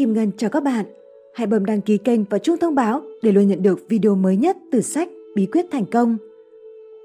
Kim 0.00 0.12
Ngân 0.12 0.30
chào 0.36 0.50
các 0.50 0.62
bạn. 0.62 0.84
Hãy 1.34 1.46
bấm 1.46 1.64
đăng 1.64 1.80
ký 1.80 1.98
kênh 1.98 2.24
và 2.24 2.38
chuông 2.38 2.56
thông 2.56 2.74
báo 2.74 3.02
để 3.22 3.32
luôn 3.32 3.48
nhận 3.48 3.62
được 3.62 3.88
video 3.88 4.14
mới 4.14 4.36
nhất 4.36 4.56
từ 4.72 4.80
sách 4.80 5.08
Bí 5.34 5.46
quyết 5.46 5.66
thành 5.70 5.84
công. 5.86 6.16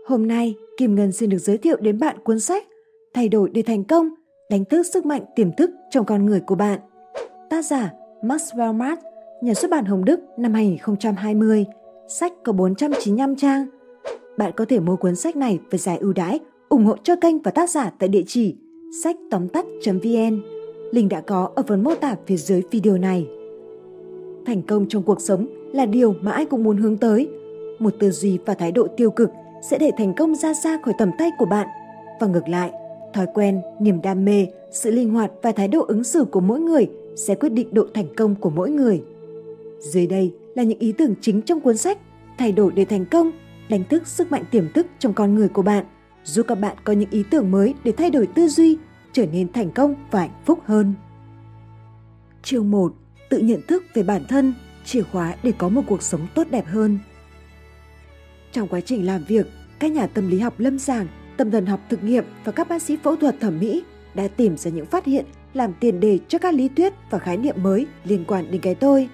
Hôm 0.08 0.28
nay, 0.28 0.56
Kim 0.78 0.96
Ngân 0.96 1.12
xin 1.12 1.30
được 1.30 1.38
giới 1.38 1.58
thiệu 1.58 1.78
đến 1.82 2.00
bạn 2.00 2.16
cuốn 2.24 2.40
sách 2.40 2.68
Thay 3.14 3.30
đổi 3.30 3.50
để 3.50 3.62
thành 3.62 3.84
công, 3.84 4.10
đánh 4.50 4.66
thức 4.66 4.84
sức 4.94 5.06
mạnh 5.06 5.22
tiềm 5.36 5.52
thức 5.52 5.72
trong 5.92 6.06
con 6.06 6.26
người 6.26 6.40
của 6.40 6.56
bạn. 6.56 6.80
Tác 7.50 7.66
giả 7.66 7.94
Maxwell 8.22 8.74
Mart, 8.74 9.00
nhà 9.42 9.54
xuất 9.54 9.72
bản 9.72 9.86
Hồng 9.86 10.06
Đức 10.06 10.20
năm 10.38 10.54
2020. 10.54 11.66
Sách 12.08 12.34
có 12.44 12.52
495 12.52 13.36
trang. 13.36 13.68
Bạn 14.38 14.52
có 14.56 14.66
thể 14.66 14.80
mua 14.80 14.96
cuốn 14.96 15.16
sách 15.16 15.36
này 15.36 15.60
với 15.72 15.80
giá 15.80 15.96
ưu 16.00 16.14
đãi, 16.14 16.40
ủng 16.70 16.86
hộ 16.86 16.96
cho 17.04 17.16
kênh 17.16 17.40
và 17.40 17.52
tác 17.52 17.70
giả 17.70 17.92
tại 18.00 18.10
địa 18.10 18.24
chỉ 18.28 18.56
sách 19.04 19.16
tóm 19.32 19.48
tắt.vn. 19.48 20.55
Link 20.96 21.12
đã 21.12 21.22
có 21.22 21.50
ở 21.56 21.64
phần 21.68 21.84
mô 21.84 21.96
tả 21.96 22.16
phía 22.26 22.38
dưới 22.38 22.62
video 22.72 22.98
này. 22.98 23.28
Thành 24.46 24.62
công 24.62 24.86
trong 24.90 25.04
cuộc 25.04 25.22
sống 25.22 25.48
là 25.74 25.86
điều 25.86 26.16
mà 26.22 26.32
ai 26.32 26.46
cũng 26.46 26.64
muốn 26.64 26.78
hướng 26.78 26.98
tới. 26.98 27.30
Một 27.80 27.94
tư 28.00 28.12
duy 28.12 28.38
và 28.46 28.54
thái 28.54 28.72
độ 28.72 28.88
tiêu 28.98 29.12
cực 29.12 29.30
sẽ 29.70 29.78
để 29.78 29.92
thành 29.98 30.14
công 30.18 30.36
ra 30.36 30.54
xa 30.54 30.80
khỏi 30.84 30.94
tầm 30.98 31.12
tay 31.18 31.30
của 31.38 31.46
bạn. 31.46 31.68
Và 32.20 32.28
ngược 32.28 32.48
lại, 32.48 32.72
thói 33.14 33.26
quen, 33.34 33.62
niềm 33.80 34.02
đam 34.02 34.26
mê, 34.26 34.48
sự 34.72 34.92
linh 34.92 35.14
hoạt 35.14 35.32
và 35.42 35.52
thái 35.52 35.68
độ 35.68 35.86
ứng 35.88 36.04
xử 36.04 36.26
của 36.26 36.40
mỗi 36.40 36.60
người 36.60 36.90
sẽ 37.16 37.36
quyết 37.36 37.50
định 37.50 37.74
độ 37.74 37.86
thành 37.94 38.08
công 38.16 38.36
của 38.36 38.50
mỗi 38.50 38.70
người. 38.70 39.02
Dưới 39.80 40.08
đây 40.08 40.34
là 40.56 40.64
những 40.64 40.80
ý 40.80 40.92
tưởng 40.92 41.14
chính 41.22 41.42
trong 41.42 41.60
cuốn 41.60 41.78
sách 41.78 41.98
Thay 42.38 42.52
đổi 42.52 42.72
để 42.76 42.86
thành 42.86 43.06
công, 43.06 43.32
đánh 43.70 43.84
thức 43.90 44.08
sức 44.08 44.32
mạnh 44.32 44.44
tiềm 44.52 44.74
thức 44.74 44.88
trong 45.00 45.14
con 45.14 45.36
người 45.36 45.48
của 45.48 45.62
bạn, 45.62 45.86
giúp 46.24 46.46
các 46.48 46.56
bạn 46.56 46.78
có 46.84 46.94
những 46.94 47.10
ý 47.10 47.24
tưởng 47.32 47.52
mới 47.52 47.74
để 47.84 47.92
thay 47.92 48.10
đổi 48.10 48.28
tư 48.28 48.48
duy, 48.48 48.78
trở 49.16 49.26
nên 49.26 49.54
thành 49.54 49.72
công 49.72 49.96
và 50.12 50.20
hạnh 50.20 50.42
phúc 50.46 50.60
hơn. 50.66 50.94
Chương 52.44 52.72
1. 52.72 52.94
Tự 53.30 53.38
nhận 53.38 53.62
thức 53.68 53.84
về 53.94 54.04
bản 54.04 54.26
thân, 54.30 54.54
chìa 54.86 55.04
khóa 55.04 55.36
để 55.44 55.54
có 55.58 55.70
một 55.70 55.82
cuộc 55.88 56.02
sống 56.02 56.28
tốt 56.36 56.48
đẹp 56.52 56.66
hơn. 56.68 57.00
Trong 58.52 58.68
quá 58.68 58.82
trình 58.82 59.06
làm 59.06 59.24
việc, 59.24 59.48
các 59.80 59.92
nhà 59.92 60.08
tâm 60.08 60.28
lý 60.28 60.40
học 60.40 60.60
lâm 60.60 60.80
sàng, 60.80 61.08
tâm 61.38 61.52
thần 61.52 61.66
học 61.66 61.80
thực 61.90 62.04
nghiệm 62.04 62.26
và 62.44 62.52
các 62.52 62.70
bác 62.70 62.82
sĩ 62.82 62.98
phẫu 63.04 63.16
thuật 63.16 63.36
thẩm 63.40 63.60
mỹ 63.60 63.84
đã 64.14 64.28
tìm 64.28 64.58
ra 64.58 64.72
những 64.72 64.86
phát 64.86 65.06
hiện 65.06 65.26
làm 65.54 65.74
tiền 65.80 66.00
đề 66.00 66.20
cho 66.28 66.40
các 66.40 66.54
lý 66.54 66.70
thuyết 66.70 66.94
và 67.10 67.20
khái 67.20 67.38
niệm 67.38 67.56
mới 67.64 67.88
liên 68.04 68.26
quan 68.28 68.52
đến 68.52 68.62
cái 68.62 68.76
tôi. 68.76 69.10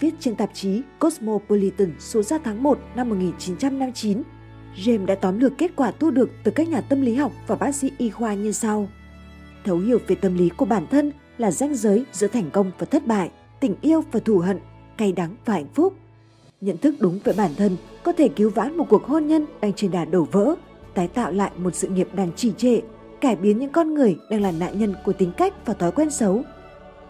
Viết 0.00 0.14
trên 0.20 0.36
tạp 0.36 0.50
chí 0.54 0.82
Cosmopolitan 0.98 1.92
số 1.98 2.22
ra 2.22 2.38
tháng 2.44 2.62
1 2.62 2.78
năm 2.94 3.08
1959, 3.08 4.22
James 4.76 5.06
đã 5.06 5.14
tóm 5.14 5.38
lược 5.38 5.58
kết 5.58 5.70
quả 5.76 5.92
thu 6.00 6.10
được 6.10 6.30
từ 6.44 6.50
các 6.50 6.68
nhà 6.68 6.80
tâm 6.80 7.00
lý 7.00 7.14
học 7.14 7.32
và 7.46 7.56
bác 7.56 7.74
sĩ 7.74 7.90
y 7.98 8.10
khoa 8.10 8.34
như 8.34 8.52
sau. 8.52 8.88
Thấu 9.64 9.78
hiểu 9.78 9.98
về 10.06 10.16
tâm 10.16 10.34
lý 10.34 10.48
của 10.48 10.64
bản 10.64 10.86
thân 10.90 11.12
là 11.38 11.50
ranh 11.50 11.74
giới 11.74 12.04
giữa 12.12 12.26
thành 12.26 12.50
công 12.50 12.70
và 12.78 12.86
thất 12.86 13.06
bại, 13.06 13.30
tình 13.60 13.74
yêu 13.80 14.04
và 14.12 14.20
thù 14.20 14.38
hận, 14.38 14.58
cay 14.96 15.12
đắng 15.12 15.36
và 15.44 15.54
hạnh 15.54 15.68
phúc. 15.74 15.94
Nhận 16.60 16.76
thức 16.76 16.94
đúng 17.00 17.18
về 17.24 17.32
bản 17.36 17.50
thân 17.56 17.76
có 18.02 18.12
thể 18.12 18.28
cứu 18.28 18.50
vãn 18.50 18.76
một 18.76 18.86
cuộc 18.88 19.04
hôn 19.04 19.26
nhân 19.26 19.46
đang 19.60 19.72
trên 19.72 19.90
đà 19.90 20.04
đổ 20.04 20.26
vỡ, 20.32 20.54
tái 20.94 21.08
tạo 21.08 21.32
lại 21.32 21.50
một 21.56 21.74
sự 21.74 21.88
nghiệp 21.88 22.08
đang 22.14 22.32
trì 22.36 22.52
trệ, 22.56 22.80
cải 23.20 23.36
biến 23.36 23.58
những 23.58 23.72
con 23.72 23.94
người 23.94 24.16
đang 24.30 24.42
là 24.42 24.50
nạn 24.50 24.78
nhân 24.78 24.94
của 25.04 25.12
tính 25.12 25.32
cách 25.36 25.54
và 25.66 25.74
thói 25.74 25.92
quen 25.92 26.10
xấu. 26.10 26.42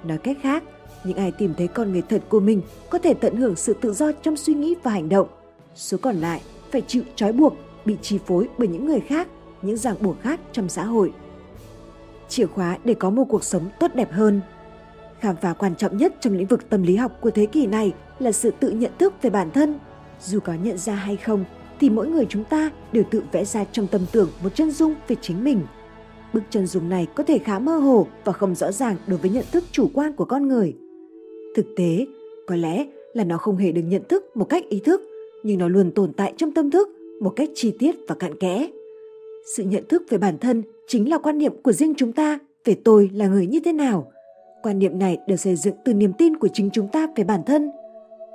Nói 0.05 0.19
cách 0.19 0.37
khác, 0.43 0.63
những 1.05 1.17
ai 1.17 1.33
tìm 1.33 1.55
thấy 1.59 1.69
con 1.69 1.93
người 1.93 2.03
thật 2.03 2.23
của 2.29 2.41
mình 2.41 2.63
có 2.91 2.99
thể 2.99 3.15
tận 3.15 3.37
hưởng 3.37 3.57
sự 3.57 3.75
tự 3.81 3.93
do 3.93 4.13
trong 4.13 4.37
suy 4.37 4.55
nghĩ 4.55 4.75
và 4.83 4.91
hành 4.91 5.09
động. 5.09 5.29
Số 5.75 5.99
còn 6.03 6.17
lại 6.17 6.41
phải 6.71 6.83
chịu 6.87 7.03
trói 7.17 7.33
buộc, 7.33 7.55
bị 7.85 7.97
chi 8.03 8.19
phối 8.27 8.49
bởi 8.59 8.69
những 8.69 8.87
người 8.87 9.01
khác, 9.01 9.29
những 9.63 9.77
ràng 9.77 9.97
buộc 10.01 10.21
khác 10.21 10.41
trong 10.53 10.69
xã 10.69 10.85
hội. 10.85 11.13
Chìa 12.35 12.47
khóa 12.47 12.79
để 12.85 12.95
có 12.95 13.11
một 13.11 13.25
cuộc 13.29 13.45
sống 13.45 13.69
tốt 13.81 13.91
đẹp 13.95 14.13
hơn. 14.13 14.41
Khám 15.21 15.37
phá 15.37 15.53
quan 15.53 15.77
trọng 15.77 15.97
nhất 15.97 16.15
trong 16.21 16.33
lĩnh 16.37 16.47
vực 16.47 16.71
tâm 16.71 16.83
lý 16.83 16.97
học 16.97 17.19
của 17.21 17.31
thế 17.31 17.47
kỷ 17.47 17.67
này 17.67 17.93
là 18.19 18.33
sự 18.33 18.51
tự 18.61 18.71
nhận 18.71 18.91
thức 18.99 19.15
về 19.23 19.31
bản 19.31 19.51
thân. 19.51 19.79
Dù 20.21 20.41
có 20.41 20.55
nhận 20.63 20.79
ra 20.79 20.95
hay 20.95 21.17
không, 21.17 21.45
thì 21.81 21.91
mỗi 21.91 22.09
người 22.09 22.27
chúng 22.29 22.45
ta 22.45 22.71
đều 22.93 23.05
tự 23.11 23.23
vẽ 23.33 23.45
ra 23.45 23.65
trong 23.73 23.87
tâm 23.87 24.01
tưởng 24.13 24.29
một 24.43 24.55
chân 24.55 24.71
dung 24.71 24.95
về 25.09 25.17
chính 25.21 25.45
mình. 25.45 25.61
Bức 26.33 26.43
chân 26.51 26.67
dung 26.67 26.89
này 26.89 27.07
có 27.15 27.25
thể 27.25 27.39
khá 27.39 27.59
mơ 27.59 27.77
hồ 27.77 28.07
và 28.25 28.33
không 28.33 28.55
rõ 28.55 28.73
ràng 28.73 28.97
đối 29.07 29.19
với 29.19 29.31
nhận 29.31 29.45
thức 29.53 29.65
chủ 29.73 29.91
quan 29.95 30.13
của 30.13 30.25
con 30.25 30.49
người. 30.49 30.77
Thực 31.57 31.67
tế, 31.77 32.07
có 32.47 32.57
lẽ 32.57 32.87
là 33.13 33.25
nó 33.25 33.37
không 33.37 33.57
hề 33.57 33.73
được 33.73 33.83
nhận 33.83 34.03
thức 34.09 34.37
một 34.37 34.45
cách 34.45 34.65
ý 34.69 34.81
thức, 34.81 35.01
nhưng 35.43 35.59
nó 35.59 35.69
luôn 35.69 35.91
tồn 35.91 36.13
tại 36.13 36.35
trong 36.37 36.53
tâm 36.53 36.71
thức 36.71 36.89
một 37.21 37.33
cách 37.37 37.49
chi 37.55 37.77
tiết 37.79 37.95
và 38.09 38.15
cặn 38.15 38.39
kẽ. 38.39 38.69
Sự 39.57 39.63
nhận 39.63 39.85
thức 39.89 40.03
về 40.09 40.19
bản 40.19 40.39
thân 40.39 40.63
chính 40.87 41.11
là 41.11 41.19
quan 41.19 41.39
niệm 41.39 41.53
của 41.63 41.73
riêng 41.73 41.95
chúng 41.97 42.13
ta 42.13 42.39
về 42.65 42.77
tôi 42.85 43.11
là 43.15 43.27
người 43.27 43.47
như 43.47 43.61
thế 43.65 43.73
nào. 43.73 44.13
Quan 44.63 44.79
niệm 44.79 44.99
này 44.99 45.19
được 45.29 45.37
xây 45.37 45.57
dựng 45.57 45.75
từ 45.85 45.95
niềm 45.95 46.13
tin 46.19 46.37
của 46.37 46.49
chính 46.53 46.71
chúng 46.73 46.89
ta 46.89 47.07
về 47.17 47.25
bản 47.25 47.41
thân. 47.47 47.71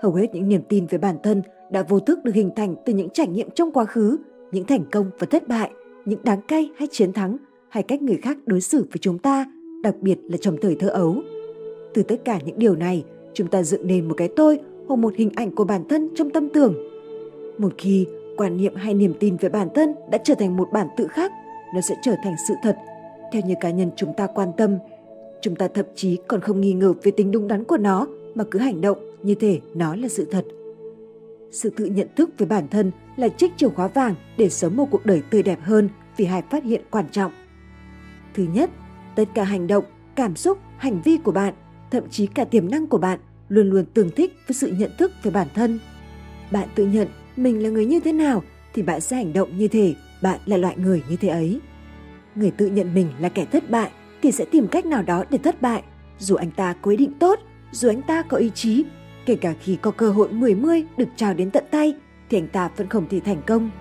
Hầu 0.01 0.13
hết 0.13 0.27
những 0.33 0.49
niềm 0.49 0.61
tin 0.69 0.85
về 0.85 0.97
bản 0.97 1.15
thân 1.23 1.41
đã 1.71 1.83
vô 1.89 1.99
thức 1.99 2.23
được 2.23 2.35
hình 2.35 2.51
thành 2.55 2.75
từ 2.85 2.93
những 2.93 3.09
trải 3.09 3.27
nghiệm 3.27 3.49
trong 3.49 3.71
quá 3.71 3.85
khứ, 3.85 4.17
những 4.51 4.65
thành 4.65 4.83
công 4.91 5.11
và 5.19 5.27
thất 5.29 5.47
bại, 5.47 5.71
những 6.05 6.19
đáng 6.23 6.41
cay 6.47 6.69
hay 6.77 6.87
chiến 6.91 7.13
thắng, 7.13 7.37
hay 7.69 7.83
cách 7.83 8.01
người 8.01 8.17
khác 8.21 8.37
đối 8.45 8.61
xử 8.61 8.77
với 8.77 8.97
chúng 9.01 9.19
ta, 9.19 9.45
đặc 9.83 9.95
biệt 10.01 10.17
là 10.23 10.37
trong 10.37 10.57
thời 10.61 10.75
thơ 10.75 10.89
ấu. 10.89 11.15
Từ 11.93 12.03
tất 12.03 12.15
cả 12.25 12.39
những 12.45 12.59
điều 12.59 12.75
này, 12.75 13.03
chúng 13.33 13.47
ta 13.47 13.63
dựng 13.63 13.87
nên 13.87 14.07
một 14.07 14.13
cái 14.17 14.29
tôi 14.35 14.59
hoặc 14.87 14.95
một 14.95 15.13
hình 15.15 15.29
ảnh 15.35 15.55
của 15.55 15.63
bản 15.63 15.87
thân 15.89 16.09
trong 16.15 16.29
tâm 16.29 16.49
tưởng. 16.53 16.73
Một 17.57 17.73
khi 17.77 18.07
quan 18.37 18.57
niệm 18.57 18.75
hay 18.75 18.93
niềm 18.93 19.13
tin 19.19 19.37
về 19.37 19.49
bản 19.49 19.67
thân 19.75 19.93
đã 20.11 20.17
trở 20.17 20.35
thành 20.35 20.57
một 20.57 20.69
bản 20.73 20.87
tự 20.97 21.07
khác, 21.07 21.31
nó 21.75 21.81
sẽ 21.81 21.95
trở 22.01 22.15
thành 22.23 22.35
sự 22.47 22.53
thật 22.63 22.77
theo 23.31 23.41
như 23.45 23.53
cá 23.59 23.69
nhân 23.69 23.91
chúng 23.95 24.13
ta 24.13 24.27
quan 24.27 24.51
tâm. 24.57 24.77
Chúng 25.41 25.55
ta 25.55 25.67
thậm 25.73 25.85
chí 25.95 26.17
còn 26.27 26.41
không 26.41 26.61
nghi 26.61 26.73
ngờ 26.73 26.93
về 27.03 27.11
tính 27.11 27.31
đúng 27.31 27.47
đắn 27.47 27.63
của 27.63 27.77
nó 27.77 28.07
mà 28.35 28.43
cứ 28.51 28.59
hành 28.59 28.81
động 28.81 28.97
như 29.23 29.35
thể 29.35 29.59
nó 29.73 29.95
là 29.95 30.07
sự 30.07 30.27
thật. 30.31 30.45
Sự 31.51 31.69
tự 31.69 31.85
nhận 31.85 32.07
thức 32.15 32.29
về 32.37 32.45
bản 32.45 32.67
thân 32.67 32.91
là 33.15 33.27
chiếc 33.27 33.51
chìa 33.57 33.69
khóa 33.69 33.87
vàng 33.87 34.15
để 34.37 34.49
sống 34.49 34.77
một 34.77 34.87
cuộc 34.91 35.05
đời 35.05 35.21
tươi 35.29 35.43
đẹp 35.43 35.59
hơn 35.61 35.89
vì 36.17 36.25
hai 36.25 36.43
phát 36.49 36.63
hiện 36.63 36.81
quan 36.91 37.05
trọng. 37.11 37.31
Thứ 38.33 38.45
nhất, 38.53 38.69
tất 39.15 39.23
cả 39.33 39.43
hành 39.43 39.67
động, 39.67 39.83
cảm 40.15 40.35
xúc, 40.35 40.57
hành 40.77 41.01
vi 41.01 41.17
của 41.17 41.31
bạn, 41.31 41.53
thậm 41.91 42.03
chí 42.09 42.27
cả 42.27 42.45
tiềm 42.45 42.71
năng 42.71 42.87
của 42.87 42.97
bạn 42.97 43.19
luôn 43.49 43.69
luôn 43.69 43.85
tương 43.93 44.09
thích 44.09 44.33
với 44.47 44.55
sự 44.55 44.71
nhận 44.79 44.91
thức 44.97 45.11
về 45.23 45.31
bản 45.31 45.47
thân. 45.55 45.79
Bạn 46.51 46.67
tự 46.75 46.85
nhận 46.85 47.07
mình 47.35 47.63
là 47.63 47.69
người 47.69 47.85
như 47.85 47.99
thế 47.99 48.13
nào 48.13 48.43
thì 48.73 48.81
bạn 48.81 49.01
sẽ 49.01 49.15
hành 49.15 49.33
động 49.33 49.57
như 49.57 49.67
thế, 49.67 49.93
bạn 50.21 50.39
là 50.45 50.57
loại 50.57 50.77
người 50.77 51.03
như 51.09 51.15
thế 51.15 51.27
ấy. 51.27 51.59
Người 52.35 52.51
tự 52.51 52.67
nhận 52.67 52.93
mình 52.93 53.07
là 53.19 53.29
kẻ 53.29 53.45
thất 53.45 53.69
bại 53.69 53.91
thì 54.21 54.31
sẽ 54.31 54.45
tìm 54.45 54.67
cách 54.67 54.85
nào 54.85 55.03
đó 55.03 55.23
để 55.29 55.37
thất 55.37 55.61
bại, 55.61 55.83
dù 56.19 56.35
anh 56.35 56.51
ta 56.51 56.73
có 56.81 56.91
ý 56.91 56.97
định 56.97 57.13
tốt, 57.19 57.39
dù 57.71 57.89
anh 57.89 58.01
ta 58.01 58.21
có 58.21 58.37
ý 58.37 58.51
chí, 58.55 58.85
kể 59.25 59.35
cả 59.35 59.53
khi 59.61 59.77
có 59.81 59.91
cơ 59.91 60.11
hội 60.11 60.31
mười 60.31 60.55
mươi 60.55 60.83
được 60.97 61.07
trao 61.15 61.33
đến 61.33 61.51
tận 61.51 61.63
tay 61.71 61.93
thì 62.29 62.37
anh 62.37 62.47
ta 62.47 62.69
vẫn 62.77 62.87
không 62.87 63.09
thể 63.09 63.19
thành 63.19 63.41
công. 63.47 63.71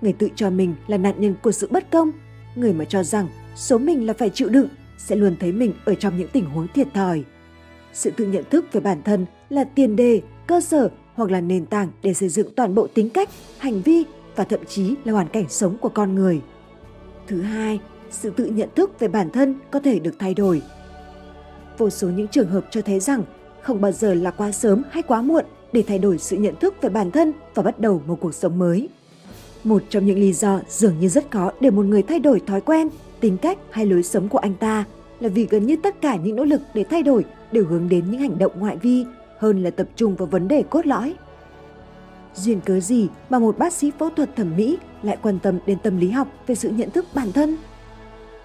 Người 0.00 0.12
tự 0.12 0.28
cho 0.34 0.50
mình 0.50 0.74
là 0.86 0.96
nạn 0.96 1.14
nhân 1.18 1.34
của 1.42 1.52
sự 1.52 1.68
bất 1.70 1.90
công, 1.90 2.12
người 2.54 2.72
mà 2.72 2.84
cho 2.84 3.02
rằng 3.02 3.28
số 3.56 3.78
mình 3.78 4.06
là 4.06 4.12
phải 4.12 4.30
chịu 4.30 4.48
đựng 4.48 4.68
sẽ 4.98 5.16
luôn 5.16 5.36
thấy 5.40 5.52
mình 5.52 5.72
ở 5.84 5.94
trong 5.94 6.18
những 6.18 6.28
tình 6.32 6.44
huống 6.44 6.68
thiệt 6.68 6.94
thòi. 6.94 7.24
Sự 7.92 8.10
tự 8.10 8.26
nhận 8.26 8.44
thức 8.50 8.72
về 8.72 8.80
bản 8.80 9.02
thân 9.02 9.26
là 9.48 9.64
tiền 9.64 9.96
đề, 9.96 10.22
cơ 10.46 10.60
sở 10.60 10.90
hoặc 11.14 11.30
là 11.30 11.40
nền 11.40 11.66
tảng 11.66 11.88
để 12.02 12.14
xây 12.14 12.28
dựng 12.28 12.54
toàn 12.54 12.74
bộ 12.74 12.86
tính 12.86 13.10
cách, 13.10 13.28
hành 13.58 13.82
vi 13.82 14.04
và 14.38 14.44
thậm 14.44 14.60
chí 14.68 14.94
là 15.04 15.12
hoàn 15.12 15.28
cảnh 15.28 15.48
sống 15.48 15.76
của 15.80 15.88
con 15.88 16.14
người. 16.14 16.40
Thứ 17.26 17.42
hai, 17.42 17.80
sự 18.10 18.30
tự 18.30 18.44
nhận 18.44 18.68
thức 18.74 19.00
về 19.00 19.08
bản 19.08 19.30
thân 19.30 19.54
có 19.70 19.80
thể 19.80 19.98
được 19.98 20.14
thay 20.18 20.34
đổi. 20.34 20.62
Vô 21.78 21.90
số 21.90 22.08
những 22.08 22.28
trường 22.28 22.48
hợp 22.48 22.64
cho 22.70 22.82
thấy 22.82 23.00
rằng 23.00 23.22
không 23.62 23.80
bao 23.80 23.92
giờ 23.92 24.14
là 24.14 24.30
quá 24.30 24.52
sớm 24.52 24.82
hay 24.90 25.02
quá 25.02 25.22
muộn 25.22 25.44
để 25.72 25.84
thay 25.86 25.98
đổi 25.98 26.18
sự 26.18 26.36
nhận 26.36 26.54
thức 26.56 26.74
về 26.82 26.88
bản 26.88 27.10
thân 27.10 27.32
và 27.54 27.62
bắt 27.62 27.80
đầu 27.80 28.02
một 28.06 28.18
cuộc 28.20 28.34
sống 28.34 28.58
mới. 28.58 28.88
Một 29.64 29.82
trong 29.88 30.06
những 30.06 30.18
lý 30.18 30.32
do 30.32 30.60
dường 30.68 31.00
như 31.00 31.08
rất 31.08 31.30
khó 31.30 31.52
để 31.60 31.70
một 31.70 31.82
người 31.82 32.02
thay 32.02 32.18
đổi 32.18 32.40
thói 32.40 32.60
quen, 32.60 32.88
tính 33.20 33.36
cách 33.36 33.58
hay 33.70 33.86
lối 33.86 34.02
sống 34.02 34.28
của 34.28 34.38
anh 34.38 34.54
ta 34.54 34.84
là 35.20 35.28
vì 35.28 35.46
gần 35.50 35.66
như 35.66 35.76
tất 35.82 36.00
cả 36.00 36.16
những 36.16 36.36
nỗ 36.36 36.44
lực 36.44 36.60
để 36.74 36.84
thay 36.84 37.02
đổi 37.02 37.24
đều 37.52 37.66
hướng 37.66 37.88
đến 37.88 38.10
những 38.10 38.20
hành 38.20 38.38
động 38.38 38.52
ngoại 38.58 38.76
vi 38.76 39.04
hơn 39.38 39.62
là 39.62 39.70
tập 39.70 39.88
trung 39.96 40.16
vào 40.16 40.26
vấn 40.26 40.48
đề 40.48 40.62
cốt 40.70 40.86
lõi. 40.86 41.14
Duyên 42.38 42.60
cớ 42.66 42.80
gì 42.80 43.08
mà 43.30 43.38
một 43.38 43.58
bác 43.58 43.72
sĩ 43.72 43.90
phẫu 43.98 44.10
thuật 44.10 44.36
thẩm 44.36 44.56
mỹ 44.56 44.78
lại 45.02 45.18
quan 45.22 45.38
tâm 45.42 45.58
đến 45.66 45.78
tâm 45.82 45.96
lý 45.96 46.10
học 46.10 46.28
về 46.46 46.54
sự 46.54 46.70
nhận 46.70 46.90
thức 46.90 47.04
bản 47.14 47.32
thân? 47.32 47.56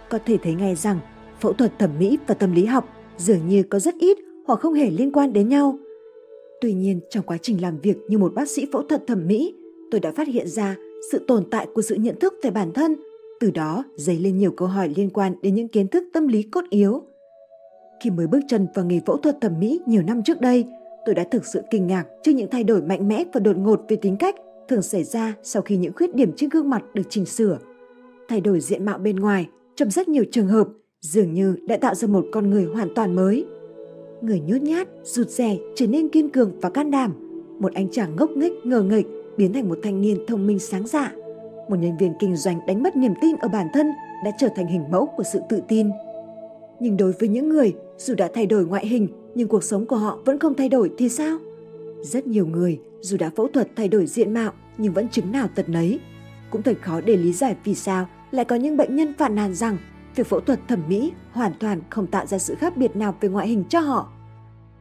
Có 0.10 0.20
thể 0.26 0.38
thấy 0.44 0.54
ngay 0.54 0.76
rằng 0.76 1.00
phẫu 1.40 1.54
thuật 1.54 1.80
thẩm 1.80 1.90
mỹ 2.00 2.18
và 2.28 2.36
tâm 2.36 2.52
lý 2.52 2.66
học 2.66 2.90
dường 3.18 3.48
như 3.48 3.64
có 3.64 3.80
rất 3.80 3.96
ít 4.00 4.18
hoặc 4.48 4.60
không 4.60 4.74
hề 4.74 4.90
liên 4.90 5.12
quan 5.12 5.34
đến 5.34 5.50
nhau. 5.50 5.78
Tuy 6.62 6.74
nhiên, 6.74 7.00
trong 7.10 7.26
quá 7.26 7.38
trình 7.42 7.62
làm 7.62 7.80
việc 7.80 7.98
như 8.08 8.18
một 8.18 8.34
bác 8.34 8.50
sĩ 8.50 8.68
phẫu 8.74 8.84
thuật 8.84 9.08
thẩm 9.08 9.28
mỹ, 9.28 9.56
tôi 9.92 10.00
đã 10.00 10.12
phát 10.12 10.28
hiện 10.28 10.48
ra 10.48 10.76
sự 11.12 11.26
tồn 11.28 11.44
tại 11.52 11.68
của 11.74 11.82
sự 11.82 11.96
nhận 11.96 12.20
thức 12.20 12.34
về 12.44 12.52
bản 12.52 12.74
thân, 12.74 12.96
từ 13.40 13.52
đó 13.52 13.84
dấy 13.96 14.20
lên 14.20 14.38
nhiều 14.38 14.52
câu 14.52 14.68
hỏi 14.68 14.94
liên 14.96 15.10
quan 15.10 15.36
đến 15.42 15.56
những 15.56 15.68
kiến 15.68 15.88
thức 15.88 16.04
tâm 16.14 16.28
lý 16.28 16.44
cốt 16.44 16.62
yếu 16.70 17.02
khi 18.04 18.10
mới 18.10 18.28
bước 18.28 18.40
chân 18.48 18.68
vào 18.76 18.86
nghề 18.86 19.00
phẫu 19.06 19.18
thuật 19.18 19.42
thẩm 19.42 19.60
mỹ 19.60 19.80
nhiều 19.86 20.02
năm 20.02 20.24
trước 20.24 20.42
đây, 20.42 20.66
tôi 21.06 21.16
đã 21.16 21.24
thực 21.32 21.46
sự 21.46 21.62
kinh 21.72 21.88
ngạc 21.88 22.06
trước 22.24 22.32
những 22.32 22.50
thay 22.52 22.64
đổi 22.64 22.82
mạnh 22.82 23.08
mẽ 23.08 23.24
và 23.34 23.40
đột 23.40 23.58
ngột 23.58 23.82
về 23.90 23.96
tính 23.96 24.18
cách 24.18 24.36
thường 24.68 24.82
xảy 24.82 25.04
ra 25.04 25.34
sau 25.44 25.62
khi 25.62 25.78
những 25.78 25.94
khuyết 25.96 26.16
điểm 26.16 26.32
trên 26.36 26.50
gương 26.50 26.70
mặt 26.70 26.84
được 26.94 27.04
chỉnh 27.10 27.26
sửa. 27.26 27.58
Thay 28.30 28.42
đổi 28.42 28.60
diện 28.60 28.86
mạo 28.86 28.98
bên 28.98 29.16
ngoài 29.16 29.48
trong 29.76 29.92
rất 29.92 30.08
nhiều 30.08 30.24
trường 30.32 30.48
hợp 30.48 30.68
dường 31.02 31.34
như 31.34 31.56
đã 31.68 31.78
tạo 31.78 31.96
ra 31.96 32.08
một 32.08 32.26
con 32.32 32.50
người 32.50 32.66
hoàn 32.66 32.88
toàn 32.96 33.16
mới. 33.16 33.46
người 34.22 34.40
nhút 34.40 34.62
nhát, 34.62 34.88
rụt 35.04 35.28
rè 35.28 35.58
trở 35.76 35.88
nên 35.88 36.10
kiên 36.10 36.30
cường 36.30 36.60
và 36.62 36.70
can 36.70 36.92
đảm. 36.92 37.14
Một 37.60 37.74
anh 37.74 37.88
chàng 37.92 38.16
ngốc 38.16 38.30
nghếch 38.30 38.52
ngờ 38.64 38.82
nghịch 38.82 39.08
biến 39.38 39.54
thành 39.54 39.70
một 39.70 39.78
thanh 39.84 40.02
niên 40.02 40.26
thông 40.28 40.48
minh 40.48 40.60
sáng 40.60 40.88
dạ. 40.88 41.14
Một 41.70 41.76
nhân 41.76 41.98
viên 42.00 42.14
kinh 42.20 42.36
doanh 42.36 42.60
đánh 42.68 42.84
mất 42.84 42.96
niềm 42.96 43.14
tin 43.22 43.36
ở 43.36 43.48
bản 43.48 43.68
thân 43.74 43.88
đã 44.26 44.32
trở 44.40 44.48
thành 44.56 44.68
hình 44.68 44.84
mẫu 44.92 45.06
của 45.18 45.24
sự 45.24 45.40
tự 45.50 45.62
tin. 45.68 45.90
Nhưng 46.80 46.98
đối 46.98 47.12
với 47.12 47.30
những 47.30 47.50
người 47.50 47.74
dù 47.98 48.16
đã 48.16 48.30
thay 48.34 48.46
đổi 48.46 48.66
ngoại 48.66 48.88
hình 48.88 49.08
nhưng 49.36 49.48
cuộc 49.48 49.64
sống 49.64 49.86
của 49.86 49.96
họ 49.96 50.20
vẫn 50.26 50.40
không 50.40 50.54
thay 50.54 50.70
đổi 50.70 50.92
thì 50.98 51.10
sao? 51.10 51.38
Rất 52.02 52.28
nhiều 52.28 52.46
người 52.46 52.80
dù 53.02 53.18
đã 53.18 53.32
phẫu 53.36 53.48
thuật 53.48 53.68
thay 53.76 53.88
đổi 53.88 54.06
diện 54.06 54.34
mạo 54.34 54.52
nhưng 54.78 54.94
vẫn 54.94 55.10
chứng 55.10 55.32
nào 55.32 55.48
tật 55.56 55.70
nấy. 55.70 56.00
Cũng 56.50 56.64
thật 56.64 56.78
khó 56.82 57.02
để 57.02 57.18
lý 57.18 57.34
giải 57.34 57.56
vì 57.64 57.76
sao 57.76 58.08
lại 58.32 58.46
có 58.46 58.56
những 58.56 58.78
bệnh 58.78 58.96
nhân 58.96 59.14
phản 59.18 59.36
nàn 59.36 59.54
rằng 59.54 59.78
việc 60.16 60.28
phẫu 60.28 60.40
thuật 60.40 60.60
thẩm 60.68 60.80
mỹ 60.88 61.12
hoàn 61.32 61.54
toàn 61.60 61.82
không 61.90 62.08
tạo 62.08 62.26
ra 62.26 62.38
sự 62.38 62.56
khác 62.56 62.78
biệt 62.78 62.96
nào 62.96 63.16
về 63.22 63.30
ngoại 63.30 63.48
hình 63.48 63.64
cho 63.70 63.80
họ. 63.80 64.12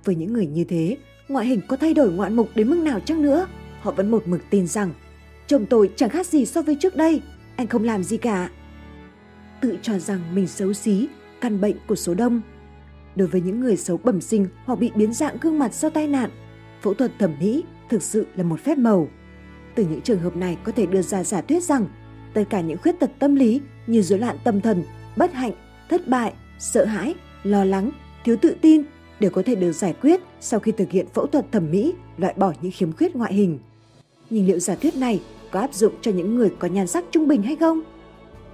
Với 0.05 0.15
những 0.15 0.33
người 0.33 0.47
như 0.47 0.65
thế, 0.65 0.97
ngoại 1.29 1.47
hình 1.47 1.61
có 1.69 1.77
thay 1.77 1.95
đổi 1.95 2.13
ngoạn 2.13 2.37
mục 2.37 2.49
đến 2.55 2.71
mức 2.71 2.77
nào 2.77 3.01
chăng 3.01 3.23
nữa, 3.23 3.47
họ 3.81 3.91
vẫn 3.91 4.11
một 4.11 4.29
mực 4.29 4.41
tin 4.51 4.67
rằng 4.67 4.91
chồng 5.47 5.67
tôi 5.67 5.91
chẳng 5.97 6.11
khác 6.11 6.27
gì 6.27 6.47
so 6.47 6.63
với 6.63 6.77
trước 6.81 6.97
đây, 6.97 7.23
anh 7.57 7.67
không 7.67 7.85
làm 7.85 8.05
gì 8.05 8.17
cả. 8.17 8.51
Tự 9.61 9.79
cho 9.83 9.99
rằng 9.99 10.21
mình 10.35 10.47
xấu 10.47 10.73
xí, 10.73 11.09
căn 11.41 11.61
bệnh 11.61 11.77
của 11.87 11.95
số 11.95 12.15
đông. 12.15 12.41
Đối 13.17 13.29
với 13.29 13.41
những 13.41 13.61
người 13.61 13.77
xấu 13.77 13.97
bẩm 13.97 14.21
sinh 14.21 14.47
hoặc 14.65 14.79
bị 14.79 14.91
biến 14.95 15.13
dạng 15.13 15.37
gương 15.41 15.59
mặt 15.59 15.75
sau 15.75 15.91
tai 15.91 16.07
nạn, 16.07 16.31
phẫu 16.83 16.95
thuật 16.95 17.13
thẩm 17.19 17.35
mỹ 17.41 17.65
thực 17.89 18.03
sự 18.03 18.27
là 18.37 18.45
một 18.45 18.61
phép 18.61 18.79
màu. 18.79 19.09
Từ 19.75 19.87
những 19.91 20.01
trường 20.01 20.21
hợp 20.21 20.37
này 20.37 20.59
có 20.65 20.73
thể 20.73 20.87
đưa 20.87 21.03
ra 21.03 21.25
giả 21.25 21.41
thuyết 21.41 21.63
rằng 21.63 21.87
tất 22.35 22.45
cả 22.51 22.61
những 22.61 22.79
khuyết 22.79 23.01
tật 23.01 23.11
tâm 23.19 23.35
lý 23.35 23.61
như 23.87 24.03
rối 24.03 24.19
loạn 24.19 24.37
tâm 24.45 24.61
thần, 24.61 24.85
bất 25.17 25.33
hạnh, 25.33 25.53
thất 25.89 26.09
bại, 26.09 26.33
sợ 26.59 26.85
hãi, 26.85 27.15
lo 27.43 27.65
lắng, 27.65 27.91
thiếu 28.25 28.37
tự 28.37 28.57
tin 28.61 28.83
đều 29.21 29.31
có 29.31 29.43
thể 29.47 29.55
được 29.55 29.73
giải 29.73 29.95
quyết 30.03 30.21
sau 30.41 30.61
khi 30.61 30.73
thực 30.73 30.91
hiện 30.91 31.07
phẫu 31.15 31.27
thuật 31.27 31.53
thẩm 31.53 31.71
mỹ 31.71 31.95
loại 32.17 32.35
bỏ 32.37 32.53
những 32.63 32.73
khiếm 32.73 32.93
khuyết 32.93 33.17
ngoại 33.17 33.35
hình. 33.35 33.59
Nhưng 34.31 34.47
liệu 34.47 34.59
giả 34.59 34.75
thuyết 34.75 34.97
này 34.97 35.23
có 35.51 35.61
áp 35.61 35.75
dụng 35.75 35.93
cho 36.01 36.11
những 36.11 36.35
người 36.35 36.53
có 36.59 36.69
nhan 36.69 36.87
sắc 36.87 37.05
trung 37.11 37.29
bình 37.29 37.43
hay 37.43 37.57
không? 37.57 37.83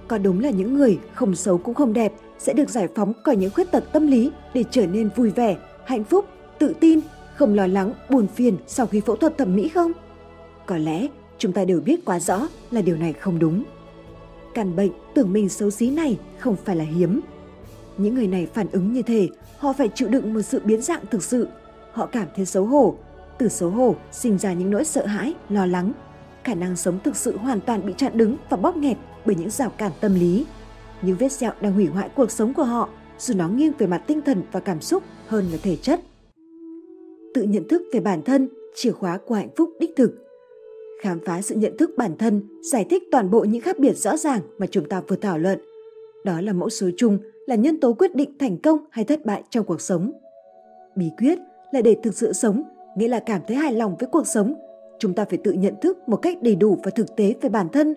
Có 0.07 0.17
đúng 0.17 0.39
là 0.39 0.49
những 0.49 0.73
người 0.73 0.99
không 1.13 1.35
xấu 1.35 1.57
cũng 1.57 1.73
không 1.73 1.93
đẹp 1.93 2.13
sẽ 2.39 2.53
được 2.53 2.69
giải 2.69 2.87
phóng 2.95 3.13
khỏi 3.23 3.35
những 3.35 3.51
khuyết 3.51 3.71
tật 3.71 3.83
tâm 3.93 4.07
lý 4.07 4.31
để 4.53 4.63
trở 4.71 4.87
nên 4.87 5.09
vui 5.15 5.29
vẻ, 5.29 5.57
hạnh 5.85 6.03
phúc, 6.03 6.25
tự 6.59 6.75
tin, 6.79 6.99
không 7.35 7.53
lo 7.53 7.67
lắng, 7.67 7.93
buồn 8.09 8.27
phiền 8.27 8.57
sau 8.67 8.85
khi 8.85 9.01
phẫu 9.01 9.15
thuật 9.15 9.37
thẩm 9.37 9.55
mỹ 9.55 9.69
không? 9.69 9.91
Có 10.65 10.77
lẽ 10.77 11.07
chúng 11.37 11.53
ta 11.53 11.65
đều 11.65 11.81
biết 11.81 12.05
quá 12.05 12.19
rõ 12.19 12.47
là 12.71 12.81
điều 12.81 12.97
này 12.97 13.13
không 13.13 13.39
đúng. 13.39 13.63
Căn 14.53 14.75
bệnh 14.75 14.91
tưởng 15.13 15.33
mình 15.33 15.49
xấu 15.49 15.69
xí 15.69 15.89
này 15.89 16.19
không 16.39 16.55
phải 16.65 16.75
là 16.75 16.83
hiếm. 16.83 17.21
Những 17.97 18.15
người 18.15 18.27
này 18.27 18.47
phản 18.53 18.67
ứng 18.71 18.93
như 18.93 19.01
thế, 19.01 19.29
họ 19.57 19.73
phải 19.73 19.89
chịu 19.95 20.07
đựng 20.07 20.33
một 20.33 20.41
sự 20.41 20.61
biến 20.63 20.81
dạng 20.81 21.03
thực 21.11 21.23
sự. 21.23 21.47
Họ 21.91 22.05
cảm 22.05 22.27
thấy 22.35 22.45
xấu 22.45 22.65
hổ. 22.65 22.95
Từ 23.37 23.47
xấu 23.47 23.69
hổ 23.69 23.95
sinh 24.11 24.37
ra 24.37 24.53
những 24.53 24.71
nỗi 24.71 24.85
sợ 24.85 25.05
hãi, 25.05 25.33
lo 25.49 25.65
lắng. 25.65 25.91
Khả 26.43 26.55
năng 26.55 26.75
sống 26.75 26.99
thực 27.03 27.15
sự 27.15 27.37
hoàn 27.37 27.61
toàn 27.61 27.85
bị 27.85 27.93
chặn 27.97 28.17
đứng 28.17 28.37
và 28.49 28.57
bóp 28.57 28.77
nghẹt 28.77 28.97
bởi 29.25 29.35
những 29.35 29.49
rào 29.49 29.69
cản 29.69 29.91
tâm 30.01 30.13
lý. 30.13 30.45
Những 31.01 31.17
vết 31.19 31.31
sẹo 31.31 31.51
đang 31.61 31.73
hủy 31.73 31.85
hoại 31.85 32.09
cuộc 32.15 32.31
sống 32.31 32.53
của 32.53 32.63
họ, 32.63 32.89
dù 33.19 33.33
nó 33.37 33.49
nghiêng 33.49 33.73
về 33.77 33.87
mặt 33.87 34.03
tinh 34.07 34.21
thần 34.21 34.43
và 34.51 34.59
cảm 34.59 34.81
xúc 34.81 35.03
hơn 35.27 35.45
là 35.51 35.57
thể 35.63 35.75
chất. 35.75 35.99
Tự 37.33 37.43
nhận 37.43 37.67
thức 37.67 37.81
về 37.93 37.99
bản 37.99 38.21
thân, 38.21 38.49
chìa 38.75 38.91
khóa 38.91 39.17
của 39.17 39.35
hạnh 39.35 39.49
phúc 39.55 39.69
đích 39.79 39.95
thực– 39.95 40.15
khám 40.99 41.19
phá 41.25 41.41
sự 41.41 41.55
nhận 41.55 41.77
thức 41.77 41.91
bản 41.97 42.17
thân, 42.17 42.41
giải 42.61 42.85
thích 42.89 43.03
toàn 43.11 43.31
bộ 43.31 43.43
những 43.43 43.61
khác 43.61 43.79
biệt 43.79 43.97
rõ 43.97 44.17
ràng 44.17 44.41
mà 44.57 44.67
chúng 44.67 44.89
ta 44.89 45.01
vừa 45.07 45.15
thảo 45.15 45.37
luận. 45.37 45.59
Đó 46.25 46.41
là 46.41 46.53
mẫu 46.53 46.69
số 46.69 46.89
chung, 46.97 47.19
là 47.45 47.55
nhân 47.55 47.79
tố 47.79 47.93
quyết 47.93 48.15
định 48.15 48.37
thành 48.39 48.57
công 48.57 48.77
hay 48.89 49.05
thất 49.05 49.25
bại 49.25 49.43
trong 49.49 49.65
cuộc 49.65 49.81
sống. 49.81 50.11
Bí 50.95 51.05
quyết 51.17 51.39
là 51.71 51.81
để 51.81 51.95
thực 52.03 52.13
sự 52.13 52.33
sống, 52.33 52.63
nghĩa 52.97 53.07
là 53.07 53.19
cảm 53.19 53.41
thấy 53.47 53.57
hài 53.57 53.73
lòng 53.73 53.95
với 53.99 54.09
cuộc 54.11 54.27
sống. 54.27 54.53
Chúng 54.99 55.13
ta 55.13 55.25
phải 55.25 55.37
tự 55.43 55.51
nhận 55.51 55.73
thức 55.81 55.97
một 56.07 56.15
cách 56.15 56.37
đầy 56.41 56.55
đủ 56.55 56.77
và 56.83 56.91
thực 56.91 57.15
tế 57.15 57.33
về 57.41 57.49
bản 57.49 57.69
thân. 57.69 57.93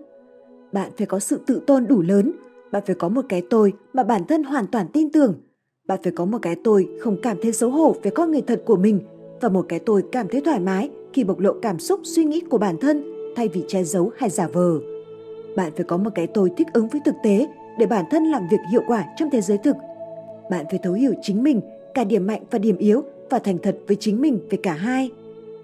Bạn 0.73 0.91
phải 0.99 1.07
có 1.07 1.19
sự 1.19 1.41
tự 1.47 1.63
tôn 1.67 1.87
đủ 1.87 2.03
lớn, 2.03 2.33
bạn 2.73 2.83
phải 2.87 2.95
có 2.95 3.09
một 3.09 3.23
cái 3.29 3.43
tôi 3.51 3.73
mà 3.93 4.03
bản 4.03 4.25
thân 4.25 4.45
hoàn 4.45 4.67
toàn 4.67 4.87
tin 4.93 5.13
tưởng. 5.13 5.35
Bạn 5.87 6.01
phải 6.03 6.13
có 6.13 6.25
một 6.25 6.39
cái 6.43 6.57
tôi 6.65 6.89
không 7.01 7.17
cảm 7.23 7.37
thấy 7.43 7.53
xấu 7.53 7.71
hổ 7.71 7.97
về 8.03 8.11
con 8.11 8.31
người 8.31 8.43
thật 8.43 8.63
của 8.67 8.77
mình 8.77 9.01
và 9.41 9.49
một 9.49 9.67
cái 9.69 9.79
tôi 9.79 10.05
cảm 10.13 10.29
thấy 10.29 10.41
thoải 10.41 10.61
mái 10.61 10.91
khi 11.13 11.25
bộc 11.25 11.39
lộ 11.39 11.53
cảm 11.63 11.79
xúc 11.79 12.01
suy 12.03 12.25
nghĩ 12.25 12.41
của 12.41 12.59
bản 12.59 12.77
thân 12.81 13.13
thay 13.37 13.49
vì 13.49 13.65
che 13.69 13.85
giấu 13.85 14.11
hay 14.17 14.31
giả 14.31 14.49
vờ. 14.53 14.79
Bạn 15.57 15.73
phải 15.77 15.85
có 15.85 15.97
một 15.97 16.11
cái 16.15 16.27
tôi 16.27 16.51
thích 16.57 16.67
ứng 16.73 16.89
với 16.89 17.01
thực 17.05 17.15
tế 17.23 17.49
để 17.79 17.87
bản 17.87 18.05
thân 18.11 18.25
làm 18.25 18.49
việc 18.51 18.61
hiệu 18.73 18.83
quả 18.87 19.05
trong 19.17 19.31
thế 19.31 19.41
giới 19.41 19.59
thực. 19.59 19.77
Bạn 20.51 20.67
phải 20.71 20.81
thấu 20.83 20.93
hiểu 20.93 21.13
chính 21.23 21.43
mình, 21.43 21.61
cả 21.95 22.05
điểm 22.05 22.27
mạnh 22.27 22.43
và 22.51 22.59
điểm 22.59 22.77
yếu 22.77 23.03
và 23.31 23.39
thành 23.39 23.59
thật 23.59 23.79
với 23.87 23.97
chính 24.01 24.21
mình 24.21 24.39
về 24.51 24.59
cả 24.63 24.73
hai. 24.73 25.11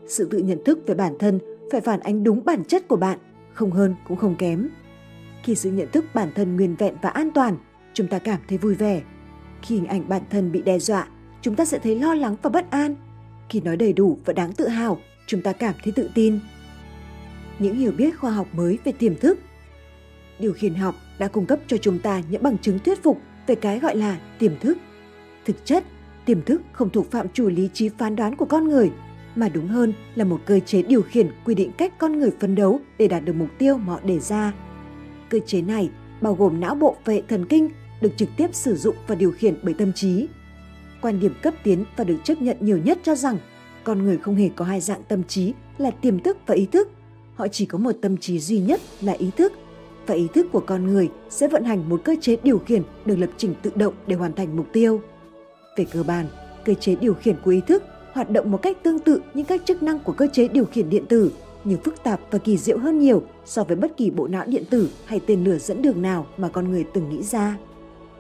Sự 0.07 0.29
tự 0.31 0.39
nhận 0.39 0.65
thức 0.65 0.79
về 0.87 0.95
bản 0.95 1.19
thân 1.19 1.39
phải 1.71 1.81
phản 1.81 2.01
ánh 2.01 2.25
đúng 2.25 2.45
bản 2.45 2.65
chất 2.65 2.89
của 2.89 2.97
bạn, 2.97 3.19
không 3.53 3.71
hơn 3.71 3.95
cũng 4.09 4.17
không 4.17 4.35
kém. 4.39 4.69
Khi 5.49 5.55
sự 5.55 5.71
nhận 5.71 5.89
thức 5.93 6.05
bản 6.15 6.33
thân 6.35 6.57
nguyên 6.57 6.77
vẹn 6.77 6.95
và 7.03 7.09
an 7.09 7.31
toàn, 7.35 7.57
chúng 7.95 8.09
ta 8.09 8.19
cảm 8.19 8.41
thấy 8.49 8.59
vui 8.59 8.75
vẻ. 8.75 9.03
Khi 9.63 9.75
hình 9.75 9.87
ảnh 9.87 10.09
bản 10.09 10.23
thân 10.31 10.53
bị 10.53 10.63
đe 10.63 10.79
dọa, 10.79 11.09
chúng 11.43 11.55
ta 11.55 11.65
sẽ 11.65 11.79
thấy 11.79 11.95
lo 12.01 12.15
lắng 12.15 12.37
và 12.43 12.51
bất 12.51 12.71
an. 12.71 12.95
Khi 13.49 13.61
nói 13.61 13.77
đầy 13.77 13.93
đủ 13.93 14.19
và 14.25 14.33
đáng 14.33 14.53
tự 14.53 14.69
hào, 14.69 14.99
chúng 15.27 15.43
ta 15.43 15.53
cảm 15.53 15.75
thấy 15.85 15.93
tự 15.93 16.11
tin. 16.15 16.39
Những 17.59 17.77
hiểu 17.77 17.93
biết 17.93 18.19
khoa 18.19 18.31
học 18.31 18.47
mới 18.53 18.79
về 18.85 18.93
tiềm 18.93 19.17
thức 19.17 19.39
Điều 20.39 20.53
khiển 20.53 20.75
học 20.75 20.95
đã 21.19 21.29
cung 21.29 21.47
cấp 21.47 21.59
cho 21.67 21.77
chúng 21.77 21.99
ta 21.99 22.23
những 22.31 22.43
bằng 22.43 22.59
chứng 22.59 22.79
thuyết 22.79 23.03
phục 23.03 23.21
về 23.47 23.55
cái 23.55 23.79
gọi 23.79 23.97
là 23.97 24.19
tiềm 24.39 24.59
thức. 24.61 24.79
Thực 25.45 25.65
chất, 25.65 25.85
tiềm 26.25 26.43
thức 26.43 26.63
không 26.73 26.91
thuộc 26.91 27.11
phạm 27.11 27.27
chủ 27.33 27.49
lý 27.49 27.69
trí 27.73 27.89
phán 27.89 28.17
đoán 28.17 28.37
của 28.37 28.47
con 28.47 28.69
người, 28.69 28.91
mà 29.35 29.49
đúng 29.49 29.69
hơn 29.69 29.93
là 30.15 30.25
một 30.25 30.41
cơ 30.47 30.61
chế 30.61 30.83
điều 30.83 31.03
khiển 31.03 31.31
quy 31.45 31.55
định 31.55 31.73
cách 31.73 31.99
con 31.99 32.19
người 32.19 32.31
phấn 32.41 32.55
đấu 32.55 32.81
để 32.99 33.09
đạt 33.09 33.25
được 33.25 33.33
mục 33.33 33.51
tiêu 33.59 33.79
mà 33.79 33.93
họ 33.93 34.01
đề 34.05 34.19
ra. 34.19 34.53
Cơ 35.31 35.39
chế 35.47 35.63
này 35.63 35.91
bao 36.21 36.35
gồm 36.35 36.61
não 36.61 36.75
bộ 36.75 36.97
và 37.05 37.13
hệ 37.13 37.23
thần 37.29 37.47
kinh 37.47 37.69
được 38.01 38.13
trực 38.17 38.29
tiếp 38.37 38.49
sử 38.53 38.77
dụng 38.77 38.97
và 39.07 39.15
điều 39.15 39.31
khiển 39.31 39.55
bởi 39.63 39.75
tâm 39.75 39.93
trí. 39.93 40.27
Quan 41.03 41.21
điểm 41.21 41.35
cấp 41.43 41.55
tiến 41.63 41.85
và 41.97 42.05
được 42.05 42.17
chấp 42.25 42.43
nhận 42.43 42.57
nhiều 42.61 42.79
nhất 42.79 42.99
cho 43.03 43.15
rằng 43.15 43.39
con 43.85 44.03
người 44.03 44.19
không 44.19 44.37
hề 44.37 44.49
có 44.57 44.65
hai 44.65 44.81
dạng 44.81 45.03
tâm 45.09 45.23
trí 45.25 45.53
là 45.79 45.91
tiềm 45.91 46.19
thức 46.19 46.37
và 46.47 46.55
ý 46.55 46.67
thức. 46.67 46.91
Họ 47.35 47.49
chỉ 47.49 47.67
có 47.67 47.79
một 47.79 47.93
tâm 48.03 48.17
trí 48.17 48.39
duy 48.39 48.61
nhất 48.61 48.81
là 49.01 49.13
ý 49.13 49.31
thức. 49.37 49.53
Và 50.07 50.15
ý 50.15 50.27
thức 50.35 50.47
của 50.53 50.61
con 50.61 50.87
người 50.87 51.09
sẽ 51.31 51.49
vận 51.49 51.65
hành 51.65 51.89
một 51.89 52.01
cơ 52.05 52.17
chế 52.21 52.37
điều 52.43 52.59
khiển 52.59 52.83
được 53.05 53.17
lập 53.17 53.31
trình 53.37 53.55
tự 53.63 53.71
động 53.75 53.95
để 54.07 54.17
hoàn 54.17 54.33
thành 54.33 54.57
mục 54.57 54.67
tiêu. 54.73 55.01
Về 55.77 55.87
cơ 55.93 56.03
bản, 56.03 56.27
cơ 56.65 56.75
chế 56.75 56.95
điều 56.95 57.15
khiển 57.15 57.37
của 57.45 57.51
ý 57.51 57.61
thức 57.67 57.83
hoạt 58.13 58.31
động 58.31 58.51
một 58.51 58.63
cách 58.63 58.83
tương 58.83 58.99
tự 58.99 59.21
như 59.35 59.45
các 59.45 59.63
chức 59.65 59.83
năng 59.83 59.99
của 59.99 60.13
cơ 60.13 60.27
chế 60.33 60.49
điều 60.49 60.65
khiển 60.65 60.91
điện 60.91 61.07
tử, 61.07 61.33
nhưng 61.69 61.81
phức 61.81 62.03
tạp 62.03 62.21
và 62.31 62.39
kỳ 62.39 62.57
diệu 62.57 62.79
hơn 62.79 62.99
nhiều 62.99 63.23
so 63.45 63.65
với 63.65 63.77
bất 63.77 63.97
kỳ 63.97 64.11
bộ 64.11 64.29
não 64.29 64.45
điện 64.47 64.65
tử 64.71 64.91
hay 65.05 65.21
tên 65.27 65.45
lửa 65.45 65.59
dẫn 65.59 65.83
đường 65.83 66.03
nào 66.03 66.27
mà 66.37 66.49
con 66.49 66.71
người 66.71 66.85
từng 66.95 67.09
nghĩ 67.09 67.23
ra. 67.23 67.57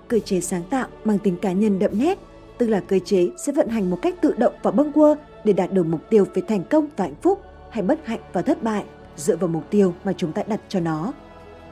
Cơ 0.09 0.19
chế 0.19 0.41
sáng 0.41 0.63
tạo 0.71 0.89
mang 1.05 1.19
tính 1.19 1.37
cá 1.37 1.53
nhân 1.53 1.79
đậm 1.79 1.91
nét, 1.99 2.19
tức 2.59 2.67
là 2.67 2.81
cơ 2.81 2.99
chế 2.99 3.29
sẽ 3.47 3.53
vận 3.53 3.69
hành 3.69 3.91
một 3.91 3.99
cách 4.03 4.15
tự 4.21 4.35
động 4.39 4.55
và 4.63 4.71
bâng 4.71 4.93
quơ 4.93 5.15
để 5.45 5.53
đạt 5.53 5.73
được 5.73 5.87
mục 5.87 6.01
tiêu 6.11 6.25
về 6.35 6.43
thành 6.49 6.65
công 6.71 6.87
và 6.97 7.05
hạnh 7.05 7.15
phúc 7.23 7.41
hay 7.71 7.83
bất 7.83 8.07
hạnh 8.07 8.21
và 8.33 8.43
thất 8.43 8.63
bại 8.63 8.85
dựa 9.17 9.37
vào 9.37 9.49
mục 9.49 9.71
tiêu 9.71 9.95
mà 10.05 10.13
chúng 10.17 10.33
ta 10.33 10.43
đặt 10.49 10.61
cho 10.69 10.81
nó. 10.81 11.13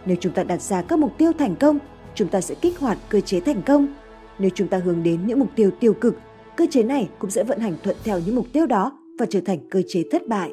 Nếu 0.07 0.17
chúng 0.21 0.33
ta 0.33 0.43
đặt 0.43 0.63
ra 0.63 0.83
các 0.83 0.99
mục 0.99 1.13
tiêu 1.19 1.33
thành 1.39 1.57
công, 1.57 1.79
chúng 2.15 2.29
ta 2.29 2.41
sẽ 2.41 2.55
kích 2.55 2.79
hoạt 2.79 2.99
cơ 3.09 3.21
chế 3.21 3.41
thành 3.41 3.63
công. 3.63 3.95
Nếu 4.39 4.51
chúng 4.55 4.69
ta 4.69 4.79
hướng 4.79 5.03
đến 5.03 5.27
những 5.27 5.39
mục 5.39 5.49
tiêu 5.57 5.71
tiêu 5.81 5.95
cực, 5.95 6.17
cơ 6.57 6.67
chế 6.71 6.83
này 6.83 7.09
cũng 7.19 7.31
sẽ 7.31 7.45
vận 7.45 7.59
hành 7.59 7.75
thuận 7.83 7.97
theo 8.05 8.21
những 8.27 8.37
mục 8.37 8.47
tiêu 8.53 8.67
đó 8.67 8.99
và 9.19 9.27
trở 9.31 9.41
thành 9.41 9.59
cơ 9.71 9.83
chế 9.89 10.05
thất 10.11 10.29
bại. 10.29 10.51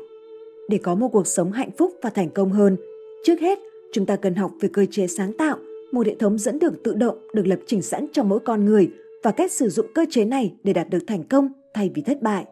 Để 0.69 0.77
có 0.77 0.95
một 0.95 1.07
cuộc 1.07 1.27
sống 1.27 1.51
hạnh 1.51 1.71
phúc 1.77 1.91
và 2.01 2.09
thành 2.09 2.29
công 2.29 2.51
hơn, 2.51 2.77
trước 3.25 3.39
hết 3.39 3.59
chúng 3.93 4.05
ta 4.05 4.15
cần 4.15 4.35
học 4.35 4.51
về 4.59 4.69
cơ 4.73 4.85
chế 4.91 5.07
sáng 5.07 5.33
tạo, 5.37 5.57
một 5.91 6.07
hệ 6.07 6.15
thống 6.15 6.37
dẫn 6.37 6.59
đường 6.59 6.75
tự 6.83 6.93
động 6.93 7.17
được 7.33 7.47
lập 7.47 7.59
trình 7.65 7.81
sẵn 7.81 8.07
trong 8.13 8.29
mỗi 8.29 8.39
con 8.39 8.65
người 8.65 8.91
và 9.23 9.31
cách 9.31 9.51
sử 9.51 9.69
dụng 9.69 9.85
cơ 9.95 10.05
chế 10.09 10.25
này 10.25 10.53
để 10.63 10.73
đạt 10.73 10.89
được 10.89 11.03
thành 11.07 11.23
công 11.23 11.49
thay 11.73 11.91
vì 11.93 12.01
thất 12.01 12.21
bại. 12.21 12.45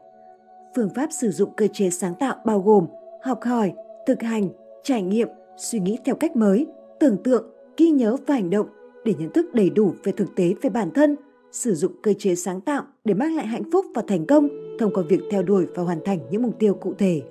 Phương 0.75 0.89
pháp 0.95 1.09
sử 1.21 1.31
dụng 1.31 1.49
cơ 1.57 1.67
chế 1.73 1.89
sáng 1.89 2.13
tạo 2.19 2.35
bao 2.45 2.59
gồm 2.59 2.85
học 3.23 3.39
hỏi, 3.43 3.71
thực 4.07 4.21
hành, 4.21 4.49
trải 4.83 5.01
nghiệm, 5.01 5.27
suy 5.57 5.79
nghĩ 5.79 5.97
theo 6.05 6.15
cách 6.15 6.35
mới, 6.35 6.67
tưởng 6.99 7.17
tượng, 7.23 7.45
ghi 7.77 7.89
nhớ 7.89 8.17
và 8.27 8.35
hành 8.35 8.49
động 8.49 8.67
để 9.05 9.13
nhận 9.19 9.33
thức 9.33 9.53
đầy 9.53 9.69
đủ 9.69 9.93
về 10.03 10.11
thực 10.11 10.35
tế 10.35 10.53
về 10.61 10.69
bản 10.69 10.91
thân, 10.91 11.15
sử 11.51 11.75
dụng 11.75 11.91
cơ 12.03 12.13
chế 12.13 12.35
sáng 12.35 12.61
tạo 12.61 12.83
để 13.05 13.13
mang 13.13 13.35
lại 13.35 13.47
hạnh 13.47 13.71
phúc 13.71 13.85
và 13.95 14.03
thành 14.07 14.25
công 14.25 14.49
thông 14.79 14.93
qua 14.93 15.03
việc 15.09 15.19
theo 15.31 15.43
đuổi 15.43 15.65
và 15.75 15.83
hoàn 15.83 15.99
thành 16.05 16.19
những 16.31 16.41
mục 16.41 16.59
tiêu 16.59 16.73
cụ 16.73 16.93
thể. 16.97 17.21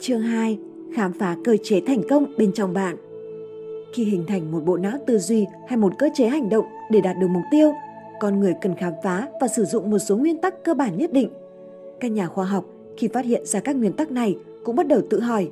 Chương 0.00 0.22
2. 0.22 0.58
Khám 0.94 1.12
phá 1.12 1.36
cơ 1.44 1.56
chế 1.62 1.80
thành 1.86 2.02
công 2.10 2.36
bên 2.36 2.52
trong 2.52 2.74
bạn 2.74 2.96
Khi 3.94 4.04
hình 4.04 4.24
thành 4.28 4.52
một 4.52 4.64
bộ 4.64 4.76
não 4.76 4.98
tư 5.06 5.18
duy 5.18 5.46
hay 5.68 5.76
một 5.76 5.92
cơ 5.98 6.08
chế 6.14 6.28
hành 6.28 6.48
động 6.48 6.66
để 6.90 7.00
đạt 7.00 7.16
được 7.18 7.28
mục 7.30 7.42
tiêu, 7.50 7.72
con 8.20 8.40
người 8.40 8.54
cần 8.60 8.74
khám 8.74 8.92
phá 9.04 9.28
và 9.40 9.48
sử 9.48 9.64
dụng 9.64 9.90
một 9.90 9.98
số 9.98 10.16
nguyên 10.16 10.40
tắc 10.40 10.64
cơ 10.64 10.74
bản 10.74 10.98
nhất 10.98 11.12
định– 11.12 11.30
các 12.00 12.08
nhà 12.08 12.26
khoa 12.26 12.44
học 12.44 12.64
khi 12.96 13.08
phát 13.08 13.24
hiện 13.24 13.46
ra 13.46 13.60
các 13.60 13.76
nguyên 13.76 13.92
tắc 13.92 14.10
này 14.10 14.36
cũng 14.64 14.76
bắt 14.76 14.86
đầu 14.86 15.00
tự 15.10 15.20
hỏi, 15.20 15.50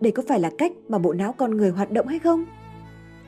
đây 0.00 0.12
có 0.12 0.22
phải 0.28 0.40
là 0.40 0.50
cách 0.58 0.72
mà 0.88 0.98
bộ 0.98 1.12
não 1.12 1.32
con 1.32 1.56
người 1.56 1.70
hoạt 1.70 1.90
động 1.90 2.06
hay 2.06 2.18
không? 2.18 2.44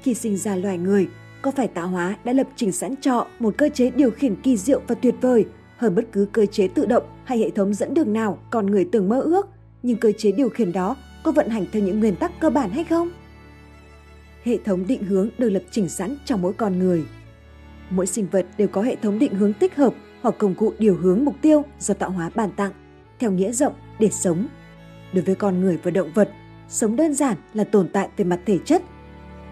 Khi 0.03 0.15
sinh 0.15 0.37
ra 0.37 0.57
loài 0.57 0.79
người, 0.79 1.09
có 1.43 1.51
phải 1.51 1.69
tạo 1.69 1.89
hóa 1.89 2.17
đã 2.25 2.33
lập 2.33 2.47
trình 2.57 2.73
sẵn 2.73 2.95
cho 3.01 3.27
một 3.39 3.55
cơ 3.59 3.69
chế 3.69 3.91
điều 3.91 4.11
khiển 4.11 4.37
kỳ 4.43 4.57
diệu 4.57 4.81
và 4.87 4.95
tuyệt 4.95 5.15
vời 5.21 5.45
hơn 5.77 5.95
bất 5.95 6.05
cứ 6.13 6.27
cơ 6.33 6.47
chế 6.47 6.69
tự 6.69 6.87
động 6.87 7.03
hay 7.25 7.39
hệ 7.39 7.51
thống 7.51 7.75
dẫn 7.75 7.95
đường 7.95 8.13
nào 8.13 8.39
con 8.51 8.67
người 8.67 8.89
từng 8.93 9.09
mơ 9.09 9.21
ước, 9.21 9.49
nhưng 9.85 9.97
cơ 9.97 10.13
chế 10.13 10.33
điều 10.33 10.49
khiển 10.49 10.73
đó 10.73 10.97
có 11.23 11.33
vận 11.33 11.49
hành 11.49 11.67
theo 11.73 11.83
những 11.83 12.01
nguyên 12.01 12.17
tắc 12.17 12.41
cơ 12.41 12.51
bản 12.51 12.71
hay 12.71 12.85
không? 12.85 13.11
Hệ 14.45 14.59
thống 14.65 14.87
định 14.87 15.05
hướng 15.05 15.29
được 15.39 15.51
lập 15.51 15.63
trình 15.71 15.89
sẵn 15.89 16.17
trong 16.25 16.43
mỗi 16.43 16.53
con 16.53 16.79
người. 16.79 17.05
Mỗi 17.91 18.07
sinh 18.07 18.27
vật 18.31 18.47
đều 18.59 18.69
có 18.69 18.83
hệ 18.83 18.97
thống 18.97 19.19
định 19.19 19.35
hướng 19.35 19.53
tích 19.53 19.77
hợp 19.77 19.95
hoặc 20.23 20.35
công 20.39 20.55
cụ 20.55 20.73
điều 20.79 20.97
hướng 20.97 21.25
mục 21.25 21.35
tiêu 21.43 21.65
do 21.81 21.95
tạo 21.95 22.11
hóa 22.11 22.31
ban 22.35 22.51
tặng, 22.51 22.73
theo 23.19 23.31
nghĩa 23.31 23.53
rộng 23.53 23.73
để 23.99 24.09
sống. 24.11 24.47
Đối 25.13 25.25
với 25.25 25.35
con 25.35 25.61
người 25.61 25.79
và 25.83 25.91
động 25.91 26.11
vật, 26.15 26.31
sống 26.69 26.97
đơn 26.97 27.15
giản 27.15 27.37
là 27.55 27.65
tồn 27.65 27.89
tại 27.89 28.09
về 28.17 28.25
mặt 28.25 28.41
thể 28.47 28.59
chất. 28.65 28.83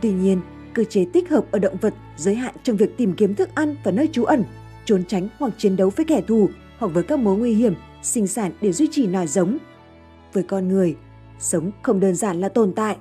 Tuy 0.00 0.12
nhiên, 0.12 0.40
cơ 0.72 0.84
chế 0.84 1.06
tích 1.12 1.30
hợp 1.30 1.44
ở 1.50 1.58
động 1.58 1.76
vật 1.80 1.94
giới 2.16 2.34
hạn 2.34 2.54
trong 2.62 2.76
việc 2.76 2.96
tìm 2.96 3.12
kiếm 3.12 3.34
thức 3.34 3.54
ăn 3.54 3.76
và 3.84 3.90
nơi 3.90 4.08
trú 4.12 4.24
ẩn, 4.24 4.44
trốn 4.84 5.04
tránh 5.04 5.28
hoặc 5.38 5.52
chiến 5.58 5.76
đấu 5.76 5.90
với 5.96 6.06
kẻ 6.06 6.22
thù 6.26 6.48
hoặc 6.78 6.88
với 6.94 7.02
các 7.02 7.18
mối 7.18 7.36
nguy 7.36 7.54
hiểm, 7.54 7.74
sinh 8.02 8.26
sản 8.26 8.52
để 8.60 8.72
duy 8.72 8.88
trì 8.90 9.06
nòi 9.06 9.26
giống. 9.26 9.58
Với 10.32 10.42
con 10.42 10.68
người, 10.68 10.96
sống 11.38 11.70
không 11.82 12.00
đơn 12.00 12.14
giản 12.14 12.40
là 12.40 12.48
tồn 12.48 12.72
tại. 12.72 12.96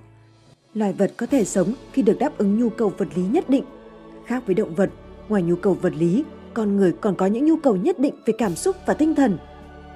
Loài 0.74 0.94
vật 0.94 1.14
có 1.18 1.26
thể 1.26 1.46
sống 1.46 1.74
khi 1.92 2.02
được 2.02 2.20
đáp 2.20 2.38
ứng 2.38 2.60
nhu 2.60 2.70
cầu 2.70 2.94
vật 2.98 3.08
lý 3.16 3.24
nhất 3.24 3.50
định. 3.50 3.64
Khác 4.26 4.44
với 4.46 4.56
động 4.56 4.76
vật, 4.76 4.90
ngoài 5.30 5.44
nhu 5.44 5.56
cầu 5.56 5.74
vật 5.74 5.94
lý, 5.96 6.24
con 6.54 6.76
người 6.76 6.92
còn 7.02 7.16
có 7.16 7.26
những 7.26 7.46
nhu 7.46 7.56
cầu 7.58 7.76
nhất 7.76 8.00
định 8.00 8.14
về 8.26 8.34
cảm 8.38 8.56
xúc 8.56 8.76
và 8.86 8.94
tinh 8.94 9.16
thần. 9.16 9.38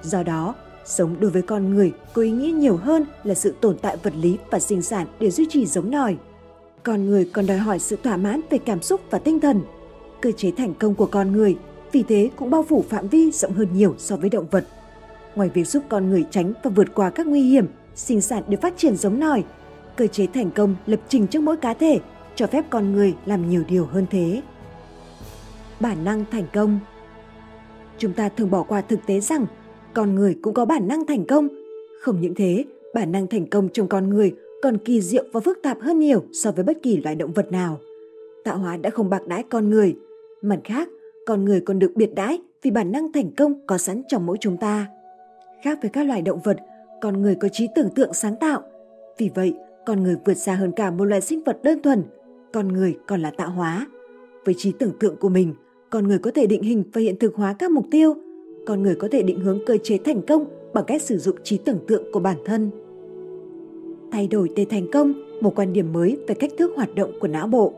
Do 0.02 0.22
đó, 0.22 0.54
sống 0.84 1.16
đối 1.20 1.30
với 1.30 1.42
con 1.42 1.74
người 1.74 1.92
có 2.12 2.22
ý 2.22 2.30
nghĩa 2.30 2.52
nhiều 2.52 2.76
hơn 2.76 3.04
là 3.24 3.34
sự 3.34 3.54
tồn 3.60 3.78
tại 3.78 3.96
vật 4.02 4.12
lý 4.20 4.38
và 4.50 4.58
sinh 4.58 4.82
sản 4.82 5.06
để 5.20 5.30
duy 5.30 5.46
trì 5.50 5.66
giống 5.66 5.90
nòi. 5.90 6.16
Con 6.82 7.06
người 7.06 7.30
còn 7.32 7.46
đòi 7.46 7.58
hỏi 7.58 7.78
sự 7.78 7.96
thỏa 8.02 8.16
mãn 8.16 8.40
về 8.50 8.58
cảm 8.58 8.82
xúc 8.82 9.00
và 9.10 9.18
tinh 9.18 9.40
thần. 9.40 9.60
Cơ 10.20 10.32
chế 10.32 10.50
thành 10.50 10.74
công 10.74 10.94
của 10.94 11.06
con 11.06 11.32
người 11.32 11.56
vì 11.92 12.02
thế 12.02 12.30
cũng 12.36 12.50
bao 12.50 12.62
phủ 12.62 12.84
phạm 12.88 13.08
vi 13.08 13.30
rộng 13.30 13.52
hơn 13.52 13.68
nhiều 13.74 13.94
so 13.98 14.16
với 14.16 14.30
động 14.30 14.46
vật. 14.50 14.66
Ngoài 15.36 15.50
việc 15.54 15.64
giúp 15.64 15.82
con 15.88 16.10
người 16.10 16.24
tránh 16.30 16.52
và 16.62 16.70
vượt 16.70 16.94
qua 16.94 17.10
các 17.10 17.26
nguy 17.26 17.42
hiểm, 17.42 17.66
sinh 17.94 18.20
sản 18.20 18.42
để 18.48 18.56
phát 18.56 18.76
triển 18.76 18.96
giống 18.96 19.20
nòi, 19.20 19.44
cơ 19.96 20.06
chế 20.06 20.26
thành 20.26 20.50
công 20.50 20.76
lập 20.86 21.00
trình 21.08 21.26
trong 21.26 21.44
mỗi 21.44 21.56
cá 21.56 21.74
thể 21.74 22.00
cho 22.34 22.46
phép 22.46 22.64
con 22.70 22.92
người 22.92 23.14
làm 23.26 23.50
nhiều 23.50 23.64
điều 23.68 23.86
hơn 23.86 24.06
thế. 24.10 24.42
Bản 25.80 26.04
năng 26.04 26.24
thành 26.30 26.46
công 26.52 26.78
Chúng 27.98 28.12
ta 28.12 28.28
thường 28.28 28.50
bỏ 28.50 28.62
qua 28.62 28.80
thực 28.80 29.00
tế 29.06 29.20
rằng 29.20 29.46
con 29.94 30.14
người 30.14 30.36
cũng 30.42 30.54
có 30.54 30.64
bản 30.64 30.88
năng 30.88 31.06
thành 31.06 31.24
công. 31.24 31.48
Không 32.00 32.20
những 32.20 32.34
thế, 32.34 32.64
bản 32.94 33.12
năng 33.12 33.26
thành 33.26 33.46
công 33.46 33.68
trong 33.68 33.88
con 33.88 34.10
người 34.10 34.34
còn 34.62 34.78
kỳ 34.78 35.00
diệu 35.00 35.24
và 35.32 35.40
phức 35.40 35.58
tạp 35.62 35.80
hơn 35.80 35.98
nhiều 35.98 36.24
so 36.32 36.50
với 36.50 36.64
bất 36.64 36.78
kỳ 36.82 36.96
loài 36.96 37.14
động 37.14 37.32
vật 37.32 37.52
nào. 37.52 37.80
Tạo 38.44 38.58
hóa 38.58 38.76
đã 38.76 38.90
không 38.90 39.10
bạc 39.10 39.26
đãi 39.26 39.42
con 39.42 39.70
người. 39.70 39.96
Mặt 40.42 40.60
khác, 40.64 40.88
con 41.26 41.44
người 41.44 41.60
còn 41.60 41.78
được 41.78 41.92
biệt 41.94 42.14
đãi 42.14 42.38
vì 42.62 42.70
bản 42.70 42.92
năng 42.92 43.12
thành 43.12 43.30
công 43.36 43.66
có 43.66 43.78
sẵn 43.78 44.02
trong 44.08 44.26
mỗi 44.26 44.36
chúng 44.40 44.56
ta. 44.56 44.86
Khác 45.66 45.78
với 45.82 45.90
các 45.90 46.06
loài 46.06 46.22
động 46.22 46.40
vật, 46.44 46.56
con 47.00 47.22
người 47.22 47.34
có 47.34 47.48
trí 47.48 47.68
tưởng 47.74 47.90
tượng 47.90 48.12
sáng 48.12 48.36
tạo. 48.36 48.62
Vì 49.18 49.30
vậy, 49.34 49.54
con 49.86 50.02
người 50.02 50.16
vượt 50.24 50.34
xa 50.34 50.54
hơn 50.54 50.72
cả 50.72 50.90
một 50.90 51.04
loài 51.04 51.20
sinh 51.20 51.42
vật 51.46 51.62
đơn 51.62 51.82
thuần. 51.82 52.02
Con 52.52 52.68
người 52.68 52.96
còn 53.06 53.20
là 53.20 53.30
tạo 53.30 53.50
hóa. 53.50 53.86
Với 54.44 54.54
trí 54.58 54.72
tưởng 54.72 54.92
tượng 55.00 55.16
của 55.16 55.28
mình, 55.28 55.54
con 55.90 56.08
người 56.08 56.18
có 56.18 56.30
thể 56.34 56.46
định 56.46 56.62
hình 56.62 56.84
và 56.92 57.00
hiện 57.00 57.16
thực 57.18 57.34
hóa 57.34 57.52
các 57.58 57.70
mục 57.70 57.86
tiêu. 57.90 58.14
Con 58.66 58.82
người 58.82 58.94
có 58.94 59.08
thể 59.12 59.22
định 59.22 59.40
hướng 59.40 59.58
cơ 59.66 59.76
chế 59.82 59.98
thành 59.98 60.22
công 60.22 60.44
bằng 60.74 60.84
cách 60.86 61.02
sử 61.02 61.18
dụng 61.18 61.36
trí 61.42 61.58
tưởng 61.58 61.78
tượng 61.88 62.12
của 62.12 62.20
bản 62.20 62.36
thân. 62.44 62.70
Thay 64.12 64.28
đổi 64.28 64.50
để 64.56 64.66
thành 64.70 64.90
công, 64.92 65.12
một 65.40 65.52
quan 65.56 65.72
điểm 65.72 65.92
mới 65.92 66.18
về 66.28 66.34
cách 66.34 66.50
thức 66.58 66.72
hoạt 66.76 66.94
động 66.94 67.12
của 67.20 67.28
não 67.28 67.46
bộ. 67.46 67.72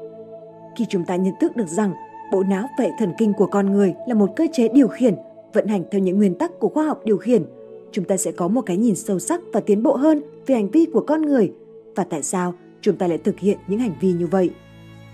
Khi 0.78 0.84
chúng 0.88 1.04
ta 1.04 1.16
nhận 1.16 1.34
thức 1.40 1.56
được 1.56 1.68
rằng 1.68 1.92
bộ 2.32 2.42
não 2.42 2.66
vệ 2.78 2.84
hệ 2.84 2.90
thần 2.98 3.12
kinh 3.18 3.32
của 3.32 3.46
con 3.46 3.72
người 3.72 3.94
là 4.08 4.14
một 4.14 4.36
cơ 4.36 4.46
chế 4.52 4.68
điều 4.68 4.88
khiển, 4.88 5.14
vận 5.52 5.66
hành 5.66 5.82
theo 5.90 6.00
những 6.00 6.18
nguyên 6.18 6.34
tắc 6.34 6.58
của 6.58 6.68
khoa 6.68 6.84
học 6.84 7.00
điều 7.04 7.18
khiển, 7.18 7.44
chúng 7.92 8.04
ta 8.04 8.16
sẽ 8.16 8.32
có 8.32 8.48
một 8.48 8.62
cái 8.66 8.76
nhìn 8.76 8.94
sâu 8.96 9.18
sắc 9.18 9.40
và 9.52 9.60
tiến 9.60 9.82
bộ 9.82 9.96
hơn 9.96 10.22
về 10.46 10.54
hành 10.54 10.70
vi 10.70 10.86
của 10.92 11.00
con 11.00 11.22
người 11.22 11.52
và 11.96 12.04
tại 12.04 12.22
sao 12.22 12.54
chúng 12.80 12.96
ta 12.96 13.06
lại 13.06 13.18
thực 13.18 13.38
hiện 13.38 13.58
những 13.66 13.80
hành 13.80 13.94
vi 14.00 14.12
như 14.12 14.26
vậy. 14.26 14.50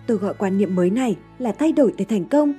Tôi 0.07 0.17
gọi 0.17 0.35
quan 0.39 0.59
niệm 0.59 0.75
mới 0.75 0.91
này 0.91 1.17
là 1.39 1.53
thay 1.53 1.73
đổi 1.73 1.93
để 1.97 2.05
thành 2.05 2.25
công. 2.25 2.55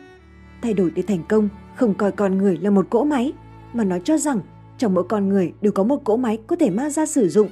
Thay 0.62 0.74
đổi 0.74 0.92
để 0.92 1.02
thành 1.02 1.24
công 1.30 1.50
không 1.76 1.94
coi 1.94 2.12
con 2.12 2.38
người 2.38 2.58
là 2.58 2.70
một 2.70 2.88
cỗ 2.90 3.04
máy, 3.04 3.34
mà 3.74 3.84
nói 3.84 4.02
cho 4.04 4.18
rằng 4.18 4.40
trong 4.78 4.94
mỗi 4.94 5.04
con 5.04 5.30
người 5.30 5.54
đều 5.62 5.72
có 5.72 5.84
một 5.84 6.04
cỗ 6.04 6.18
máy 6.18 6.40
có 6.48 6.56
thể 6.56 6.70
mang 6.70 6.90
ra 6.90 7.06
sử 7.06 7.30
dụng. 7.30 7.50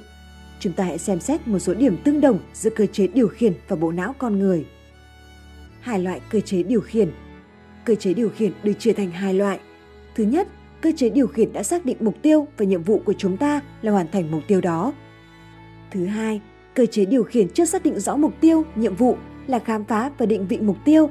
Chúng 0.60 0.72
ta 0.72 0.84
hãy 0.84 0.98
xem 0.98 1.20
xét 1.20 1.48
một 1.48 1.58
số 1.58 1.74
điểm 1.74 1.96
tương 2.04 2.20
đồng 2.20 2.38
giữa 2.54 2.70
cơ 2.70 2.86
chế 2.86 3.06
điều 3.06 3.28
khiển 3.28 3.52
và 3.68 3.76
bộ 3.76 3.92
não 3.92 4.14
con 4.18 4.38
người. 4.38 4.66
Hai 5.80 5.98
loại 5.98 6.20
cơ 6.30 6.40
chế 6.40 6.62
điều 6.62 6.80
khiển 6.80 7.10
Cơ 7.84 7.94
chế 7.94 8.14
điều 8.14 8.28
khiển 8.28 8.52
được 8.62 8.72
chia 8.78 8.92
thành 8.92 9.10
hai 9.10 9.34
loại. 9.34 9.58
Thứ 10.14 10.24
nhất, 10.24 10.48
cơ 10.84 10.92
chế 10.96 11.08
điều 11.08 11.26
khiển 11.26 11.52
đã 11.52 11.62
xác 11.62 11.84
định 11.84 11.96
mục 12.00 12.14
tiêu 12.22 12.46
và 12.56 12.64
nhiệm 12.64 12.82
vụ 12.82 13.00
của 13.04 13.12
chúng 13.18 13.36
ta 13.36 13.60
là 13.82 13.92
hoàn 13.92 14.08
thành 14.08 14.30
mục 14.30 14.42
tiêu 14.48 14.60
đó. 14.60 14.92
Thứ 15.90 16.06
hai, 16.06 16.40
cơ 16.74 16.86
chế 16.86 17.04
điều 17.04 17.24
khiển 17.24 17.48
chưa 17.48 17.64
xác 17.64 17.82
định 17.82 18.00
rõ 18.00 18.16
mục 18.16 18.32
tiêu, 18.40 18.64
nhiệm 18.74 18.94
vụ 18.94 19.16
là 19.46 19.58
khám 19.58 19.84
phá 19.84 20.10
và 20.18 20.26
định 20.26 20.46
vị 20.46 20.58
mục 20.58 20.76
tiêu. 20.84 21.10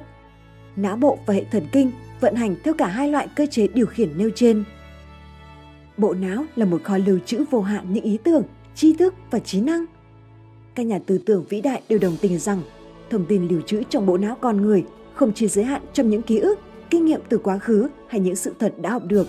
Não 0.75 0.95
bộ 0.95 1.17
và 1.25 1.33
hệ 1.33 1.43
thần 1.51 1.67
kinh 1.71 1.91
vận 2.19 2.35
hành 2.35 2.55
theo 2.63 2.73
cả 2.73 2.87
hai 2.87 3.11
loại 3.11 3.27
cơ 3.35 3.45
chế 3.45 3.67
điều 3.67 3.85
khiển 3.85 4.17
nêu 4.17 4.29
trên. 4.35 4.63
Bộ 5.97 6.13
não 6.13 6.45
là 6.55 6.65
một 6.65 6.83
kho 6.83 6.97
lưu 6.97 7.19
trữ 7.25 7.43
vô 7.51 7.61
hạn 7.61 7.93
những 7.93 8.03
ý 8.03 8.17
tưởng, 8.23 8.43
tri 8.75 8.93
thức 8.93 9.13
và 9.31 9.39
trí 9.39 9.61
năng. 9.61 9.85
Các 10.75 10.83
nhà 10.83 10.99
tư 11.05 11.17
tưởng 11.25 11.45
vĩ 11.49 11.61
đại 11.61 11.81
đều 11.89 11.99
đồng 11.99 12.17
tình 12.21 12.39
rằng 12.39 12.61
thông 13.09 13.25
tin 13.25 13.47
lưu 13.47 13.61
trữ 13.61 13.83
trong 13.89 14.05
bộ 14.05 14.17
não 14.17 14.35
con 14.41 14.61
người 14.61 14.83
không 15.13 15.31
chỉ 15.35 15.47
giới 15.47 15.65
hạn 15.65 15.81
trong 15.93 16.09
những 16.09 16.21
ký 16.21 16.39
ức, 16.39 16.59
kinh 16.89 17.05
nghiệm 17.05 17.21
từ 17.29 17.37
quá 17.37 17.57
khứ 17.57 17.89
hay 18.07 18.19
những 18.19 18.35
sự 18.35 18.53
thật 18.59 18.73
đã 18.81 18.89
học 18.89 19.03
được. 19.05 19.27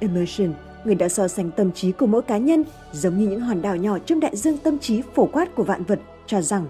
Emerson, 0.00 0.52
người 0.84 0.94
đã 0.94 1.08
so 1.08 1.28
sánh 1.28 1.50
tâm 1.50 1.72
trí 1.72 1.92
của 1.92 2.06
mỗi 2.06 2.22
cá 2.22 2.38
nhân 2.38 2.64
giống 2.92 3.18
như 3.18 3.28
những 3.28 3.40
hòn 3.40 3.62
đảo 3.62 3.76
nhỏ 3.76 3.98
trong 3.98 4.20
đại 4.20 4.36
dương 4.36 4.58
tâm 4.58 4.78
trí 4.78 5.02
phổ 5.14 5.26
quát 5.26 5.54
của 5.54 5.62
vạn 5.62 5.82
vật, 5.84 6.00
cho 6.26 6.42
rằng 6.42 6.66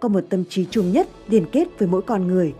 có 0.00 0.08
một 0.08 0.24
tâm 0.28 0.44
trí 0.48 0.66
chung 0.70 0.92
nhất 0.92 1.08
liên 1.28 1.46
kết 1.52 1.68
với 1.78 1.88
mỗi 1.88 2.02
con 2.02 2.26
người. 2.26 2.54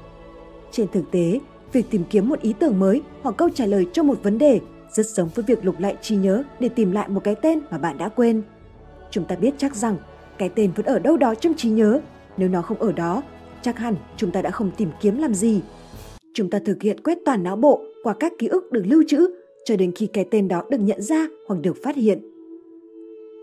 Trên 0.70 0.88
thực 0.92 1.10
tế, 1.10 1.40
việc 1.72 1.90
tìm 1.90 2.04
kiếm 2.10 2.28
một 2.28 2.40
ý 2.40 2.52
tưởng 2.58 2.78
mới 2.78 3.02
hoặc 3.22 3.36
câu 3.36 3.48
trả 3.50 3.66
lời 3.66 3.86
cho 3.92 4.02
một 4.02 4.22
vấn 4.22 4.38
đề 4.38 4.60
rất 4.92 5.06
giống 5.06 5.28
với 5.34 5.44
việc 5.48 5.64
lục 5.64 5.80
lại 5.80 5.96
trí 6.02 6.16
nhớ 6.16 6.42
để 6.60 6.68
tìm 6.68 6.92
lại 6.92 7.08
một 7.08 7.24
cái 7.24 7.34
tên 7.34 7.58
mà 7.70 7.78
bạn 7.78 7.98
đã 7.98 8.08
quên. 8.08 8.42
Chúng 9.10 9.24
ta 9.24 9.36
biết 9.36 9.54
chắc 9.58 9.76
rằng 9.76 9.96
cái 10.38 10.48
tên 10.48 10.72
vẫn 10.76 10.86
ở 10.86 10.98
đâu 10.98 11.16
đó 11.16 11.34
trong 11.34 11.54
trí 11.54 11.68
nhớ, 11.70 12.00
nếu 12.36 12.48
nó 12.48 12.62
không 12.62 12.78
ở 12.78 12.92
đó, 12.92 13.22
chắc 13.62 13.78
hẳn 13.78 13.94
chúng 14.16 14.30
ta 14.30 14.42
đã 14.42 14.50
không 14.50 14.70
tìm 14.76 14.90
kiếm 15.00 15.18
làm 15.18 15.34
gì. 15.34 15.60
Chúng 16.34 16.50
ta 16.50 16.58
thực 16.66 16.82
hiện 16.82 17.00
quét 17.00 17.18
toàn 17.24 17.42
não 17.42 17.56
bộ 17.56 17.82
qua 18.02 18.14
các 18.20 18.32
ký 18.38 18.46
ức 18.46 18.72
được 18.72 18.82
lưu 18.86 19.04
trữ 19.08 19.41
cho 19.64 19.76
đến 19.76 19.92
khi 19.92 20.06
cái 20.06 20.24
tên 20.30 20.48
đó 20.48 20.62
được 20.70 20.78
nhận 20.78 21.02
ra 21.02 21.26
hoặc 21.46 21.60
được 21.62 21.76
phát 21.82 21.96
hiện. 21.96 22.18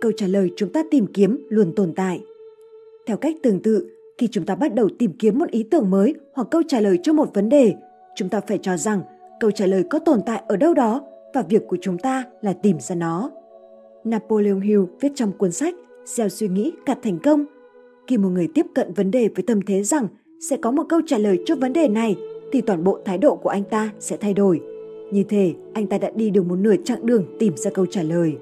Câu 0.01 0.11
trả 0.17 0.27
lời 0.27 0.51
chúng 0.55 0.69
ta 0.69 0.83
tìm 0.91 1.07
kiếm 1.07 1.47
luôn 1.49 1.73
tồn 1.75 1.93
tại. 1.95 2.21
Theo 3.05 3.17
cách 3.17 3.35
tương 3.43 3.61
tự, 3.61 3.89
khi 4.17 4.27
chúng 4.27 4.45
ta 4.45 4.55
bắt 4.55 4.73
đầu 4.73 4.89
tìm 4.99 5.11
kiếm 5.19 5.39
một 5.39 5.51
ý 5.51 5.63
tưởng 5.63 5.89
mới 5.89 6.13
hoặc 6.33 6.47
câu 6.51 6.61
trả 6.67 6.79
lời 6.79 6.99
cho 7.03 7.13
một 7.13 7.33
vấn 7.33 7.49
đề, 7.49 7.73
chúng 8.15 8.29
ta 8.29 8.41
phải 8.47 8.59
cho 8.61 8.77
rằng 8.77 9.01
câu 9.39 9.51
trả 9.51 9.65
lời 9.65 9.83
có 9.89 9.99
tồn 9.99 10.19
tại 10.25 10.43
ở 10.47 10.55
đâu 10.55 10.73
đó 10.73 11.01
và 11.33 11.41
việc 11.41 11.67
của 11.67 11.77
chúng 11.81 11.97
ta 11.97 12.23
là 12.41 12.53
tìm 12.53 12.79
ra 12.79 12.95
nó. 12.95 13.31
Napoleon 14.03 14.59
Hill 14.59 14.81
viết 14.99 15.11
trong 15.15 15.31
cuốn 15.31 15.51
sách 15.51 15.75
Gieo 16.05 16.29
suy 16.29 16.47
nghĩ 16.47 16.71
gặt 16.85 16.99
thành 17.03 17.19
công. 17.23 17.45
Khi 18.07 18.17
một 18.17 18.29
người 18.29 18.47
tiếp 18.55 18.65
cận 18.75 18.93
vấn 18.93 19.11
đề 19.11 19.29
với 19.35 19.43
tâm 19.47 19.61
thế 19.67 19.83
rằng 19.83 20.07
sẽ 20.49 20.57
có 20.57 20.71
một 20.71 20.83
câu 20.89 21.01
trả 21.07 21.17
lời 21.17 21.39
cho 21.45 21.55
vấn 21.55 21.73
đề 21.73 21.87
này 21.87 22.15
thì 22.51 22.61
toàn 22.61 22.83
bộ 22.83 22.99
thái 23.05 23.17
độ 23.17 23.35
của 23.35 23.49
anh 23.49 23.63
ta 23.63 23.89
sẽ 23.99 24.17
thay 24.17 24.33
đổi. 24.33 24.61
Như 25.11 25.23
thế, 25.23 25.53
anh 25.73 25.87
ta 25.87 25.97
đã 25.97 26.09
đi 26.15 26.29
được 26.29 26.45
một 26.45 26.55
nửa 26.55 26.75
chặng 26.85 27.05
đường 27.05 27.25
tìm 27.39 27.57
ra 27.57 27.71
câu 27.73 27.85
trả 27.85 28.03
lời. 28.03 28.37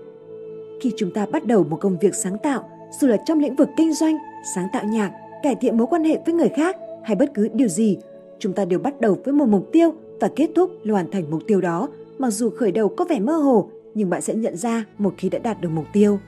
Khi 0.81 0.91
chúng 0.97 1.12
ta 1.13 1.25
bắt 1.25 1.45
đầu 1.45 1.63
một 1.63 1.77
công 1.81 1.97
việc 2.00 2.15
sáng 2.15 2.38
tạo, 2.43 2.69
dù 3.00 3.07
là 3.07 3.17
trong 3.25 3.39
lĩnh 3.39 3.55
vực 3.55 3.69
kinh 3.77 3.93
doanh, 3.93 4.17
sáng 4.55 4.67
tạo 4.74 4.83
nhạc, 4.86 5.12
cải 5.43 5.55
thiện 5.55 5.77
mối 5.77 5.88
quan 5.88 6.03
hệ 6.03 6.19
với 6.25 6.36
người 6.36 6.50
khác 6.50 6.75
hay 7.03 7.15
bất 7.15 7.33
cứ 7.33 7.47
điều 7.53 7.67
gì, 7.67 7.97
chúng 8.39 8.53
ta 8.53 8.65
đều 8.65 8.79
bắt 8.79 9.01
đầu 9.01 9.17
với 9.25 9.33
một 9.33 9.45
mục 9.50 9.69
tiêu 9.71 9.93
và 10.19 10.29
kết 10.36 10.50
thúc 10.55 10.71
là 10.83 10.93
hoàn 10.93 11.12
thành 11.12 11.31
mục 11.31 11.41
tiêu 11.47 11.62
đó. 11.62 11.89
Mặc 12.17 12.29
dù 12.29 12.50
khởi 12.50 12.71
đầu 12.71 12.89
có 12.89 13.05
vẻ 13.05 13.19
mơ 13.19 13.33
hồ, 13.33 13.69
nhưng 13.93 14.09
bạn 14.09 14.21
sẽ 14.21 14.36
nhận 14.36 14.57
ra 14.57 14.86
một 14.97 15.13
khi 15.17 15.29
đã 15.29 15.39
đạt 15.39 15.62
được 15.62 15.69
mục 15.69 15.86
tiêu. 15.93 16.19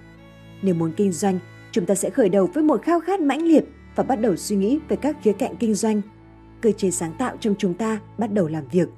Nếu 0.62 0.76
muốn 0.76 0.92
kinh 0.98 1.12
doanh, 1.12 1.40
chúng 1.72 1.86
ta 1.86 1.96
sẽ 1.96 2.10
khởi 2.10 2.30
đầu 2.30 2.50
với 2.54 2.64
một 2.64 2.82
khao 2.82 3.00
khát 3.00 3.22
mãnh 3.22 3.44
liệt 3.44 3.66
và 3.96 4.04
bắt 4.04 4.16
đầu 4.16 4.36
suy 4.36 4.56
nghĩ 4.56 4.80
về 4.90 4.96
các 4.96 5.18
khía 5.22 5.34
cạnh 5.34 5.56
kinh 5.60 5.74
doanh. 5.74 6.02
Cơ 6.62 6.72
chế 6.72 6.92
sáng 6.92 7.14
tạo 7.20 7.38
trong 7.40 7.56
chúng 7.58 7.74
ta 7.74 8.00
bắt 8.18 8.34
đầu 8.34 8.48
làm 8.48 8.64
việc. 8.72 8.90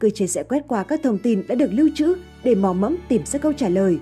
Cơ 0.00 0.10
chế 0.10 0.26
sẽ 0.26 0.42
quét 0.42 0.64
qua 0.68 0.82
các 0.82 1.00
thông 1.02 1.18
tin 1.18 1.42
đã 1.48 1.54
được 1.54 1.72
lưu 1.72 1.88
trữ 1.94 2.14
để 2.44 2.54
mò 2.54 2.72
mẫm 2.72 2.96
tìm 3.08 3.26
ra 3.26 3.38
câu 3.38 3.52
trả 3.52 3.68
lời. 3.68 3.98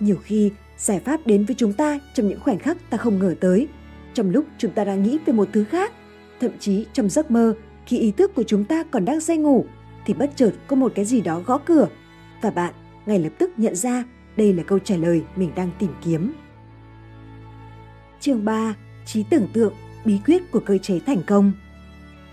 Nhiều 0.00 0.16
khi, 0.22 0.50
giải 0.76 1.00
pháp 1.00 1.26
đến 1.26 1.44
với 1.44 1.56
chúng 1.58 1.72
ta 1.72 1.98
trong 2.14 2.28
những 2.28 2.40
khoảnh 2.40 2.58
khắc 2.58 2.90
ta 2.90 2.98
không 2.98 3.18
ngờ 3.18 3.34
tới, 3.40 3.68
trong 4.14 4.30
lúc 4.30 4.44
chúng 4.58 4.72
ta 4.72 4.84
đang 4.84 5.02
nghĩ 5.02 5.18
về 5.26 5.32
một 5.32 5.48
thứ 5.52 5.64
khác. 5.64 5.92
Thậm 6.40 6.50
chí 6.58 6.86
trong 6.92 7.08
giấc 7.08 7.30
mơ, 7.30 7.54
khi 7.86 7.98
ý 7.98 8.12
thức 8.12 8.34
của 8.34 8.42
chúng 8.42 8.64
ta 8.64 8.82
còn 8.82 9.04
đang 9.04 9.20
say 9.20 9.36
ngủ, 9.36 9.66
thì 10.06 10.14
bất 10.14 10.30
chợt 10.36 10.52
có 10.66 10.76
một 10.76 10.92
cái 10.94 11.04
gì 11.04 11.20
đó 11.20 11.40
gõ 11.46 11.58
cửa 11.58 11.88
và 12.42 12.50
bạn 12.50 12.74
ngay 13.06 13.18
lập 13.18 13.32
tức 13.38 13.50
nhận 13.56 13.76
ra 13.76 14.04
đây 14.36 14.52
là 14.52 14.62
câu 14.62 14.78
trả 14.78 14.96
lời 14.96 15.22
mình 15.36 15.50
đang 15.56 15.70
tìm 15.78 15.90
kiếm. 16.04 16.32
Chương 18.20 18.44
3. 18.44 18.74
Trí 19.06 19.24
tưởng 19.30 19.48
tượng, 19.52 19.74
bí 20.04 20.18
quyết 20.26 20.50
của 20.50 20.60
cơ 20.60 20.78
chế 20.78 20.98
thành 21.06 21.22
công. 21.26 21.52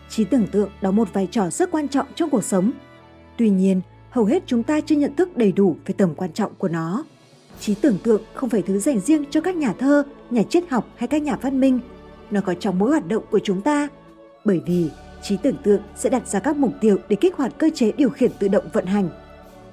Trí 0.09 0.23
tưởng 0.23 0.47
tượng 0.47 0.69
đóng 0.81 0.95
một 0.95 1.13
vai 1.13 1.27
trò 1.31 1.49
rất 1.49 1.71
quan 1.71 1.87
trọng 1.87 2.07
trong 2.15 2.29
cuộc 2.29 2.43
sống. 2.43 2.71
Tuy 3.37 3.49
nhiên, 3.49 3.81
hầu 4.09 4.25
hết 4.25 4.43
chúng 4.45 4.63
ta 4.63 4.81
chưa 4.81 4.95
nhận 4.95 5.15
thức 5.15 5.37
đầy 5.37 5.51
đủ 5.51 5.75
về 5.85 5.95
tầm 5.97 6.15
quan 6.15 6.33
trọng 6.33 6.55
của 6.57 6.67
nó. 6.67 7.03
Trí 7.59 7.75
tưởng 7.75 7.97
tượng 8.03 8.21
không 8.33 8.49
phải 8.49 8.61
thứ 8.61 8.79
dành 8.79 8.99
riêng 8.99 9.25
cho 9.29 9.41
các 9.41 9.55
nhà 9.55 9.73
thơ, 9.73 10.03
nhà 10.29 10.43
triết 10.43 10.69
học 10.69 10.87
hay 10.95 11.07
các 11.07 11.21
nhà 11.21 11.35
phát 11.35 11.53
minh. 11.53 11.79
Nó 12.31 12.41
có 12.41 12.53
trong 12.53 12.79
mỗi 12.79 12.89
hoạt 12.89 13.07
động 13.07 13.23
của 13.31 13.39
chúng 13.43 13.61
ta. 13.61 13.87
Bởi 14.45 14.61
vì 14.65 14.89
trí 15.23 15.37
tưởng 15.37 15.57
tượng 15.63 15.81
sẽ 15.95 16.09
đặt 16.09 16.27
ra 16.27 16.39
các 16.39 16.55
mục 16.57 16.71
tiêu 16.81 16.97
để 17.09 17.15
kích 17.15 17.35
hoạt 17.35 17.57
cơ 17.57 17.69
chế 17.75 17.91
điều 17.91 18.09
khiển 18.09 18.31
tự 18.39 18.47
động 18.47 18.65
vận 18.73 18.85
hành. 18.85 19.09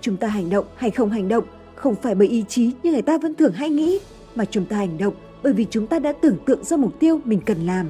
Chúng 0.00 0.16
ta 0.16 0.28
hành 0.28 0.50
động 0.50 0.64
hay 0.76 0.90
không 0.90 1.11
hành 1.11 1.28
động 1.28 1.45
không 1.75 1.95
phải 1.95 2.14
bởi 2.14 2.28
ý 2.28 2.45
chí 2.49 2.73
như 2.83 2.93
người 2.93 3.02
ta 3.02 3.19
vẫn 3.19 3.35
thường 3.35 3.52
hay 3.52 3.71
nghĩ, 3.71 3.99
mà 4.35 4.45
chúng 4.45 4.66
ta 4.66 4.76
hành 4.76 4.99
động 4.99 5.14
bởi 5.43 5.52
vì 5.52 5.66
chúng 5.71 5.87
ta 5.87 5.99
đã 5.99 6.12
tưởng 6.12 6.37
tượng 6.47 6.64
ra 6.64 6.76
mục 6.76 7.00
tiêu 7.00 7.21
mình 7.25 7.40
cần 7.47 7.66
làm. 7.66 7.88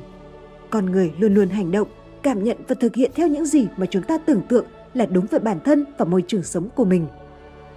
Con 0.70 0.86
người 0.86 1.12
luôn 1.18 1.34
luôn 1.34 1.48
hành 1.48 1.70
động, 1.70 1.88
cảm 2.26 2.44
nhận 2.44 2.56
và 2.68 2.74
thực 2.80 2.94
hiện 2.94 3.10
theo 3.14 3.28
những 3.28 3.46
gì 3.46 3.66
mà 3.76 3.86
chúng 3.86 4.02
ta 4.02 4.18
tưởng 4.18 4.42
tượng 4.48 4.64
là 4.94 5.06
đúng 5.06 5.26
với 5.30 5.40
bản 5.40 5.58
thân 5.64 5.84
và 5.98 6.04
môi 6.04 6.22
trường 6.26 6.42
sống 6.42 6.68
của 6.74 6.84
mình. 6.84 7.06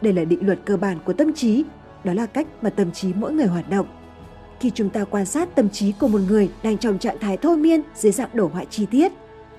Đây 0.02 0.14
là 0.14 0.26
định 0.26 0.46
luật 0.46 0.60
cơ 0.66 0.78
bản 0.78 0.98
của 1.06 1.14
tâm 1.14 1.34
trí, 1.34 1.64
đó 2.04 2.14
là 2.14 2.26
cách 2.26 2.48
mà 2.62 2.70
tâm 2.70 2.92
trí 2.92 3.08
mỗi 3.16 3.34
người 3.34 3.46
hoạt 3.46 3.70
động. 3.70 3.86
Khi 4.60 4.72
chúng 4.76 4.90
ta 4.90 5.04
quan 5.04 5.26
sát 5.26 5.56
tâm 5.56 5.70
trí 5.70 5.92
của 6.00 6.08
một 6.08 6.20
người 6.30 6.50
đang 6.64 6.78
trong 6.78 7.00
trạng 7.00 7.20
thái 7.20 7.38
thôi 7.38 7.58
miên 7.58 7.82
dưới 7.96 8.12
dạng 8.12 8.30
đổ 8.34 8.48
họa 8.48 8.64
chi 8.64 8.86
tiết, 8.92 9.12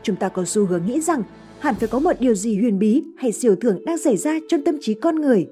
chúng 0.03 0.17
ta 0.17 0.29
có 0.29 0.45
xu 0.45 0.67
hướng 0.67 0.87
nghĩ 0.87 1.01
rằng 1.01 1.23
hẳn 1.59 1.75
phải 1.75 1.89
có 1.89 1.99
một 1.99 2.21
điều 2.21 2.35
gì 2.35 2.57
huyền 2.57 2.79
bí 2.79 3.03
hay 3.17 3.33
siêu 3.33 3.57
thường 3.57 3.85
đang 3.85 3.99
xảy 3.99 4.17
ra 4.17 4.39
trong 4.49 4.65
tâm 4.65 4.79
trí 4.81 4.95
con 4.95 5.15
người. 5.17 5.49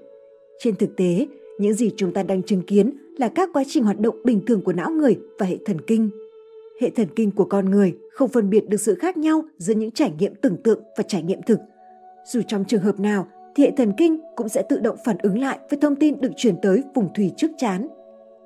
Trên 0.59 0.77
thực 0.77 0.97
tế, 0.97 1.27
những 1.59 1.75
gì 1.75 1.91
chúng 1.97 2.13
ta 2.13 2.23
đang 2.23 2.43
chứng 2.43 2.63
kiến 2.63 2.93
là 3.19 3.29
các 3.29 3.49
quá 3.53 3.63
trình 3.69 3.85
hoạt 3.85 4.01
động 4.01 4.17
bình 4.25 4.41
thường 4.47 4.61
của 4.61 4.73
não 4.73 4.91
người 4.91 5.19
và 5.39 5.47
hệ 5.47 5.57
thần 5.67 5.81
kinh. 5.81 6.11
Hệ 6.81 6.91
thần 6.91 7.09
kinh 7.17 7.31
của 7.31 7.45
con 7.45 7.71
người 7.71 7.95
không 8.13 8.29
phân 8.29 8.51
biệt 8.51 8.69
được 8.69 8.81
sự 8.81 8.95
khác 8.95 9.17
nhau 9.17 9.43
giữa 9.59 9.75
những 9.75 9.91
trải 9.91 10.13
nghiệm 10.19 10.35
tưởng 10.35 10.57
tượng 10.63 10.83
và 10.99 11.05
trải 11.09 11.23
nghiệm 11.23 11.43
thực. 11.43 11.59
Dù 12.27 12.41
trong 12.49 12.65
trường 12.65 12.83
hợp 12.83 13.01
nào, 13.01 13.29
thì 13.55 13.65
hệ 13.65 13.71
thần 13.77 13.93
kinh 13.97 14.21
cũng 14.37 14.49
sẽ 14.49 14.63
tự 14.69 14.79
động 14.79 14.97
phản 15.05 15.19
ứng 15.19 15.39
lại 15.39 15.59
với 15.71 15.79
thông 15.81 15.97
tin 15.97 16.21
được 16.21 16.31
chuyển 16.37 16.55
tới 16.63 16.83
vùng 16.95 17.09
thùy 17.15 17.31
trước 17.37 17.51
chán. 17.59 17.87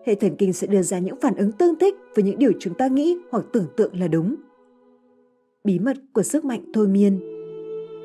Hệ 0.07 0.15
thần 0.15 0.37
kinh 0.37 0.53
sẽ 0.53 0.67
đưa 0.67 0.83
ra 0.83 0.99
những 0.99 1.21
phản 1.21 1.37
ứng 1.37 1.53
tương 1.53 1.79
thích 1.79 1.95
với 2.15 2.25
những 2.25 2.39
điều 2.39 2.53
chúng 2.61 2.75
ta 2.75 2.89
nghĩ 2.89 3.17
hoặc 3.31 3.45
tưởng 3.53 3.67
tượng 3.77 4.01
là 4.01 4.09
đúng. 4.09 4.35
Bí 5.65 5.79
mật 5.79 5.97
của 6.13 6.23
sức 6.23 6.45
mạnh 6.45 6.65
thôi 6.75 6.89
miên 6.89 7.19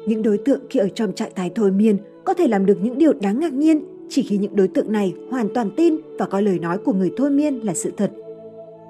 Những 0.07 0.21
đối 0.23 0.37
tượng 0.37 0.61
khi 0.69 0.79
ở 0.79 0.89
trong 0.89 1.13
trạng 1.13 1.31
thái 1.35 1.51
thôi 1.55 1.71
miên 1.71 1.97
có 2.25 2.33
thể 2.33 2.47
làm 2.47 2.65
được 2.65 2.77
những 2.81 2.97
điều 2.97 3.13
đáng 3.13 3.39
ngạc 3.39 3.53
nhiên 3.53 3.81
chỉ 4.09 4.23
khi 4.23 4.37
những 4.37 4.55
đối 4.55 4.67
tượng 4.67 4.91
này 4.91 5.13
hoàn 5.31 5.53
toàn 5.53 5.71
tin 5.77 5.95
và 6.19 6.25
coi 6.25 6.43
lời 6.43 6.59
nói 6.59 6.77
của 6.77 6.93
người 6.93 7.11
thôi 7.17 7.29
miên 7.29 7.65
là 7.65 7.73
sự 7.73 7.91
thật. 7.97 8.11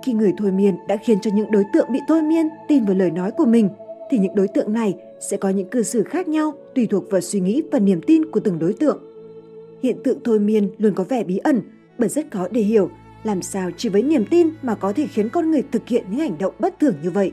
Khi 0.08 0.14
người 0.14 0.34
thôi 0.38 0.52
miên 0.52 0.76
đã 0.88 0.98
khiến 0.98 1.20
cho 1.22 1.32
những 1.34 1.52
đối 1.52 1.64
tượng 1.74 1.92
bị 1.92 2.00
thôi 2.08 2.22
miên 2.22 2.50
tin 2.68 2.86
vào 2.86 2.96
lời 2.96 3.12
nói 3.12 3.32
của 3.32 3.46
mình, 3.46 3.70
thì 4.12 4.18
những 4.18 4.36
đối 4.36 4.48
tượng 4.48 4.74
này 4.74 4.96
sẽ 5.30 5.38
có 5.38 5.50
những 5.50 5.70
cư 5.70 5.84
xử 5.84 6.04
khác 6.04 6.28
nhau 6.28 6.54
tùy 6.76 6.88
thuộc 6.88 7.12
vào 7.12 7.22
suy 7.22 7.40
nghĩ 7.40 7.62
và 7.72 7.80
niềm 7.80 8.02
tin 8.08 8.32
của 8.32 8.40
từng 8.40 8.60
đối 8.60 8.74
tượng. 8.74 9.00
Hiện 9.84 9.98
tượng 10.04 10.20
thôi 10.24 10.40
miên 10.40 10.70
luôn 10.78 10.94
có 10.94 11.04
vẻ 11.04 11.24
bí 11.24 11.38
ẩn 11.38 11.62
bởi 11.98 12.10
rất 12.10 12.32
khó 12.32 12.48
để 12.52 12.62
hiểu 12.62 12.90
làm 13.24 13.42
sao 13.42 13.70
chỉ 13.78 13.90
với 13.90 14.04
niềm 14.04 14.26
tin 14.30 14.50
mà 14.62 14.76
có 14.76 14.94
thể 14.94 15.08
khiến 15.08 15.30
con 15.30 15.52
người 15.52 15.64
thực 15.72 15.88
hiện 15.88 16.04
những 16.10 16.20
hành 16.20 16.38
động 16.38 16.54
bất 16.60 16.80
thường 16.80 16.96
như 17.04 17.12
vậy. 17.12 17.32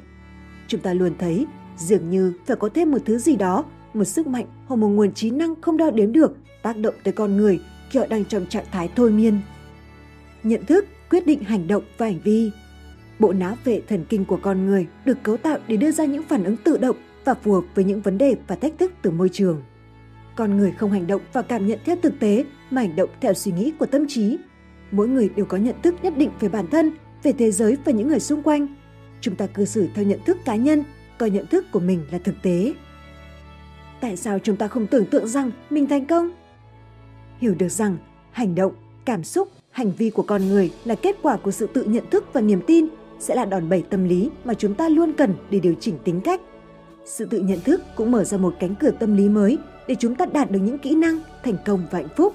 Chúng 0.69 0.81
ta 0.81 0.95
luôn 0.95 1.13
thấy 1.19 1.47
dường 1.77 2.11
như 2.11 2.33
phải 2.47 2.57
có 2.57 2.69
thêm 2.75 2.91
một 2.91 3.03
thứ 3.05 3.19
gì 3.19 3.37
đó, 3.37 3.65
một 3.95 4.05
sức 4.05 4.27
mạnh 4.27 4.47
hoặc 4.67 4.77
một 4.77 4.89
nguồn 4.89 5.13
trí 5.13 5.31
năng 5.31 5.61
không 5.61 5.77
đo 5.77 5.91
đếm 5.91 6.13
được 6.13 6.37
tác 6.63 6.79
động 6.79 6.95
tới 7.05 7.13
con 7.13 7.37
người 7.37 7.61
khi 7.91 7.99
họ 7.99 8.07
đang 8.07 8.25
trong 8.25 8.47
trạng 8.47 8.67
thái 8.73 8.89
thôi 8.97 9.11
miên. 9.11 9.39
Nhận 10.43 10.65
thức 10.65 10.87
quyết 11.11 11.27
định 11.27 11.43
hành 11.43 11.69
động 11.69 11.83
và 11.99 12.07
hành 12.07 12.21
vi. 12.25 12.51
Bộ 13.19 13.33
não 13.33 13.57
vệ 13.65 13.81
thần 13.89 14.05
kinh 14.09 14.25
của 14.25 14.39
con 14.43 14.67
người 14.67 14.87
được 15.05 15.23
cấu 15.23 15.37
tạo 15.37 15.59
để 15.69 15.77
đưa 15.77 15.91
ra 15.91 16.05
những 16.05 16.23
phản 16.23 16.45
ứng 16.45 16.57
tự 16.57 16.77
động 16.77 16.97
và 17.25 17.35
phù 17.35 17.53
hợp 17.53 17.65
với 17.75 17.85
những 17.85 18.01
vấn 18.01 18.19
đề 18.19 18.37
và 18.47 18.57
thách 18.57 18.79
thức 18.79 18.93
từ 19.03 19.11
môi 19.11 19.29
trường. 19.29 19.63
Con 20.37 20.57
người 20.57 20.73
không 20.79 20.91
hành 20.91 21.07
động 21.07 21.23
và 21.33 21.43
cảm 21.43 21.67
nhận 21.67 21.79
theo 21.85 21.97
thực 22.03 22.21
tế 22.21 22.45
mà 22.71 22.81
hành 22.81 22.97
động 22.97 23.11
theo 23.21 23.35
suy 23.35 23.53
nghĩ 23.53 23.73
của 23.79 23.87
tâm 23.87 24.05
trí. 24.09 24.39
Mỗi 24.91 25.09
người 25.09 25.29
đều 25.37 25.47
có 25.47 25.57
nhận 25.57 25.75
thức 25.83 25.95
nhất 26.03 26.17
định 26.17 26.31
về 26.41 26.49
bản 26.49 26.67
thân, 26.67 26.91
về 27.23 27.33
thế 27.33 27.51
giới 27.51 27.77
và 27.85 27.93
những 27.93 28.09
người 28.09 28.21
xung 28.21 28.43
quanh. 28.43 28.67
Chúng 29.21 29.37
ta 29.37 29.47
cư 29.47 29.65
xử 29.65 29.89
theo 29.95 30.05
nhận 30.05 30.21
thức 30.27 30.39
cá 30.45 30.57
nhân, 30.57 30.85
coi 31.19 31.31
nhận 31.31 31.47
thức 31.47 31.67
của 31.73 31.81
mình 31.81 32.05
là 32.11 32.19
thực 32.19 32.35
tế. 32.43 32.75
Tại 34.01 34.17
sao 34.17 34.39
chúng 34.39 34.57
ta 34.57 34.69
không 34.69 34.87
tưởng 34.87 35.07
tượng 35.07 35.29
rằng 35.29 35.51
mình 35.71 35.87
thành 35.87 36.07
công? 36.07 36.31
Hiểu 37.39 37.55
được 37.59 37.69
rằng 37.69 37.97
hành 38.31 38.55
động, 38.55 38.73
cảm 39.05 39.25
xúc, 39.25 39.49
hành 39.71 39.93
vi 39.93 40.11
của 40.11 40.23
con 40.23 40.49
người 40.49 40.73
là 40.85 40.95
kết 40.95 41.17
quả 41.23 41.37
của 41.37 41.51
sự 41.51 41.67
tự 41.67 41.85
nhận 41.85 42.11
thức 42.11 42.25
và 42.33 42.41
niềm 42.41 42.61
tin 42.67 42.87
sẽ 43.25 43.35
là 43.35 43.45
đòn 43.45 43.69
bẩy 43.69 43.85
tâm 43.91 44.05
lý 44.05 44.31
mà 44.45 44.55
chúng 44.55 44.75
ta 44.75 44.89
luôn 44.89 45.13
cần 45.13 45.35
để 45.51 45.61
điều 45.61 45.75
chỉnh 45.81 45.99
tính 46.05 46.21
cách 46.21 46.41
sự 47.05 47.25
tự 47.25 47.41
nhận 47.41 47.61
thức 47.61 47.83
cũng 47.97 48.11
mở 48.11 48.25
ra 48.25 48.39
một 48.39 48.55
cánh 48.61 48.75
cửa 48.75 48.91
tâm 48.91 49.17
lý 49.17 49.29
mới 49.29 49.59
để 49.89 49.95
chúng 49.99 50.15
ta 50.15 50.27
đạt 50.27 50.51
được 50.51 50.59
những 50.59 50.79
kỹ 50.79 50.95
năng, 50.95 51.21
thành 51.45 51.57
công 51.65 51.83
và 51.91 51.99
hạnh 51.99 52.09
phúc. 52.17 52.35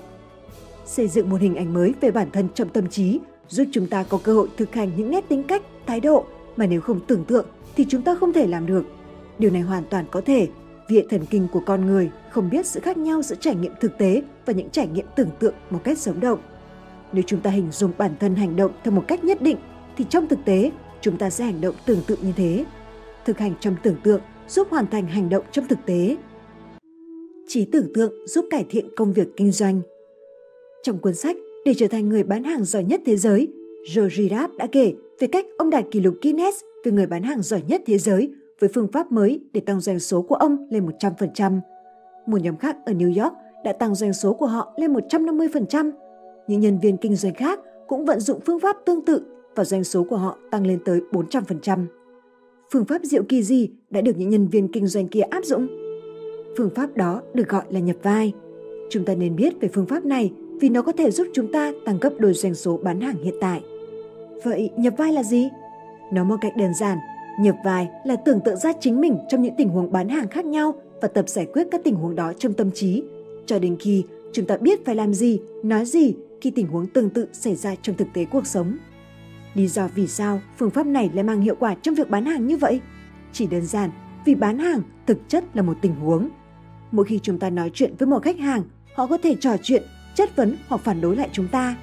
Xây 0.86 1.08
dựng 1.08 1.30
một 1.30 1.42
hình 1.42 1.56
ảnh 1.56 1.74
mới 1.74 1.94
về 2.02 2.12
bản 2.12 2.32
thân 2.32 2.48
trong 2.54 2.70
tâm 2.70 2.90
trí 2.90 3.20
giúp 3.48 3.64
chúng 3.72 3.88
ta 3.88 4.04
có 4.04 4.20
cơ 4.24 4.34
hội 4.34 4.48
thực 4.58 4.76
hành 4.76 4.92
những 4.96 5.12
nét 5.12 5.30
tính 5.30 5.44
cách, 5.44 5.62
thái 5.86 6.00
độ 6.00 6.26
mà 6.56 6.66
nếu 6.66 6.82
không 6.82 7.00
tưởng 7.08 7.26
tượng 7.26 7.46
thì 7.76 7.86
chúng 7.90 8.02
ta 8.02 8.16
không 8.16 8.34
thể 8.34 8.48
làm 8.48 8.66
được. 8.66 8.86
Điều 9.40 9.52
này 9.52 9.62
hoàn 9.62 9.84
toàn 9.90 10.06
có 10.12 10.22
thể 10.22 10.48
vì 10.90 10.96
hệ 10.96 11.06
thần 11.10 11.26
kinh 11.26 11.48
của 11.54 11.62
con 11.66 11.86
người 11.86 12.12
không 12.32 12.50
biết 12.50 12.66
sự 12.66 12.80
khác 12.80 12.98
nhau 12.98 13.22
giữa 13.22 13.36
trải 13.40 13.56
nghiệm 13.56 13.74
thực 13.82 13.98
tế 13.98 14.22
và 14.46 14.54
những 14.54 14.70
trải 14.70 14.88
nghiệm 14.88 15.06
tưởng 15.16 15.30
tượng 15.40 15.54
một 15.70 15.80
cách 15.84 15.98
sống 15.98 16.20
động. 16.20 16.40
Nếu 17.14 17.24
chúng 17.28 17.42
ta 17.42 17.50
hình 17.50 17.72
dung 17.72 17.92
bản 17.98 18.12
thân 18.20 18.36
hành 18.36 18.56
động 18.56 18.72
theo 18.84 18.94
một 18.94 19.04
cách 19.08 19.24
nhất 19.24 19.42
định 19.42 19.58
thì 20.00 20.06
trong 20.10 20.28
thực 20.28 20.40
tế 20.46 20.72
chúng 21.02 21.18
ta 21.18 21.30
sẽ 21.30 21.44
hành 21.44 21.62
động 21.62 21.76
tương 21.86 22.02
tự 22.08 22.18
như 22.22 22.32
thế. 22.36 22.66
Thực 23.26 23.38
hành 23.38 23.54
trong 23.60 23.76
tưởng 23.84 23.96
tượng 24.04 24.22
giúp 24.48 24.68
hoàn 24.70 24.88
thành 24.88 25.08
hành 25.08 25.30
động 25.30 25.44
trong 25.52 25.68
thực 25.68 25.80
tế. 25.86 26.18
Trí 27.48 27.66
tưởng 27.66 27.94
tượng 27.94 28.28
giúp 28.28 28.46
cải 28.50 28.66
thiện 28.70 28.90
công 28.96 29.14
việc 29.14 29.28
kinh 29.38 29.52
doanh. 29.52 29.82
Trong 30.84 31.00
cuốn 31.00 31.16
sách 31.16 31.36
Để 31.66 31.74
trở 31.78 31.88
thành 31.88 32.10
người 32.10 32.24
bán 32.24 32.44
hàng 32.44 32.64
giỏi 32.64 32.84
nhất 32.84 33.02
thế 33.06 33.18
giới, 33.18 33.48
Joe 33.94 34.10
Girard 34.10 34.54
đã 34.58 34.68
kể 34.72 34.94
về 35.20 35.28
cách 35.28 35.46
ông 35.58 35.70
đạt 35.70 35.86
kỷ 35.92 36.00
lục 36.00 36.16
Guinness 36.22 36.58
về 36.86 36.92
người 36.92 37.08
bán 37.08 37.24
hàng 37.24 37.42
giỏi 37.42 37.62
nhất 37.68 37.82
thế 37.86 37.98
giới 37.98 38.32
với 38.60 38.70
phương 38.74 38.88
pháp 38.92 39.12
mới 39.12 39.40
để 39.54 39.62
tăng 39.62 39.80
doanh 39.80 40.00
số 40.00 40.22
của 40.22 40.36
ông 40.36 40.68
lên 40.70 40.86
100%. 40.86 41.60
Một 42.28 42.42
nhóm 42.42 42.58
khác 42.58 42.78
ở 42.86 42.94
New 42.94 43.24
York 43.24 43.34
đã 43.66 43.74
tăng 43.74 43.96
doanh 43.96 44.14
số 44.14 44.34
của 44.34 44.48
họ 44.48 44.74
lên 44.78 44.94
150%. 44.94 45.92
Những 46.48 46.60
nhân 46.60 46.80
viên 46.80 46.98
kinh 46.98 47.16
doanh 47.16 47.34
khác 47.34 47.60
cũng 47.88 48.06
vận 48.06 48.20
dụng 48.20 48.40
phương 48.46 48.60
pháp 48.60 48.78
tương 48.86 49.06
tự 49.06 49.39
và 49.60 49.66
doanh 49.66 49.84
số 49.84 50.04
của 50.04 50.18
họ 50.18 50.38
tăng 50.52 50.68
lên 50.68 50.80
tới 50.86 51.02
400% 51.12 51.86
phương 52.72 52.86
pháp 52.86 53.04
diệu 53.04 53.24
kỳ 53.24 53.44
gì 53.44 53.70
đã 53.90 54.02
được 54.02 54.18
những 54.18 54.30
nhân 54.30 54.48
viên 54.48 54.68
kinh 54.68 54.88
doanh 54.88 55.08
kia 55.08 55.22
áp 55.22 55.46
dụng? 55.46 55.68
Phương 56.58 56.70
pháp 56.76 56.98
đó 56.98 57.22
được 57.34 57.50
gọi 57.50 57.64
là 57.70 57.80
nhập 57.80 57.96
vai. 58.04 58.34
Chúng 58.90 59.06
ta 59.06 59.16
nên 59.16 59.36
biết 59.36 59.54
về 59.62 59.70
phương 59.74 59.86
pháp 59.86 60.06
này 60.06 60.32
vì 60.62 60.70
nó 60.70 60.82
có 60.82 60.92
thể 60.92 61.12
giúp 61.12 61.28
chúng 61.34 61.52
ta 61.52 61.72
tăng 61.86 62.00
gấp 62.02 62.10
đôi 62.20 62.34
doanh 62.34 62.56
số 62.56 62.78
bán 62.78 63.02
hàng 63.02 63.16
hiện 63.24 63.34
tại. 63.42 63.62
Vậy 64.44 64.70
nhập 64.78 64.94
vai 64.98 65.14
là 65.14 65.24
gì? 65.24 65.50
Nói 66.14 66.26
một 66.26 66.36
cách 66.42 66.54
đơn 66.58 66.74
giản, 66.74 66.98
nhập 67.40 67.56
vai 67.66 67.88
là 68.06 68.16
tưởng 68.16 68.40
tượng 68.46 68.58
ra 68.58 68.74
chính 68.80 69.02
mình 69.02 69.18
trong 69.30 69.42
những 69.42 69.56
tình 69.58 69.70
huống 69.70 69.92
bán 69.92 70.10
hàng 70.10 70.28
khác 70.28 70.46
nhau 70.46 70.74
và 71.02 71.08
tập 71.08 71.30
giải 71.30 71.48
quyết 71.54 71.68
các 71.72 71.82
tình 71.84 71.96
huống 71.96 72.16
đó 72.16 72.34
trong 72.38 72.54
tâm 72.54 72.72
trí, 72.72 73.04
cho 73.46 73.60
đến 73.60 73.78
khi 73.80 74.04
chúng 74.34 74.46
ta 74.46 74.58
biết 74.58 74.86
phải 74.86 74.96
làm 74.96 75.14
gì, 75.14 75.40
nói 75.64 75.86
gì 75.86 76.16
khi 76.42 76.52
tình 76.52 76.68
huống 76.68 76.88
tương 76.88 77.10
tự 77.10 77.28
xảy 77.34 77.56
ra 77.56 77.76
trong 77.82 77.96
thực 77.96 78.08
tế 78.14 78.26
cuộc 78.26 78.48
sống. 78.48 78.78
Lý 79.54 79.68
do 79.68 79.88
vì 79.88 80.08
sao 80.08 80.42
phương 80.58 80.70
pháp 80.70 80.86
này 80.86 81.10
lại 81.14 81.24
mang 81.24 81.42
hiệu 81.42 81.56
quả 81.60 81.76
trong 81.82 81.96
việc 81.96 82.10
bán 82.10 82.26
hàng 82.26 82.48
như 82.48 82.58
vậy? 82.58 82.82
Chỉ 83.32 83.48
đơn 83.48 83.66
giản 83.66 83.90
vì 84.26 84.36
bán 84.36 84.60
hàng 84.60 84.82
thực 85.08 85.18
chất 85.28 85.44
là 85.54 85.62
một 85.62 85.78
tình 85.82 85.96
huống. 85.96 86.30
Mỗi 86.92 87.06
khi 87.06 87.20
chúng 87.24 87.40
ta 87.40 87.50
nói 87.50 87.72
chuyện 87.74 87.94
với 88.00 88.08
một 88.08 88.24
khách 88.24 88.40
hàng, 88.40 88.64
họ 88.96 89.08
có 89.08 89.18
thể 89.24 89.36
trò 89.40 89.56
chuyện, 89.64 89.84
chất 90.16 90.36
vấn 90.36 90.56
hoặc 90.68 90.82
phản 90.82 91.02
đối 91.02 91.16
lại 91.16 91.30
chúng 91.32 91.48
ta. 91.48 91.76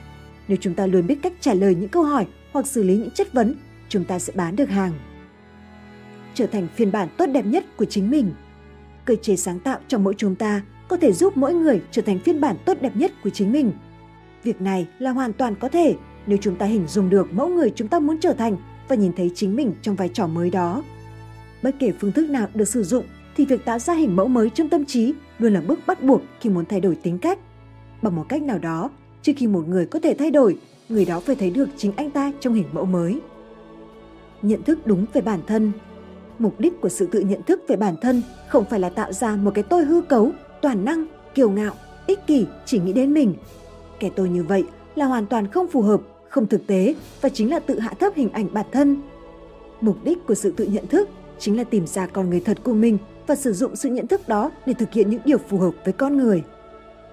Nếu 0.49 0.59
chúng 0.61 0.75
ta 0.75 0.87
luôn 0.87 1.07
biết 1.07 1.19
cách 1.23 1.33
trả 1.41 1.55
lời 1.55 1.75
những 1.75 1.89
câu 1.89 2.03
hỏi 2.03 2.27
hoặc 2.53 2.67
xử 2.67 2.83
lý 2.83 2.97
những 2.97 3.11
chất 3.11 3.33
vấn, 3.33 3.55
chúng 3.89 4.05
ta 4.05 4.19
sẽ 4.19 4.33
bán 4.37 4.57
được 4.57 4.69
hàng. 4.69 4.93
Trở 6.35 6.47
thành 6.47 6.69
phiên 6.75 6.93
bản 6.93 7.09
tốt 7.17 7.27
đẹp 7.27 7.47
nhất 7.47 7.65
của 7.77 7.85
chính 7.85 8.11
mình. 8.11 8.33
Cơ 9.05 9.15
chế 9.23 9.37
sáng 9.37 9.61
tạo 9.61 9.79
trong 9.89 10.05
mỗi 10.05 10.15
chúng 10.17 10.35
ta 10.35 10.63
có 10.89 10.97
thể 10.97 11.13
giúp 11.13 11.37
mỗi 11.37 11.55
người 11.55 11.83
trở 11.91 12.03
thành 12.03 12.19
phiên 12.19 12.41
bản 12.41 12.57
tốt 12.65 12.77
đẹp 12.81 12.97
nhất 12.97 13.13
của 13.25 13.31
chính 13.31 13.53
mình. 13.53 13.73
Việc 14.43 14.61
này 14.61 14.89
là 14.99 15.11
hoàn 15.11 15.33
toàn 15.33 15.55
có 15.55 15.69
thể 15.69 15.97
nếu 16.27 16.39
chúng 16.41 16.57
ta 16.57 16.67
hình 16.67 16.87
dung 16.87 17.11
được 17.11 17.33
mẫu 17.33 17.49
người 17.49 17.73
chúng 17.75 17.89
ta 17.89 17.99
muốn 17.99 18.19
trở 18.21 18.33
thành 18.33 18.57
và 18.89 18.97
nhìn 18.97 19.13
thấy 19.17 19.31
chính 19.35 19.57
mình 19.57 19.75
trong 19.83 19.95
vai 19.95 20.09
trò 20.09 20.27
mới 20.27 20.51
đó. 20.51 20.83
Bất 21.63 21.75
kể 21.79 21.93
phương 22.01 22.13
thức 22.13 22.31
nào 22.31 22.49
được 22.55 22.69
sử 22.69 22.83
dụng 22.83 23.05
thì 23.37 23.45
việc 23.45 23.65
tạo 23.65 23.79
ra 23.79 23.95
hình 23.95 24.17
mẫu 24.17 24.29
mới 24.29 24.51
trong 24.51 24.69
tâm 24.69 24.85
trí 24.85 25.15
luôn 25.39 25.55
là 25.55 25.61
bước 25.61 25.79
bắt 25.87 26.03
buộc 26.03 26.23
khi 26.41 26.51
muốn 26.51 26.65
thay 26.65 26.81
đổi 26.81 26.97
tính 26.97 27.19
cách. 27.19 27.39
Bằng 28.03 28.17
một 28.17 28.25
cách 28.29 28.43
nào 28.43 28.59
đó, 28.59 28.91
trước 29.23 29.33
khi 29.37 29.47
một 29.47 29.69
người 29.69 29.87
có 29.87 29.99
thể 29.99 30.15
thay 30.19 30.31
đổi, 30.31 30.59
người 30.89 31.05
đó 31.05 31.21
phải 31.21 31.37
thấy 31.37 31.51
được 31.51 31.69
chính 31.77 31.93
anh 31.97 32.11
ta 32.11 32.33
trong 32.41 32.55
hình 32.55 32.67
mẫu 32.73 32.85
mới. 32.85 33.21
Nhận 34.43 34.63
thức 34.63 34.87
đúng 34.87 35.07
về 35.13 35.21
bản 35.21 35.41
thân 35.47 35.73
Mục 36.39 36.61
đích 36.61 36.81
của 36.81 36.89
sự 36.89 37.07
tự 37.07 37.21
nhận 37.21 37.43
thức 37.43 37.61
về 37.69 37.77
bản 37.77 37.95
thân 38.01 38.23
không 38.49 38.65
phải 38.71 38.81
là 38.81 38.89
tạo 38.89 39.13
ra 39.13 39.37
một 39.37 39.51
cái 39.55 39.65
tôi 39.65 39.85
hư 39.85 40.01
cấu, 40.01 40.31
toàn 40.63 40.85
năng, 40.85 41.07
kiêu 41.35 41.51
ngạo, 41.51 41.75
ích 42.07 42.27
kỷ, 42.27 42.47
chỉ 42.65 42.81
nghĩ 42.81 42.93
đến 42.93 43.15
mình. 43.15 43.35
Cái 44.01 44.11
tôi 44.17 44.29
như 44.29 44.43
vậy 44.43 44.65
là 44.95 45.07
hoàn 45.07 45.27
toàn 45.27 45.47
không 45.49 45.69
phù 45.69 45.83
hợp 45.83 46.01
không 46.29 46.47
thực 46.47 46.67
tế 46.67 46.95
và 47.21 47.29
chính 47.29 47.51
là 47.51 47.59
tự 47.59 47.79
hạ 47.79 47.93
thấp 48.01 48.13
hình 48.17 48.31
ảnh 48.31 48.49
bản 48.53 48.67
thân. 48.73 49.03
Mục 49.81 49.97
đích 50.05 50.27
của 50.27 50.35
sự 50.35 50.53
tự 50.57 50.65
nhận 50.65 50.87
thức 50.87 51.09
chính 51.39 51.57
là 51.57 51.65
tìm 51.65 51.87
ra 51.87 52.07
con 52.07 52.31
người 52.31 52.41
thật 52.41 52.59
của 52.65 52.73
mình 52.73 52.99
và 53.27 53.35
sử 53.35 53.53
dụng 53.53 53.77
sự 53.77 53.89
nhận 53.89 54.07
thức 54.07 54.29
đó 54.29 54.51
để 54.67 54.75
thực 54.75 54.93
hiện 54.93 55.11
những 55.11 55.21
điều 55.25 55.39
phù 55.39 55.59
hợp 55.59 55.75
với 55.85 55.93
con 55.93 56.17
người. 56.17 56.43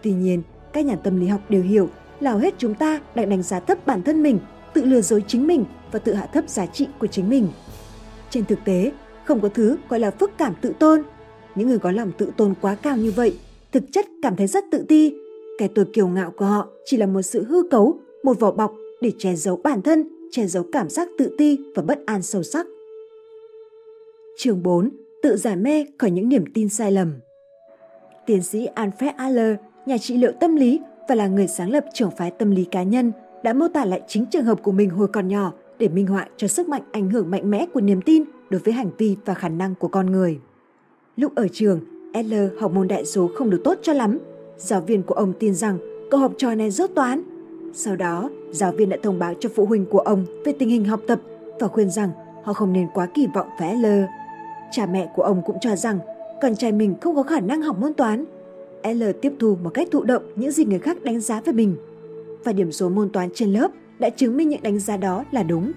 Tuy 0.04 0.14
nhiên, 0.14 0.42
các 0.74 0.86
nhà 0.86 0.96
tâm 0.96 1.20
lý 1.20 1.28
học 1.28 1.42
đều 1.50 1.64
hiểu 1.64 1.90
là 2.20 2.32
hầu 2.32 2.40
hết 2.40 2.54
chúng 2.58 2.76
ta 2.76 3.02
đang 3.16 3.30
đánh 3.30 3.44
giá 3.44 3.60
thấp 3.60 3.86
bản 3.86 4.04
thân 4.04 4.24
mình, 4.24 4.40
tự 4.74 4.84
lừa 4.86 5.02
dối 5.02 5.24
chính 5.28 5.48
mình 5.48 5.66
và 5.92 6.00
tự 6.00 6.14
hạ 6.14 6.26
thấp 6.26 6.50
giá 6.50 6.66
trị 6.66 6.88
của 7.00 7.08
chính 7.08 7.30
mình. 7.30 7.48
Trên 8.30 8.46
thực 8.46 8.60
tế, 8.66 8.92
không 9.26 9.40
có 9.40 9.50
thứ 9.50 9.78
gọi 9.90 10.00
là 10.00 10.12
phức 10.12 10.32
cảm 10.38 10.54
tự 10.62 10.74
tôn. 10.80 11.04
Những 11.56 11.68
người 11.68 11.80
có 11.80 11.92
lòng 11.92 12.12
tự 12.18 12.32
tôn 12.38 12.54
quá 12.62 12.76
cao 12.76 12.98
như 12.98 13.12
vậy, 13.12 13.40
thực 13.72 13.84
chất 13.92 14.06
cảm 14.22 14.36
thấy 14.36 14.48
rất 14.48 14.64
tự 14.72 14.86
ti. 14.88 15.14
Cái 15.58 15.70
tôi 15.76 15.86
kiêu 15.94 16.08
ngạo 16.08 16.32
của 16.38 16.46
họ 16.46 16.68
chỉ 16.86 16.98
là 16.98 17.06
một 17.06 17.22
sự 17.22 17.44
hư 17.44 17.64
cấu, 17.72 18.00
một 18.24 18.40
vỏ 18.40 18.52
bọc 18.52 18.74
để 19.04 19.12
che 19.18 19.36
giấu 19.36 19.60
bản 19.64 19.82
thân, 19.82 20.04
che 20.32 20.48
giấu 20.48 20.64
cảm 20.72 20.90
giác 20.90 21.08
tự 21.18 21.36
ti 21.38 21.60
và 21.76 21.84
bất 21.84 22.00
an 22.06 22.22
sâu 22.22 22.44
sắc. 22.44 22.68
Chương 24.38 24.64
4. 24.64 24.90
Tự 25.24 25.38
giải 25.38 25.56
mê 25.56 25.86
khỏi 25.98 26.12
những 26.12 26.30
niềm 26.30 26.46
tin 26.54 26.70
sai 26.70 26.92
lầm 26.92 27.14
Tiến 28.26 28.44
sĩ 28.44 28.68
Alfred 28.76 29.14
Adler, 29.18 29.56
nhà 29.86 29.98
trị 29.98 30.18
liệu 30.18 30.32
tâm 30.40 30.56
lý 30.56 30.80
và 31.10 31.16
là 31.16 31.28
người 31.28 31.48
sáng 31.48 31.72
lập 31.72 31.86
trưởng 31.94 32.12
phái 32.12 32.32
tâm 32.32 32.52
lý 32.52 32.64
cá 32.64 32.84
nhân, 32.84 33.12
đã 33.44 33.54
mô 33.54 33.68
tả 33.68 33.86
lại 33.86 34.02
chính 34.08 34.26
trường 34.26 34.46
hợp 34.46 34.64
của 34.64 34.72
mình 34.72 34.90
hồi 34.90 35.08
còn 35.08 35.28
nhỏ 35.28 35.54
để 35.80 35.88
minh 35.88 36.08
họa 36.08 36.28
cho 36.38 36.48
sức 36.48 36.70
mạnh 36.70 36.84
ảnh 36.92 37.10
hưởng 37.10 37.32
mạnh 37.32 37.52
mẽ 37.52 37.66
của 37.74 37.82
niềm 37.82 38.02
tin 38.02 38.24
đối 38.50 38.62
với 38.62 38.74
hành 38.74 38.90
vi 38.98 39.18
và 39.26 39.34
khả 39.34 39.50
năng 39.50 39.76
của 39.76 39.88
con 39.88 40.12
người. 40.12 40.40
Lúc 41.16 41.36
ở 41.36 41.48
trường, 41.52 41.80
Adler 42.14 42.52
học 42.60 42.72
môn 42.72 42.88
đại 42.88 43.06
số 43.06 43.30
không 43.36 43.50
được 43.50 43.62
tốt 43.64 43.80
cho 43.82 43.94
lắm. 43.94 44.20
Giáo 44.58 44.82
viên 44.82 45.04
của 45.04 45.16
ông 45.16 45.34
tin 45.40 45.56
rằng 45.56 45.78
cậu 46.12 46.20
học 46.20 46.34
trò 46.38 46.56
này 46.56 46.72
rốt 46.72 46.90
toán. 46.96 47.33
Sau 47.76 47.96
đó, 47.96 48.30
giáo 48.52 48.72
viên 48.72 48.90
đã 48.90 48.98
thông 49.04 49.20
báo 49.20 49.34
cho 49.40 49.50
phụ 49.56 49.66
huynh 49.66 49.86
của 49.86 50.00
ông 50.00 50.26
về 50.46 50.54
tình 50.60 50.70
hình 50.70 50.86
học 50.86 51.00
tập 51.08 51.20
và 51.60 51.68
khuyên 51.68 51.90
rằng 51.90 52.10
họ 52.44 52.54
không 52.54 52.74
nên 52.74 52.88
quá 52.94 53.08
kỳ 53.14 53.28
vọng 53.34 53.48
vẽ 53.60 53.68
e 53.68 53.76
lơ. 53.76 54.04
Cha 54.72 54.86
mẹ 54.86 55.10
của 55.16 55.24
ông 55.24 55.42
cũng 55.46 55.58
cho 55.62 55.76
rằng 55.76 56.00
con 56.42 56.56
trai 56.56 56.72
mình 56.72 56.96
không 57.02 57.16
có 57.16 57.24
khả 57.24 57.40
năng 57.40 57.62
học 57.62 57.80
môn 57.80 57.94
toán. 57.94 58.26
E 58.82 58.94
L 58.94 59.04
tiếp 59.22 59.34
thu 59.40 59.58
một 59.64 59.70
cách 59.70 59.88
thụ 59.92 60.04
động 60.04 60.24
những 60.36 60.52
gì 60.52 60.66
người 60.66 60.80
khác 60.80 61.04
đánh 61.04 61.20
giá 61.20 61.42
về 61.42 61.54
mình. 61.54 61.76
Và 62.44 62.54
điểm 62.54 62.72
số 62.72 62.90
môn 62.90 63.10
toán 63.10 63.30
trên 63.34 63.54
lớp 63.54 63.72
đã 64.00 64.10
chứng 64.10 64.38
minh 64.38 64.50
những 64.50 64.64
đánh 64.64 64.80
giá 64.80 64.98
đó 64.98 65.26
là 65.32 65.44
đúng. 65.44 65.72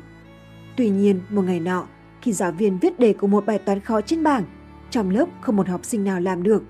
Tuy 0.77 0.91
nhiên, 0.91 1.21
một 1.31 1.43
ngày 1.43 1.61
nọ, 1.61 1.87
khi 2.23 2.33
giáo 2.33 2.53
viên 2.53 2.79
viết 2.79 2.99
đề 2.99 3.13
của 3.13 3.27
một 3.27 3.47
bài 3.47 3.59
toán 3.59 3.81
khó 3.81 4.01
trên 4.01 4.23
bảng, 4.23 4.45
trong 4.91 5.11
lớp 5.11 5.29
không 5.41 5.57
một 5.57 5.69
học 5.69 5.85
sinh 5.85 6.05
nào 6.05 6.21
làm 6.21 6.43
được. 6.43 6.63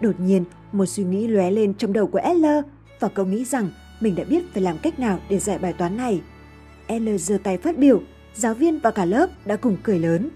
Đột 0.00 0.20
nhiên, 0.20 0.44
một 0.72 0.86
suy 0.86 1.04
nghĩ 1.04 1.26
lóe 1.26 1.50
lên 1.50 1.74
trong 1.74 1.92
đầu 1.92 2.06
của 2.06 2.18
e 2.18 2.34
L 2.34 2.46
và 3.00 3.08
cậu 3.08 3.26
nghĩ 3.26 3.44
rằng 3.44 3.70
mình 4.02 4.14
đã 4.16 4.24
biết 4.24 4.44
phải 4.52 4.62
làm 4.62 4.78
cách 4.78 4.98
nào 4.98 5.18
để 5.28 5.38
giải 5.38 5.58
bài 5.58 5.72
toán 5.72 5.96
này. 5.96 6.20
L 6.88 7.16
giơ 7.16 7.38
tay 7.42 7.58
phát 7.58 7.78
biểu, 7.78 8.02
giáo 8.34 8.54
viên 8.54 8.78
và 8.78 8.90
cả 8.90 9.04
lớp 9.04 9.26
đã 9.46 9.56
cùng 9.56 9.76
cười 9.82 9.98
lớn. 9.98 10.28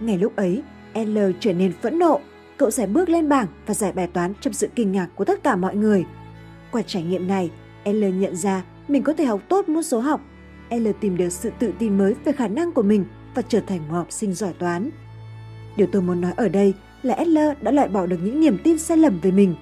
Ngay 0.00 0.18
lúc 0.18 0.36
ấy, 0.36 0.62
L 0.94 1.18
trở 1.40 1.52
nên 1.52 1.72
phẫn 1.82 1.98
nộ. 1.98 2.20
Cậu 2.56 2.70
sẽ 2.70 2.86
bước 2.86 3.08
lên 3.08 3.28
bảng 3.28 3.46
và 3.66 3.74
giải 3.74 3.92
bài 3.92 4.06
toán 4.06 4.32
trong 4.40 4.52
sự 4.52 4.68
kinh 4.74 4.92
ngạc 4.92 5.08
của 5.14 5.24
tất 5.24 5.42
cả 5.42 5.56
mọi 5.56 5.76
người. 5.76 6.04
Qua 6.72 6.82
trải 6.82 7.02
nghiệm 7.02 7.28
này, 7.28 7.50
L 7.84 8.04
nhận 8.04 8.36
ra 8.36 8.64
mình 8.88 9.02
có 9.02 9.12
thể 9.12 9.24
học 9.24 9.40
tốt 9.48 9.68
môn 9.68 9.82
số 9.82 10.00
học. 10.00 10.20
L 10.70 10.88
tìm 11.00 11.16
được 11.16 11.28
sự 11.28 11.50
tự 11.58 11.72
tin 11.78 11.98
mới 11.98 12.14
về 12.24 12.32
khả 12.32 12.48
năng 12.48 12.72
của 12.72 12.82
mình 12.82 13.04
và 13.34 13.42
trở 13.42 13.60
thành 13.60 13.88
một 13.88 13.94
học 13.94 14.06
sinh 14.10 14.34
giỏi 14.34 14.52
toán. 14.58 14.90
Điều 15.76 15.86
tôi 15.92 16.02
muốn 16.02 16.20
nói 16.20 16.32
ở 16.36 16.48
đây 16.48 16.74
là 17.02 17.24
L 17.24 17.38
đã 17.60 17.70
loại 17.70 17.88
bỏ 17.88 18.06
được 18.06 18.18
những 18.22 18.40
niềm 18.40 18.58
tin 18.64 18.78
sai 18.78 18.96
lầm 18.96 19.20
về 19.20 19.30
mình. 19.30 19.54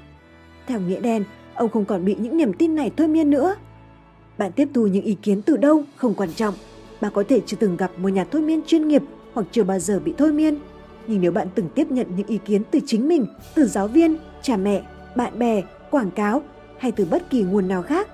Theo 0.66 0.80
nghĩa 0.80 1.00
đen, 1.00 1.24
ông 1.60 1.70
không 1.70 1.84
còn 1.84 2.04
bị 2.04 2.16
những 2.18 2.36
niềm 2.36 2.52
tin 2.52 2.74
này 2.74 2.90
thôi 2.96 3.08
miên 3.08 3.30
nữa. 3.30 3.54
Bạn 4.38 4.52
tiếp 4.52 4.68
thu 4.74 4.86
những 4.86 5.04
ý 5.04 5.16
kiến 5.22 5.42
từ 5.42 5.56
đâu 5.56 5.82
không 5.96 6.14
quan 6.14 6.32
trọng. 6.32 6.54
Bạn 7.00 7.12
có 7.14 7.24
thể 7.28 7.40
chưa 7.46 7.56
từng 7.60 7.76
gặp 7.76 7.90
một 7.98 8.08
nhà 8.08 8.24
thôi 8.24 8.42
miên 8.42 8.60
chuyên 8.66 8.88
nghiệp 8.88 9.02
hoặc 9.32 9.46
chưa 9.50 9.64
bao 9.64 9.78
giờ 9.78 10.00
bị 10.04 10.14
thôi 10.18 10.32
miên 10.32 10.58
nhưng 11.06 11.20
nếu 11.20 11.32
bạn 11.32 11.48
từng 11.54 11.68
tiếp 11.74 11.90
nhận 11.90 12.06
những 12.16 12.26
ý 12.26 12.38
kiến 12.44 12.62
từ 12.70 12.78
chính 12.86 13.08
mình, 13.08 13.26
từ 13.54 13.66
giáo 13.66 13.88
viên, 13.88 14.16
cha 14.42 14.56
mẹ, 14.56 14.82
bạn 15.16 15.38
bè, 15.38 15.62
quảng 15.90 16.10
cáo 16.10 16.42
hay 16.78 16.92
từ 16.92 17.04
bất 17.10 17.30
kỳ 17.30 17.42
nguồn 17.42 17.68
nào 17.68 17.82
khác, 17.82 18.08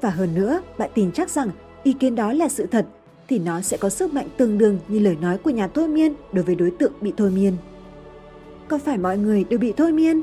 và 0.00 0.10
hơn 0.10 0.34
nữa, 0.34 0.60
bạn 0.78 0.90
tin 0.94 1.12
chắc 1.12 1.30
rằng 1.30 1.50
ý 1.82 1.92
kiến 1.92 2.14
đó 2.14 2.32
là 2.32 2.48
sự 2.48 2.66
thật, 2.66 2.86
thì 3.28 3.38
nó 3.38 3.60
sẽ 3.60 3.76
có 3.76 3.88
sức 3.88 4.14
mạnh 4.14 4.28
tương 4.36 4.58
đương 4.58 4.78
như 4.88 4.98
lời 4.98 5.16
nói 5.20 5.38
của 5.38 5.50
nhà 5.50 5.68
thôi 5.68 5.88
miên 5.88 6.14
đối 6.32 6.44
với 6.44 6.54
đối 6.54 6.70
tượng 6.70 6.92
bị 7.00 7.12
thôi 7.16 7.30
miên. 7.30 7.52
Có 8.68 8.78
phải 8.78 8.98
mọi 8.98 9.18
người 9.18 9.44
đều 9.44 9.58
bị 9.58 9.72
thôi 9.72 9.92
miên? 9.92 10.22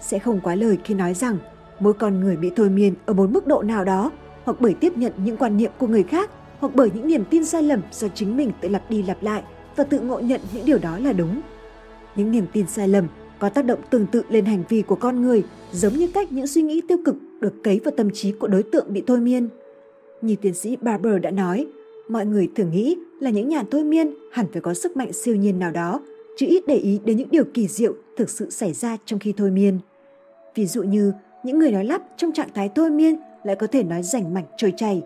Sẽ 0.00 0.18
không 0.18 0.40
quá 0.40 0.54
lời 0.54 0.78
khi 0.84 0.94
nói 0.94 1.14
rằng 1.14 1.38
mỗi 1.80 1.92
con 1.92 2.20
người 2.20 2.36
bị 2.36 2.50
thôi 2.56 2.70
miên 2.70 2.94
ở 3.06 3.14
một 3.14 3.30
mức 3.30 3.46
độ 3.46 3.62
nào 3.62 3.84
đó 3.84 4.10
hoặc 4.44 4.56
bởi 4.60 4.74
tiếp 4.74 4.96
nhận 4.96 5.12
những 5.24 5.36
quan 5.36 5.56
niệm 5.56 5.70
của 5.78 5.86
người 5.86 6.02
khác 6.02 6.30
hoặc 6.58 6.72
bởi 6.74 6.90
những 6.94 7.08
niềm 7.08 7.24
tin 7.30 7.44
sai 7.44 7.62
lầm 7.62 7.80
do 7.92 8.08
chính 8.08 8.36
mình 8.36 8.52
tự 8.60 8.68
lặp 8.68 8.90
đi 8.90 9.02
lặp 9.02 9.22
lại 9.22 9.42
và 9.76 9.84
tự 9.84 10.00
ngộ 10.00 10.20
nhận 10.20 10.40
những 10.52 10.66
điều 10.66 10.78
đó 10.78 10.98
là 10.98 11.12
đúng. 11.12 11.40
Những 12.16 12.30
niềm 12.30 12.46
tin 12.52 12.66
sai 12.66 12.88
lầm 12.88 13.06
có 13.38 13.48
tác 13.48 13.64
động 13.64 13.78
tương 13.90 14.06
tự 14.06 14.22
lên 14.28 14.44
hành 14.44 14.62
vi 14.68 14.82
của 14.82 14.94
con 14.94 15.22
người, 15.22 15.42
giống 15.72 15.92
như 15.92 16.08
cách 16.14 16.32
những 16.32 16.46
suy 16.46 16.62
nghĩ 16.62 16.80
tiêu 16.88 16.98
cực 17.04 17.16
được 17.40 17.54
cấy 17.64 17.80
vào 17.84 17.94
tâm 17.96 18.10
trí 18.10 18.32
của 18.32 18.48
đối 18.48 18.62
tượng 18.62 18.92
bị 18.92 19.02
thôi 19.06 19.20
miên. 19.20 19.48
Như 20.22 20.36
tiến 20.36 20.54
sĩ 20.54 20.76
Barber 20.76 21.22
đã 21.22 21.30
nói, 21.30 21.66
mọi 22.08 22.26
người 22.26 22.48
thường 22.54 22.70
nghĩ 22.70 22.96
là 23.20 23.30
những 23.30 23.48
nhà 23.48 23.62
thôi 23.70 23.84
miên 23.84 24.14
hẳn 24.32 24.46
phải 24.52 24.62
có 24.62 24.74
sức 24.74 24.96
mạnh 24.96 25.12
siêu 25.12 25.36
nhiên 25.36 25.58
nào 25.58 25.70
đó, 25.70 26.00
chứ 26.36 26.46
ít 26.48 26.64
để 26.66 26.76
ý 26.76 27.00
đến 27.04 27.16
những 27.16 27.28
điều 27.30 27.44
kỳ 27.54 27.66
diệu 27.66 27.94
thực 28.16 28.30
sự 28.30 28.50
xảy 28.50 28.72
ra 28.72 28.96
trong 29.04 29.18
khi 29.18 29.34
thôi 29.36 29.50
miên. 29.50 29.78
Ví 30.54 30.66
dụ 30.66 30.82
như, 30.82 31.12
những 31.42 31.58
người 31.58 31.72
nói 31.72 31.84
lắp 31.84 32.02
trong 32.16 32.32
trạng 32.32 32.48
thái 32.54 32.70
thôi 32.74 32.90
miên 32.90 33.16
lại 33.44 33.56
có 33.56 33.66
thể 33.66 33.82
nói 33.82 34.02
rảnh 34.02 34.34
mạch 34.34 34.44
trôi 34.56 34.72
chảy. 34.76 35.02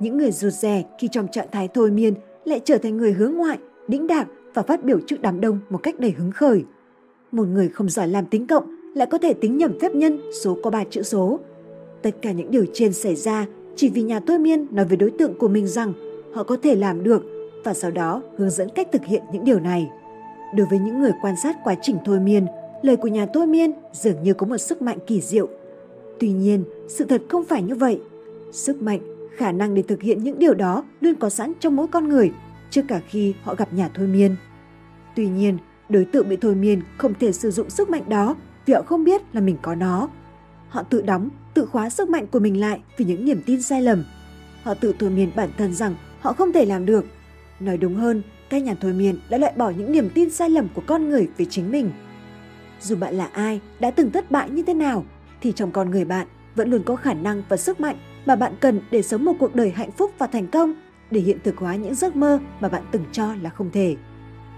Những 0.00 0.16
người 0.16 0.32
rụt 0.32 0.52
rè 0.52 0.84
khi 0.98 1.08
trong 1.08 1.28
trạng 1.28 1.46
thái 1.52 1.68
thôi 1.68 1.90
miên 1.90 2.14
lại 2.44 2.60
trở 2.64 2.78
thành 2.78 2.96
người 2.96 3.12
hướng 3.12 3.34
ngoại 3.34 3.58
đĩnh 3.88 4.06
đạc 4.06 4.26
và 4.54 4.62
phát 4.62 4.84
biểu 4.84 4.98
trước 5.06 5.16
đám 5.20 5.40
đông 5.40 5.58
một 5.70 5.78
cách 5.78 6.00
đầy 6.00 6.10
hứng 6.10 6.32
khởi. 6.32 6.64
Một 7.32 7.44
người 7.48 7.68
không 7.68 7.88
giỏi 7.88 8.08
làm 8.08 8.26
tính 8.26 8.46
cộng 8.46 8.76
lại 8.94 9.06
có 9.06 9.18
thể 9.18 9.34
tính 9.34 9.56
nhầm 9.56 9.78
phép 9.80 9.94
nhân 9.94 10.20
số 10.42 10.56
có 10.62 10.70
ba 10.70 10.84
chữ 10.90 11.02
số. 11.02 11.38
Tất 12.02 12.10
cả 12.22 12.32
những 12.32 12.50
điều 12.50 12.66
trên 12.72 12.92
xảy 12.92 13.14
ra 13.14 13.46
chỉ 13.76 13.88
vì 13.88 14.02
nhà 14.02 14.20
thôi 14.20 14.38
miên 14.38 14.66
nói 14.70 14.84
với 14.84 14.96
đối 14.96 15.10
tượng 15.10 15.38
của 15.38 15.48
mình 15.48 15.66
rằng 15.66 15.92
họ 16.34 16.42
có 16.42 16.56
thể 16.62 16.74
làm 16.74 17.04
được 17.04 17.22
và 17.64 17.74
sau 17.74 17.90
đó 17.90 18.22
hướng 18.36 18.50
dẫn 18.50 18.68
cách 18.74 18.88
thực 18.92 19.04
hiện 19.04 19.22
những 19.32 19.44
điều 19.44 19.60
này. 19.60 19.90
Đối 20.56 20.66
với 20.66 20.78
những 20.78 21.00
người 21.00 21.12
quan 21.22 21.34
sát 21.42 21.56
quá 21.64 21.74
trình 21.82 21.96
thôi 22.04 22.20
miên, 22.20 22.46
lời 22.82 22.96
của 22.96 23.08
nhà 23.08 23.26
thôi 23.34 23.46
miên 23.46 23.72
dường 23.92 24.22
như 24.22 24.34
có 24.34 24.46
một 24.46 24.58
sức 24.58 24.82
mạnh 24.82 24.98
kỳ 25.06 25.20
diệu. 25.20 25.48
Tuy 26.20 26.32
nhiên, 26.32 26.64
sự 26.88 27.04
thật 27.04 27.22
không 27.28 27.44
phải 27.44 27.62
như 27.62 27.74
vậy. 27.74 28.00
Sức 28.52 28.82
mạnh, 28.82 29.00
khả 29.36 29.52
năng 29.52 29.74
để 29.74 29.82
thực 29.82 30.02
hiện 30.02 30.24
những 30.24 30.38
điều 30.38 30.54
đó 30.54 30.84
luôn 31.00 31.14
có 31.14 31.30
sẵn 31.30 31.52
trong 31.60 31.76
mỗi 31.76 31.86
con 31.86 32.08
người 32.08 32.30
trước 32.70 32.82
cả 32.88 33.00
khi 33.08 33.34
họ 33.42 33.54
gặp 33.54 33.72
nhà 33.72 33.90
thôi 33.94 34.06
miên. 34.06 34.36
Tuy 35.16 35.28
nhiên, 35.28 35.58
đối 35.88 36.04
tượng 36.04 36.28
bị 36.28 36.36
thôi 36.36 36.54
miên 36.54 36.82
không 36.98 37.14
thể 37.20 37.32
sử 37.32 37.50
dụng 37.50 37.70
sức 37.70 37.90
mạnh 37.90 38.02
đó 38.08 38.36
vì 38.66 38.74
họ 38.74 38.82
không 38.82 39.04
biết 39.04 39.22
là 39.32 39.40
mình 39.40 39.56
có 39.62 39.74
nó. 39.74 40.08
Họ 40.68 40.82
tự 40.82 41.02
đóng, 41.02 41.28
tự 41.54 41.66
khóa 41.66 41.90
sức 41.90 42.08
mạnh 42.08 42.26
của 42.26 42.38
mình 42.38 42.60
lại 42.60 42.80
vì 42.96 43.04
những 43.04 43.24
niềm 43.24 43.42
tin 43.46 43.62
sai 43.62 43.82
lầm. 43.82 44.04
Họ 44.62 44.74
tự 44.74 44.94
thôi 44.98 45.10
miên 45.10 45.30
bản 45.36 45.50
thân 45.58 45.74
rằng 45.74 45.94
họ 46.20 46.32
không 46.32 46.52
thể 46.52 46.64
làm 46.64 46.86
được. 46.86 47.04
Nói 47.60 47.76
đúng 47.76 47.94
hơn, 47.94 48.22
các 48.50 48.62
nhà 48.62 48.76
thôi 48.80 48.92
miên 48.92 49.18
đã 49.30 49.38
loại 49.38 49.52
bỏ 49.56 49.70
những 49.70 49.92
niềm 49.92 50.10
tin 50.14 50.30
sai 50.30 50.50
lầm 50.50 50.68
của 50.74 50.82
con 50.86 51.08
người 51.08 51.28
về 51.38 51.44
chính 51.50 51.70
mình. 51.70 51.90
Dù 52.80 52.96
bạn 52.96 53.14
là 53.14 53.28
ai, 53.32 53.60
đã 53.80 53.90
từng 53.90 54.10
thất 54.10 54.30
bại 54.30 54.50
như 54.50 54.62
thế 54.62 54.74
nào, 54.74 55.04
thì 55.40 55.52
trong 55.52 55.70
con 55.70 55.90
người 55.90 56.04
bạn 56.04 56.26
vẫn 56.54 56.70
luôn 56.70 56.82
có 56.82 56.96
khả 56.96 57.14
năng 57.14 57.42
và 57.48 57.56
sức 57.56 57.80
mạnh 57.80 57.96
mà 58.26 58.36
bạn 58.36 58.54
cần 58.60 58.80
để 58.90 59.02
sống 59.02 59.24
một 59.24 59.32
cuộc 59.38 59.54
đời 59.54 59.70
hạnh 59.70 59.90
phúc 59.90 60.12
và 60.18 60.26
thành 60.26 60.46
công 60.46 60.74
để 61.10 61.20
hiện 61.20 61.38
thực 61.44 61.56
hóa 61.56 61.76
những 61.76 61.94
giấc 61.94 62.16
mơ 62.16 62.38
mà 62.60 62.68
bạn 62.68 62.82
từng 62.90 63.04
cho 63.12 63.34
là 63.42 63.50
không 63.50 63.70
thể. 63.70 63.96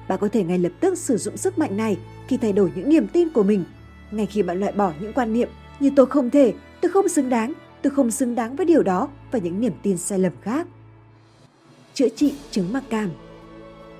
Bạn 0.08 0.18
có 0.20 0.28
thể 0.28 0.44
ngay 0.44 0.58
lập 0.58 0.72
tức 0.80 0.98
sử 0.98 1.16
dụng 1.16 1.36
sức 1.36 1.58
mạnh 1.58 1.76
này 1.76 1.98
khi 2.28 2.36
thay 2.36 2.52
đổi 2.52 2.72
những 2.74 2.88
niềm 2.88 3.08
tin 3.08 3.30
của 3.30 3.42
mình, 3.42 3.64
ngay 4.10 4.26
khi 4.26 4.42
bạn 4.42 4.60
loại 4.60 4.72
bỏ 4.72 4.92
những 5.00 5.12
quan 5.12 5.32
niệm 5.32 5.48
như 5.80 5.90
tôi 5.96 6.06
không 6.06 6.30
thể, 6.30 6.54
tôi 6.80 6.90
không 6.92 7.08
xứng 7.08 7.28
đáng, 7.28 7.52
tôi 7.82 7.90
không 7.90 8.10
xứng 8.10 8.34
đáng 8.34 8.56
với 8.56 8.66
điều 8.66 8.82
đó 8.82 9.08
và 9.30 9.38
những 9.38 9.60
niềm 9.60 9.72
tin 9.82 9.96
sai 9.96 10.18
lầm 10.18 10.32
khác. 10.42 10.66
Chữa 11.94 12.08
trị 12.08 12.34
chứng 12.50 12.72
mặc 12.72 12.84
cảm 12.90 13.10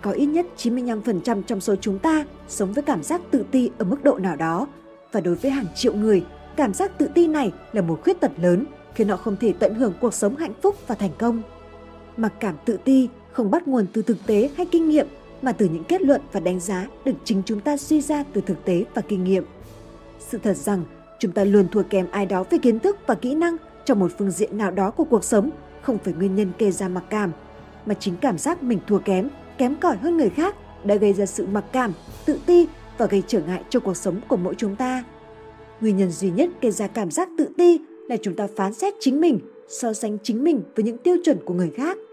có 0.03 0.11
ít 0.11 0.27
nhất 0.27 0.47
95% 0.57 1.43
trong 1.43 1.61
số 1.61 1.77
chúng 1.77 1.99
ta 1.99 2.25
sống 2.49 2.73
với 2.73 2.83
cảm 2.83 3.03
giác 3.03 3.21
tự 3.31 3.45
ti 3.51 3.71
ở 3.79 3.85
mức 3.85 4.05
độ 4.05 4.19
nào 4.19 4.37
đó 4.37 4.67
và 5.13 5.21
đối 5.21 5.35
với 5.35 5.51
hàng 5.51 5.67
triệu 5.75 5.95
người, 5.95 6.25
cảm 6.57 6.75
giác 6.75 6.99
tự 6.99 7.09
ti 7.15 7.27
này 7.27 7.53
là 7.73 7.83
một 7.83 8.01
khuyết 8.03 8.21
tật 8.21 8.33
lớn 8.37 8.65
khiến 8.95 9.09
họ 9.09 9.17
không 9.17 9.37
thể 9.37 9.53
tận 9.59 9.75
hưởng 9.75 9.93
cuộc 10.01 10.15
sống 10.15 10.37
hạnh 10.37 10.53
phúc 10.63 10.77
và 10.87 10.95
thành 10.95 11.11
công. 11.19 11.43
Mặc 12.17 12.33
cảm 12.41 12.55
tự 12.65 12.77
ti 12.85 13.09
không 13.33 13.51
bắt 13.51 13.69
nguồn 13.69 13.87
từ 13.93 14.03
thực 14.03 14.27
tế 14.27 14.51
hay 14.57 14.67
kinh 14.67 14.89
nghiệm 14.89 15.07
mà 15.43 15.53
từ 15.53 15.69
những 15.69 15.85
kết 15.85 16.03
luận 16.03 16.21
và 16.33 16.41
đánh 16.41 16.61
giá 16.61 16.87
được 17.05 17.13
chính 17.25 17.43
chúng 17.47 17.61
ta 17.61 17.77
suy 17.77 18.01
ra 18.01 18.25
từ 18.33 18.41
thực 18.41 18.65
tế 18.65 18.85
và 18.95 19.03
kinh 19.03 19.25
nghiệm. 19.25 19.45
Sự 20.19 20.39
thật 20.43 20.57
rằng 20.57 20.85
chúng 21.19 21.33
ta 21.33 21.45
luôn 21.45 21.69
thua 21.69 21.83
kém 21.83 22.07
ai 22.11 22.27
đó 22.27 22.45
về 22.51 22.59
kiến 22.59 22.79
thức 22.79 22.97
và 23.07 23.15
kỹ 23.15 23.35
năng 23.35 23.57
trong 23.85 23.99
một 23.99 24.13
phương 24.19 24.31
diện 24.31 24.59
nào 24.59 24.71
đó 24.71 24.91
của 24.91 25.05
cuộc 25.05 25.25
sống 25.25 25.51
không 25.83 25.99
phải 25.99 26.15
nguyên 26.15 26.35
nhân 26.35 26.53
gây 26.59 26.73
ra 26.73 26.89
mặc 26.89 27.05
cảm, 27.11 27.33
mà 27.87 27.95
chính 27.95 28.17
cảm 28.17 28.39
giác 28.39 28.63
mình 28.63 28.79
thua 28.87 28.99
kém, 28.99 29.29
kém 29.61 29.77
cỏi 29.77 29.97
hơn 29.97 30.17
người 30.17 30.31
khác 30.31 30.55
đã 30.85 30.95
gây 30.95 31.13
ra 31.13 31.27
sự 31.27 31.47
mặc 31.47 31.65
cảm, 31.73 31.93
tự 32.27 32.39
ti 32.47 32.67
và 32.99 33.07
gây 33.07 33.23
trở 33.27 33.41
ngại 33.41 33.63
cho 33.69 33.81
cuộc 33.81 33.97
sống 33.97 34.21
của 34.29 34.37
mỗi 34.37 34.55
chúng 34.55 34.77
ta. 34.77 35.05
Nguyên 35.81 35.97
nhân 35.97 36.11
duy 36.11 36.31
nhất 36.31 36.51
gây 36.61 36.73
ra 36.73 36.87
cảm 36.87 37.11
giác 37.11 37.29
tự 37.39 37.49
ti 37.57 37.81
là 38.09 38.17
chúng 38.23 38.37
ta 38.37 38.49
phán 38.57 38.75
xét 38.75 38.95
chính 39.01 39.21
mình, 39.21 39.41
so 39.69 39.93
sánh 39.93 40.19
chính 40.23 40.45
mình 40.45 40.63
với 40.77 40.85
những 40.85 40.99
tiêu 40.99 41.17
chuẩn 41.25 41.39
của 41.45 41.55
người 41.55 41.71
khác– 41.77 41.97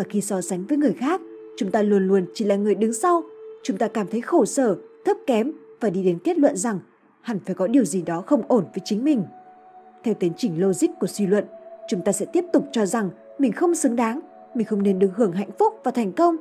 và 0.00 0.04
khi 0.08 0.20
so 0.20 0.40
sánh 0.40 0.64
với 0.66 0.78
người 0.78 0.92
khác, 0.92 1.20
chúng 1.56 1.70
ta 1.70 1.82
luôn 1.82 2.08
luôn 2.08 2.26
chỉ 2.34 2.44
là 2.44 2.56
người 2.56 2.74
đứng 2.74 2.92
sau. 2.92 3.22
Chúng 3.62 3.78
ta 3.78 3.88
cảm 3.88 4.06
thấy 4.06 4.20
khổ 4.20 4.44
sở, 4.44 4.76
thấp 5.04 5.16
kém 5.26 5.52
và 5.80 5.90
đi 5.90 6.02
đến 6.02 6.18
kết 6.24 6.38
luận 6.38 6.56
rằng 6.56 6.78
hẳn 7.20 7.38
phải 7.46 7.54
có 7.54 7.66
điều 7.66 7.84
gì 7.84 8.02
đó 8.02 8.22
không 8.26 8.42
ổn 8.48 8.64
với 8.64 8.80
chính 8.84 9.04
mình. 9.04 9.22
theo 10.04 10.14
tiến 10.14 10.32
trình 10.36 10.60
logic 10.60 10.88
của 11.00 11.06
suy 11.06 11.26
luận, 11.26 11.44
chúng 11.88 12.02
ta 12.04 12.12
sẽ 12.12 12.26
tiếp 12.32 12.44
tục 12.52 12.64
cho 12.72 12.86
rằng 12.86 13.10
mình 13.38 13.52
không 13.52 13.74
xứng 13.74 13.96
đáng, 13.96 14.20
mình 14.54 14.66
không 14.66 14.82
nên 14.82 14.98
được 14.98 15.10
hưởng 15.14 15.32
hạnh 15.32 15.50
phúc 15.58 15.74
và 15.84 15.90
thành 15.90 16.12
công. 16.12 16.36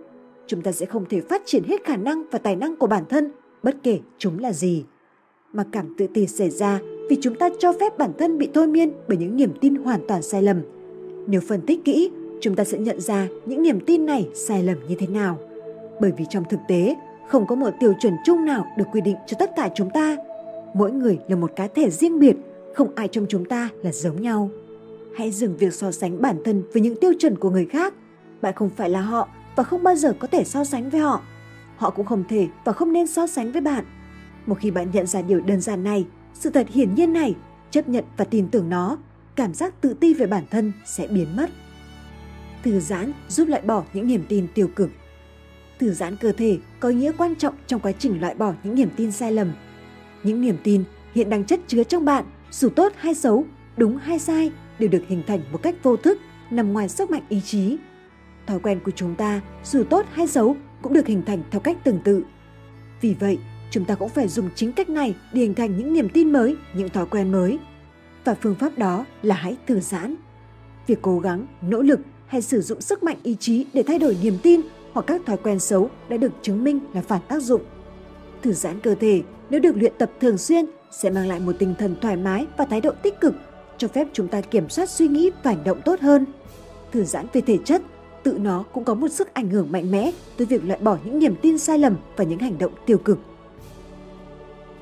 Chúng 0.50 0.62
ta 0.62 0.72
sẽ 0.72 0.86
không 0.86 1.06
thể 1.06 1.22
phát 1.22 1.42
triển 1.46 1.64
hết 1.64 1.84
khả 1.84 1.98
năng 1.98 2.24
và 2.32 2.40
tài 2.40 2.56
năng 2.56 2.76
của 2.76 2.88
bản 2.88 3.04
thân, 3.10 3.32
bất 3.64 3.76
kể 3.84 4.00
chúng 4.18 4.40
là 4.40 4.54
gì. 4.54 4.84
Mà 5.54 5.64
cảm 5.72 5.96
tự 5.98 6.08
ti 6.08 6.28
xảy 6.28 6.50
ra 6.50 6.80
vì 7.10 7.18
chúng 7.22 7.36
ta 7.36 7.50
cho 7.60 7.74
phép 7.80 7.98
bản 7.98 8.12
thân 8.18 8.38
bị 8.38 8.50
thôi 8.54 8.68
miên 8.68 8.92
bởi 9.08 9.18
những 9.18 9.36
niềm 9.36 9.54
tin 9.62 9.76
hoàn 9.76 10.02
toàn 10.08 10.22
sai 10.22 10.42
lầm. 10.42 10.62
Nếu 11.28 11.42
phân 11.42 11.62
tích 11.62 11.86
kỹ, 11.86 12.12
chúng 12.42 12.56
ta 12.56 12.64
sẽ 12.64 12.78
nhận 12.78 13.02
ra 13.02 13.28
những 13.46 13.62
niềm 13.62 13.80
tin 13.80 14.06
này 14.06 14.30
sai 14.34 14.64
lầm 14.64 14.78
như 14.88 14.96
thế 15.00 15.08
nào. 15.08 15.40
Bởi 16.02 16.12
vì 16.18 16.26
trong 16.30 16.44
thực 16.50 16.60
tế, 16.68 16.96
không 17.28 17.48
có 17.48 17.56
một 17.56 17.70
tiêu 17.80 17.94
chuẩn 18.00 18.14
chung 18.26 18.46
nào 18.46 18.66
được 18.78 18.86
quy 18.92 19.02
định 19.02 19.16
cho 19.28 19.38
tất 19.40 19.52
cả 19.56 19.70
chúng 19.76 19.90
ta. 19.90 20.18
Mỗi 20.74 20.92
người 20.92 21.20
là 21.28 21.36
một 21.36 21.52
cá 21.56 21.68
thể 21.68 21.90
riêng 21.90 22.20
biệt, 22.20 22.36
không 22.74 22.96
ai 22.96 23.08
trong 23.08 23.26
chúng 23.30 23.46
ta 23.46 23.70
là 23.84 23.92
giống 23.92 24.22
nhau. 24.22 24.50
Hãy 25.16 25.32
dừng 25.32 25.58
việc 25.58 25.74
so 25.74 25.92
sánh 25.92 26.22
bản 26.22 26.38
thân 26.46 26.64
với 26.74 26.82
những 26.82 26.96
tiêu 26.96 27.12
chuẩn 27.20 27.38
của 27.38 27.50
người 27.50 27.66
khác. 27.66 27.94
Bạn 28.42 28.54
không 28.56 28.70
phải 28.70 28.90
là 28.90 29.02
họ 29.02 29.28
và 29.60 29.64
không 29.64 29.84
bao 29.84 29.96
giờ 29.96 30.14
có 30.20 30.28
thể 30.28 30.44
so 30.44 30.64
sánh 30.64 30.90
với 30.90 31.02
họ. 31.02 31.22
Họ 31.78 31.90
cũng 31.90 32.06
không 32.06 32.24
thể 32.30 32.48
và 32.66 32.74
không 32.74 32.94
nên 32.94 33.08
so 33.08 33.28
sánh 33.28 33.52
với 33.52 33.62
bạn. 33.62 33.86
Một 34.46 34.56
khi 34.60 34.72
bạn 34.72 34.92
nhận 34.94 35.08
ra 35.08 35.22
điều 35.22 35.42
đơn 35.42 35.62
giản 35.62 35.84
này, 35.84 36.06
sự 36.34 36.50
thật 36.50 36.68
hiển 36.70 36.96
nhiên 36.96 37.14
này, 37.14 37.36
chấp 37.72 37.90
nhận 37.90 38.04
và 38.18 38.26
tin 38.26 38.48
tưởng 38.48 38.70
nó, 38.70 38.98
cảm 39.36 39.54
giác 39.54 39.82
tự 39.82 39.94
ti 39.94 40.14
về 40.14 40.26
bản 40.28 40.44
thân 40.52 40.74
sẽ 40.86 41.08
biến 41.08 41.36
mất. 41.36 41.50
Thư 42.64 42.80
giãn 42.80 43.12
giúp 43.28 43.48
loại 43.48 43.62
bỏ 43.62 43.84
những 43.94 44.08
niềm 44.08 44.26
tin 44.30 44.48
tiêu 44.54 44.68
cực. 44.76 44.90
Thư 45.80 45.92
giãn 45.92 46.16
cơ 46.16 46.32
thể 46.32 46.58
có 46.80 46.90
ý 46.90 46.96
nghĩa 46.96 47.12
quan 47.18 47.36
trọng 47.36 47.56
trong 47.68 47.80
quá 47.80 47.92
trình 47.92 48.22
loại 48.22 48.36
bỏ 48.36 48.54
những 48.64 48.76
niềm 48.76 48.90
tin 48.96 49.12
sai 49.12 49.32
lầm. 49.32 49.52
Những 50.24 50.42
niềm 50.42 50.58
tin 50.64 50.84
hiện 51.16 51.30
đang 51.30 51.44
chất 51.44 51.60
chứa 51.68 51.84
trong 51.84 52.06
bạn, 52.06 52.26
dù 52.52 52.70
tốt 52.70 52.94
hay 52.98 53.14
xấu, 53.14 53.46
đúng 53.78 53.98
hay 53.98 54.20
sai, 54.20 54.52
đều 54.80 54.90
được 54.90 55.04
hình 55.08 55.24
thành 55.28 55.40
một 55.52 55.64
cách 55.64 55.76
vô 55.84 55.96
thức, 55.98 56.18
nằm 56.50 56.74
ngoài 56.74 56.90
sức 56.90 57.12
mạnh 57.12 57.24
ý 57.30 57.42
chí. 57.42 57.78
Thói 58.50 58.60
quen 58.60 58.80
của 58.86 58.92
chúng 58.92 59.16
ta, 59.16 59.42
dù 59.64 59.84
tốt 59.84 60.06
hay 60.12 60.28
xấu, 60.28 60.56
cũng 60.82 60.94
được 60.94 61.08
hình 61.08 61.22
thành 61.26 61.44
theo 61.52 61.60
cách 61.60 61.78
tương 61.84 62.00
tự. 62.00 62.24
Vì 63.02 63.16
vậy, 63.20 63.40
chúng 63.72 63.86
ta 63.86 63.96
cũng 63.96 64.10
phải 64.10 64.28
dùng 64.28 64.50
chính 64.56 64.72
cách 64.72 64.90
này 64.90 65.16
để 65.34 65.42
hình 65.42 65.54
thành 65.54 65.78
những 65.78 65.94
niềm 65.94 66.10
tin 66.10 66.32
mới, 66.32 66.56
những 66.74 66.90
thói 66.90 67.06
quen 67.06 67.32
mới. 67.32 67.60
Và 68.26 68.36
phương 68.42 68.56
pháp 68.56 68.78
đó 68.78 69.06
là 69.22 69.36
hãy 69.36 69.58
thư 69.68 69.80
giãn. 69.80 70.16
Việc 70.88 71.00
cố 71.02 71.20
gắng, 71.20 71.46
nỗ 71.62 71.82
lực 71.82 72.00
hay 72.28 72.42
sử 72.42 72.62
dụng 72.62 72.82
sức 72.82 73.04
mạnh 73.04 73.18
ý 73.24 73.36
chí 73.40 73.66
để 73.74 73.84
thay 73.84 74.00
đổi 74.00 74.18
niềm 74.24 74.38
tin 74.44 74.62
hoặc 74.94 75.06
các 75.08 75.22
thói 75.26 75.38
quen 75.38 75.60
xấu 75.60 75.90
đã 76.10 76.18
được 76.18 76.32
chứng 76.42 76.64
minh 76.64 76.80
là 76.94 77.02
phản 77.02 77.22
tác 77.28 77.44
dụng. 77.44 77.62
Thư 78.42 78.54
giãn 78.54 78.80
cơ 78.80 78.96
thể 78.96 79.22
nếu 79.50 79.60
được 79.60 79.78
luyện 79.78 79.94
tập 79.98 80.12
thường 80.20 80.38
xuyên 80.38 80.66
sẽ 80.92 81.10
mang 81.10 81.28
lại 81.28 81.40
một 81.40 81.56
tinh 81.60 81.76
thần 81.80 81.96
thoải 82.02 82.18
mái 82.18 82.46
và 82.58 82.66
thái 82.66 82.82
độ 82.82 82.92
tích 83.04 83.22
cực, 83.22 83.36
cho 83.78 83.88
phép 83.88 84.08
chúng 84.14 84.28
ta 84.28 84.42
kiểm 84.42 84.70
soát 84.70 84.90
suy 84.90 85.08
nghĩ 85.08 85.32
và 85.44 85.52
hành 85.52 85.64
động 85.64 85.82
tốt 85.86 86.00
hơn. 86.00 86.26
Thư 86.92 87.04
giãn 87.04 87.26
về 87.34 87.42
thể 87.42 87.58
chất, 87.66 87.82
tự 88.30 88.38
nó 88.38 88.64
cũng 88.74 88.84
có 88.84 88.94
một 88.94 89.08
sức 89.08 89.34
ảnh 89.34 89.50
hưởng 89.50 89.72
mạnh 89.72 89.92
mẽ 89.92 90.12
tới 90.38 90.48
việc 90.48 90.66
loại 90.66 90.80
bỏ 90.80 90.98
những 91.04 91.20
niềm 91.20 91.36
tin 91.42 91.58
sai 91.58 91.80
lầm 91.80 91.96
và 92.16 92.24
những 92.24 92.40
hành 92.40 92.58
động 92.58 92.72
tiêu 92.86 92.98
cực. 92.98 93.20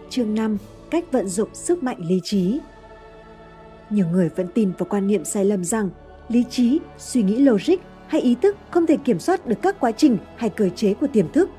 Chương 0.09 0.35
5. 0.35 0.57
Cách 0.89 1.11
vận 1.11 1.27
dụng 1.27 1.49
sức 1.53 1.83
mạnh 1.83 1.97
lý 2.07 2.19
trí 2.23 2.59
Nhiều 3.89 4.05
người 4.11 4.29
vẫn 4.35 4.47
tin 4.53 4.71
vào 4.77 4.87
quan 4.89 5.07
niệm 5.07 5.25
sai 5.25 5.45
lầm 5.45 5.63
rằng 5.63 5.89
lý 6.29 6.43
trí, 6.49 6.79
suy 6.97 7.23
nghĩ 7.23 7.37
logic 7.37 7.75
hay 8.07 8.21
ý 8.21 8.35
thức 8.41 8.55
không 8.71 8.85
thể 8.85 8.97
kiểm 8.97 9.19
soát 9.19 9.47
được 9.47 9.57
các 9.61 9.79
quá 9.79 9.91
trình 9.91 10.17
hay 10.35 10.49
cơ 10.49 10.69
chế 10.69 10.93
của 10.93 11.07
tiềm 11.13 11.31
thức. 11.31 11.49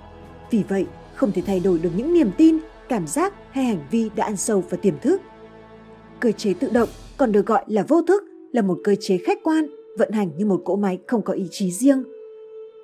Vì 0.51 0.63
vậy, 0.69 0.87
không 1.15 1.33
thể 1.33 1.43
thay 1.47 1.61
đổi 1.61 1.79
được 1.79 1.91
những 1.97 2.15
niềm 2.15 2.31
tin, 2.37 2.59
cảm 2.89 3.07
giác 3.07 3.35
hay 3.51 3.65
hành 3.65 3.87
vi 3.91 4.11
đã 4.17 4.25
ăn 4.25 4.37
sâu 4.37 4.65
vào 4.71 4.81
tiềm 4.83 4.95
thức. 4.99 5.21
Cơ 6.21 6.33
chế 6.33 6.55
tự 6.55 6.71
động 6.71 6.89
còn 7.17 7.33
được 7.33 7.47
gọi 7.47 7.65
là 7.67 7.85
vô 7.89 8.03
thức 8.03 8.23
là 8.53 8.63
một 8.63 8.79
cơ 8.85 8.95
chế 9.01 9.19
khách 9.27 9.39
quan 9.45 9.78
vận 9.99 10.11
hành 10.13 10.31
như 10.37 10.47
một 10.47 10.63
cỗ 10.65 10.77
máy 10.77 10.99
không 11.07 11.23
có 11.23 11.33
ý 11.33 11.47
chí 11.51 11.71
riêng. 11.71 12.05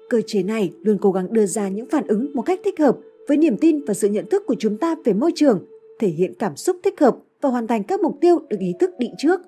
Cơ 0.08 0.20
chế 0.26 0.42
này 0.42 0.72
luôn 0.82 0.98
cố 1.00 1.12
gắng 1.12 1.32
đưa 1.32 1.46
ra 1.46 1.68
những 1.68 1.86
phản 1.90 2.06
ứng 2.06 2.30
một 2.34 2.42
cách 2.42 2.60
thích 2.64 2.78
hợp 2.78 2.96
với 3.28 3.36
niềm 3.36 3.56
tin 3.56 3.84
và 3.84 3.94
sự 3.94 4.08
nhận 4.08 4.28
thức 4.30 4.42
của 4.46 4.54
chúng 4.58 4.76
ta 4.76 4.96
về 5.04 5.12
môi 5.12 5.32
trường, 5.34 5.64
thể 5.98 6.08
hiện 6.08 6.34
cảm 6.38 6.56
xúc 6.56 6.76
thích 6.82 7.00
hợp 7.00 7.16
và 7.40 7.48
hoàn 7.48 7.66
thành 7.66 7.82
các 7.82 8.00
mục 8.00 8.18
tiêu 8.20 8.38
được 8.48 8.60
ý 8.60 8.74
thức 8.80 8.90
định 8.98 9.14
trước. 9.18 9.40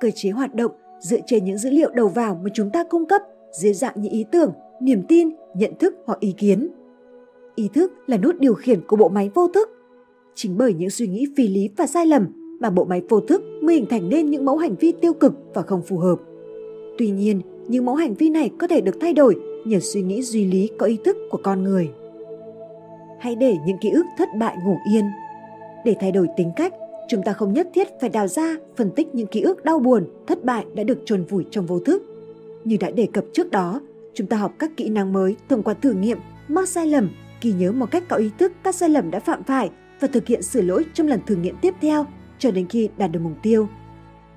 Cơ 0.00 0.10
chế 0.14 0.30
hoạt 0.30 0.54
động 0.54 0.72
dựa 1.00 1.18
trên 1.26 1.44
những 1.44 1.58
dữ 1.58 1.70
liệu 1.70 1.90
đầu 1.90 2.08
vào 2.08 2.40
mà 2.44 2.50
chúng 2.54 2.70
ta 2.70 2.84
cung 2.84 3.06
cấp 3.06 3.22
dưới 3.52 3.72
dạng 3.72 4.00
như 4.00 4.08
ý 4.12 4.24
tưởng, 4.32 4.52
niềm 4.80 5.02
tin, 5.08 5.30
nhận 5.56 5.72
thức 5.78 5.94
hoặc 6.04 6.20
ý 6.20 6.34
kiến. 6.38 6.68
Ý 7.54 7.68
thức 7.74 7.92
là 8.06 8.16
nút 8.16 8.40
điều 8.40 8.54
khiển 8.54 8.80
của 8.86 8.96
bộ 8.96 9.08
máy 9.08 9.30
vô 9.34 9.48
thức. 9.48 9.68
Chính 10.34 10.56
bởi 10.58 10.74
những 10.74 10.90
suy 10.90 11.06
nghĩ 11.06 11.26
phi 11.36 11.48
lý 11.48 11.68
và 11.76 11.86
sai 11.86 12.06
lầm 12.06 12.26
mà 12.60 12.70
bộ 12.70 12.84
máy 12.84 13.02
vô 13.08 13.20
thức 13.20 13.42
mới 13.62 13.74
hình 13.74 13.86
thành 13.90 14.08
nên 14.08 14.30
những 14.30 14.44
mẫu 14.44 14.56
hành 14.56 14.74
vi 14.80 14.92
tiêu 14.92 15.12
cực 15.12 15.32
và 15.54 15.62
không 15.62 15.82
phù 15.82 15.98
hợp. 15.98 16.16
Tuy 16.98 17.10
nhiên, 17.10 17.40
những 17.68 17.84
mẫu 17.84 17.94
hành 17.94 18.14
vi 18.14 18.30
này 18.30 18.50
có 18.58 18.66
thể 18.66 18.80
được 18.80 18.96
thay 19.00 19.12
đổi 19.12 19.36
nhờ 19.64 19.80
suy 19.80 20.02
nghĩ 20.02 20.22
duy 20.22 20.44
lý 20.44 20.70
có 20.78 20.86
ý 20.86 20.98
thức 21.04 21.16
của 21.30 21.38
con 21.42 21.64
người. 21.64 21.90
Hãy 23.20 23.34
để 23.34 23.56
những 23.66 23.78
ký 23.80 23.90
ức 23.90 24.06
thất 24.18 24.28
bại 24.38 24.56
ngủ 24.64 24.76
yên. 24.92 25.04
Để 25.84 25.96
thay 26.00 26.12
đổi 26.12 26.28
tính 26.36 26.50
cách, 26.56 26.74
chúng 27.08 27.22
ta 27.22 27.32
không 27.32 27.52
nhất 27.52 27.68
thiết 27.74 27.88
phải 28.00 28.10
đào 28.10 28.26
ra, 28.26 28.56
phân 28.76 28.90
tích 28.90 29.14
những 29.14 29.26
ký 29.26 29.40
ức 29.40 29.64
đau 29.64 29.78
buồn, 29.78 30.06
thất 30.26 30.44
bại 30.44 30.64
đã 30.74 30.84
được 30.84 30.98
chôn 31.04 31.24
vùi 31.24 31.44
trong 31.50 31.66
vô 31.66 31.78
thức. 31.78 32.02
Như 32.64 32.76
đã 32.80 32.90
đề 32.90 33.08
cập 33.12 33.24
trước 33.32 33.50
đó, 33.50 33.80
chúng 34.14 34.26
ta 34.26 34.36
học 34.36 34.52
các 34.58 34.70
kỹ 34.76 34.88
năng 34.88 35.12
mới 35.12 35.36
thông 35.48 35.62
qua 35.62 35.74
thử 35.74 35.92
nghiệm, 35.92 36.18
mắc 36.48 36.68
sai 36.68 36.86
lầm, 36.86 37.10
ghi 37.42 37.52
nhớ 37.52 37.72
một 37.72 37.90
cách 37.90 38.04
có 38.08 38.16
ý 38.16 38.30
thức 38.38 38.52
các 38.62 38.74
sai 38.74 38.88
lầm 38.88 39.10
đã 39.10 39.20
phạm 39.20 39.44
phải 39.44 39.70
và 40.00 40.08
thực 40.08 40.26
hiện 40.26 40.42
sửa 40.42 40.62
lỗi 40.62 40.84
trong 40.94 41.06
lần 41.06 41.20
thử 41.26 41.36
nghiệm 41.36 41.56
tiếp 41.60 41.74
theo 41.80 42.06
cho 42.38 42.50
đến 42.50 42.66
khi 42.68 42.88
đạt 42.96 43.12
được 43.12 43.20
mục 43.22 43.32
tiêu. 43.42 43.68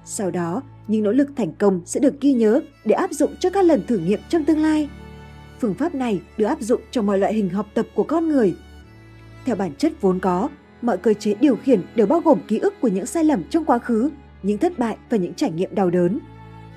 Sau 0.05 0.31
đó, 0.31 0.61
những 0.89 1.03
nỗ 1.03 1.11
lực 1.11 1.29
thành 1.35 1.53
công 1.53 1.81
sẽ 1.85 1.99
được 1.99 2.21
ghi 2.21 2.33
nhớ 2.33 2.61
để 2.85 2.95
áp 2.95 3.11
dụng 3.11 3.35
cho 3.39 3.49
các 3.49 3.65
lần 3.65 3.85
thử 3.87 3.97
nghiệm 3.97 4.19
trong 4.29 4.45
tương 4.45 4.61
lai. 4.61 4.89
Phương 5.59 5.73
pháp 5.73 5.95
này 5.95 6.21
được 6.37 6.45
áp 6.45 6.61
dụng 6.61 6.81
trong 6.91 7.05
mọi 7.05 7.19
loại 7.19 7.33
hình 7.33 7.49
học 7.49 7.67
tập 7.73 7.85
của 7.95 8.03
con 8.03 8.29
người. 8.29 8.55
Theo 9.45 9.55
bản 9.55 9.75
chất 9.77 9.93
vốn 10.01 10.19
có, 10.19 10.49
mọi 10.81 10.97
cơ 10.97 11.13
chế 11.13 11.33
điều 11.33 11.55
khiển 11.55 11.81
đều 11.95 12.05
bao 12.05 12.19
gồm 12.19 12.39
ký 12.47 12.57
ức 12.57 12.73
của 12.81 12.87
những 12.87 13.05
sai 13.05 13.23
lầm 13.23 13.43
trong 13.49 13.65
quá 13.65 13.77
khứ, 13.79 14.09
những 14.43 14.57
thất 14.57 14.79
bại 14.79 14.97
và 15.09 15.17
những 15.17 15.33
trải 15.33 15.51
nghiệm 15.51 15.75
đau 15.75 15.89
đớn. 15.89 16.19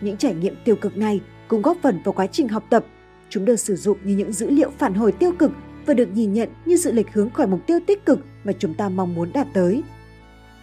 Những 0.01 0.17
trải 0.17 0.35
nghiệm 0.35 0.55
tiêu 0.65 0.77
cực 0.77 0.97
này 0.97 1.21
cũng 1.49 1.63
góp 1.63 1.77
phần 1.83 2.01
vào 2.05 2.13
quá 2.13 2.27
trình 2.27 2.49
học 2.49 2.65
tập. 2.71 2.85
Chúng 3.29 3.45
được 3.45 3.57
sử 3.57 3.77
dụng 3.77 3.99
như 4.05 4.17
những 4.17 4.33
dữ 4.33 4.51
liệu 4.51 4.71
phản 4.79 4.95
hồi 4.95 5.13
tiêu 5.13 5.33
cực 5.39 5.51
và 5.87 5.95
được 5.95 6.09
nhìn 6.15 6.33
nhận 6.33 6.49
như 6.65 6.77
sự 6.77 6.93
lệch 6.93 7.13
hướng 7.13 7.31
khỏi 7.31 7.47
mục 7.47 7.67
tiêu 7.67 7.79
tích 7.87 8.07
cực 8.07 8.19
mà 8.45 8.53
chúng 8.59 8.75
ta 8.75 8.89
mong 8.89 9.15
muốn 9.15 9.33
đạt 9.35 9.47
tới. 9.55 9.83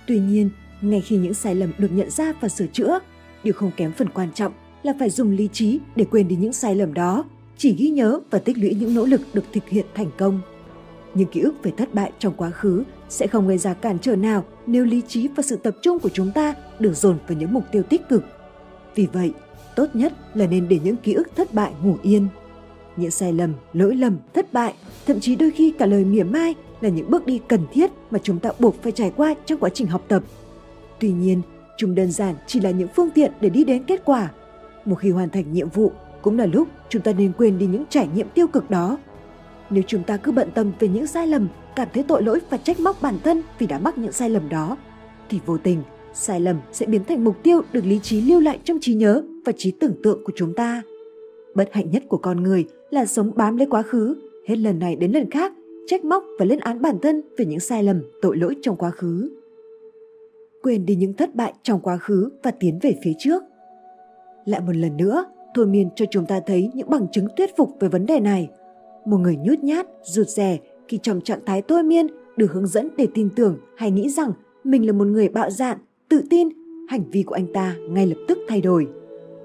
Tuy 0.07 0.19
nhiên, 0.19 0.49
ngay 0.81 1.01
khi 1.01 1.17
những 1.17 1.33
sai 1.33 1.55
lầm 1.55 1.71
được 1.77 1.91
nhận 1.91 2.09
ra 2.09 2.33
và 2.41 2.49
sửa 2.49 2.67
chữa, 2.67 2.99
điều 3.43 3.53
không 3.53 3.71
kém 3.77 3.91
phần 3.91 4.09
quan 4.09 4.31
trọng 4.33 4.53
là 4.83 4.93
phải 4.99 5.09
dùng 5.09 5.31
lý 5.31 5.49
trí 5.53 5.79
để 5.95 6.05
quên 6.11 6.27
đi 6.27 6.35
những 6.35 6.53
sai 6.53 6.75
lầm 6.75 6.93
đó, 6.93 7.25
chỉ 7.57 7.75
ghi 7.75 7.89
nhớ 7.89 8.19
và 8.31 8.39
tích 8.39 8.57
lũy 8.57 8.75
những 8.79 8.95
nỗ 8.95 9.05
lực 9.05 9.21
được 9.33 9.43
thực 9.53 9.69
hiện 9.69 9.85
thành 9.93 10.09
công. 10.17 10.41
Những 11.13 11.27
ký 11.27 11.41
ức 11.41 11.63
về 11.63 11.71
thất 11.77 11.93
bại 11.93 12.11
trong 12.19 12.33
quá 12.37 12.49
khứ 12.49 12.83
sẽ 13.09 13.27
không 13.27 13.47
gây 13.47 13.57
ra 13.57 13.73
cản 13.73 13.99
trở 13.99 14.15
nào 14.15 14.45
nếu 14.67 14.85
lý 14.85 15.01
trí 15.07 15.27
và 15.27 15.43
sự 15.43 15.55
tập 15.55 15.75
trung 15.81 15.99
của 15.99 16.09
chúng 16.09 16.31
ta 16.31 16.55
được 16.79 16.93
dồn 16.93 17.17
vào 17.27 17.37
những 17.37 17.53
mục 17.53 17.63
tiêu 17.71 17.83
tích 17.83 18.09
cực. 18.09 18.23
Vì 18.95 19.07
vậy, 19.13 19.33
tốt 19.75 19.87
nhất 19.93 20.13
là 20.33 20.47
nên 20.47 20.67
để 20.67 20.79
những 20.83 20.95
ký 20.95 21.13
ức 21.13 21.35
thất 21.35 21.53
bại 21.53 21.71
ngủ 21.83 21.95
yên. 22.01 22.27
Những 22.97 23.11
sai 23.11 23.33
lầm, 23.33 23.53
lỗi 23.73 23.95
lầm, 23.95 24.17
thất 24.33 24.53
bại, 24.53 24.73
thậm 25.05 25.19
chí 25.19 25.35
đôi 25.35 25.51
khi 25.51 25.73
cả 25.79 25.85
lời 25.85 26.05
mỉa 26.05 26.23
mai 26.23 26.55
là 26.81 26.89
những 26.89 27.09
bước 27.09 27.25
đi 27.25 27.39
cần 27.47 27.61
thiết 27.71 27.91
mà 28.11 28.19
chúng 28.23 28.39
ta 28.39 28.51
buộc 28.59 28.83
phải 28.83 28.91
trải 28.91 29.11
qua 29.15 29.35
trong 29.45 29.59
quá 29.59 29.69
trình 29.69 29.87
học 29.87 30.05
tập. 30.07 30.23
Tuy 30.99 31.11
nhiên, 31.11 31.41
chúng 31.79 31.95
đơn 31.95 32.11
giản 32.11 32.35
chỉ 32.47 32.59
là 32.59 32.71
những 32.71 32.87
phương 32.95 33.09
tiện 33.09 33.31
để 33.41 33.49
đi 33.49 33.63
đến 33.63 33.83
kết 33.83 34.01
quả. 34.05 34.31
Một 34.85 34.95
khi 34.95 35.11
hoàn 35.11 35.29
thành 35.29 35.53
nhiệm 35.53 35.69
vụ, 35.69 35.91
cũng 36.21 36.37
là 36.39 36.45
lúc 36.45 36.67
chúng 36.89 37.01
ta 37.01 37.11
nên 37.17 37.31
quên 37.37 37.57
đi 37.57 37.65
những 37.65 37.83
trải 37.89 38.07
nghiệm 38.15 38.27
tiêu 38.29 38.47
cực 38.47 38.69
đó. 38.69 38.97
Nếu 39.69 39.83
chúng 39.87 40.03
ta 40.03 40.17
cứ 40.17 40.31
bận 40.31 40.49
tâm 40.53 40.71
về 40.79 40.87
những 40.87 41.07
sai 41.07 41.27
lầm, 41.27 41.47
cảm 41.75 41.87
thấy 41.93 42.03
tội 42.03 42.23
lỗi 42.23 42.39
và 42.49 42.57
trách 42.57 42.79
móc 42.79 43.01
bản 43.01 43.15
thân 43.23 43.41
vì 43.59 43.67
đã 43.67 43.79
mắc 43.79 43.97
những 43.97 44.11
sai 44.11 44.29
lầm 44.29 44.49
đó, 44.49 44.77
thì 45.29 45.39
vô 45.45 45.57
tình 45.57 45.83
sai 46.13 46.39
lầm 46.39 46.55
sẽ 46.71 46.85
biến 46.85 47.03
thành 47.03 47.23
mục 47.23 47.43
tiêu 47.43 47.61
được 47.73 47.85
lý 47.85 47.99
trí 47.99 48.21
lưu 48.21 48.39
lại 48.39 48.59
trong 48.63 48.77
trí 48.81 48.93
nhớ 48.93 49.23
và 49.45 49.51
trí 49.57 49.71
tưởng 49.71 49.93
tượng 50.03 50.23
của 50.23 50.33
chúng 50.35 50.53
ta. 50.53 50.81
Bất 51.55 51.69
hạnh 51.73 51.91
nhất 51.91 52.03
của 52.09 52.17
con 52.17 52.43
người 52.43 52.65
là 52.89 53.05
sống 53.05 53.31
bám 53.35 53.57
lấy 53.57 53.67
quá 53.67 53.81
khứ, 53.81 54.15
hết 54.47 54.55
lần 54.55 54.79
này 54.79 54.95
đến 54.95 55.11
lần 55.11 55.31
khác, 55.31 55.53
trách 55.87 56.05
móc 56.05 56.23
và 56.39 56.45
lên 56.45 56.59
án 56.59 56.81
bản 56.81 56.99
thân 57.01 57.21
về 57.37 57.45
những 57.45 57.59
sai 57.59 57.83
lầm, 57.83 58.01
tội 58.21 58.37
lỗi 58.37 58.55
trong 58.61 58.75
quá 58.75 58.91
khứ. 58.91 59.29
Quên 60.63 60.85
đi 60.85 60.95
những 60.95 61.13
thất 61.13 61.35
bại 61.35 61.53
trong 61.63 61.79
quá 61.79 61.97
khứ 61.97 62.29
và 62.43 62.51
tiến 62.51 62.79
về 62.81 62.95
phía 63.03 63.13
trước. 63.19 63.43
Lại 64.45 64.61
một 64.61 64.75
lần 64.75 64.97
nữa, 64.97 65.25
thôi 65.55 65.65
miên 65.65 65.89
cho 65.95 66.05
chúng 66.11 66.25
ta 66.25 66.39
thấy 66.45 66.71
những 66.73 66.89
bằng 66.89 67.07
chứng 67.11 67.27
thuyết 67.37 67.57
phục 67.57 67.69
về 67.79 67.87
vấn 67.87 68.05
đề 68.05 68.19
này. 68.19 68.49
Một 69.05 69.17
người 69.17 69.35
nhút 69.35 69.59
nhát, 69.59 69.87
rụt 70.03 70.27
rè 70.27 70.57
khi 70.87 70.99
trong 71.03 71.21
trạng 71.21 71.45
thái 71.45 71.61
thôi 71.61 71.83
miên 71.83 72.07
được 72.37 72.51
hướng 72.51 72.67
dẫn 72.67 72.89
để 72.97 73.07
tin 73.13 73.29
tưởng 73.35 73.57
hay 73.77 73.91
nghĩ 73.91 74.09
rằng 74.09 74.31
mình 74.63 74.87
là 74.87 74.93
một 74.93 75.05
người 75.05 75.29
bạo 75.29 75.49
dạn, 75.49 75.77
tự 76.09 76.21
tin, 76.29 76.49
hành 76.89 77.03
vi 77.11 77.23
của 77.23 77.35
anh 77.35 77.53
ta 77.53 77.75
ngay 77.89 78.07
lập 78.07 78.17
tức 78.27 78.37
thay 78.47 78.61
đổi. 78.61 78.87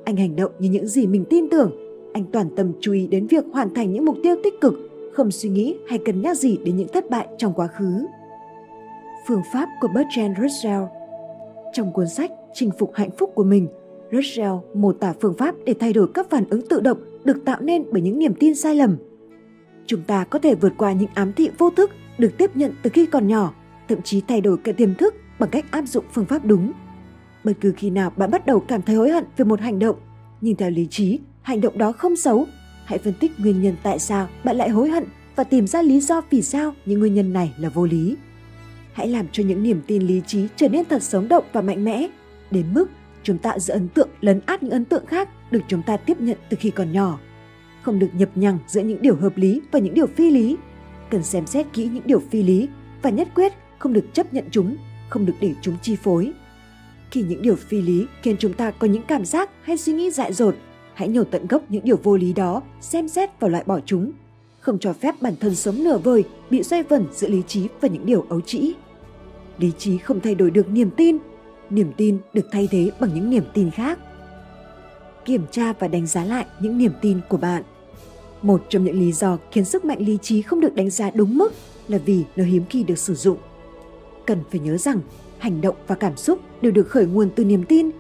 Anh 0.05 0.17
hành 0.17 0.37
động 0.37 0.53
như 0.59 0.71
những 0.71 0.87
gì 0.87 1.07
mình 1.07 1.25
tin 1.31 1.51
tưởng, 1.51 1.71
anh 2.13 2.25
toàn 2.33 2.49
tâm 2.57 2.73
chú 2.81 2.93
ý 2.93 3.07
đến 3.07 3.27
việc 3.27 3.45
hoàn 3.53 3.75
thành 3.75 3.93
những 3.93 4.05
mục 4.05 4.17
tiêu 4.23 4.35
tích 4.45 4.61
cực, 4.61 4.75
không 5.13 5.31
suy 5.31 5.49
nghĩ 5.49 5.77
hay 5.89 5.99
cân 6.05 6.23
nhắc 6.23 6.37
gì 6.37 6.59
đến 6.65 6.77
những 6.77 6.89
thất 6.89 7.11
bại 7.11 7.29
trong 7.39 7.53
quá 7.55 7.67
khứ. 7.67 8.07
Phương 9.29 9.43
pháp 9.53 9.69
của 9.81 9.89
Bertrand 9.95 10.39
Russell 10.43 10.83
trong 11.75 11.93
cuốn 11.93 12.09
sách 12.09 12.31
chinh 12.55 12.71
phục 12.79 12.95
hạnh 12.95 13.11
phúc 13.19 13.33
của 13.35 13.45
mình. 13.45 13.69
Russell 14.13 14.53
mô 14.75 14.93
tả 14.93 15.15
phương 15.21 15.35
pháp 15.35 15.55
để 15.67 15.75
thay 15.81 15.93
đổi 15.93 16.09
các 16.15 16.31
phản 16.31 16.45
ứng 16.51 16.69
tự 16.69 16.81
động 16.81 16.99
được 17.25 17.45
tạo 17.45 17.61
nên 17.61 17.85
bởi 17.93 18.03
những 18.03 18.19
niềm 18.19 18.35
tin 18.35 18.55
sai 18.55 18.77
lầm. 18.77 18.97
Chúng 19.87 20.03
ta 20.03 20.25
có 20.25 20.39
thể 20.39 20.55
vượt 20.55 20.73
qua 20.79 20.93
những 20.93 21.09
ám 21.15 21.33
thị 21.33 21.51
vô 21.59 21.71
thức 21.71 21.91
được 22.19 22.39
tiếp 22.39 22.57
nhận 22.57 22.73
từ 22.83 22.91
khi 22.91 23.07
còn 23.07 23.29
nhỏ, 23.29 23.55
thậm 23.89 24.03
chí 24.03 24.23
thay 24.29 24.41
đổi 24.41 24.57
cả 24.65 24.73
tiềm 24.73 24.95
thức 24.95 25.15
bằng 25.39 25.51
cách 25.51 25.65
áp 25.71 25.83
dụng 25.87 26.05
phương 26.13 26.25
pháp 26.25 26.45
đúng. 26.45 26.73
Bất 27.45 27.53
cứ 27.61 27.73
khi 27.77 27.91
nào 27.91 28.13
bạn 28.17 28.31
bắt 28.31 28.47
đầu 28.47 28.61
cảm 28.61 28.83
thấy 28.83 28.97
hối 28.97 29.11
hận 29.11 29.25
về 29.37 29.45
một 29.45 29.61
hành 29.61 29.79
động, 29.79 29.97
nhưng 30.41 30.57
theo 30.57 30.71
lý 30.71 30.87
trí, 30.91 31.21
hành 31.43 31.61
động 31.61 31.79
đó 31.79 31.93
không 31.93 32.17
xấu, 32.17 32.47
hãy 32.85 32.99
phân 32.99 33.15
tích 33.21 33.33
nguyên 33.39 33.63
nhân 33.63 33.75
tại 33.83 33.99
sao 33.99 34.29
bạn 34.45 34.57
lại 34.57 34.69
hối 34.69 34.89
hận 34.89 35.05
và 35.37 35.45
tìm 35.45 35.67
ra 35.67 35.83
lý 35.83 36.01
do 36.01 36.21
vì 36.31 36.43
sao 36.43 36.73
những 36.87 37.01
nguyên 37.01 37.15
nhân 37.15 37.33
này 37.33 37.55
là 37.59 37.69
vô 37.69 37.87
lý. 37.87 38.17
Hãy 38.95 39.09
làm 39.09 39.27
cho 39.33 39.43
những 39.43 39.63
niềm 39.63 39.83
tin 39.87 40.03
lý 40.03 40.23
trí 40.27 40.47
trở 40.57 40.69
nên 40.69 40.85
thật 40.85 41.03
sống 41.03 41.29
động 41.29 41.45
và 41.53 41.61
mạnh 41.61 41.85
mẽ, 41.85 42.09
đến 42.51 42.67
mức 42.73 42.87
chúng 43.23 43.39
tạo 43.39 43.59
giữa 43.59 43.75
ấn 43.75 43.89
tượng 43.89 44.09
lấn 44.21 44.41
át 44.47 44.63
những 44.63 44.73
ấn 44.73 44.85
tượng 44.85 45.07
khác 45.07 45.29
được 45.51 45.61
chúng 45.69 45.83
ta 45.83 45.97
tiếp 45.97 46.21
nhận 46.21 46.37
từ 46.49 46.57
khi 46.61 46.71
còn 46.71 46.93
nhỏ. 46.93 47.19
Không 47.83 47.99
được 47.99 48.09
nhập 48.13 48.29
nhằng 48.35 48.59
giữa 48.67 48.81
những 48.81 49.03
điều 49.03 49.17
hợp 49.17 49.37
lý 49.37 49.61
và 49.73 49.79
những 49.79 49.95
điều 49.95 50.07
phi 50.07 50.31
lý. 50.31 50.57
Cần 51.11 51.23
xem 51.23 51.47
xét 51.47 51.67
kỹ 51.73 51.89
những 51.93 52.03
điều 52.07 52.21
phi 52.31 52.43
lý 52.43 52.69
và 53.03 53.11
nhất 53.11 53.29
quyết 53.35 53.53
không 53.79 53.93
được 53.93 54.05
chấp 54.13 54.35
nhận 54.35 54.45
chúng, 54.51 54.77
không 55.09 55.27
được 55.27 55.35
để 55.41 55.55
chúng 55.63 55.75
chi 55.83 55.97
phối. 55.97 56.33
Khi 57.11 57.23
những 57.23 57.43
điều 57.43 57.57
phi 57.57 57.83
lý 57.83 58.07
khiến 58.23 58.37
chúng 58.39 58.53
ta 58.53 58.71
có 58.71 58.87
những 58.87 59.03
cảm 59.03 59.25
giác 59.25 59.51
hay 59.63 59.77
suy 59.77 59.93
nghĩ 59.93 60.11
dại 60.11 60.33
dột, 60.33 60.55
hãy 60.95 61.09
nhổ 61.09 61.25
tận 61.25 61.47
gốc 61.47 61.63
những 61.69 61.85
điều 61.85 61.97
vô 62.03 62.17
lý 62.17 62.33
đó, 62.33 62.63
xem 62.81 63.09
xét 63.09 63.31
và 63.41 63.49
loại 63.49 63.65
bỏ 63.67 63.81
chúng. 63.87 64.13
Không 64.61 64.79
cho 64.79 64.93
phép 64.93 65.15
bản 65.21 65.35
thân 65.41 65.55
sống 65.55 65.85
nửa 65.85 65.99
vời, 65.99 66.25
bị 66.51 66.63
xoay 66.63 66.83
vần 66.83 67.07
giữa 67.13 67.29
lý 67.29 67.43
trí 67.47 67.69
và 67.81 67.89
những 67.89 68.07
điều 68.07 68.27
ấu 68.29 68.41
trĩ. 68.41 68.75
Lý 69.59 69.73
trí 69.79 69.99
không 69.99 70.21
thay 70.21 70.35
đổi 70.35 70.51
được 70.51 70.69
niềm 70.69 70.91
tin, 70.97 71.19
niềm 71.71 71.93
tin 71.97 72.19
được 72.33 72.47
thay 72.53 72.69
thế 72.71 72.91
bằng 73.01 73.15
những 73.15 73.31
niềm 73.31 73.45
tin 73.55 73.71
khác. 73.71 73.99
Kiểm 75.25 75.47
tra 75.51 75.73
và 75.73 75.89
đánh 75.89 76.07
giá 76.07 76.25
lại 76.25 76.47
những 76.61 76.79
niềm 76.79 76.93
tin 77.01 77.21
của 77.29 77.37
bạn. 77.37 77.63
Một 78.43 78.65
trong 78.69 78.85
những 78.85 79.01
lý 79.01 79.13
do 79.13 79.39
khiến 79.51 79.65
sức 79.65 79.85
mạnh 79.85 79.99
lý 80.01 80.19
trí 80.23 80.43
không 80.43 80.61
được 80.61 80.75
đánh 80.75 80.91
giá 80.91 81.11
đúng 81.11 81.39
mức 81.39 81.53
là 81.89 81.99
vì 81.99 82.25
nó 82.37 82.45
hiếm 82.45 82.63
khi 82.71 82.83
được 82.83 82.99
sử 82.99 83.15
dụng. 83.15 83.39
Cần 84.27 84.39
phải 84.51 84.61
nhớ 84.61 84.77
rằng 84.77 85.01
hành 85.39 85.61
động 85.61 85.77
và 85.87 85.95
cảm 85.95 86.17
xúc 86.17 86.41
đều 86.63 86.73
được 86.73 86.89
khởi 86.89 87.07
nguồn 87.07 87.31
từ 87.37 87.45
niềm 87.45 87.65
tin. 87.65 87.91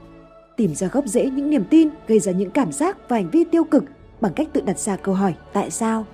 Tìm 0.56 0.74
ra 0.74 0.88
gốc 0.88 1.06
rễ 1.06 1.30
những 1.30 1.50
niềm 1.50 1.64
tin 1.70 1.88
gây 2.06 2.20
ra 2.20 2.32
những 2.32 2.50
cảm 2.50 2.72
giác 2.72 3.08
và 3.08 3.16
hành 3.16 3.30
vi 3.30 3.44
tiêu 3.44 3.64
cực 3.64 3.84
bằng 4.20 4.32
cách 4.36 4.48
tự 4.52 4.60
đặt 4.60 4.78
ra 4.78 4.96
câu 4.96 5.14
hỏi 5.14 5.34
tại 5.52 5.70
sao. 5.70 6.06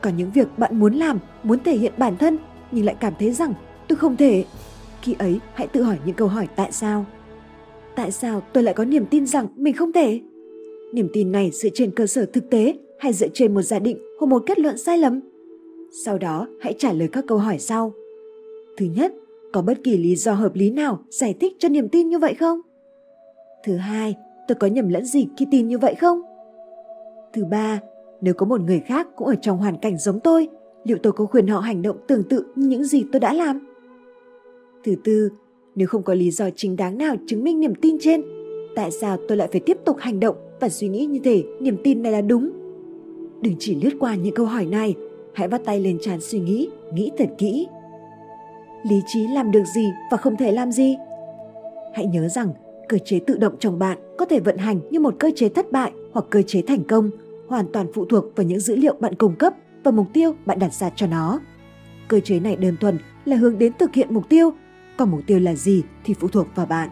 Còn 0.00 0.16
những 0.16 0.30
việc 0.30 0.58
bạn 0.58 0.78
muốn 0.78 0.94
làm, 0.94 1.18
muốn 1.42 1.58
thể 1.64 1.76
hiện 1.76 1.92
bản 1.98 2.16
thân 2.16 2.38
nhưng 2.72 2.84
lại 2.84 2.96
cảm 3.00 3.12
thấy 3.18 3.32
rằng 3.32 3.54
tôi 3.88 3.96
không 3.96 4.16
thể. 4.16 4.44
Khi 5.02 5.14
ấy 5.18 5.40
hãy 5.54 5.66
tự 5.66 5.82
hỏi 5.82 5.98
những 6.06 6.16
câu 6.16 6.28
hỏi 6.28 6.48
tại 6.56 6.72
sao. 6.72 7.06
Tại 7.96 8.10
sao 8.10 8.42
tôi 8.52 8.62
lại 8.62 8.74
có 8.74 8.84
niềm 8.84 9.06
tin 9.06 9.26
rằng 9.26 9.46
mình 9.56 9.74
không 9.74 9.92
thể? 9.92 10.20
Niềm 10.92 11.08
tin 11.12 11.32
này 11.32 11.50
dựa 11.52 11.68
trên 11.74 11.90
cơ 11.90 12.06
sở 12.06 12.26
thực 12.26 12.50
tế 12.50 12.74
hay 12.98 13.12
dựa 13.12 13.28
trên 13.34 13.54
một 13.54 13.62
giả 13.62 13.78
định 13.78 13.98
hoặc 14.20 14.26
một 14.26 14.42
kết 14.46 14.58
luận 14.58 14.78
sai 14.78 14.98
lầm? 14.98 15.20
Sau 16.04 16.18
đó 16.18 16.48
hãy 16.60 16.74
trả 16.78 16.92
lời 16.92 17.08
các 17.12 17.24
câu 17.28 17.38
hỏi 17.38 17.58
sau. 17.58 17.92
Thứ 18.76 18.86
nhất, 18.86 19.12
có 19.52 19.62
bất 19.62 19.78
kỳ 19.84 19.96
lý 19.96 20.16
do 20.16 20.32
hợp 20.32 20.54
lý 20.54 20.70
nào 20.70 20.98
giải 21.10 21.34
thích 21.40 21.52
cho 21.58 21.68
niềm 21.68 21.88
tin 21.88 22.08
như 22.08 22.18
vậy 22.18 22.34
không? 22.34 22.60
Thứ 23.64 23.76
hai, 23.76 24.14
tôi 24.48 24.56
có 24.60 24.66
nhầm 24.66 24.88
lẫn 24.88 25.04
gì 25.04 25.28
khi 25.36 25.46
tin 25.50 25.68
như 25.68 25.78
vậy 25.78 25.94
không? 25.94 26.20
Thứ 27.32 27.44
ba, 27.44 27.80
nếu 28.20 28.34
có 28.34 28.46
một 28.46 28.60
người 28.60 28.80
khác 28.80 29.08
cũng 29.16 29.28
ở 29.28 29.34
trong 29.34 29.58
hoàn 29.58 29.78
cảnh 29.78 29.98
giống 29.98 30.20
tôi, 30.20 30.48
liệu 30.84 30.98
tôi 31.02 31.12
có 31.12 31.26
khuyên 31.26 31.46
họ 31.46 31.60
hành 31.60 31.82
động 31.82 31.96
tương 32.08 32.22
tự 32.22 32.46
như 32.56 32.68
những 32.68 32.84
gì 32.84 33.04
tôi 33.12 33.20
đã 33.20 33.32
làm? 33.32 33.75
Thứ 34.86 34.94
tư, 35.04 35.30
nếu 35.74 35.88
không 35.88 36.02
có 36.02 36.14
lý 36.14 36.30
do 36.30 36.50
chính 36.56 36.76
đáng 36.76 36.98
nào 36.98 37.16
chứng 37.26 37.44
minh 37.44 37.60
niềm 37.60 37.74
tin 37.74 37.96
trên, 38.00 38.22
tại 38.76 38.90
sao 38.90 39.16
tôi 39.28 39.36
lại 39.36 39.48
phải 39.52 39.60
tiếp 39.60 39.76
tục 39.84 39.96
hành 39.98 40.20
động 40.20 40.36
và 40.60 40.68
suy 40.68 40.88
nghĩ 40.88 41.06
như 41.06 41.18
thể 41.24 41.44
niềm 41.60 41.76
tin 41.84 42.02
này 42.02 42.12
là 42.12 42.20
đúng? 42.20 42.50
Đừng 43.42 43.54
chỉ 43.58 43.80
lướt 43.82 43.90
qua 44.00 44.14
những 44.14 44.34
câu 44.34 44.46
hỏi 44.46 44.66
này, 44.66 44.94
hãy 45.34 45.48
bắt 45.48 45.60
tay 45.64 45.80
lên 45.80 45.98
tràn 46.00 46.20
suy 46.20 46.40
nghĩ, 46.40 46.68
nghĩ 46.94 47.10
thật 47.18 47.28
kỹ 47.38 47.66
lý 48.88 49.02
trí 49.06 49.26
làm 49.26 49.50
được 49.50 49.64
gì 49.74 49.92
và 50.10 50.16
không 50.16 50.36
thể 50.36 50.52
làm 50.52 50.72
gì. 50.72 50.96
Hãy 51.94 52.06
nhớ 52.06 52.28
rằng 52.28 52.48
cơ 52.88 52.98
chế 53.04 53.18
tự 53.26 53.36
động 53.38 53.56
trong 53.58 53.78
bạn 53.78 53.98
có 54.18 54.24
thể 54.24 54.40
vận 54.40 54.56
hành 54.56 54.80
như 54.90 55.00
một 55.00 55.14
cơ 55.18 55.30
chế 55.36 55.48
thất 55.48 55.72
bại 55.72 55.92
hoặc 56.12 56.24
cơ 56.30 56.42
chế 56.42 56.62
thành 56.62 56.84
công, 56.84 57.10
hoàn 57.48 57.66
toàn 57.72 57.86
phụ 57.94 58.04
thuộc 58.04 58.24
vào 58.36 58.46
những 58.46 58.60
dữ 58.60 58.76
liệu 58.76 58.94
bạn 59.00 59.14
cung 59.14 59.36
cấp 59.36 59.54
và 59.84 59.90
mục 59.90 60.06
tiêu 60.12 60.34
bạn 60.46 60.58
đặt 60.58 60.74
ra 60.74 60.90
cho 60.96 61.06
nó. 61.06 61.40
Cơ 62.08 62.20
chế 62.20 62.40
này 62.40 62.56
đơn 62.56 62.76
thuần 62.80 62.98
là 63.24 63.36
hướng 63.36 63.58
đến 63.58 63.72
thực 63.78 63.94
hiện 63.94 64.14
mục 64.14 64.28
tiêu, 64.28 64.52
còn 64.96 65.10
mục 65.10 65.20
tiêu 65.26 65.38
là 65.38 65.54
gì 65.54 65.82
thì 66.04 66.14
phụ 66.14 66.28
thuộc 66.28 66.46
vào 66.54 66.66
bạn. 66.66 66.88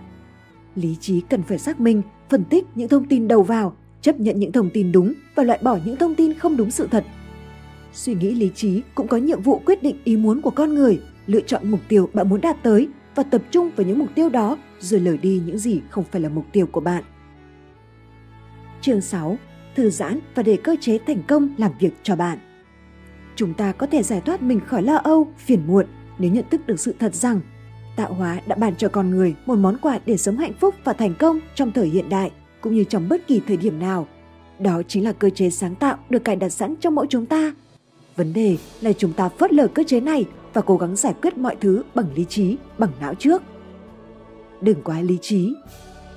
Lý 0.77 0.97
trí 1.01 1.21
cần 1.21 1.43
phải 1.43 1.59
xác 1.59 1.81
minh, 1.81 2.03
phân 2.31 2.45
tích 2.45 2.65
những 2.75 2.89
thông 2.89 3.09
tin 3.09 3.29
đầu 3.29 3.43
vào, 3.43 3.77
chấp 4.01 4.21
nhận 4.21 4.41
những 4.41 4.53
thông 4.53 4.71
tin 4.71 4.93
đúng 4.93 5.15
và 5.35 5.43
loại 5.43 5.59
bỏ 5.63 5.79
những 5.85 5.97
thông 5.97 6.15
tin 6.15 6.35
không 6.35 6.57
đúng 6.57 6.71
sự 6.71 6.89
thật. 6.91 7.05
Suy 7.93 8.15
nghĩ 8.15 8.35
lý 8.35 8.51
trí 8.55 8.83
cũng 8.95 9.09
có 9.09 9.17
nhiệm 9.17 9.43
vụ 9.43 9.61
quyết 9.67 9.83
định 9.83 9.97
ý 10.05 10.17
muốn 10.17 10.41
của 10.41 10.51
con 10.51 10.75
người– 10.75 11.01
lựa 11.27 11.41
chọn 11.41 11.71
mục 11.71 11.81
tiêu 11.89 12.09
bạn 12.13 12.29
muốn 12.29 12.41
đạt 12.41 12.57
tới 12.63 12.89
và 13.15 13.23
tập 13.23 13.43
trung 13.51 13.71
vào 13.77 13.87
những 13.87 13.99
mục 13.99 14.09
tiêu 14.15 14.29
đó 14.29 14.59
rồi 14.81 15.01
lờ 15.01 15.17
đi 15.17 15.43
những 15.47 15.59
gì 15.59 15.81
không 15.91 16.05
phải 16.11 16.21
là 16.21 16.29
mục 16.29 16.45
tiêu 16.53 16.67
của 16.67 16.81
bạn. 16.81 17.05
Chương 18.81 19.01
6. 19.01 19.39
Thư 19.77 19.91
giãn 19.91 20.21
và 20.35 20.43
để 20.43 20.57
cơ 20.57 20.77
chế 20.81 20.99
thành 21.07 21.23
công 21.29 21.55
làm 21.59 21.73
việc 21.79 21.95
cho 22.03 22.17
bạn. 22.17 22.39
Chúng 23.37 23.55
ta 23.55 23.73
có 23.73 23.87
thể 23.87 24.03
giải 24.03 24.21
thoát 24.21 24.43
mình 24.43 24.61
khỏi 24.67 24.83
lo 24.83 24.97
âu, 24.97 25.33
phiền 25.39 25.67
muộn 25.67 25.87
nếu 26.19 26.31
nhận 26.31 26.45
thức 26.51 26.67
được 26.67 26.81
sự 26.81 26.95
thật 26.99 27.15
rằng 27.15 27.41
tạo 27.97 28.15
hóa 28.15 28.41
đã 28.47 28.57
ban 28.57 28.77
cho 28.77 28.89
con 28.89 29.11
người 29.11 29.35
một 29.47 29.59
món 29.59 29.77
quà 29.83 30.01
để 30.07 30.17
sống 30.17 30.37
hạnh 30.37 30.53
phúc 30.61 30.75
và 30.85 30.93
thành 30.93 31.15
công 31.15 31.41
trong 31.55 31.73
thời 31.73 31.87
hiện 31.87 32.09
đại 32.09 32.31
cũng 32.61 32.75
như 32.75 32.85
trong 32.85 33.09
bất 33.09 33.27
kỳ 33.27 33.41
thời 33.47 33.57
điểm 33.57 33.79
nào. 33.79 34.07
Đó 34.59 34.83
chính 34.89 35.05
là 35.05 35.13
cơ 35.13 35.31
chế 35.31 35.51
sáng 35.51 35.75
tạo 35.75 35.99
được 36.11 36.25
cài 36.25 36.37
đặt 36.37 36.49
sẵn 36.49 36.75
trong 36.77 36.95
mỗi 36.95 37.07
chúng 37.11 37.27
ta. 37.27 37.55
Vấn 38.17 38.33
đề 38.33 38.57
là 38.81 38.93
chúng 38.93 39.13
ta 39.13 39.29
phớt 39.29 39.53
lờ 39.53 39.69
cơ 39.69 39.83
chế 39.87 40.01
này 40.01 40.25
và 40.53 40.61
cố 40.61 40.77
gắng 40.77 40.97
giải 40.97 41.15
quyết 41.23 41.37
mọi 41.37 41.57
thứ 41.61 41.83
bằng 41.95 42.07
lý 42.15 42.25
trí, 42.25 42.57
bằng 42.79 42.91
não 43.01 43.15
trước. 43.15 43.43
Đừng 44.61 44.83
quá 44.83 45.01
lý 45.01 45.19
trí. 45.21 45.55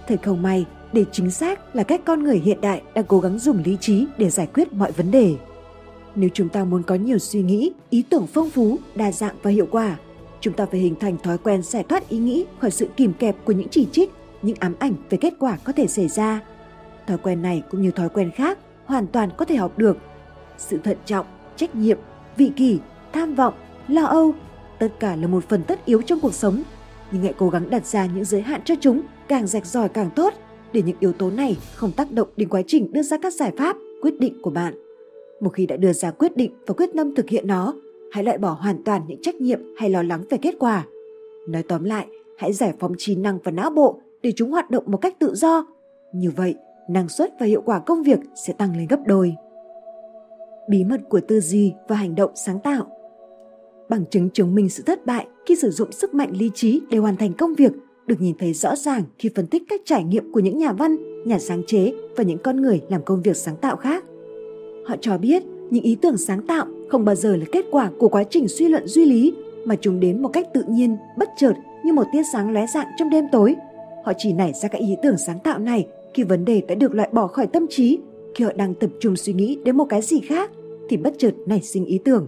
Thật 0.08 0.20
không 0.24 0.42
may, 0.42 0.66
để 0.94 1.06
chính 1.12 1.32
xác 1.32 1.76
là 1.76 1.84
cách 1.84 2.02
con 2.06 2.24
người 2.24 2.38
hiện 2.38 2.62
đại 2.62 2.82
đang 2.96 3.06
cố 3.06 3.20
gắng 3.20 3.40
dùng 3.40 3.64
lý 3.66 3.78
trí 3.82 4.06
để 4.18 4.30
giải 4.30 4.48
quyết 4.54 4.74
mọi 4.74 4.92
vấn 4.92 5.12
đề. 5.12 5.36
Nếu 6.16 6.30
chúng 6.34 6.50
ta 6.50 6.64
muốn 6.64 6.84
có 6.84 6.96
nhiều 6.96 7.20
suy 7.20 7.42
nghĩ, 7.42 7.72
ý 7.90 8.04
tưởng 8.10 8.28
phong 8.28 8.50
phú, 8.50 8.78
đa 8.96 9.12
dạng 9.12 9.36
và 9.44 9.52
hiệu 9.52 9.68
quả, 9.72 9.98
chúng 10.42 10.54
ta 10.54 10.66
phải 10.66 10.80
hình 10.80 10.96
thành 11.00 11.18
thói 11.18 11.38
quen 11.38 11.64
giải 11.64 11.84
thoát 11.84 12.10
ý 12.10 12.18
nghĩ 12.18 12.46
khỏi 12.60 12.72
sự 12.72 12.88
kìm 12.98 13.14
kẹp 13.14 13.36
của 13.46 13.54
những 13.54 13.70
chỉ 13.70 13.88
trích, 13.92 14.12
những 14.42 14.58
ám 14.60 14.76
ảnh 14.80 14.94
về 15.10 15.18
kết 15.22 15.34
quả 15.40 15.58
có 15.64 15.74
thể 15.74 15.88
xảy 15.88 16.08
ra. 16.08 16.42
Thói 17.08 17.18
quen 17.18 17.42
này 17.42 17.64
cũng 17.72 17.82
như 17.82 17.92
thói 17.92 18.10
quen 18.10 18.32
khác 18.32 18.60
hoàn 18.86 19.08
toàn 19.08 19.30
có 19.38 19.46
thể 19.46 19.56
học 19.56 19.78
được. 19.78 19.98
Sự 20.58 20.78
thận 20.84 20.98
trọng, 21.06 21.26
trách 21.56 21.76
nhiệm, 21.76 21.98
vị 22.38 22.52
kỷ, 22.56 22.80
tham 23.14 23.36
vọng 23.36 23.54
lo 23.88 24.06
âu, 24.06 24.34
tất 24.80 24.94
cả 25.00 25.16
là 25.16 25.28
một 25.28 25.50
phần 25.50 25.64
tất 25.64 25.86
yếu 25.86 26.02
trong 26.02 26.20
cuộc 26.20 26.34
sống. 26.34 26.64
Nhưng 27.12 27.24
hãy 27.24 27.34
cố 27.38 27.50
gắng 27.50 27.70
đặt 27.70 27.86
ra 27.86 28.06
những 28.06 28.26
giới 28.26 28.42
hạn 28.42 28.62
cho 28.66 28.76
chúng, 28.82 29.02
càng 29.28 29.48
rạch 29.48 29.66
ròi 29.66 29.90
càng 29.90 30.10
tốt, 30.16 30.34
để 30.74 30.82
những 30.82 30.98
yếu 31.00 31.14
tố 31.14 31.32
này 31.32 31.58
không 31.76 31.92
tác 31.92 32.12
động 32.12 32.28
đến 32.38 32.50
quá 32.50 32.62
trình 32.68 32.94
đưa 32.94 33.02
ra 33.02 33.18
các 33.22 33.34
giải 33.34 33.52
pháp, 33.58 33.78
quyết 34.02 34.20
định 34.20 34.42
của 34.42 34.50
bạn. 34.50 34.74
Một 35.42 35.50
khi 35.50 35.66
đã 35.66 35.78
đưa 35.78 35.94
ra 35.94 36.12
quyết 36.12 36.38
định 36.38 36.52
và 36.68 36.74
quyết 36.74 36.90
tâm 36.96 37.16
thực 37.16 37.30
hiện 37.30 37.48
nó, 37.48 37.74
hãy 38.12 38.24
loại 38.24 38.38
bỏ 38.38 38.58
hoàn 38.60 38.84
toàn 38.84 39.02
những 39.08 39.22
trách 39.22 39.36
nhiệm 39.36 39.60
hay 39.78 39.90
lo 39.90 40.04
lắng 40.04 40.24
về 40.30 40.38
kết 40.42 40.56
quả. 40.60 40.86
Nói 41.48 41.64
tóm 41.64 41.84
lại, 41.84 42.08
hãy 42.38 42.54
giải 42.54 42.74
phóng 42.80 42.94
trí 42.98 43.16
năng 43.16 43.40
và 43.44 43.52
não 43.52 43.70
bộ 43.70 44.02
để 44.22 44.34
chúng 44.36 44.52
hoạt 44.52 44.72
động 44.72 44.84
một 44.88 44.98
cách 44.98 45.20
tự 45.20 45.36
do. 45.36 45.66
Như 46.14 46.32
vậy, 46.36 46.56
năng 46.90 47.10
suất 47.10 47.34
và 47.40 47.46
hiệu 47.46 47.62
quả 47.66 47.80
công 47.80 48.04
việc 48.04 48.20
sẽ 48.48 48.54
tăng 48.54 48.78
lên 48.78 48.88
gấp 48.88 49.00
đôi. 49.06 49.36
Bí 50.70 50.84
mật 50.84 51.02
của 51.10 51.20
tư 51.28 51.40
duy 51.40 51.74
và 51.88 51.96
hành 51.96 52.16
động 52.16 52.32
sáng 52.36 52.60
tạo 52.60 52.88
bằng 53.90 54.06
chứng 54.06 54.30
chứng 54.30 54.56
minh 54.56 54.70
sự 54.70 54.84
thất 54.84 55.06
bại 55.06 55.28
khi 55.46 55.56
sử 55.56 55.72
dụng 55.72 55.92
sức 55.92 56.14
mạnh 56.14 56.32
lý 56.38 56.52
trí 56.54 56.82
để 56.90 56.98
hoàn 56.98 57.18
thành 57.18 57.34
công 57.34 57.56
việc 57.56 57.72
được 58.08 58.22
nhìn 58.22 58.36
thấy 58.40 58.54
rõ 58.54 58.76
ràng 58.76 59.04
khi 59.20 59.30
phân 59.36 59.48
tích 59.48 59.64
các 59.70 59.82
trải 59.86 60.04
nghiệm 60.04 60.32
của 60.32 60.40
những 60.40 60.58
nhà 60.58 60.74
văn, 60.74 60.98
nhà 61.26 61.40
sáng 61.40 61.64
chế 61.68 61.94
và 62.18 62.24
những 62.24 62.38
con 62.44 62.62
người 62.62 62.82
làm 62.90 63.04
công 63.04 63.22
việc 63.22 63.38
sáng 63.38 63.56
tạo 63.56 63.76
khác. 63.76 64.04
Họ 64.88 64.96
cho 65.02 65.18
biết 65.18 65.44
những 65.70 65.84
ý 65.84 65.98
tưởng 66.02 66.18
sáng 66.18 66.48
tạo 66.48 66.66
không 66.90 67.06
bao 67.06 67.16
giờ 67.16 67.36
là 67.36 67.46
kết 67.52 67.66
quả 67.72 67.92
của 68.00 68.10
quá 68.10 68.24
trình 68.30 68.48
suy 68.48 68.68
luận 68.68 68.88
duy 68.88 69.06
lý 69.06 69.34
mà 69.66 69.76
chúng 69.82 70.00
đến 70.00 70.22
một 70.22 70.30
cách 70.30 70.48
tự 70.54 70.64
nhiên, 70.68 70.98
bất 71.18 71.30
chợt 71.38 71.54
như 71.86 71.94
một 71.94 72.04
tia 72.14 72.22
sáng 72.34 72.52
lóe 72.52 72.68
dạng 72.68 72.88
trong 72.98 73.10
đêm 73.10 73.26
tối. 73.32 73.56
Họ 74.06 74.14
chỉ 74.18 74.34
nảy 74.34 74.54
ra 74.54 74.70
các 74.70 74.78
ý 74.78 74.96
tưởng 75.04 75.18
sáng 75.18 75.40
tạo 75.40 75.60
này 75.60 75.88
khi 76.14 76.24
vấn 76.24 76.46
đề 76.46 76.62
đã 76.68 76.76
được 76.76 76.94
loại 76.94 77.10
bỏ 77.12 77.28
khỏi 77.28 77.48
tâm 77.48 77.66
trí, 77.70 78.00
khi 78.36 78.44
họ 78.44 78.52
đang 78.56 78.74
tập 78.74 78.90
trung 79.00 79.16
suy 79.16 79.34
nghĩ 79.34 79.60
đến 79.66 79.78
một 79.78 79.86
cái 79.90 80.02
gì 80.02 80.20
khác 80.20 80.52
thì 80.90 80.98
bất 80.98 81.14
chợt 81.18 81.34
nảy 81.46 81.62
sinh 81.62 81.86
ý 81.86 82.00
tưởng 82.06 82.28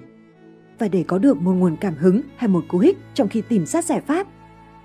và 0.79 0.87
để 0.87 1.03
có 1.07 1.17
được 1.17 1.37
một 1.37 1.51
nguồn 1.51 1.75
cảm 1.81 1.95
hứng 1.95 2.21
hay 2.35 2.47
một 2.47 2.63
cú 2.67 2.77
hích 2.77 2.97
trong 3.13 3.27
khi 3.27 3.41
tìm 3.49 3.65
ra 3.65 3.81
giải 3.81 4.01
pháp. 4.01 4.27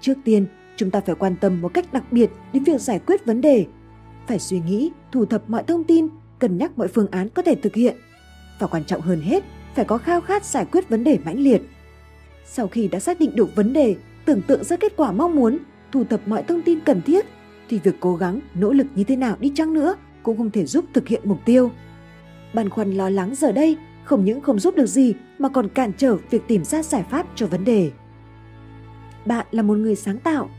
Trước 0.00 0.14
tiên, 0.24 0.46
chúng 0.76 0.90
ta 0.90 1.00
phải 1.00 1.14
quan 1.14 1.36
tâm 1.40 1.60
một 1.60 1.74
cách 1.74 1.92
đặc 1.92 2.12
biệt 2.12 2.30
đến 2.52 2.64
việc 2.64 2.80
giải 2.80 3.00
quyết 3.06 3.26
vấn 3.26 3.40
đề. 3.40 3.66
Phải 4.26 4.38
suy 4.38 4.60
nghĩ, 4.60 4.90
thu 5.12 5.24
thập 5.24 5.50
mọi 5.50 5.62
thông 5.62 5.84
tin, 5.84 6.08
cân 6.38 6.58
nhắc 6.58 6.78
mọi 6.78 6.88
phương 6.88 7.10
án 7.10 7.28
có 7.28 7.42
thể 7.42 7.54
thực 7.54 7.74
hiện. 7.74 7.96
Và 8.58 8.66
quan 8.66 8.84
trọng 8.84 9.00
hơn 9.00 9.20
hết, 9.20 9.44
phải 9.74 9.84
có 9.84 9.98
khao 9.98 10.20
khát 10.20 10.44
giải 10.44 10.64
quyết 10.72 10.88
vấn 10.88 11.04
đề 11.04 11.18
mãnh 11.24 11.38
liệt. 11.38 11.62
Sau 12.44 12.68
khi 12.68 12.88
đã 12.88 13.00
xác 13.00 13.20
định 13.20 13.34
được 13.34 13.56
vấn 13.56 13.72
đề, 13.72 13.96
tưởng 14.24 14.42
tượng 14.42 14.64
ra 14.64 14.76
kết 14.76 14.92
quả 14.96 15.12
mong 15.12 15.36
muốn, 15.36 15.58
thu 15.92 16.04
thập 16.04 16.28
mọi 16.28 16.42
thông 16.42 16.62
tin 16.62 16.80
cần 16.80 17.02
thiết, 17.02 17.26
thì 17.68 17.78
việc 17.78 17.94
cố 18.00 18.16
gắng, 18.16 18.40
nỗ 18.54 18.72
lực 18.72 18.86
như 18.94 19.04
thế 19.04 19.16
nào 19.16 19.36
đi 19.40 19.52
chăng 19.54 19.74
nữa 19.74 19.96
cũng 20.22 20.36
không 20.38 20.50
thể 20.50 20.66
giúp 20.66 20.84
thực 20.92 21.08
hiện 21.08 21.20
mục 21.24 21.38
tiêu. 21.44 21.70
Băn 22.54 22.70
khoăn 22.70 22.92
lo 22.92 23.10
lắng 23.10 23.34
giờ 23.34 23.52
đây 23.52 23.76
không 24.04 24.24
những 24.24 24.40
không 24.40 24.58
giúp 24.58 24.76
được 24.76 24.86
gì 24.86 25.14
mà 25.38 25.48
còn 25.48 25.68
cản 25.68 25.92
trở 25.96 26.16
việc 26.30 26.42
tìm 26.48 26.64
ra 26.64 26.82
giải 26.82 27.04
pháp 27.10 27.26
cho 27.34 27.46
vấn 27.46 27.64
đề. 27.64 27.90
Bạn 29.26 29.46
là 29.50 29.62
một 29.62 29.74
người 29.74 29.96
sáng 29.96 30.18
tạo. 30.18 30.50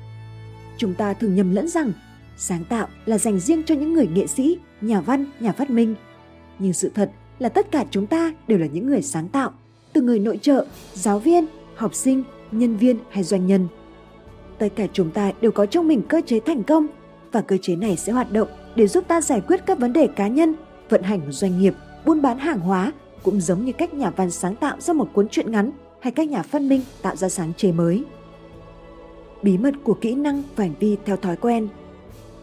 Chúng 0.78 0.94
ta 0.94 1.14
thường 1.14 1.36
nhầm 1.36 1.52
lẫn 1.52 1.68
rằng 1.68 1.92
sáng 2.38 2.64
tạo 2.64 2.88
là 3.06 3.18
dành 3.18 3.40
riêng 3.40 3.64
cho 3.64 3.76
những 3.76 3.94
người 3.94 4.08
nghệ 4.08 4.28
sĩ, 4.28 4.58
nhà 4.82 5.02
văn, 5.02 5.26
nhà 5.40 5.52
phát 5.52 5.70
minh. 5.70 5.96
Nhưng 6.60 6.74
sự 6.74 6.92
thật 6.96 7.12
là 7.40 7.50
tất 7.50 7.72
cả 7.72 7.86
chúng 7.92 8.08
ta 8.08 8.34
đều 8.48 8.58
là 8.58 8.66
những 8.66 8.88
người 8.88 9.02
sáng 9.02 9.28
tạo, 9.28 9.52
từ 9.94 10.02
người 10.02 10.20
nội 10.20 10.40
trợ, 10.42 10.66
giáo 10.94 11.20
viên, 11.20 11.46
học 11.76 11.96
sinh, 11.96 12.24
nhân 12.52 12.78
viên 12.78 13.00
hay 13.10 13.24
doanh 13.24 13.48
nhân. 13.48 13.68
Tất 14.58 14.68
cả 14.76 14.88
chúng 14.94 15.12
ta 15.12 15.32
đều 15.42 15.52
có 15.52 15.66
trong 15.66 15.88
mình 15.88 16.02
cơ 16.08 16.22
chế 16.26 16.40
thành 16.40 16.64
công 16.64 16.88
và 17.32 17.42
cơ 17.42 17.58
chế 17.62 17.76
này 17.76 17.96
sẽ 17.96 18.12
hoạt 18.12 18.32
động 18.32 18.48
để 18.76 18.88
giúp 18.88 19.04
ta 19.08 19.22
giải 19.22 19.42
quyết 19.42 19.66
các 19.66 19.80
vấn 19.80 19.94
đề 19.94 20.08
cá 20.08 20.28
nhân, 20.28 20.56
vận 20.90 21.04
hành 21.04 21.20
một 21.20 21.32
doanh 21.32 21.60
nghiệp, 21.60 21.74
buôn 22.06 22.22
bán 22.22 22.38
hàng 22.38 22.60
hóa 22.60 22.92
cũng 23.24 23.42
giống 23.42 23.66
như 23.66 23.72
cách 23.72 23.94
nhà 23.94 24.10
văn 24.10 24.32
sáng 24.32 24.56
tạo 24.56 24.80
ra 24.80 24.94
một 24.94 25.10
cuốn 25.14 25.28
truyện 25.30 25.52
ngắn 25.52 25.72
hay 26.00 26.12
các 26.12 26.30
nhà 26.30 26.42
phát 26.42 26.62
minh 26.62 26.82
tạo 27.02 27.16
ra 27.16 27.30
sáng 27.30 27.54
chế 27.58 27.72
mới. 27.72 28.04
Bí 29.42 29.58
mật 29.58 29.74
của 29.84 29.94
kỹ 29.94 30.16
năng 30.16 30.44
và 30.56 30.64
hành 30.64 30.74
vi 30.80 30.98
theo 31.06 31.18
thói 31.18 31.36
quen 31.36 31.68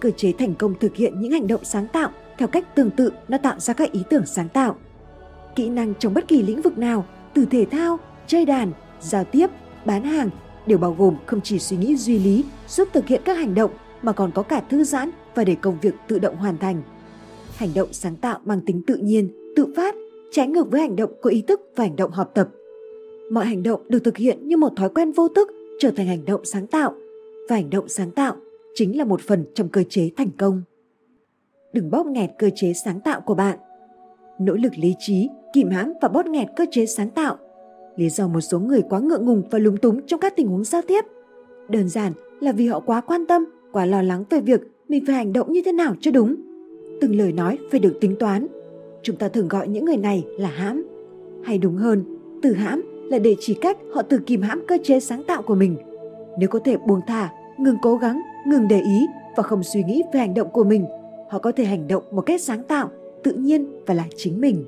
Cơ 0.00 0.10
chế 0.10 0.32
thành 0.32 0.54
công 0.54 0.74
thực 0.80 0.96
hiện 0.96 1.20
những 1.20 1.32
hành 1.32 1.46
động 1.46 1.64
sáng 1.64 1.88
tạo 1.88 2.10
theo 2.42 2.48
cách 2.48 2.74
tương 2.74 2.90
tự 2.90 3.12
nó 3.28 3.38
tạo 3.38 3.60
ra 3.60 3.74
các 3.74 3.92
ý 3.92 4.02
tưởng 4.10 4.26
sáng 4.26 4.48
tạo. 4.48 4.76
Kỹ 5.56 5.68
năng 5.68 5.94
trong 5.94 6.14
bất 6.14 6.28
kỳ 6.28 6.42
lĩnh 6.42 6.62
vực 6.62 6.78
nào, 6.78 7.06
từ 7.34 7.44
thể 7.50 7.66
thao, 7.70 7.98
chơi 8.26 8.44
đàn, 8.44 8.72
giao 9.00 9.24
tiếp, 9.24 9.46
bán 9.84 10.04
hàng 10.04 10.30
đều 10.66 10.78
bao 10.78 10.96
gồm 10.98 11.16
không 11.26 11.40
chỉ 11.40 11.58
suy 11.58 11.76
nghĩ 11.76 11.96
duy 11.96 12.18
lý 12.18 12.44
giúp 12.68 12.88
thực 12.92 13.06
hiện 13.06 13.22
các 13.24 13.36
hành 13.36 13.54
động 13.54 13.70
mà 14.02 14.12
còn 14.12 14.30
có 14.32 14.42
cả 14.42 14.62
thư 14.70 14.84
giãn 14.84 15.10
và 15.34 15.44
để 15.44 15.54
công 15.54 15.78
việc 15.82 15.94
tự 16.08 16.18
động 16.18 16.36
hoàn 16.36 16.58
thành. 16.58 16.82
Hành 17.56 17.74
động 17.74 17.88
sáng 17.92 18.16
tạo 18.16 18.40
mang 18.44 18.60
tính 18.60 18.82
tự 18.86 18.96
nhiên, 18.96 19.54
tự 19.56 19.66
phát, 19.76 19.94
trái 20.32 20.48
ngược 20.48 20.70
với 20.70 20.80
hành 20.80 20.96
động 20.96 21.10
có 21.22 21.30
ý 21.30 21.42
thức 21.42 21.60
và 21.76 21.84
hành 21.84 21.96
động 21.96 22.10
học 22.10 22.30
tập. 22.34 22.48
Mọi 23.32 23.46
hành 23.46 23.62
động 23.62 23.80
được 23.88 24.04
thực 24.04 24.16
hiện 24.16 24.48
như 24.48 24.56
một 24.56 24.72
thói 24.76 24.88
quen 24.88 25.12
vô 25.12 25.28
thức 25.28 25.48
trở 25.80 25.90
thành 25.90 26.06
hành 26.06 26.24
động 26.24 26.40
sáng 26.44 26.66
tạo 26.66 26.94
và 27.48 27.56
hành 27.56 27.70
động 27.70 27.88
sáng 27.88 28.10
tạo 28.10 28.36
chính 28.74 28.98
là 28.98 29.04
một 29.04 29.20
phần 29.20 29.44
trong 29.54 29.68
cơ 29.68 29.82
chế 29.88 30.10
thành 30.16 30.30
công. 30.38 30.62
Đừng 31.72 31.90
bóp 31.90 32.06
nghẹt 32.06 32.30
cơ 32.38 32.50
chế 32.54 32.72
sáng 32.72 33.00
tạo 33.00 33.20
của 33.20 33.34
bạn. 33.34 33.58
Nỗ 34.38 34.52
lực 34.52 34.72
lý 34.78 34.94
trí, 34.98 35.28
kìm 35.52 35.70
hãm 35.70 35.92
và 36.02 36.08
bóp 36.08 36.26
nghẹt 36.26 36.48
cơ 36.56 36.66
chế 36.70 36.86
sáng 36.86 37.10
tạo. 37.10 37.36
Lý 37.96 38.08
do 38.08 38.28
một 38.28 38.40
số 38.40 38.58
người 38.58 38.82
quá 38.90 39.00
ngượng 39.00 39.26
ngùng 39.26 39.42
và 39.50 39.58
lúng 39.58 39.76
túng 39.76 40.06
trong 40.06 40.20
các 40.20 40.36
tình 40.36 40.48
huống 40.48 40.64
giao 40.64 40.82
tiếp. 40.82 41.04
Đơn 41.68 41.88
giản 41.88 42.12
là 42.40 42.52
vì 42.52 42.66
họ 42.66 42.80
quá 42.80 43.00
quan 43.00 43.26
tâm, 43.26 43.44
quá 43.72 43.86
lo 43.86 44.02
lắng 44.02 44.24
về 44.30 44.40
việc 44.40 44.60
mình 44.88 45.04
phải 45.06 45.14
hành 45.14 45.32
động 45.32 45.52
như 45.52 45.62
thế 45.64 45.72
nào 45.72 45.94
cho 46.00 46.10
đúng. 46.10 46.34
Từng 47.00 47.14
lời 47.14 47.32
nói 47.32 47.58
phải 47.70 47.80
được 47.80 47.98
tính 48.00 48.16
toán. 48.18 48.46
Chúng 49.02 49.16
ta 49.16 49.28
thường 49.28 49.48
gọi 49.48 49.68
những 49.68 49.84
người 49.84 49.96
này 49.96 50.24
là 50.38 50.48
hãm. 50.48 50.84
Hay 51.44 51.58
đúng 51.58 51.76
hơn, 51.76 52.04
từ 52.42 52.52
hãm 52.52 52.82
là 53.10 53.18
để 53.18 53.36
chỉ 53.40 53.54
cách 53.54 53.78
họ 53.94 54.02
tự 54.02 54.18
kìm 54.26 54.42
hãm 54.42 54.62
cơ 54.68 54.78
chế 54.82 55.00
sáng 55.00 55.22
tạo 55.22 55.42
của 55.42 55.54
mình. 55.54 55.76
Nếu 56.38 56.48
có 56.48 56.58
thể 56.58 56.76
buông 56.76 57.00
thả, 57.06 57.32
ngừng 57.58 57.76
cố 57.82 57.96
gắng, 57.96 58.20
ngừng 58.46 58.68
để 58.68 58.80
ý 58.80 59.06
và 59.36 59.42
không 59.42 59.62
suy 59.62 59.84
nghĩ 59.84 60.02
về 60.12 60.20
hành 60.20 60.34
động 60.34 60.48
của 60.52 60.64
mình, 60.64 60.86
họ 61.32 61.38
có 61.38 61.52
thể 61.52 61.64
hành 61.64 61.88
động 61.88 62.04
một 62.10 62.20
cách 62.20 62.40
sáng 62.40 62.62
tạo, 62.64 62.90
tự 63.24 63.32
nhiên 63.32 63.84
và 63.86 63.94
là 63.94 64.06
chính 64.16 64.40
mình. 64.40 64.64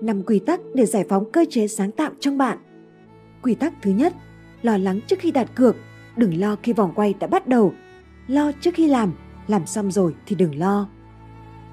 Năm 0.00 0.22
quy 0.22 0.38
tắc 0.38 0.60
để 0.74 0.86
giải 0.86 1.04
phóng 1.08 1.32
cơ 1.32 1.44
chế 1.50 1.68
sáng 1.68 1.92
tạo 1.92 2.10
trong 2.20 2.38
bạn. 2.38 2.58
Quy 3.42 3.54
tắc 3.54 3.72
thứ 3.82 3.90
nhất, 3.90 4.14
lo 4.62 4.76
lắng 4.76 5.00
trước 5.06 5.18
khi 5.18 5.30
đặt 5.30 5.50
cược, 5.54 5.76
đừng 6.16 6.40
lo 6.40 6.56
khi 6.62 6.72
vòng 6.72 6.92
quay 6.94 7.14
đã 7.20 7.26
bắt 7.26 7.48
đầu. 7.48 7.72
Lo 8.26 8.52
trước 8.60 8.74
khi 8.74 8.88
làm, 8.88 9.12
làm 9.48 9.66
xong 9.66 9.90
rồi 9.90 10.14
thì 10.26 10.36
đừng 10.36 10.58
lo. 10.58 10.88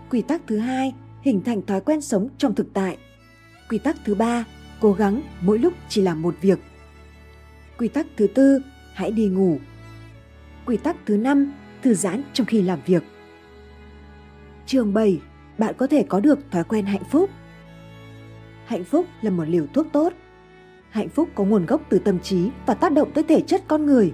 Quy 0.09 0.21
tắc 0.21 0.41
thứ 0.47 0.57
hai, 0.57 0.93
hình 1.21 1.41
thành 1.41 1.61
thói 1.61 1.81
quen 1.81 2.01
sống 2.01 2.29
trong 2.37 2.55
thực 2.55 2.73
tại. 2.73 2.97
Quy 3.69 3.77
tắc 3.77 3.95
thứ 4.05 4.15
ba, 4.15 4.45
cố 4.79 4.93
gắng 4.93 5.21
mỗi 5.41 5.59
lúc 5.59 5.73
chỉ 5.89 6.01
làm 6.01 6.21
một 6.21 6.35
việc. 6.41 6.59
Quy 7.77 7.87
tắc 7.87 8.07
thứ 8.17 8.27
tư, 8.27 8.59
hãy 8.93 9.11
đi 9.11 9.27
ngủ. 9.27 9.57
Quy 10.65 10.77
tắc 10.77 10.95
thứ 11.05 11.17
năm, 11.17 11.53
thư 11.81 11.93
giãn 11.93 12.23
trong 12.33 12.47
khi 12.47 12.61
làm 12.61 12.79
việc. 12.85 13.03
Chương 14.69 14.93
7, 14.93 15.19
bạn 15.57 15.75
có 15.77 15.87
thể 15.87 16.03
có 16.03 16.19
được 16.19 16.39
thói 16.51 16.63
quen 16.63 16.85
hạnh 16.85 17.03
phúc. 17.11 17.29
Hạnh 18.65 18.83
phúc 18.83 19.05
là 19.21 19.31
một 19.31 19.43
liều 19.47 19.65
thuốc 19.73 19.87
tốt. 19.91 20.13
Hạnh 20.89 21.09
phúc 21.09 21.29
có 21.35 21.43
nguồn 21.43 21.65
gốc 21.65 21.81
từ 21.89 21.99
tâm 21.99 22.19
trí 22.19 22.49
và 22.65 22.73
tác 22.73 22.91
động 22.91 23.11
tới 23.13 23.23
thể 23.23 23.41
chất 23.41 23.63
con 23.67 23.85
người. 23.85 24.13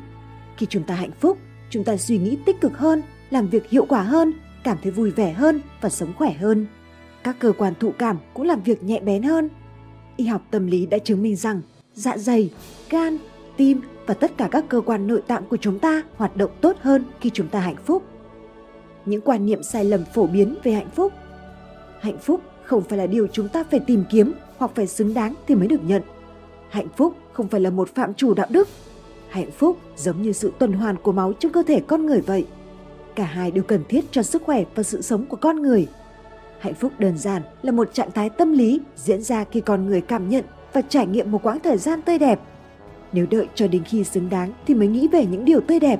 Khi 0.58 0.66
chúng 0.66 0.84
ta 0.84 0.96
hạnh 0.96 1.12
phúc, 1.20 1.38
chúng 1.70 1.84
ta 1.84 1.98
suy 1.98 2.18
nghĩ 2.18 2.38
tích 2.46 2.62
cực 2.62 2.78
hơn, 2.78 3.02
làm 3.30 3.48
việc 3.48 3.70
hiệu 3.70 3.86
quả 3.86 4.02
hơn, 4.02 4.34
cảm 4.64 4.78
thấy 4.84 4.92
vui 4.92 5.12
vẻ 5.12 5.34
hơn 5.34 5.62
và 5.82 5.90
sống 5.90 6.14
khỏe 6.18 6.34
hơn. 6.34 6.68
Các 7.24 7.36
cơ 7.40 7.52
quan 7.58 7.74
thụ 7.80 7.92
cảm 7.98 8.18
cũng 8.34 8.46
làm 8.46 8.62
việc 8.62 8.84
nhẹ 8.84 9.00
bén 9.00 9.24
hơn. 9.24 9.50
Y 10.18 10.26
học 10.26 10.42
tâm 10.52 10.68
lý 10.68 10.86
đã 10.86 10.98
chứng 10.98 11.22
minh 11.22 11.36
rằng 11.36 11.62
dạ 11.94 12.18
dày, 12.18 12.54
gan, 12.90 13.18
tim 13.58 13.82
và 14.06 14.14
tất 14.14 14.38
cả 14.38 14.48
các 14.52 14.66
cơ 14.70 14.82
quan 14.82 15.08
nội 15.08 15.22
tạng 15.28 15.46
của 15.50 15.58
chúng 15.58 15.80
ta 15.80 16.02
hoạt 16.16 16.38
động 16.38 16.52
tốt 16.62 16.78
hơn 16.82 17.04
khi 17.20 17.30
chúng 17.34 17.48
ta 17.48 17.60
hạnh 17.60 17.84
phúc. 17.86 18.04
Những 19.06 19.22
quan 19.22 19.46
niệm 19.46 19.64
sai 19.64 19.86
lầm 19.86 20.06
phổ 20.06 20.28
biến 20.28 20.56
về 20.64 20.72
hạnh 20.72 20.90
phúc. 20.96 21.14
Hạnh 22.00 22.18
phúc 22.18 22.42
không 22.64 22.84
phải 22.84 22.98
là 22.98 23.08
điều 23.08 23.28
chúng 23.28 23.50
ta 23.50 23.64
phải 23.72 23.80
tìm 23.80 24.04
kiếm 24.10 24.34
hoặc 24.58 24.72
phải 24.76 24.88
xứng 24.88 25.14
đáng 25.14 25.34
thì 25.48 25.56
mới 25.56 25.68
được 25.68 25.84
nhận. 25.84 26.02
Hạnh 26.70 26.88
phúc 26.98 27.16
không 27.34 27.48
phải 27.48 27.62
là 27.62 27.70
một 27.70 27.96
phạm 27.96 28.14
chủ 28.14 28.34
đạo 28.34 28.48
đức. 28.50 28.68
Hạnh 29.30 29.52
phúc 29.52 29.78
giống 29.96 30.22
như 30.22 30.32
sự 30.32 30.52
tuần 30.60 30.74
hoàn 30.74 30.96
của 30.98 31.12
máu 31.12 31.34
trong 31.34 31.52
cơ 31.52 31.64
thể 31.64 31.82
con 31.88 32.06
người 32.06 32.22
vậy. 32.22 32.46
Cả 33.16 33.24
hai 33.24 33.52
đều 33.52 33.64
cần 33.64 33.84
thiết 33.90 34.06
cho 34.12 34.24
sức 34.24 34.44
khỏe 34.44 34.64
và 34.76 34.84
sự 34.84 35.02
sống 35.02 35.26
của 35.26 35.38
con 35.38 35.62
người. 35.62 35.88
Hạnh 36.60 36.74
phúc 36.74 36.92
đơn 37.00 37.18
giản 37.18 37.42
là 37.62 37.72
một 37.72 37.94
trạng 37.94 38.12
thái 38.12 38.30
tâm 38.30 38.52
lý 38.52 38.82
diễn 38.96 39.22
ra 39.22 39.44
khi 39.52 39.62
con 39.62 39.86
người 39.86 40.02
cảm 40.02 40.30
nhận 40.30 40.46
và 40.74 40.82
trải 40.82 41.08
nghiệm 41.08 41.32
một 41.32 41.44
quãng 41.44 41.60
thời 41.60 41.78
gian 41.78 42.02
tươi 42.02 42.18
đẹp. 42.18 42.40
Nếu 43.12 43.26
đợi 43.32 43.48
cho 43.56 43.68
đến 43.68 43.84
khi 43.84 44.04
xứng 44.04 44.30
đáng 44.30 44.54
thì 44.68 44.74
mới 44.74 44.88
nghĩ 44.88 45.08
về 45.08 45.26
những 45.26 45.46
điều 45.46 45.62
tươi 45.62 45.80
đẹp, 45.80 46.00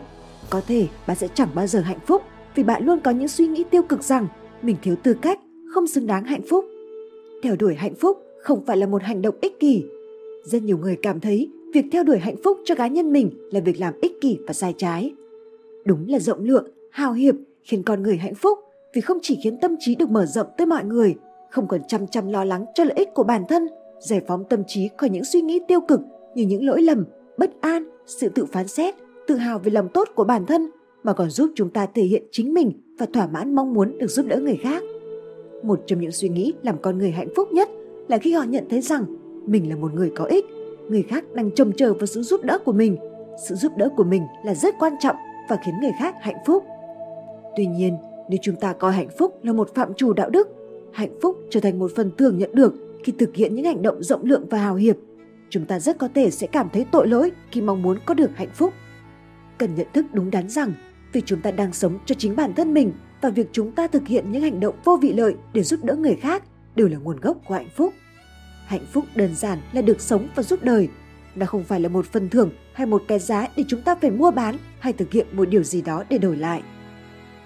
có 0.50 0.62
thể 0.68 0.88
bạn 1.08 1.18
sẽ 1.18 1.28
chẳng 1.34 1.50
bao 1.54 1.68
giờ 1.68 1.80
hạnh 1.80 2.00
phúc 2.06 2.22
vì 2.56 2.64
bạn 2.64 2.86
luôn 2.86 3.00
có 3.00 3.12
những 3.12 3.28
suy 3.28 3.48
nghĩ 3.48 3.64
tiêu 3.72 3.84
cực 3.84 4.04
rằng 4.04 4.28
mình 4.62 4.76
thiếu 4.82 4.96
tư 5.04 5.14
cách, 5.22 5.40
không 5.74 5.88
xứng 5.88 6.08
đáng 6.08 6.24
hạnh 6.24 6.42
phúc. 6.50 6.66
Theo 7.44 7.56
đuổi 7.56 7.76
hạnh 7.76 7.96
phúc 7.96 8.18
không 8.42 8.66
phải 8.66 8.78
là 8.78 8.88
một 8.88 9.04
hành 9.04 9.22
động 9.22 9.36
ích 9.42 9.60
kỷ. 9.60 9.84
Rất 10.44 10.64
nhiều 10.64 10.78
người 10.78 10.98
cảm 11.02 11.20
thấy 11.20 11.50
việc 11.74 11.86
theo 11.92 12.04
đuổi 12.04 12.18
hạnh 12.18 12.36
phúc 12.44 12.58
cho 12.66 12.76
cá 12.76 12.88
nhân 12.88 13.14
mình 13.14 13.32
là 13.52 13.60
việc 13.60 13.80
làm 13.80 13.94
ích 14.02 14.22
kỷ 14.22 14.38
và 14.48 14.54
sai 14.54 14.74
trái. 14.78 15.14
Đúng 15.86 16.06
là 16.10 16.20
rộng 16.20 16.44
lượng, 16.44 16.68
hào 16.92 17.14
hiệp 17.14 17.36
khiến 17.64 17.84
con 17.84 18.04
người 18.04 18.18
hạnh 18.18 18.36
phúc 18.36 18.60
vì 18.94 19.02
không 19.02 19.18
chỉ 19.22 19.40
khiến 19.44 19.58
tâm 19.62 19.76
trí 19.80 19.96
được 19.96 20.10
mở 20.10 20.26
rộng 20.26 20.48
tới 20.58 20.68
mọi 20.68 20.84
người, 20.84 21.16
không 21.50 21.68
còn 21.68 21.82
chăm 21.88 22.08
chăm 22.08 22.28
lo 22.28 22.44
lắng 22.44 22.66
cho 22.74 22.84
lợi 22.84 22.94
ích 22.96 23.10
của 23.14 23.24
bản 23.24 23.44
thân, 23.50 23.68
giải 24.00 24.22
phóng 24.28 24.44
tâm 24.50 24.64
trí 24.68 24.90
khỏi 24.98 25.10
những 25.10 25.26
suy 25.26 25.42
nghĩ 25.42 25.60
tiêu 25.68 25.82
cực 25.82 26.00
như 26.36 26.46
những 26.46 26.66
lỗi 26.66 26.82
lầm, 26.82 27.06
bất 27.38 27.62
an, 27.62 27.90
sự 28.06 28.30
tự 28.30 28.46
phán 28.46 28.68
xét, 28.68 28.96
tự 29.28 29.36
hào 29.36 29.60
về 29.60 29.72
lòng 29.72 29.88
tốt 29.94 30.08
của 30.16 30.24
bản 30.24 30.46
thân 30.46 30.70
mà 31.06 31.14
còn 31.14 31.30
giúp 31.30 31.52
chúng 31.56 31.70
ta 31.70 31.86
thể 31.86 32.04
hiện 32.04 32.24
chính 32.32 32.54
mình 32.54 32.72
và 32.98 33.06
thỏa 33.14 33.28
mãn 33.28 33.56
mong 33.56 33.74
muốn 33.74 33.98
được 33.98 34.08
giúp 34.08 34.26
đỡ 34.28 34.38
người 34.38 34.58
khác. 34.64 34.84
Một 35.64 35.80
trong 35.86 36.00
những 36.00 36.12
suy 36.12 36.30
nghĩ 36.30 36.54
làm 36.64 36.78
con 36.82 36.98
người 36.98 37.12
hạnh 37.12 37.28
phúc 37.36 37.52
nhất 37.52 37.70
là 38.08 38.18
khi 38.18 38.34
họ 38.34 38.44
nhận 38.44 38.70
thấy 38.70 38.82
rằng 38.82 39.06
mình 39.46 39.70
là 39.70 39.76
một 39.76 39.94
người 39.94 40.12
có 40.16 40.26
ích, 40.26 40.46
người 40.90 41.04
khác 41.04 41.24
đang 41.34 41.52
trông 41.52 41.72
chờ 41.72 41.94
vào 41.94 42.06
sự 42.06 42.22
giúp 42.22 42.44
đỡ 42.44 42.58
của 42.66 42.72
mình. 42.72 42.98
Sự 43.48 43.56
giúp 43.56 43.72
đỡ 43.78 43.90
của 43.98 44.04
mình 44.04 44.24
là 44.46 44.54
rất 44.54 44.76
quan 44.80 44.94
trọng 45.00 45.16
và 45.50 45.58
khiến 45.66 45.76
người 45.82 45.92
khác 46.00 46.16
hạnh 46.22 46.38
phúc. 46.46 46.64
Tuy 47.58 47.66
nhiên, 47.66 47.98
nếu 48.30 48.40
chúng 48.42 48.56
ta 48.56 48.74
coi 48.74 48.92
hạnh 48.92 49.10
phúc 49.18 49.40
là 49.44 49.54
một 49.54 49.76
phạm 49.76 49.94
trù 49.94 50.14
đạo 50.14 50.30
đức, 50.30 50.48
hạnh 50.94 51.20
phúc 51.22 51.38
trở 51.50 51.60
thành 51.60 51.80
một 51.80 51.92
phần 51.96 52.12
thường 52.18 52.38
nhận 52.38 52.56
được 52.56 52.74
khi 53.04 53.14
thực 53.20 53.36
hiện 53.36 53.56
những 53.56 53.66
hành 53.66 53.82
động 53.82 54.04
rộng 54.04 54.24
lượng 54.24 54.46
và 54.50 54.58
hào 54.58 54.76
hiệp, 54.76 54.96
chúng 55.50 55.66
ta 55.66 55.80
rất 55.80 55.98
có 55.98 56.10
thể 56.16 56.32
sẽ 56.32 56.48
cảm 56.48 56.70
thấy 56.74 56.86
tội 56.92 57.08
lỗi 57.08 57.32
khi 57.52 57.62
mong 57.62 57.82
muốn 57.82 57.98
có 58.06 58.14
được 58.14 58.30
hạnh 58.36 58.52
phúc. 58.54 58.74
Cần 59.58 59.76
nhận 59.76 59.88
thức 59.94 60.06
đúng 60.14 60.32
đắn 60.32 60.50
rằng 60.50 60.74
vì 61.14 61.22
chúng 61.22 61.42
ta 61.42 61.52
đang 61.52 61.74
sống 61.74 62.00
cho 62.06 62.16
chính 62.16 62.36
bản 62.36 62.54
thân 62.54 62.74
mình 62.74 62.94
và 63.22 63.30
việc 63.30 63.48
chúng 63.52 63.72
ta 63.72 63.88
thực 63.88 64.08
hiện 64.08 64.32
những 64.32 64.42
hành 64.42 64.60
động 64.60 64.76
vô 64.84 64.98
vị 65.02 65.14
lợi 65.14 65.36
để 65.54 65.64
giúp 65.64 65.84
đỡ 65.84 65.96
người 65.96 66.16
khác 66.16 66.44
đều 66.76 66.88
là 66.88 66.98
nguồn 66.98 67.20
gốc 67.20 67.38
của 67.48 67.54
hạnh 67.54 67.70
phúc. 67.76 67.94
Hạnh 68.66 68.86
phúc 68.94 69.06
đơn 69.16 69.36
giản 69.36 69.60
là 69.72 69.82
được 69.82 70.02
sống 70.02 70.28
và 70.36 70.44
giúp 70.44 70.64
đời. 70.64 70.90
Nó 71.36 71.46
không 71.46 71.64
phải 71.64 71.80
là 71.80 71.90
một 71.90 72.06
phần 72.06 72.30
thưởng 72.30 72.52
hay 72.74 72.88
một 72.88 73.04
cái 73.08 73.20
giá 73.20 73.48
để 73.58 73.64
chúng 73.68 73.82
ta 73.82 73.96
phải 73.96 74.12
mua 74.12 74.32
bán 74.32 74.58
hay 74.80 74.94
thực 74.94 75.12
hiện 75.12 75.28
một 75.32 75.50
điều 75.50 75.64
gì 75.64 75.82
đó 75.82 76.04
để 76.10 76.18
đổi 76.18 76.38
lại. 76.38 76.64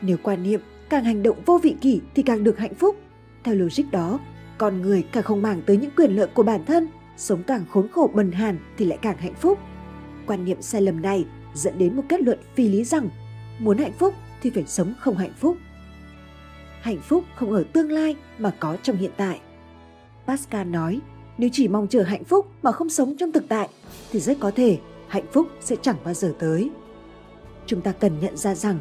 Nếu 0.02 0.18
quan 0.24 0.44
niệm 0.44 0.62
càng 0.90 1.04
hành 1.04 1.24
động 1.24 1.38
vô 1.46 1.60
vị 1.64 1.76
kỷ 1.82 2.02
thì 2.16 2.24
càng 2.24 2.44
được 2.44 2.58
hạnh 2.58 2.74
phúc, 2.74 2.96
theo 3.44 3.56
logic 3.56 3.84
đó, 3.92 4.20
con 4.58 4.82
người 4.82 5.04
càng 5.12 5.24
không 5.24 5.42
màng 5.42 5.62
tới 5.66 5.78
những 5.78 5.92
quyền 5.98 6.16
lợi 6.16 6.28
của 6.34 6.44
bản 6.44 6.66
thân, 6.66 6.88
sống 7.18 7.44
càng 7.44 7.66
khốn 7.70 7.88
khổ 7.88 8.10
bần 8.14 8.32
hàn 8.32 8.58
thì 8.78 8.86
lại 8.86 8.98
càng 9.02 9.18
hạnh 9.18 9.34
phúc. 9.34 9.60
Quan 10.26 10.46
niệm 10.46 10.62
sai 10.62 10.82
lầm 10.82 11.02
này 11.02 11.26
dẫn 11.54 11.78
đến 11.78 11.96
một 11.96 12.04
kết 12.10 12.22
luận 12.22 12.40
phi 12.56 12.70
lý 12.70 12.84
rằng 12.84 13.10
muốn 13.60 13.78
hạnh 13.78 13.94
phúc 14.00 14.14
thì 14.42 14.50
phải 14.50 14.64
sống 14.68 14.94
không 15.00 15.18
hạnh 15.18 15.34
phúc. 15.40 15.58
Hạnh 16.82 17.02
phúc 17.02 17.24
không 17.36 17.52
ở 17.52 17.64
tương 17.74 17.92
lai 17.92 18.16
mà 18.38 18.52
có 18.60 18.78
trong 18.84 18.98
hiện 18.98 19.12
tại. 19.18 19.40
Pascal 20.28 20.68
nói, 20.68 21.00
nếu 21.38 21.50
chỉ 21.54 21.68
mong 21.68 21.88
chờ 21.88 22.04
hạnh 22.04 22.24
phúc 22.24 22.48
mà 22.62 22.72
không 22.72 22.90
sống 22.90 23.16
trong 23.18 23.32
thực 23.32 23.44
tại 23.50 23.70
thì 24.12 24.20
rất 24.20 24.38
có 24.40 24.52
thể 24.52 24.78
hạnh 25.08 25.26
phúc 25.32 25.48
sẽ 25.62 25.76
chẳng 25.82 25.98
bao 26.04 26.14
giờ 26.14 26.34
tới. 26.40 26.70
Chúng 27.66 27.82
ta 27.82 27.92
cần 27.92 28.20
nhận 28.20 28.38
ra 28.38 28.56
rằng 28.56 28.80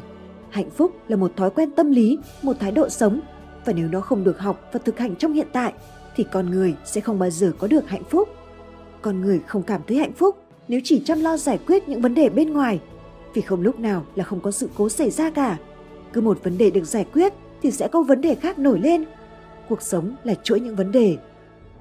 Hạnh 0.49 0.69
phúc 0.69 0.91
là 1.07 1.15
một 1.15 1.31
thói 1.35 1.49
quen 1.49 1.71
tâm 1.71 1.91
lý, 1.91 2.17
một 2.41 2.53
thái 2.59 2.71
độ 2.71 2.89
sống 2.89 3.21
và 3.65 3.73
nếu 3.73 3.87
nó 3.87 4.01
không 4.01 4.23
được 4.23 4.39
học 4.39 4.69
và 4.73 4.79
thực 4.85 4.99
hành 4.99 5.15
trong 5.15 5.33
hiện 5.33 5.47
tại 5.51 5.73
thì 6.15 6.25
con 6.31 6.49
người 6.49 6.75
sẽ 6.85 7.01
không 7.01 7.19
bao 7.19 7.29
giờ 7.29 7.53
có 7.59 7.67
được 7.67 7.89
hạnh 7.89 8.03
phúc. 8.09 8.29
Con 9.01 9.21
người 9.21 9.41
không 9.47 9.63
cảm 9.63 9.81
thấy 9.87 9.97
hạnh 9.97 10.13
phúc 10.13 10.37
nếu 10.67 10.81
chỉ 10.83 11.01
chăm 11.05 11.21
lo 11.21 11.37
giải 11.37 11.59
quyết 11.67 11.89
những 11.89 12.01
vấn 12.01 12.15
đề 12.15 12.29
bên 12.29 12.53
ngoài 12.53 12.79
vì 13.33 13.41
không 13.41 13.61
lúc 13.61 13.79
nào 13.79 14.05
là 14.15 14.23
không 14.23 14.39
có 14.39 14.51
sự 14.51 14.69
cố 14.77 14.89
xảy 14.89 15.09
ra 15.09 15.29
cả. 15.29 15.57
Cứ 16.13 16.21
một 16.21 16.43
vấn 16.43 16.57
đề 16.57 16.69
được 16.69 16.83
giải 16.83 17.05
quyết 17.13 17.33
thì 17.61 17.71
sẽ 17.71 17.87
có 17.87 18.01
vấn 18.01 18.21
đề 18.21 18.35
khác 18.35 18.59
nổi 18.59 18.79
lên. 18.79 19.05
Cuộc 19.69 19.81
sống 19.81 20.15
là 20.23 20.33
chuỗi 20.43 20.59
những 20.59 20.75
vấn 20.75 20.91
đề. 20.91 21.17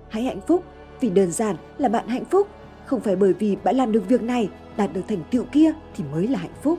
Hãy 0.09 0.23
hạnh 0.23 0.41
phúc 0.47 0.65
vì 1.01 1.11
đơn 1.11 1.31
giản 1.31 1.57
là 1.79 1.89
bạn 1.89 2.09
hạnh 2.09 2.25
phúc, 2.25 2.49
không 2.87 3.01
phải 3.01 3.17
bởi 3.17 3.33
vì 3.33 3.57
bạn 3.65 3.77
làm 3.77 3.93
được 3.93 4.09
việc 4.09 4.23
này, 4.23 4.51
đạt 4.77 4.93
được 4.95 5.01
thành 5.09 5.23
tựu 5.31 5.45
kia 5.53 5.73
thì 5.97 6.05
mới 6.13 6.29
là 6.29 6.39
hạnh 6.39 6.55
phúc. 6.63 6.79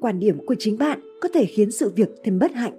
Quan 0.00 0.20
điểm 0.20 0.46
của 0.46 0.54
chính 0.58 0.78
bạn 0.78 1.00
có 1.20 1.28
thể 1.34 1.46
khiến 1.46 1.70
sự 1.70 1.92
việc 1.96 2.08
thêm 2.24 2.38
bất 2.38 2.52
hạnh. 2.52 2.72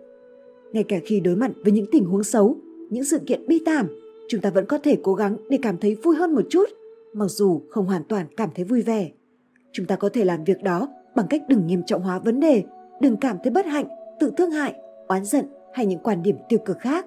Ngay 0.73 0.83
cả 0.83 0.97
khi 1.05 1.19
đối 1.19 1.35
mặt 1.35 1.51
với 1.63 1.71
những 1.71 1.85
tình 1.91 2.05
huống 2.05 2.23
xấu, 2.23 2.57
những 2.89 3.03
sự 3.03 3.19
kiện 3.27 3.47
bi 3.47 3.61
thảm, 3.65 3.87
chúng 4.29 4.41
ta 4.41 4.49
vẫn 4.49 4.65
có 4.65 4.77
thể 4.77 4.97
cố 5.03 5.13
gắng 5.13 5.37
để 5.49 5.59
cảm 5.61 5.77
thấy 5.77 5.95
vui 5.95 6.15
hơn 6.15 6.35
một 6.35 6.45
chút, 6.49 6.69
mặc 7.13 7.27
dù 7.27 7.61
không 7.69 7.85
hoàn 7.85 8.03
toàn 8.03 8.25
cảm 8.37 8.49
thấy 8.55 8.65
vui 8.65 8.81
vẻ. 8.81 9.11
Chúng 9.77 9.85
ta 9.85 9.95
có 9.95 10.09
thể 10.09 10.25
làm 10.25 10.43
việc 10.43 10.63
đó 10.63 10.87
bằng 11.15 11.27
cách 11.29 11.41
đừng 11.47 11.67
nghiêm 11.67 11.83
trọng 11.83 12.01
hóa 12.01 12.19
vấn 12.19 12.39
đề, 12.39 12.63
đừng 13.01 13.17
cảm 13.17 13.37
thấy 13.43 13.51
bất 13.51 13.65
hạnh, 13.65 13.87
tự 14.19 14.31
thương 14.37 14.51
hại, 14.51 14.75
oán 15.07 15.25
giận 15.25 15.45
hay 15.73 15.85
những 15.85 15.99
quan 15.99 16.23
điểm 16.23 16.35
tiêu 16.49 16.59
cực 16.65 16.79
khác. 16.79 17.05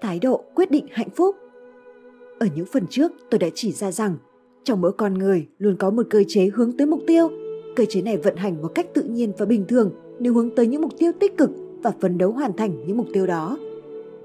Thái 0.00 0.18
độ 0.18 0.44
quyết 0.54 0.70
định 0.70 0.86
hạnh 0.90 1.10
phúc. 1.10 1.36
Ở 2.38 2.46
những 2.54 2.66
phần 2.72 2.86
trước, 2.90 3.12
tôi 3.30 3.38
đã 3.38 3.46
chỉ 3.54 3.72
ra 3.72 3.92
rằng 3.92 4.16
trong 4.64 4.80
mỗi 4.80 4.92
con 4.92 5.14
người 5.14 5.46
luôn 5.58 5.76
có 5.76 5.90
một 5.90 6.06
cơ 6.10 6.24
chế 6.28 6.50
hướng 6.54 6.76
tới 6.76 6.86
mục 6.86 7.00
tiêu. 7.06 7.30
Cơ 7.76 7.84
chế 7.88 8.02
này 8.02 8.16
vận 8.16 8.36
hành 8.36 8.62
một 8.62 8.72
cách 8.74 8.86
tự 8.94 9.02
nhiên 9.02 9.32
và 9.38 9.46
bình 9.46 9.64
thường 9.68 9.92
nếu 10.18 10.34
hướng 10.34 10.54
tới 10.54 10.66
những 10.66 10.82
mục 10.82 10.92
tiêu 10.98 11.12
tích 11.20 11.38
cực 11.38 11.50
và 11.82 11.92
phấn 12.00 12.18
đấu 12.18 12.32
hoàn 12.32 12.52
thành 12.56 12.86
những 12.86 12.96
mục 12.96 13.06
tiêu 13.12 13.26
đó. 13.26 13.58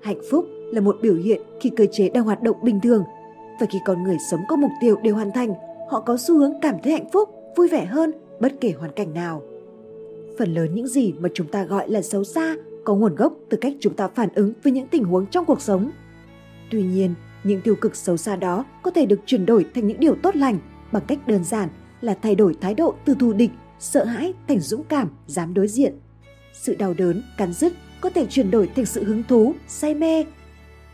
Hạnh 0.02 0.22
phúc 0.30 0.46
là 0.74 0.82
một 0.82 0.98
biểu 1.02 1.16
hiện 1.16 1.42
khi 1.60 1.70
cơ 1.70 1.86
chế 1.92 2.10
đang 2.10 2.24
hoạt 2.24 2.44
động 2.44 2.58
bình 2.64 2.80
thường 2.84 3.04
và 3.60 3.66
khi 3.70 3.80
con 3.86 4.04
người 4.04 4.18
sống 4.32 4.42
có 4.50 4.56
mục 4.56 4.72
tiêu 4.82 4.96
đều 5.04 5.16
hoàn 5.16 5.32
thành, 5.32 5.54
họ 5.90 6.00
có 6.00 6.18
xu 6.18 6.38
hướng 6.38 6.54
cảm 6.62 6.76
thấy 6.84 6.94
hạnh 6.94 7.10
phúc, 7.14 7.30
vui 7.56 7.68
vẻ 7.68 7.86
hơn 7.86 8.12
bất 8.40 8.54
kể 8.62 8.74
hoàn 8.80 8.92
cảnh 8.92 9.14
nào. 9.14 9.44
Phần 10.40 10.54
lớn 10.54 10.76
những 10.76 10.88
gì 10.88 11.14
mà 11.20 11.30
chúng 11.34 11.48
ta 11.48 11.64
gọi 11.64 11.90
là 11.90 12.02
xấu 12.02 12.24
xa 12.24 12.56
có 12.84 12.96
nguồn 12.96 13.16
gốc 13.16 13.34
từ 13.50 13.58
cách 13.58 13.74
chúng 13.80 13.94
ta 13.94 14.08
phản 14.08 14.30
ứng 14.36 14.54
với 14.64 14.74
những 14.74 14.88
tình 14.88 15.04
huống 15.04 15.26
trong 15.26 15.46
cuộc 15.46 15.62
sống. 15.62 15.92
Tuy 16.72 16.84
nhiên, 16.84 17.14
những 17.44 17.62
tiêu 17.62 17.76
cực 17.76 17.96
xấu 17.96 18.18
xa 18.18 18.36
đó 18.36 18.66
có 18.84 18.92
thể 18.92 19.06
được 19.06 19.20
chuyển 19.26 19.46
đổi 19.46 19.66
thành 19.76 19.88
những 19.88 20.00
điều 20.00 20.16
tốt 20.16 20.36
lành 20.36 20.60
bằng 20.92 21.04
cách 21.08 21.28
đơn 21.28 21.44
giản 21.44 21.70
là 22.02 22.18
thay 22.22 22.36
đổi 22.36 22.56
thái 22.62 22.74
độ 22.74 22.96
từ 23.06 23.16
thù 23.20 23.34
địch, 23.34 23.52
sợ 23.80 24.04
hãi 24.04 24.34
thành 24.48 24.60
dũng 24.60 24.84
cảm, 24.84 25.10
dám 25.28 25.54
đối 25.54 25.68
diện. 25.68 25.94
Sự 26.54 26.76
đau 26.76 26.94
đớn, 26.94 27.24
cắn 27.38 27.54
rứt 27.54 27.74
có 28.02 28.10
thể 28.10 28.26
chuyển 28.26 28.52
đổi 28.52 28.70
thành 28.76 28.86
sự 28.86 29.04
hứng 29.04 29.24
thú, 29.24 29.54
say 29.68 29.96
mê. 29.96 30.26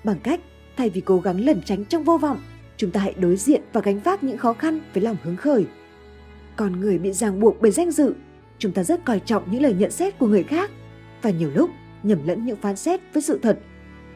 Bằng 0.03 0.19
cách 0.23 0.39
thay 0.77 0.89
vì 0.89 1.01
cố 1.01 1.19
gắng 1.19 1.45
lẩn 1.45 1.61
tránh 1.65 1.85
trong 1.85 2.03
vô 2.03 2.17
vọng, 2.17 2.37
chúng 2.77 2.91
ta 2.91 2.99
hãy 2.99 3.13
đối 3.13 3.35
diện 3.35 3.61
và 3.73 3.81
gánh 3.81 3.99
vác 3.99 4.23
những 4.23 4.37
khó 4.37 4.53
khăn 4.53 4.79
với 4.93 5.03
lòng 5.03 5.17
hứng 5.23 5.37
khởi. 5.37 5.65
Con 6.61 6.79
người 6.79 6.97
bị 6.97 7.11
ràng 7.11 7.39
buộc 7.39 7.61
bởi 7.61 7.71
danh 7.71 7.91
dự, 7.91 8.13
chúng 8.59 8.71
ta 8.71 8.83
rất 8.83 9.05
coi 9.05 9.19
trọng 9.19 9.51
những 9.51 9.61
lời 9.61 9.73
nhận 9.73 9.91
xét 9.91 10.19
của 10.19 10.27
người 10.27 10.43
khác 10.43 10.71
và 11.21 11.29
nhiều 11.29 11.51
lúc 11.55 11.69
nhầm 12.03 12.27
lẫn 12.27 12.45
những 12.45 12.57
phán 12.61 12.75
xét 12.75 12.99
với 13.13 13.23
sự 13.23 13.39
thật. 13.43 13.59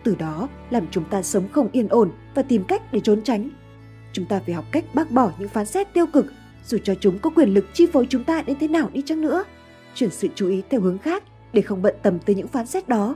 Từ 0.03 0.15
đó 0.15 0.49
làm 0.69 0.87
chúng 0.91 1.03
ta 1.03 1.23
sống 1.23 1.47
không 1.51 1.69
yên 1.71 1.87
ổn 1.87 2.11
và 2.35 2.41
tìm 2.41 2.63
cách 2.63 2.93
để 2.93 2.99
trốn 2.99 3.21
tránh. 3.21 3.49
Chúng 4.13 4.25
ta 4.25 4.41
phải 4.45 4.53
học 4.53 4.65
cách 4.71 4.85
bác 4.93 5.11
bỏ 5.11 5.31
những 5.39 5.49
phán 5.49 5.65
xét 5.65 5.93
tiêu 5.93 6.05
cực 6.13 6.25
dù 6.65 6.77
cho 6.83 6.95
chúng 6.95 7.19
có 7.19 7.29
quyền 7.29 7.53
lực 7.53 7.65
chi 7.73 7.85
phối 7.85 8.07
chúng 8.09 8.23
ta 8.23 8.41
đến 8.41 8.57
thế 8.59 8.67
nào 8.67 8.89
đi 8.93 9.01
chăng 9.05 9.21
nữa. 9.21 9.43
Chuyển 9.95 10.09
sự 10.09 10.27
chú 10.35 10.49
ý 10.49 10.61
theo 10.69 10.81
hướng 10.81 10.97
khác 10.97 11.23
để 11.53 11.61
không 11.61 11.81
bận 11.81 11.95
tâm 12.03 12.19
tới 12.19 12.35
những 12.35 12.47
phán 12.47 12.65
xét 12.65 12.87
đó. 12.87 13.15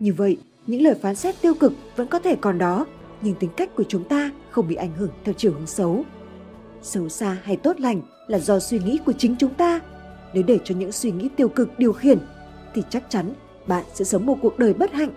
Như 0.00 0.12
vậy, 0.12 0.38
những 0.66 0.82
lời 0.82 0.94
phán 1.02 1.14
xét 1.14 1.34
tiêu 1.42 1.54
cực 1.54 1.72
vẫn 1.96 2.06
có 2.06 2.18
thể 2.18 2.36
còn 2.40 2.58
đó, 2.58 2.86
nhưng 3.22 3.34
tính 3.34 3.50
cách 3.56 3.70
của 3.74 3.84
chúng 3.88 4.04
ta 4.04 4.30
không 4.50 4.68
bị 4.68 4.74
ảnh 4.74 4.92
hưởng 4.96 5.10
theo 5.24 5.34
chiều 5.38 5.52
hướng 5.52 5.66
xấu. 5.66 6.04
Xấu 6.82 7.08
xa 7.08 7.36
hay 7.42 7.56
tốt 7.56 7.80
lành 7.80 8.02
là 8.30 8.38
do 8.38 8.58
suy 8.58 8.78
nghĩ 8.78 8.98
của 9.06 9.12
chính 9.12 9.36
chúng 9.38 9.54
ta. 9.54 9.80
Nếu 10.34 10.42
để 10.46 10.58
cho 10.64 10.74
những 10.74 10.92
suy 10.92 11.10
nghĩ 11.10 11.28
tiêu 11.36 11.48
cực 11.48 11.78
điều 11.78 11.92
khiển, 11.92 12.18
thì 12.74 12.82
chắc 12.90 13.04
chắn 13.08 13.32
bạn 13.66 13.84
sẽ 13.94 14.04
sống 14.04 14.26
một 14.26 14.38
cuộc 14.42 14.58
đời 14.58 14.74
bất 14.74 14.92
hạnh. 14.92 15.10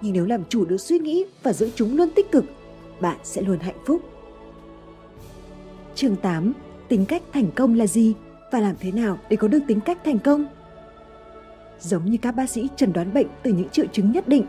Nhưng 0.00 0.12
nếu 0.12 0.26
làm 0.26 0.44
chủ 0.48 0.64
được 0.64 0.76
suy 0.76 0.98
nghĩ 0.98 1.24
và 1.42 1.52
giữ 1.52 1.70
chúng 1.74 1.96
luôn 1.96 2.08
tích 2.16 2.32
cực, 2.32 2.44
bạn 3.00 3.16
sẽ 3.24 3.42
luôn 3.42 3.58
hạnh 3.58 3.78
phúc. 3.86 4.02
Chương 5.94 6.16
8. 6.16 6.52
Tính 6.88 7.04
cách 7.04 7.22
thành 7.32 7.50
công 7.54 7.74
là 7.74 7.86
gì 7.86 8.14
và 8.52 8.60
làm 8.60 8.74
thế 8.80 8.92
nào 8.92 9.18
để 9.30 9.36
có 9.36 9.48
được 9.48 9.60
tính 9.66 9.80
cách 9.80 9.98
thành 10.04 10.18
công? 10.18 10.46
Giống 11.80 12.04
như 12.04 12.18
các 12.22 12.32
bác 12.32 12.50
sĩ 12.50 12.68
chẩn 12.76 12.92
đoán 12.92 13.14
bệnh 13.14 13.26
từ 13.42 13.52
những 13.52 13.68
triệu 13.68 13.86
chứng 13.92 14.12
nhất 14.12 14.28
định, 14.28 14.44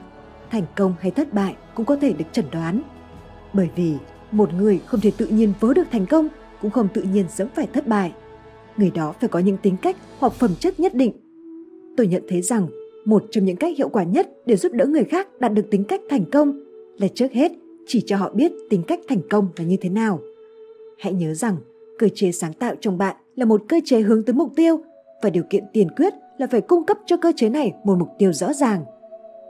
thành 0.51 0.65
công 0.75 0.93
hay 0.99 1.11
thất 1.11 1.33
bại 1.33 1.55
cũng 1.73 1.85
có 1.85 1.95
thể 1.95 2.13
được 2.13 2.25
chẩn 2.31 2.45
đoán. 2.51 2.81
Bởi 3.53 3.69
vì 3.75 3.93
một 4.31 4.53
người 4.53 4.79
không 4.85 4.99
thể 4.99 5.11
tự 5.17 5.27
nhiên 5.27 5.53
vớ 5.59 5.73
được 5.73 5.87
thành 5.91 6.05
công, 6.05 6.27
cũng 6.61 6.71
không 6.71 6.87
tự 6.93 7.01
nhiên 7.01 7.25
sớm 7.29 7.47
phải 7.55 7.67
thất 7.73 7.87
bại. 7.87 8.13
Người 8.77 8.91
đó 8.95 9.13
phải 9.19 9.29
có 9.29 9.39
những 9.39 9.57
tính 9.57 9.75
cách 9.81 9.97
hoặc 10.19 10.33
phẩm 10.33 10.51
chất 10.59 10.79
nhất 10.79 10.95
định. 10.95 11.13
Tôi 11.97 12.07
nhận 12.07 12.23
thấy 12.29 12.41
rằng 12.41 12.67
một 13.05 13.23
trong 13.31 13.45
những 13.45 13.55
cách 13.55 13.77
hiệu 13.77 13.89
quả 13.89 14.03
nhất 14.03 14.29
để 14.45 14.55
giúp 14.55 14.73
đỡ 14.73 14.85
người 14.85 15.03
khác 15.03 15.27
đạt 15.39 15.53
được 15.53 15.65
tính 15.71 15.83
cách 15.83 16.01
thành 16.09 16.25
công 16.31 16.59
là 16.97 17.07
trước 17.15 17.31
hết 17.31 17.51
chỉ 17.87 18.03
cho 18.05 18.17
họ 18.17 18.31
biết 18.33 18.51
tính 18.69 18.83
cách 18.83 18.99
thành 19.07 19.21
công 19.29 19.47
là 19.57 19.65
như 19.65 19.77
thế 19.81 19.89
nào. 19.89 20.19
Hãy 20.99 21.13
nhớ 21.13 21.33
rằng 21.33 21.57
cơ 21.99 22.07
chế 22.15 22.31
sáng 22.31 22.53
tạo 22.53 22.75
trong 22.81 22.97
bạn 22.97 23.15
là 23.35 23.45
một 23.45 23.61
cơ 23.67 23.79
chế 23.85 24.01
hướng 24.01 24.23
tới 24.23 24.33
mục 24.33 24.51
tiêu 24.55 24.81
và 25.21 25.29
điều 25.29 25.43
kiện 25.49 25.63
tiền 25.73 25.87
quyết 25.95 26.13
là 26.37 26.47
phải 26.51 26.61
cung 26.61 26.85
cấp 26.85 26.97
cho 27.05 27.17
cơ 27.17 27.31
chế 27.35 27.49
này 27.49 27.73
một 27.83 27.95
mục 27.99 28.09
tiêu 28.17 28.33
rõ 28.33 28.53
ràng. 28.53 28.85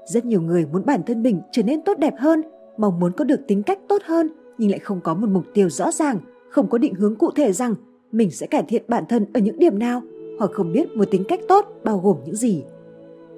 Rất 0.05 0.26
nhiều 0.26 0.41
người 0.41 0.66
muốn 0.66 0.86
bản 0.86 1.01
thân 1.03 1.24
mình 1.24 1.41
trở 1.51 1.64
nên 1.64 1.82
tốt 1.82 1.97
đẹp 1.99 2.14
hơn, 2.18 2.41
mong 2.78 2.99
muốn 2.99 3.12
có 3.12 3.26
được 3.26 3.39
tính 3.47 3.64
cách 3.64 3.80
tốt 3.89 4.01
hơn 4.05 4.30
nhưng 4.57 4.70
lại 4.70 4.80
không 4.80 5.01
có 5.03 5.14
một 5.14 5.28
mục 5.30 5.43
tiêu 5.53 5.70
rõ 5.70 5.91
ràng, 5.91 6.20
không 6.49 6.69
có 6.69 6.77
định 6.77 6.93
hướng 6.93 7.15
cụ 7.15 7.31
thể 7.31 7.51
rằng 7.51 7.75
mình 8.11 8.31
sẽ 8.31 8.47
cải 8.47 8.63
thiện 8.67 8.83
bản 8.87 9.03
thân 9.09 9.25
ở 9.33 9.39
những 9.39 9.59
điểm 9.59 9.79
nào 9.79 10.01
hoặc 10.39 10.51
không 10.51 10.71
biết 10.71 10.95
một 10.95 11.05
tính 11.11 11.23
cách 11.27 11.39
tốt 11.47 11.65
bao 11.83 11.99
gồm 11.99 12.17
những 12.25 12.35
gì. 12.35 12.63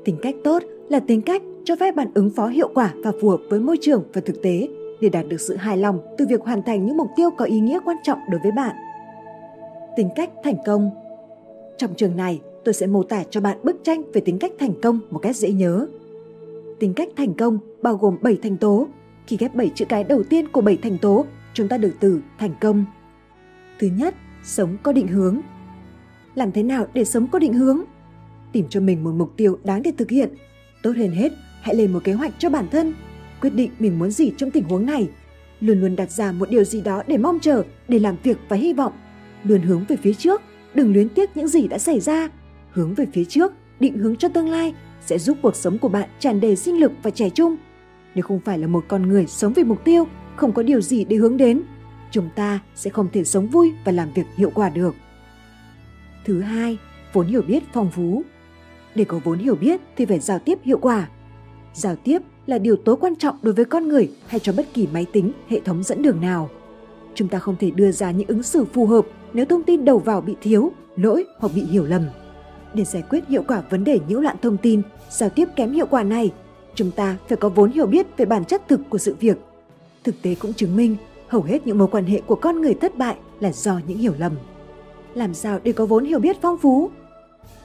Tính 0.05 0.18
cách 0.22 0.36
tốt 0.43 0.64
là 0.89 0.99
tính 0.99 1.22
cách 1.22 1.41
cho 1.66 1.76
phép 1.76 1.95
bạn 1.95 2.07
ứng 2.14 2.30
phó 2.30 2.47
hiệu 2.47 2.70
quả 2.74 2.93
và 3.03 3.12
phù 3.22 3.30
hợp 3.30 3.39
với 3.49 3.59
môi 3.59 3.78
trường 3.82 4.03
và 4.14 4.22
thực 4.26 4.41
tế 4.41 4.68
để 5.01 5.09
đạt 5.09 5.28
được 5.28 5.41
sự 5.41 5.55
hài 5.55 5.78
lòng 5.78 5.99
từ 6.18 6.26
việc 6.30 6.41
hoàn 6.41 6.64
thành 6.64 6.86
những 6.86 6.97
mục 6.97 7.07
tiêu 7.16 7.30
có 7.38 7.45
ý 7.45 7.59
nghĩa 7.59 7.80
quan 7.86 7.97
trọng 8.03 8.20
đối 8.30 8.41
với 8.43 8.51
bạn. 8.51 8.76
Tính 9.95 10.09
cách 10.16 10.30
thành 10.43 10.57
công 10.66 10.89
Trong 11.78 11.93
trường 11.95 12.18
này, 12.18 12.41
tôi 12.64 12.74
sẽ 12.74 12.88
mô 12.88 13.03
tả 13.03 13.24
cho 13.30 13.41
bạn 13.41 13.57
bức 13.64 13.84
tranh 13.84 14.03
về 14.14 14.22
tính 14.22 14.39
cách 14.39 14.51
thành 14.59 14.74
công 14.82 14.99
một 15.09 15.20
cách 15.20 15.36
dễ 15.36 15.51
nhớ. 15.51 15.88
Tính 16.80 16.93
cách 16.93 17.09
thành 17.18 17.34
công 17.34 17.59
bao 17.82 17.95
gồm 17.95 18.18
7 18.22 18.38
thành 18.43 18.57
tố. 18.57 18.88
Khi 19.28 19.38
ghép 19.38 19.55
7 19.55 19.72
chữ 19.76 19.86
cái 19.86 20.03
đầu 20.03 20.24
tiên 20.24 20.47
của 20.47 20.62
7 20.62 20.78
thành 20.78 20.97
tố, 20.97 21.26
chúng 21.53 21.68
ta 21.68 21.78
được 21.78 21.91
từ 21.99 22.22
thành 22.39 22.53
công. 22.62 22.86
Thứ 23.82 23.88
nhất, 23.88 24.16
sống 24.44 24.78
có 24.84 24.92
định 24.92 25.08
hướng. 25.08 25.42
Làm 26.36 26.52
thế 26.52 26.64
nào 26.64 26.88
để 26.94 27.06
sống 27.06 27.28
có 27.28 27.40
định 27.40 27.54
hướng? 27.54 27.82
Tìm 28.52 28.66
cho 28.70 28.80
mình 28.80 29.04
một 29.04 29.12
mục 29.12 29.34
tiêu 29.38 29.60
đáng 29.64 29.84
để 29.84 29.92
thực 29.98 30.10
hiện. 30.10 30.30
Tốt 30.84 30.92
hơn 30.98 31.12
hết, 31.12 31.32
hãy 31.62 31.76
lên 31.76 31.94
một 31.94 32.04
kế 32.04 32.14
hoạch 32.14 32.34
cho 32.40 32.50
bản 32.50 32.68
thân. 32.72 32.94
Quyết 33.42 33.50
định 33.50 33.72
mình 33.80 34.00
muốn 34.00 34.12
gì 34.12 34.32
trong 34.38 34.52
tình 34.52 34.64
huống 34.64 34.86
này. 34.86 35.10
Luôn 35.60 35.82
luôn 35.82 35.96
đặt 35.96 36.12
ra 36.12 36.32
một 36.32 36.50
điều 36.50 36.64
gì 36.64 36.82
đó 36.82 37.04
để 37.08 37.18
mong 37.18 37.40
chờ, 37.40 37.64
để 37.88 38.00
làm 38.00 38.16
việc 38.24 38.38
và 38.50 38.58
hy 38.58 38.74
vọng. 38.74 38.94
Luôn 39.44 39.62
hướng 39.62 39.86
về 39.88 39.96
phía 39.96 40.14
trước, 40.14 40.42
đừng 40.74 40.94
luyến 40.94 41.10
tiếc 41.10 41.38
những 41.38 41.48
gì 41.48 41.68
đã 41.68 41.78
xảy 41.78 42.00
ra. 42.00 42.30
Hướng 42.72 42.94
về 42.94 43.06
phía 43.14 43.26
trước, 43.26 43.54
định 43.80 43.98
hướng 43.98 44.16
cho 44.16 44.30
tương 44.30 44.50
lai 44.50 44.74
sẽ 45.06 45.18
giúp 45.18 45.38
cuộc 45.42 45.56
sống 45.56 45.78
của 45.78 45.90
bạn 45.90 46.10
tràn 46.20 46.40
đầy 46.40 46.56
sinh 46.56 46.80
lực 46.80 46.92
và 47.04 47.10
trẻ 47.10 47.30
trung. 47.30 47.56
Nếu 48.16 48.24
không 48.24 48.40
phải 48.40 48.60
là 48.60 48.68
một 48.68 48.86
con 48.88 49.08
người 49.08 49.28
sống 49.28 49.54
vì 49.54 49.64
mục 49.64 49.84
tiêu, 49.84 50.08
không 50.36 50.54
có 50.54 50.64
điều 50.64 50.82
gì 50.82 51.06
để 51.06 51.16
hướng 51.16 51.38
đến, 51.38 51.62
chúng 52.12 52.30
ta 52.36 52.59
sẽ 52.76 52.89
không 52.89 53.07
thể 53.14 53.24
sống 53.24 53.47
vui 53.47 53.74
và 53.86 53.91
làm 53.91 54.14
việc 54.14 54.26
hiệu 54.36 54.51
quả 54.55 54.70
được. 54.70 54.95
Thứ 56.26 56.41
hai, 56.41 56.78
vốn 57.14 57.28
hiểu 57.28 57.41
biết 57.41 57.64
phong 57.74 57.91
phú. 57.91 58.24
Để 58.95 59.03
có 59.03 59.20
vốn 59.24 59.39
hiểu 59.39 59.55
biết 59.55 59.82
thì 59.97 60.05
phải 60.05 60.20
giao 60.20 60.39
tiếp 60.39 60.59
hiệu 60.64 60.78
quả. 60.78 61.07
Giao 61.74 61.95
tiếp 61.95 62.22
là 62.45 62.57
điều 62.57 62.76
tối 62.76 62.95
quan 62.99 63.16
trọng 63.16 63.38
đối 63.41 63.53
với 63.53 63.66
con 63.66 63.88
người 63.88 64.12
hay 64.28 64.39
cho 64.39 64.53
bất 64.53 64.74
kỳ 64.74 64.88
máy 64.93 65.05
tính, 65.14 65.32
hệ 65.47 65.59
thống 65.59 65.84
dẫn 65.84 66.01
đường 66.01 66.22
nào. 66.22 66.49
Chúng 67.16 67.28
ta 67.28 67.39
không 67.39 67.55
thể 67.59 67.72
đưa 67.72 67.91
ra 67.91 68.12
những 68.12 68.28
ứng 68.28 68.43
xử 68.43 68.66
phù 68.66 68.86
hợp 68.86 69.05
nếu 69.34 69.45
thông 69.45 69.64
tin 69.64 69.86
đầu 69.86 69.99
vào 69.99 70.22
bị 70.22 70.36
thiếu, 70.41 70.72
lỗi 70.95 71.26
hoặc 71.39 71.51
bị 71.55 71.64
hiểu 71.64 71.86
lầm. 71.86 72.05
Để 72.74 72.84
giải 72.84 73.03
quyết 73.09 73.28
hiệu 73.28 73.43
quả 73.47 73.64
vấn 73.70 73.84
đề 73.84 73.99
nhiễu 74.07 74.20
loạn 74.20 74.36
thông 74.41 74.57
tin, 74.57 74.82
giao 75.09 75.30
tiếp 75.30 75.47
kém 75.55 75.72
hiệu 75.72 75.86
quả 75.86 76.03
này, 76.03 76.32
chúng 76.76 76.91
ta 76.91 77.18
phải 77.28 77.38
có 77.38 77.49
vốn 77.49 77.72
hiểu 77.72 77.86
biết 77.86 78.07
về 78.18 78.26
bản 78.26 78.45
chất 78.45 78.68
thực 78.68 78.82
của 78.89 78.97
sự 78.97 79.16
việc. 79.20 79.38
Thực 80.03 80.22
tế 80.22 80.36
cũng 80.36 80.53
chứng 80.53 80.76
minh 80.76 80.95
hầu 81.32 81.42
hết 81.42 81.68
những 81.68 81.78
mối 81.78 81.88
quan 81.88 82.06
hệ 82.06 82.22
của 82.22 82.36
con 82.36 82.62
người 82.62 82.74
thất 82.74 82.98
bại 82.98 83.16
là 83.40 83.52
do 83.52 83.80
những 83.88 83.98
hiểu 83.98 84.14
lầm. 84.20 84.32
Làm 85.14 85.34
sao 85.34 85.60
để 85.64 85.72
có 85.72 85.86
vốn 85.86 86.06
hiểu 86.06 86.20
biết 86.20 86.38
phong 86.42 86.58
phú? 86.58 86.90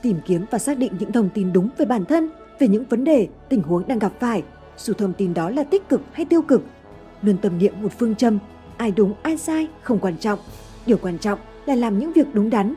Tìm 0.03 0.17
kiếm 0.27 0.45
và 0.51 0.59
xác 0.59 0.79
định 0.79 0.93
những 1.01 1.13
thông 1.13 1.29
tin 1.35 1.53
đúng 1.53 1.69
về 1.79 1.87
bản 1.87 2.05
thân, 2.05 2.31
về 2.59 2.69
những 2.69 2.85
vấn 2.91 3.05
đề, 3.05 3.29
tình 3.49 3.63
huống 3.63 3.89
đang 3.89 3.99
gặp 3.99 4.13
phải, 4.21 4.43
dù 4.77 4.93
thông 4.93 5.13
tin 5.13 5.35
đó 5.35 5.51
là 5.51 5.65
tích 5.65 5.89
cực 5.89 6.01
hay 6.13 6.25
tiêu 6.25 6.43
cực. 6.43 6.63
Luôn 7.23 7.37
tâm 7.43 7.59
niệm 7.59 7.73
một 7.83 7.93
phương 7.99 8.15
châm, 8.15 8.39
ai 8.77 8.91
đúng 8.91 9.15
ai 9.23 9.37
sai 9.37 9.69
không 9.83 9.99
quan 9.99 10.15
trọng. 10.21 10.39
Điều 10.87 10.99
quan 11.03 11.19
trọng 11.19 11.39
là 11.67 11.75
làm 11.75 11.99
những 11.99 12.13
việc 12.13 12.27
đúng 12.33 12.51
đắn. 12.51 12.75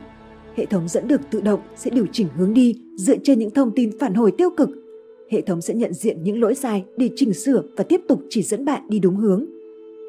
hệ 0.56 0.66
thống 0.66 0.88
dẫn 0.88 1.08
được 1.08 1.20
tự 1.30 1.40
động 1.40 1.60
sẽ 1.76 1.90
điều 1.90 2.06
chỉnh 2.12 2.28
hướng 2.36 2.54
đi 2.54 2.80
dựa 2.96 3.16
trên 3.24 3.38
những 3.38 3.50
thông 3.50 3.70
tin 3.74 3.98
phản 3.98 4.14
hồi 4.14 4.32
tiêu 4.38 4.50
cực. 4.56 4.70
Hệ 5.30 5.40
thống 5.40 5.60
sẽ 5.60 5.74
nhận 5.74 5.94
diện 5.94 6.22
những 6.22 6.40
lỗi 6.40 6.54
sai 6.54 6.84
để 6.96 7.10
chỉnh 7.16 7.34
sửa 7.34 7.62
và 7.76 7.84
tiếp 7.84 8.00
tục 8.08 8.22
chỉ 8.30 8.42
dẫn 8.42 8.64
bạn 8.64 8.82
đi 8.88 8.98
đúng 8.98 9.16
hướng. 9.16 9.44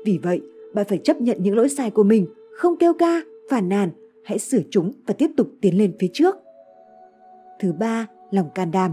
Vì 0.06 0.20
vậy, 0.24 0.42
bạn 0.74 0.86
phải 0.90 0.98
chấp 0.98 1.22
nhận 1.22 1.38
những 1.40 1.56
lỗi 1.56 1.70
sai 1.70 1.92
của 1.92 2.04
mình, 2.04 2.28
không 2.52 2.78
kêu 2.78 2.94
ca, 2.94 3.22
phản 3.50 3.70
nàn, 3.70 3.90
hãy 4.24 4.40
sửa 4.40 4.60
chúng 4.70 4.92
và 5.08 5.14
tiếp 5.14 5.32
tục 5.38 5.48
tiến 5.62 5.78
lên 5.78 5.96
phía 6.00 6.08
trước. 6.14 6.36
Thứ 7.60 7.74
ba, 7.74 8.08
lòng 8.32 8.50
can 8.56 8.72
đảm. 8.72 8.92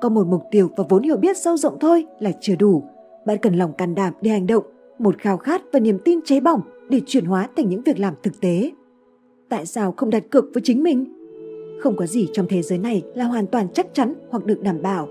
Có 0.00 0.08
một 0.08 0.26
mục 0.26 0.42
tiêu 0.50 0.68
và 0.76 0.84
vốn 0.88 1.02
hiểu 1.02 1.16
biết 1.16 1.36
sâu 1.36 1.56
rộng 1.56 1.78
thôi 1.80 2.06
là 2.20 2.30
chưa 2.40 2.56
đủ. 2.56 2.82
Bạn 3.26 3.38
cần 3.42 3.54
lòng 3.54 3.72
can 3.72 3.94
đảm 3.94 4.14
để 4.20 4.30
hành 4.30 4.46
động, 4.46 4.64
một 4.98 5.18
khao 5.18 5.36
khát 5.36 5.62
và 5.72 5.80
niềm 5.80 5.98
tin 6.04 6.20
cháy 6.24 6.40
bỏng 6.40 6.60
để 6.88 7.00
chuyển 7.06 7.24
hóa 7.24 7.48
thành 7.56 7.68
những 7.68 7.82
việc 7.82 7.98
làm 7.98 8.14
thực 8.22 8.40
tế. 8.40 8.70
Tại 9.48 9.66
sao 9.66 9.94
không 9.96 10.10
đặt 10.10 10.30
cược 10.30 10.44
với 10.54 10.62
chính 10.64 10.82
mình? 10.82 11.04
Không 11.80 11.96
có 11.96 12.06
gì 12.06 12.28
trong 12.32 12.46
thế 12.48 12.62
giới 12.62 12.78
này 12.78 13.02
là 13.14 13.24
hoàn 13.24 13.46
toàn 13.46 13.68
chắc 13.74 13.86
chắn 13.94 14.14
hoặc 14.30 14.44
được 14.44 14.62
đảm 14.62 14.82
bảo. 14.82 15.08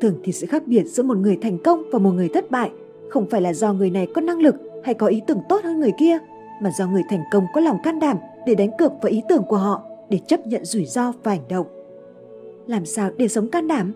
Thường 0.00 0.14
thì 0.24 0.32
sự 0.32 0.46
khác 0.46 0.66
biệt 0.66 0.84
giữa 0.84 1.02
một 1.02 1.16
người 1.16 1.38
thành 1.42 1.58
công 1.58 1.82
và 1.92 1.98
một 1.98 2.10
người 2.10 2.28
thất 2.28 2.50
bại 2.50 2.70
không 3.10 3.26
phải 3.30 3.40
là 3.40 3.52
do 3.52 3.72
người 3.72 3.90
này 3.90 4.08
có 4.14 4.20
năng 4.20 4.40
lực 4.40 4.54
hay 4.84 4.94
có 4.94 5.06
ý 5.06 5.22
tưởng 5.26 5.40
tốt 5.48 5.64
hơn 5.64 5.80
người 5.80 5.92
kia, 5.98 6.18
mà 6.62 6.70
do 6.70 6.86
người 6.86 7.02
thành 7.10 7.22
công 7.30 7.46
có 7.54 7.60
lòng 7.60 7.78
can 7.82 8.00
đảm 8.00 8.16
để 8.46 8.54
đánh 8.54 8.70
cược 8.78 8.92
vào 9.02 9.10
ý 9.10 9.22
tưởng 9.28 9.42
của 9.48 9.56
họ 9.56 9.82
để 10.10 10.18
chấp 10.26 10.46
nhận 10.46 10.64
rủi 10.64 10.84
ro 10.84 11.12
và 11.22 11.32
hành 11.32 11.48
động. 11.48 11.66
Làm 12.66 12.86
sao 12.86 13.10
để 13.16 13.28
sống 13.28 13.48
can 13.48 13.68
đảm? 13.68 13.92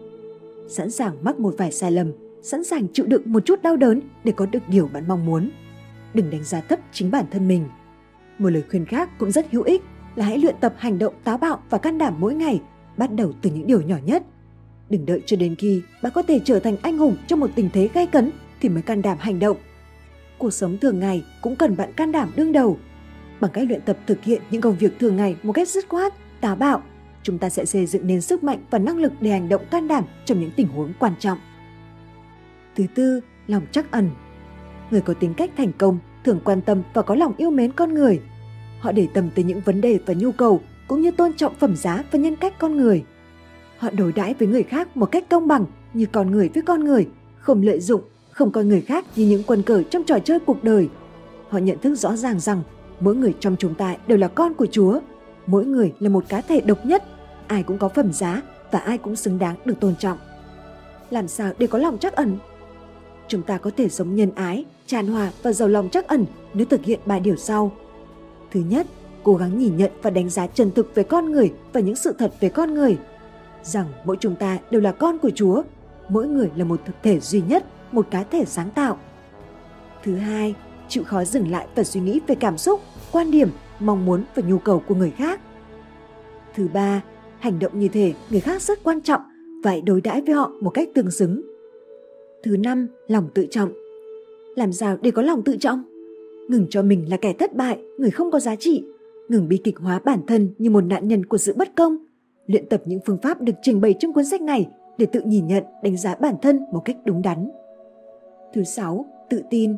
Sẵn 0.68 0.90
sàng 0.90 1.16
mắc 1.22 1.40
một 1.40 1.54
vài 1.58 1.72
sai 1.72 1.92
lầm, 1.92 2.12
sẵn 2.42 2.64
sàng 2.64 2.86
chịu 2.92 3.06
đựng 3.06 3.22
một 3.26 3.44
chút 3.44 3.62
đau 3.62 3.76
đớn 3.76 4.00
để 4.24 4.32
có 4.32 4.46
được 4.46 4.62
điều 4.68 4.88
bạn 4.92 5.04
mong 5.08 5.26
muốn. 5.26 5.50
Đừng 6.14 6.30
đánh 6.30 6.44
giá 6.44 6.60
thấp 6.60 6.78
chính 6.92 7.10
bản 7.10 7.24
thân 7.30 7.48
mình. 7.48 7.64
Một 8.38 8.48
lời 8.48 8.62
khuyên 8.70 8.86
khác 8.86 9.18
cũng 9.18 9.30
rất 9.30 9.50
hữu 9.50 9.62
ích 9.62 9.82
là 10.16 10.24
hãy 10.24 10.38
luyện 10.38 10.54
tập 10.60 10.74
hành 10.76 10.98
động 10.98 11.14
táo 11.24 11.38
bạo 11.38 11.62
và 11.70 11.78
can 11.78 11.98
đảm 11.98 12.14
mỗi 12.18 12.34
ngày, 12.34 12.60
bắt 12.96 13.12
đầu 13.12 13.32
từ 13.42 13.50
những 13.50 13.66
điều 13.66 13.80
nhỏ 13.80 13.96
nhất. 14.04 14.22
Đừng 14.90 15.06
đợi 15.06 15.22
cho 15.26 15.36
đến 15.36 15.54
khi 15.56 15.82
bạn 16.02 16.12
có 16.14 16.22
thể 16.22 16.40
trở 16.44 16.60
thành 16.60 16.76
anh 16.82 16.98
hùng 16.98 17.16
trong 17.26 17.40
một 17.40 17.50
tình 17.54 17.70
thế 17.72 17.88
gay 17.94 18.06
cấn 18.06 18.30
thì 18.60 18.68
mới 18.68 18.82
can 18.82 19.02
đảm 19.02 19.18
hành 19.20 19.38
động. 19.38 19.56
Cuộc 20.38 20.50
sống 20.50 20.78
thường 20.78 20.98
ngày 20.98 21.24
cũng 21.40 21.56
cần 21.56 21.76
bạn 21.76 21.92
can 21.92 22.12
đảm 22.12 22.30
đương 22.36 22.52
đầu. 22.52 22.78
Bằng 23.40 23.50
cách 23.50 23.64
luyện 23.68 23.80
tập 23.80 23.98
thực 24.06 24.24
hiện 24.24 24.42
những 24.50 24.60
công 24.60 24.76
việc 24.76 24.98
thường 24.98 25.16
ngày 25.16 25.36
một 25.42 25.52
cách 25.52 25.68
dứt 25.68 25.88
khoát, 25.88 26.14
táo 26.40 26.56
bạo, 26.56 26.82
chúng 27.22 27.38
ta 27.38 27.48
sẽ 27.48 27.64
xây 27.64 27.86
dựng 27.86 28.06
nên 28.06 28.20
sức 28.20 28.44
mạnh 28.44 28.58
và 28.70 28.78
năng 28.78 28.98
lực 28.98 29.12
để 29.20 29.30
hành 29.30 29.48
động 29.48 29.62
can 29.70 29.88
đảm 29.88 30.04
trong 30.24 30.40
những 30.40 30.50
tình 30.56 30.68
huống 30.68 30.92
quan 30.98 31.12
trọng. 31.18 31.38
Thứ 32.76 32.84
tư, 32.94 33.20
lòng 33.46 33.62
chắc 33.72 33.90
ẩn. 33.90 34.10
Người 34.90 35.00
có 35.00 35.14
tính 35.14 35.34
cách 35.34 35.50
thành 35.56 35.72
công 35.78 35.98
thường 36.24 36.40
quan 36.44 36.60
tâm 36.60 36.82
và 36.94 37.02
có 37.02 37.14
lòng 37.14 37.32
yêu 37.36 37.50
mến 37.50 37.72
con 37.72 37.94
người. 37.94 38.20
Họ 38.80 38.92
để 38.92 39.08
tâm 39.14 39.30
tới 39.34 39.44
những 39.44 39.60
vấn 39.60 39.80
đề 39.80 39.98
và 40.06 40.14
nhu 40.14 40.32
cầu 40.32 40.60
cũng 40.88 41.00
như 41.00 41.10
tôn 41.10 41.34
trọng 41.34 41.54
phẩm 41.54 41.76
giá 41.76 42.04
và 42.10 42.18
nhân 42.18 42.36
cách 42.36 42.54
con 42.58 42.76
người. 42.76 43.04
Họ 43.78 43.90
đối 43.90 44.12
đãi 44.12 44.34
với 44.34 44.48
người 44.48 44.62
khác 44.62 44.96
một 44.96 45.06
cách 45.06 45.28
công 45.28 45.48
bằng 45.48 45.64
như 45.94 46.06
con 46.06 46.30
người 46.30 46.50
với 46.54 46.62
con 46.62 46.84
người, 46.84 47.08
không 47.38 47.62
lợi 47.62 47.80
dụng, 47.80 48.02
không 48.38 48.50
coi 48.50 48.64
người 48.64 48.80
khác 48.80 49.04
như 49.16 49.26
những 49.26 49.42
quân 49.46 49.62
cờ 49.62 49.82
trong 49.82 50.02
trò 50.04 50.18
chơi 50.18 50.38
cuộc 50.38 50.64
đời. 50.64 50.88
Họ 51.48 51.58
nhận 51.58 51.78
thức 51.78 51.94
rõ 51.94 52.16
ràng 52.16 52.40
rằng 52.40 52.62
mỗi 53.00 53.16
người 53.16 53.34
trong 53.40 53.56
chúng 53.58 53.74
ta 53.74 53.96
đều 54.06 54.18
là 54.18 54.28
con 54.28 54.54
của 54.54 54.66
Chúa, 54.66 55.00
mỗi 55.46 55.64
người 55.64 55.92
là 55.98 56.08
một 56.08 56.24
cá 56.28 56.40
thể 56.40 56.60
độc 56.60 56.86
nhất, 56.86 57.04
ai 57.46 57.62
cũng 57.62 57.78
có 57.78 57.88
phẩm 57.88 58.12
giá 58.12 58.42
và 58.70 58.78
ai 58.78 58.98
cũng 58.98 59.16
xứng 59.16 59.38
đáng 59.38 59.56
được 59.64 59.80
tôn 59.80 59.94
trọng. 59.96 60.18
Làm 61.10 61.28
sao 61.28 61.52
để 61.58 61.66
có 61.66 61.78
lòng 61.78 61.98
trắc 61.98 62.12
ẩn? 62.12 62.38
Chúng 63.28 63.42
ta 63.42 63.58
có 63.58 63.70
thể 63.76 63.88
sống 63.88 64.14
nhân 64.14 64.30
ái, 64.34 64.64
tràn 64.86 65.06
hòa 65.06 65.30
và 65.42 65.52
giàu 65.52 65.68
lòng 65.68 65.88
trắc 65.88 66.08
ẩn 66.08 66.26
nếu 66.54 66.66
thực 66.66 66.84
hiện 66.84 67.00
ba 67.06 67.18
điều 67.18 67.36
sau. 67.36 67.72
Thứ 68.50 68.60
nhất, 68.60 68.86
cố 69.22 69.34
gắng 69.34 69.58
nhìn 69.58 69.76
nhận 69.76 69.90
và 70.02 70.10
đánh 70.10 70.30
giá 70.30 70.46
chân 70.46 70.70
thực 70.70 70.94
về 70.94 71.02
con 71.02 71.32
người 71.32 71.52
và 71.72 71.80
những 71.80 71.96
sự 71.96 72.14
thật 72.18 72.32
về 72.40 72.48
con 72.48 72.74
người. 72.74 72.98
Rằng 73.62 73.86
mỗi 74.04 74.16
chúng 74.20 74.36
ta 74.36 74.58
đều 74.70 74.80
là 74.80 74.92
con 74.92 75.18
của 75.18 75.30
Chúa, 75.34 75.62
mỗi 76.08 76.28
người 76.28 76.50
là 76.56 76.64
một 76.64 76.80
thực 76.84 76.94
thể 77.02 77.20
duy 77.20 77.42
nhất, 77.48 77.64
một 77.92 78.06
cá 78.10 78.22
thể 78.22 78.44
sáng 78.44 78.70
tạo. 78.70 78.98
Thứ 80.04 80.14
hai, 80.14 80.54
chịu 80.88 81.04
khó 81.04 81.24
dừng 81.24 81.50
lại 81.50 81.66
và 81.74 81.84
suy 81.84 82.00
nghĩ 82.00 82.20
về 82.26 82.34
cảm 82.34 82.58
xúc, 82.58 82.80
quan 83.12 83.30
điểm, 83.30 83.48
mong 83.80 84.06
muốn 84.06 84.24
và 84.34 84.42
nhu 84.46 84.58
cầu 84.58 84.82
của 84.88 84.94
người 84.94 85.10
khác. 85.10 85.40
Thứ 86.54 86.68
ba, 86.74 87.02
hành 87.38 87.58
động 87.58 87.78
như 87.78 87.88
thể 87.88 88.14
người 88.30 88.40
khác 88.40 88.62
rất 88.62 88.84
quan 88.84 89.00
trọng 89.00 89.20
và 89.64 89.70
hãy 89.70 89.80
đối 89.80 90.00
đãi 90.00 90.22
với 90.22 90.34
họ 90.34 90.50
một 90.60 90.70
cách 90.70 90.88
tương 90.94 91.10
xứng. 91.10 91.42
Thứ 92.42 92.56
năm, 92.56 92.88
lòng 93.08 93.28
tự 93.34 93.46
trọng. 93.50 93.72
Làm 94.56 94.72
sao 94.72 94.96
để 95.02 95.10
có 95.10 95.22
lòng 95.22 95.42
tự 95.42 95.56
trọng? 95.56 95.82
Ngừng 96.48 96.66
cho 96.70 96.82
mình 96.82 97.10
là 97.10 97.16
kẻ 97.16 97.32
thất 97.32 97.54
bại, 97.54 97.78
người 97.98 98.10
không 98.10 98.30
có 98.30 98.40
giá 98.40 98.56
trị. 98.56 98.84
Ngừng 99.28 99.48
bi 99.48 99.60
kịch 99.64 99.78
hóa 99.78 100.00
bản 100.04 100.20
thân 100.26 100.54
như 100.58 100.70
một 100.70 100.84
nạn 100.84 101.08
nhân 101.08 101.26
của 101.26 101.38
sự 101.38 101.54
bất 101.56 101.76
công. 101.76 101.96
Luyện 102.46 102.68
tập 102.68 102.82
những 102.86 103.00
phương 103.06 103.18
pháp 103.22 103.40
được 103.40 103.52
trình 103.62 103.80
bày 103.80 103.94
trong 104.00 104.12
cuốn 104.12 104.24
sách 104.24 104.42
này 104.42 104.68
để 104.98 105.06
tự 105.06 105.20
nhìn 105.20 105.46
nhận, 105.46 105.64
đánh 105.82 105.96
giá 105.96 106.14
bản 106.14 106.34
thân 106.42 106.60
một 106.72 106.82
cách 106.84 106.96
đúng 107.04 107.22
đắn. 107.22 107.48
Thứ 108.54 108.64
sáu, 108.64 109.06
tự 109.30 109.42
tin. 109.50 109.76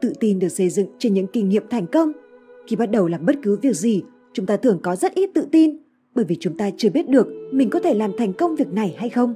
Tự 0.00 0.12
tin 0.20 0.38
được 0.38 0.48
xây 0.48 0.68
dựng 0.68 0.86
trên 0.98 1.14
những 1.14 1.26
kinh 1.32 1.48
nghiệm 1.48 1.68
thành 1.70 1.86
công. 1.86 2.12
Khi 2.66 2.76
bắt 2.76 2.90
đầu 2.90 3.08
làm 3.08 3.26
bất 3.26 3.36
cứ 3.42 3.58
việc 3.62 3.76
gì, 3.76 4.02
chúng 4.32 4.46
ta 4.46 4.56
thường 4.56 4.78
có 4.82 4.96
rất 4.96 5.14
ít 5.14 5.30
tự 5.34 5.46
tin 5.52 5.76
bởi 6.14 6.24
vì 6.24 6.36
chúng 6.40 6.56
ta 6.56 6.70
chưa 6.76 6.90
biết 6.90 7.08
được 7.08 7.26
mình 7.52 7.70
có 7.70 7.80
thể 7.80 7.94
làm 7.94 8.12
thành 8.18 8.32
công 8.32 8.56
việc 8.56 8.72
này 8.72 8.94
hay 8.98 9.08
không. 9.08 9.34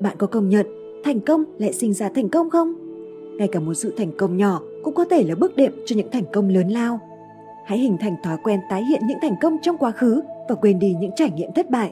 Bạn 0.00 0.16
có 0.18 0.26
công 0.26 0.48
nhận 0.48 0.66
thành 1.04 1.20
công 1.20 1.44
lại 1.58 1.72
sinh 1.72 1.92
ra 1.92 2.08
thành 2.14 2.28
công 2.28 2.50
không? 2.50 2.74
Ngay 3.36 3.48
cả 3.48 3.60
một 3.60 3.74
sự 3.74 3.92
thành 3.96 4.12
công 4.16 4.36
nhỏ 4.36 4.60
cũng 4.82 4.94
có 4.94 5.04
thể 5.04 5.24
là 5.24 5.34
bước 5.34 5.56
đệm 5.56 5.72
cho 5.86 5.96
những 5.96 6.10
thành 6.10 6.24
công 6.32 6.48
lớn 6.48 6.68
lao. 6.68 7.00
Hãy 7.66 7.78
hình 7.78 7.96
thành 8.00 8.16
thói 8.24 8.36
quen 8.44 8.60
tái 8.70 8.84
hiện 8.84 9.02
những 9.08 9.18
thành 9.22 9.34
công 9.40 9.56
trong 9.62 9.78
quá 9.78 9.90
khứ 9.90 10.20
và 10.48 10.54
quên 10.54 10.78
đi 10.78 10.94
những 11.00 11.10
trải 11.16 11.30
nghiệm 11.30 11.50
thất 11.54 11.70
bại. 11.70 11.90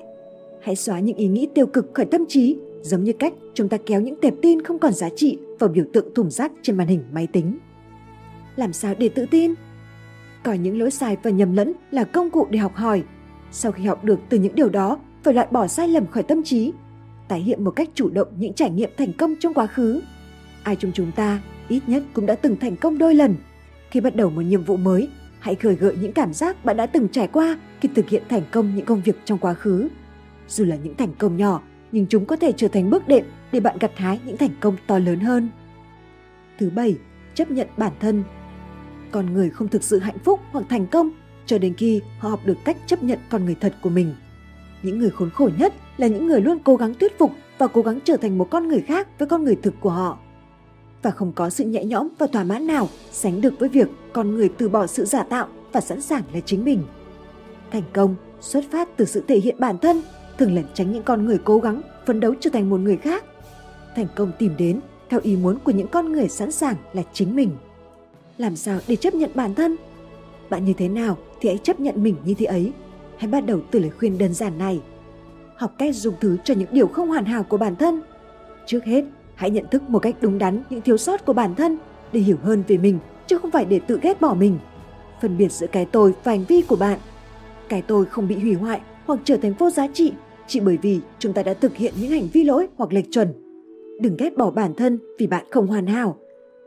Hãy 0.60 0.76
xóa 0.76 1.00
những 1.00 1.16
ý 1.16 1.26
nghĩ 1.26 1.48
tiêu 1.54 1.66
cực 1.66 1.94
khỏi 1.94 2.06
tâm 2.06 2.24
trí, 2.28 2.56
giống 2.82 3.04
như 3.04 3.12
cách 3.12 3.34
chúng 3.54 3.68
ta 3.68 3.76
kéo 3.86 4.00
những 4.00 4.20
tệp 4.20 4.34
tin 4.42 4.62
không 4.62 4.78
còn 4.78 4.92
giá 4.92 5.08
trị 5.16 5.38
vào 5.62 5.68
biểu 5.68 5.84
tượng 5.92 6.14
thùng 6.14 6.30
rác 6.30 6.52
trên 6.62 6.76
màn 6.76 6.88
hình 6.88 7.04
máy 7.12 7.26
tính. 7.26 7.58
Làm 8.56 8.72
sao 8.72 8.94
để 8.98 9.08
tự 9.08 9.26
tin? 9.30 9.54
Coi 10.42 10.58
những 10.58 10.78
lỗi 10.78 10.90
sai 10.90 11.16
và 11.22 11.30
nhầm 11.30 11.52
lẫn 11.52 11.72
là 11.90 12.04
công 12.04 12.30
cụ 12.30 12.46
để 12.50 12.58
học 12.58 12.74
hỏi. 12.74 13.02
Sau 13.50 13.72
khi 13.72 13.84
học 13.84 14.04
được 14.04 14.20
từ 14.28 14.38
những 14.38 14.54
điều 14.54 14.68
đó, 14.68 14.98
phải 15.22 15.34
loại 15.34 15.46
bỏ 15.50 15.66
sai 15.66 15.88
lầm 15.88 16.06
khỏi 16.06 16.22
tâm 16.22 16.42
trí 16.42 16.72
tái 17.28 17.40
hiện 17.40 17.64
một 17.64 17.70
cách 17.70 17.88
chủ 17.94 18.10
động 18.10 18.28
những 18.38 18.52
trải 18.52 18.70
nghiệm 18.70 18.90
thành 18.96 19.12
công 19.12 19.34
trong 19.40 19.54
quá 19.54 19.66
khứ. 19.66 20.00
Ai 20.62 20.76
trong 20.76 20.92
chúng 20.94 21.12
ta 21.12 21.40
ít 21.68 21.82
nhất 21.86 22.02
cũng 22.12 22.26
đã 22.26 22.34
từng 22.34 22.56
thành 22.56 22.76
công 22.76 22.98
đôi 22.98 23.14
lần. 23.14 23.34
Khi 23.90 24.00
bắt 24.00 24.16
đầu 24.16 24.30
một 24.30 24.40
nhiệm 24.40 24.64
vụ 24.64 24.76
mới, 24.76 25.08
hãy 25.38 25.54
khởi 25.54 25.74
gợi 25.74 25.96
những 26.00 26.12
cảm 26.12 26.32
giác 26.32 26.64
bạn 26.64 26.76
đã 26.76 26.86
từng 26.86 27.08
trải 27.08 27.28
qua 27.28 27.58
khi 27.80 27.88
thực 27.94 28.08
hiện 28.08 28.22
thành 28.28 28.42
công 28.50 28.76
những 28.76 28.86
công 28.86 29.02
việc 29.02 29.16
trong 29.24 29.38
quá 29.38 29.54
khứ. 29.54 29.88
Dù 30.48 30.64
là 30.64 30.76
những 30.76 30.94
thành 30.94 31.14
công 31.18 31.36
nhỏ, 31.36 31.62
nhưng 31.92 32.06
chúng 32.06 32.26
có 32.26 32.36
thể 32.36 32.52
trở 32.52 32.68
thành 32.68 32.90
bước 32.90 33.08
đệm 33.08 33.24
để 33.52 33.60
bạn 33.60 33.76
gặt 33.80 33.90
hái 33.96 34.20
những 34.26 34.36
thành 34.36 34.54
công 34.60 34.76
to 34.86 34.98
lớn 34.98 35.20
hơn. 35.20 35.48
Thứ 36.58 36.70
bảy, 36.70 36.96
chấp 37.34 37.50
nhận 37.50 37.68
bản 37.76 37.92
thân. 38.00 38.22
Con 39.10 39.34
người 39.34 39.50
không 39.50 39.68
thực 39.68 39.82
sự 39.82 39.98
hạnh 39.98 40.18
phúc 40.18 40.40
hoặc 40.52 40.64
thành 40.68 40.86
công 40.86 41.10
cho 41.46 41.58
đến 41.58 41.74
khi 41.74 42.00
họ 42.18 42.28
học 42.28 42.40
được 42.44 42.56
cách 42.64 42.76
chấp 42.86 43.02
nhận 43.02 43.18
con 43.30 43.44
người 43.44 43.56
thật 43.60 43.74
của 43.82 43.90
mình. 43.90 44.14
Những 44.82 44.98
người 44.98 45.10
khốn 45.10 45.30
khổ 45.30 45.50
nhất 45.58 45.74
là 45.96 46.06
những 46.06 46.26
người 46.26 46.40
luôn 46.40 46.58
cố 46.64 46.76
gắng 46.76 46.94
thuyết 46.94 47.18
phục 47.18 47.32
và 47.58 47.66
cố 47.66 47.82
gắng 47.82 47.98
trở 48.04 48.16
thành 48.16 48.38
một 48.38 48.50
con 48.50 48.68
người 48.68 48.80
khác 48.80 49.08
với 49.18 49.28
con 49.28 49.44
người 49.44 49.56
thực 49.56 49.74
của 49.80 49.90
họ. 49.90 50.18
Và 51.02 51.10
không 51.10 51.32
có 51.32 51.50
sự 51.50 51.64
nhẹ 51.64 51.84
nhõm 51.84 52.08
và 52.18 52.26
thỏa 52.26 52.44
mãn 52.44 52.66
nào 52.66 52.88
sánh 53.10 53.40
được 53.40 53.54
với 53.58 53.68
việc 53.68 53.88
con 54.12 54.34
người 54.34 54.48
từ 54.48 54.68
bỏ 54.68 54.86
sự 54.86 55.04
giả 55.04 55.22
tạo 55.22 55.48
và 55.72 55.80
sẵn 55.80 56.00
sàng 56.00 56.22
là 56.34 56.40
chính 56.40 56.64
mình. 56.64 56.82
Thành 57.70 57.82
công 57.92 58.14
xuất 58.40 58.64
phát 58.70 58.88
từ 58.96 59.04
sự 59.04 59.24
thể 59.28 59.38
hiện 59.38 59.56
bản 59.58 59.78
thân, 59.78 60.02
thường 60.38 60.54
lẩn 60.54 60.64
tránh 60.74 60.92
những 60.92 61.02
con 61.02 61.24
người 61.26 61.38
cố 61.44 61.58
gắng 61.58 61.82
phấn 62.06 62.20
đấu 62.20 62.34
trở 62.40 62.50
thành 62.50 62.70
một 62.70 62.80
người 62.80 62.96
khác. 62.96 63.24
Thành 63.96 64.06
công 64.16 64.32
tìm 64.38 64.54
đến 64.58 64.80
theo 65.10 65.20
ý 65.22 65.36
muốn 65.36 65.58
của 65.58 65.72
những 65.72 65.88
con 65.88 66.12
người 66.12 66.28
sẵn 66.28 66.50
sàng 66.52 66.76
là 66.92 67.02
chính 67.12 67.36
mình. 67.36 67.50
Làm 68.38 68.56
sao 68.56 68.78
để 68.88 68.96
chấp 68.96 69.14
nhận 69.14 69.30
bản 69.34 69.54
thân? 69.54 69.76
Bạn 70.50 70.64
như 70.64 70.72
thế 70.72 70.88
nào 70.88 71.16
thì 71.40 71.48
hãy 71.48 71.58
chấp 71.58 71.80
nhận 71.80 72.02
mình 72.02 72.16
như 72.24 72.34
thế 72.34 72.46
ấy. 72.46 72.72
Hãy 73.16 73.30
bắt 73.30 73.46
đầu 73.46 73.60
từ 73.70 73.78
lời 73.78 73.90
khuyên 73.90 74.18
đơn 74.18 74.34
giản 74.34 74.58
này– 74.58 74.80
học 75.62 75.72
cách 75.78 75.94
dùng 75.94 76.14
thứ 76.20 76.36
cho 76.44 76.54
những 76.54 76.68
điều 76.72 76.86
không 76.86 77.08
hoàn 77.08 77.24
hảo 77.24 77.42
của 77.42 77.56
bản 77.56 77.76
thân. 77.76 78.02
Trước 78.66 78.84
hết, 78.84 79.04
hãy 79.34 79.50
nhận 79.50 79.66
thức 79.70 79.82
một 79.90 79.98
cách 79.98 80.14
đúng 80.20 80.38
đắn 80.38 80.62
những 80.70 80.80
thiếu 80.80 80.96
sót 80.96 81.24
của 81.24 81.32
bản 81.32 81.54
thân 81.54 81.78
để 82.12 82.20
hiểu 82.20 82.36
hơn 82.42 82.62
về 82.68 82.76
mình 82.76 82.98
chứ 83.26 83.38
không 83.38 83.50
phải 83.50 83.64
để 83.64 83.80
tự 83.86 83.98
ghét 84.02 84.20
bỏ 84.20 84.34
mình. 84.34 84.58
Phân 85.20 85.36
biệt 85.36 85.52
giữa 85.52 85.66
cái 85.66 85.84
tôi 85.84 86.14
và 86.24 86.32
hành 86.32 86.44
vi 86.48 86.62
của 86.62 86.76
bạn. 86.76 86.98
Cái 87.68 87.82
tôi 87.82 88.04
không 88.04 88.28
bị 88.28 88.34
hủy 88.34 88.54
hoại 88.54 88.80
hoặc 89.06 89.20
trở 89.24 89.36
thành 89.36 89.52
vô 89.58 89.70
giá 89.70 89.86
trị 89.94 90.12
chỉ 90.46 90.60
bởi 90.60 90.78
vì 90.82 91.00
chúng 91.18 91.32
ta 91.32 91.42
đã 91.42 91.54
thực 91.54 91.76
hiện 91.76 91.94
những 92.00 92.10
hành 92.10 92.28
vi 92.32 92.44
lỗi 92.44 92.66
hoặc 92.76 92.92
lệch 92.92 93.10
chuẩn. 93.10 93.41
Đừng 94.00 94.16
ghét 94.18 94.36
bỏ 94.36 94.50
bản 94.50 94.74
thân 94.74 94.98
vì 95.18 95.26
bạn 95.26 95.46
không 95.50 95.66
hoàn 95.66 95.86
hảo. 95.86 96.16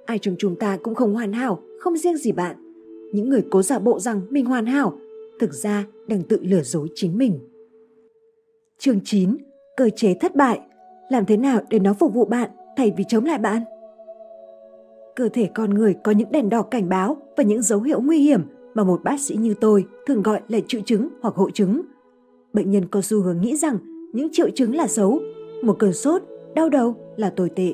Ai 0.06 0.20
trong 0.20 0.36
chúng 0.38 0.56
ta 0.56 0.78
cũng 0.78 0.96
không 0.96 1.14
hoàn 1.14 1.34
hảo, 1.34 1.60
không 1.80 1.98
riêng 1.98 2.18
gì 2.18 2.32
bạn. 2.32 2.56
Những 3.14 3.30
người 3.30 3.46
cố 3.52 3.62
giả 3.62 3.80
bộ 3.80 4.00
rằng 4.00 4.22
mình 4.30 4.46
hoàn 4.46 4.66
hảo, 4.66 4.98
thực 5.40 5.54
ra 5.54 5.86
đang 6.08 6.24
tự 6.24 6.40
lừa 6.42 6.62
dối 6.62 6.88
chính 6.96 7.18
mình. 7.18 7.40
Chương 8.78 9.00
9. 9.04 9.38
Cơ 9.78 9.90
chế 9.96 10.14
thất 10.22 10.36
bại. 10.36 10.60
Làm 11.10 11.26
thế 11.26 11.38
nào 11.38 11.62
để 11.70 11.80
nó 11.80 11.94
phục 11.94 12.14
vụ 12.14 12.26
bạn 12.26 12.50
thay 12.78 12.94
vì 12.98 13.04
chống 13.08 13.26
lại 13.26 13.38
bạn? 13.38 13.62
Cơ 15.16 15.30
thể 15.30 15.50
con 15.56 15.74
người 15.74 15.96
có 16.04 16.12
những 16.12 16.32
đèn 16.32 16.50
đỏ 16.50 16.62
cảnh 16.62 16.90
báo 16.90 17.18
và 17.38 17.44
những 17.44 17.62
dấu 17.62 17.82
hiệu 17.82 18.02
nguy 18.02 18.18
hiểm 18.18 18.42
mà 18.74 18.84
một 18.84 19.04
bác 19.04 19.20
sĩ 19.20 19.36
như 19.36 19.54
tôi 19.62 19.86
thường 20.08 20.24
gọi 20.24 20.42
là 20.48 20.60
triệu 20.68 20.82
chứng 20.86 21.10
hoặc 21.22 21.36
hội 21.36 21.52
chứng. 21.54 21.82
Bệnh 22.54 22.72
nhân 22.72 22.88
có 22.88 23.02
xu 23.02 23.22
hướng 23.22 23.42
nghĩ 23.42 23.56
rằng 23.56 23.78
những 24.14 24.28
triệu 24.32 24.50
chứng 24.50 24.76
là 24.76 24.88
xấu, 24.88 25.20
một 25.64 25.76
cơn 25.80 25.94
sốt, 25.94 26.22
đau 26.56 26.70
đầu 26.70 26.96
là 27.18 27.30
tồi 27.30 27.50
tệ. 27.50 27.74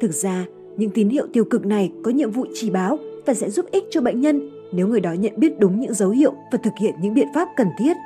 Thực 0.00 0.12
ra, 0.12 0.46
những 0.76 0.90
tín 0.90 1.08
hiệu 1.08 1.26
tiêu 1.32 1.44
cực 1.44 1.66
này 1.66 1.92
có 2.04 2.10
nhiệm 2.10 2.30
vụ 2.30 2.46
chỉ 2.54 2.70
báo 2.70 2.98
và 3.26 3.34
sẽ 3.34 3.50
giúp 3.50 3.66
ích 3.70 3.84
cho 3.90 4.00
bệnh 4.00 4.20
nhân 4.20 4.50
nếu 4.72 4.88
người 4.88 5.00
đó 5.00 5.12
nhận 5.12 5.32
biết 5.36 5.58
đúng 5.58 5.80
những 5.80 5.94
dấu 5.94 6.10
hiệu 6.10 6.32
và 6.52 6.58
thực 6.62 6.72
hiện 6.80 6.94
những 7.00 7.14
biện 7.14 7.28
pháp 7.34 7.48
cần 7.56 7.68
thiết. 7.78 7.96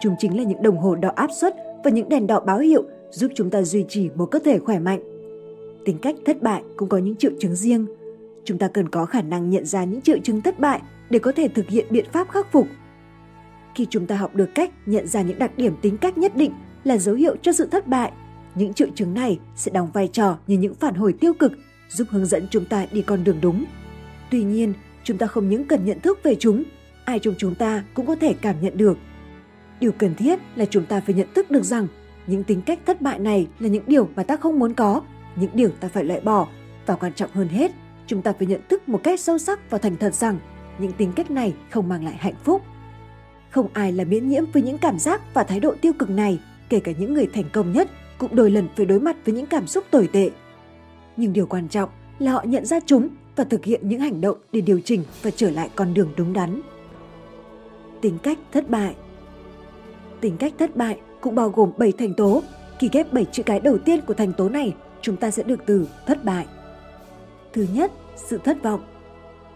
Chúng 0.00 0.14
chính 0.18 0.36
là 0.36 0.42
những 0.42 0.62
đồng 0.62 0.78
hồ 0.78 0.94
đo 0.94 1.08
áp 1.14 1.30
suất 1.40 1.56
và 1.84 1.90
những 1.90 2.08
đèn 2.08 2.26
đỏ 2.26 2.40
báo 2.40 2.58
hiệu 2.58 2.84
giúp 3.10 3.30
chúng 3.34 3.50
ta 3.50 3.62
duy 3.62 3.84
trì 3.88 4.10
một 4.14 4.26
cơ 4.26 4.38
thể 4.38 4.58
khỏe 4.58 4.78
mạnh. 4.78 5.00
Tính 5.84 5.98
cách 5.98 6.16
thất 6.24 6.42
bại 6.42 6.62
cũng 6.76 6.88
có 6.88 6.98
những 6.98 7.16
triệu 7.16 7.30
chứng 7.38 7.54
riêng. 7.54 7.86
Chúng 8.44 8.58
ta 8.58 8.68
cần 8.68 8.88
có 8.88 9.04
khả 9.04 9.22
năng 9.22 9.50
nhận 9.50 9.64
ra 9.64 9.84
những 9.84 10.00
triệu 10.00 10.18
chứng 10.22 10.40
thất 10.40 10.60
bại 10.60 10.80
để 11.10 11.18
có 11.18 11.32
thể 11.32 11.48
thực 11.48 11.68
hiện 11.68 11.86
biện 11.90 12.04
pháp 12.12 12.28
khắc 12.30 12.52
phục. 12.52 12.66
Khi 13.74 13.86
chúng 13.90 14.06
ta 14.06 14.16
học 14.16 14.34
được 14.34 14.48
cách 14.54 14.70
nhận 14.86 15.06
ra 15.06 15.22
những 15.22 15.38
đặc 15.38 15.58
điểm 15.58 15.74
tính 15.82 15.96
cách 15.96 16.18
nhất 16.18 16.36
định 16.36 16.52
là 16.84 16.98
dấu 16.98 17.14
hiệu 17.14 17.36
cho 17.42 17.52
sự 17.52 17.66
thất 17.66 17.86
bại, 17.86 18.12
những 18.54 18.74
triệu 18.74 18.88
chứng 18.94 19.14
này 19.14 19.38
sẽ 19.56 19.70
đóng 19.70 19.90
vai 19.92 20.08
trò 20.08 20.38
như 20.46 20.58
những 20.58 20.74
phản 20.74 20.94
hồi 20.94 21.12
tiêu 21.12 21.34
cực 21.34 21.52
giúp 21.88 22.08
hướng 22.10 22.26
dẫn 22.26 22.46
chúng 22.50 22.64
ta 22.64 22.86
đi 22.92 23.02
con 23.02 23.24
đường 23.24 23.38
đúng. 23.40 23.64
Tuy 24.30 24.44
nhiên, 24.44 24.72
chúng 25.04 25.18
ta 25.18 25.26
không 25.26 25.48
những 25.48 25.64
cần 25.64 25.84
nhận 25.84 26.00
thức 26.00 26.20
về 26.22 26.34
chúng, 26.34 26.62
ai 27.04 27.18
trong 27.18 27.34
chúng 27.38 27.54
ta 27.54 27.84
cũng 27.94 28.06
có 28.06 28.14
thể 28.14 28.34
cảm 28.40 28.56
nhận 28.60 28.76
được. 28.76 28.98
Điều 29.80 29.92
cần 29.92 30.14
thiết 30.14 30.38
là 30.54 30.64
chúng 30.64 30.86
ta 30.86 31.00
phải 31.00 31.14
nhận 31.14 31.28
thức 31.34 31.50
được 31.50 31.62
rằng 31.62 31.86
những 32.26 32.44
tính 32.44 32.62
cách 32.62 32.78
thất 32.86 33.00
bại 33.00 33.18
này 33.18 33.46
là 33.58 33.68
những 33.68 33.84
điều 33.86 34.08
mà 34.16 34.22
ta 34.22 34.36
không 34.36 34.58
muốn 34.58 34.74
có, 34.74 35.02
những 35.36 35.50
điều 35.54 35.70
ta 35.70 35.88
phải 35.88 36.04
loại 36.04 36.20
bỏ 36.20 36.48
và 36.86 36.94
quan 36.94 37.12
trọng 37.12 37.30
hơn 37.32 37.48
hết, 37.48 37.72
chúng 38.06 38.22
ta 38.22 38.32
phải 38.32 38.46
nhận 38.46 38.60
thức 38.68 38.88
một 38.88 39.00
cách 39.02 39.20
sâu 39.20 39.38
sắc 39.38 39.70
và 39.70 39.78
thành 39.78 39.96
thật 39.96 40.14
rằng 40.14 40.38
những 40.78 40.92
tính 40.92 41.12
cách 41.12 41.30
này 41.30 41.54
không 41.70 41.88
mang 41.88 42.04
lại 42.04 42.16
hạnh 42.18 42.34
phúc. 42.44 42.62
Không 43.50 43.68
ai 43.72 43.92
là 43.92 44.04
miễn 44.04 44.28
nhiễm 44.28 44.44
với 44.52 44.62
những 44.62 44.78
cảm 44.78 44.98
giác 44.98 45.34
và 45.34 45.44
thái 45.44 45.60
độ 45.60 45.74
tiêu 45.80 45.92
cực 45.92 46.10
này, 46.10 46.40
kể 46.68 46.80
cả 46.80 46.92
những 46.98 47.14
người 47.14 47.26
thành 47.34 47.44
công 47.52 47.72
nhất 47.72 47.90
cũng 48.18 48.36
đôi 48.36 48.50
lần 48.50 48.68
phải 48.76 48.86
đối 48.86 49.00
mặt 49.00 49.16
với 49.24 49.34
những 49.34 49.46
cảm 49.46 49.66
xúc 49.66 49.84
tồi 49.90 50.08
tệ. 50.12 50.30
Nhưng 51.16 51.32
điều 51.32 51.46
quan 51.46 51.68
trọng 51.68 51.88
là 52.18 52.32
họ 52.32 52.42
nhận 52.44 52.64
ra 52.64 52.80
chúng 52.86 53.08
và 53.36 53.44
thực 53.44 53.64
hiện 53.64 53.88
những 53.88 54.00
hành 54.00 54.20
động 54.20 54.38
để 54.52 54.60
điều 54.60 54.80
chỉnh 54.80 55.04
và 55.22 55.30
trở 55.30 55.50
lại 55.50 55.70
con 55.74 55.94
đường 55.94 56.12
đúng 56.16 56.32
đắn. 56.32 56.60
Tính 58.00 58.18
cách 58.22 58.38
thất 58.52 58.70
bại 58.70 58.94
Tính 60.20 60.36
cách 60.36 60.52
thất 60.58 60.76
bại 60.76 61.00
cũng 61.20 61.34
bao 61.34 61.50
gồm 61.50 61.70
7 61.78 61.92
thành 61.92 62.14
tố. 62.14 62.42
Khi 62.78 62.88
ghép 62.92 63.12
7 63.12 63.24
chữ 63.24 63.42
cái 63.42 63.60
đầu 63.60 63.78
tiên 63.78 64.00
của 64.00 64.14
thành 64.14 64.32
tố 64.32 64.48
này, 64.48 64.74
chúng 65.00 65.16
ta 65.16 65.30
sẽ 65.30 65.42
được 65.42 65.60
từ 65.66 65.88
thất 66.06 66.24
bại. 66.24 66.46
Thứ 67.52 67.66
nhất, 67.72 67.92
sự 68.16 68.38
thất 68.44 68.62
vọng. 68.62 68.80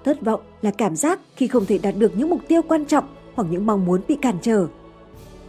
Thất 0.05 0.21
vọng 0.21 0.41
là 0.63 0.71
cảm 0.71 0.97
giác 0.97 1.21
khi 1.37 1.47
không 1.47 1.67
thể 1.67 1.79
đạt 1.79 1.95
được 1.99 2.13
những 2.17 2.31
mục 2.31 2.41
tiêu 2.49 2.63
quan 2.63 2.85
trọng 2.85 3.05
hoặc 3.35 3.49
những 3.51 3.67
mong 3.67 3.85
muốn 3.85 4.01
bị 4.09 4.17
cản 4.23 4.39
trở. 4.43 4.67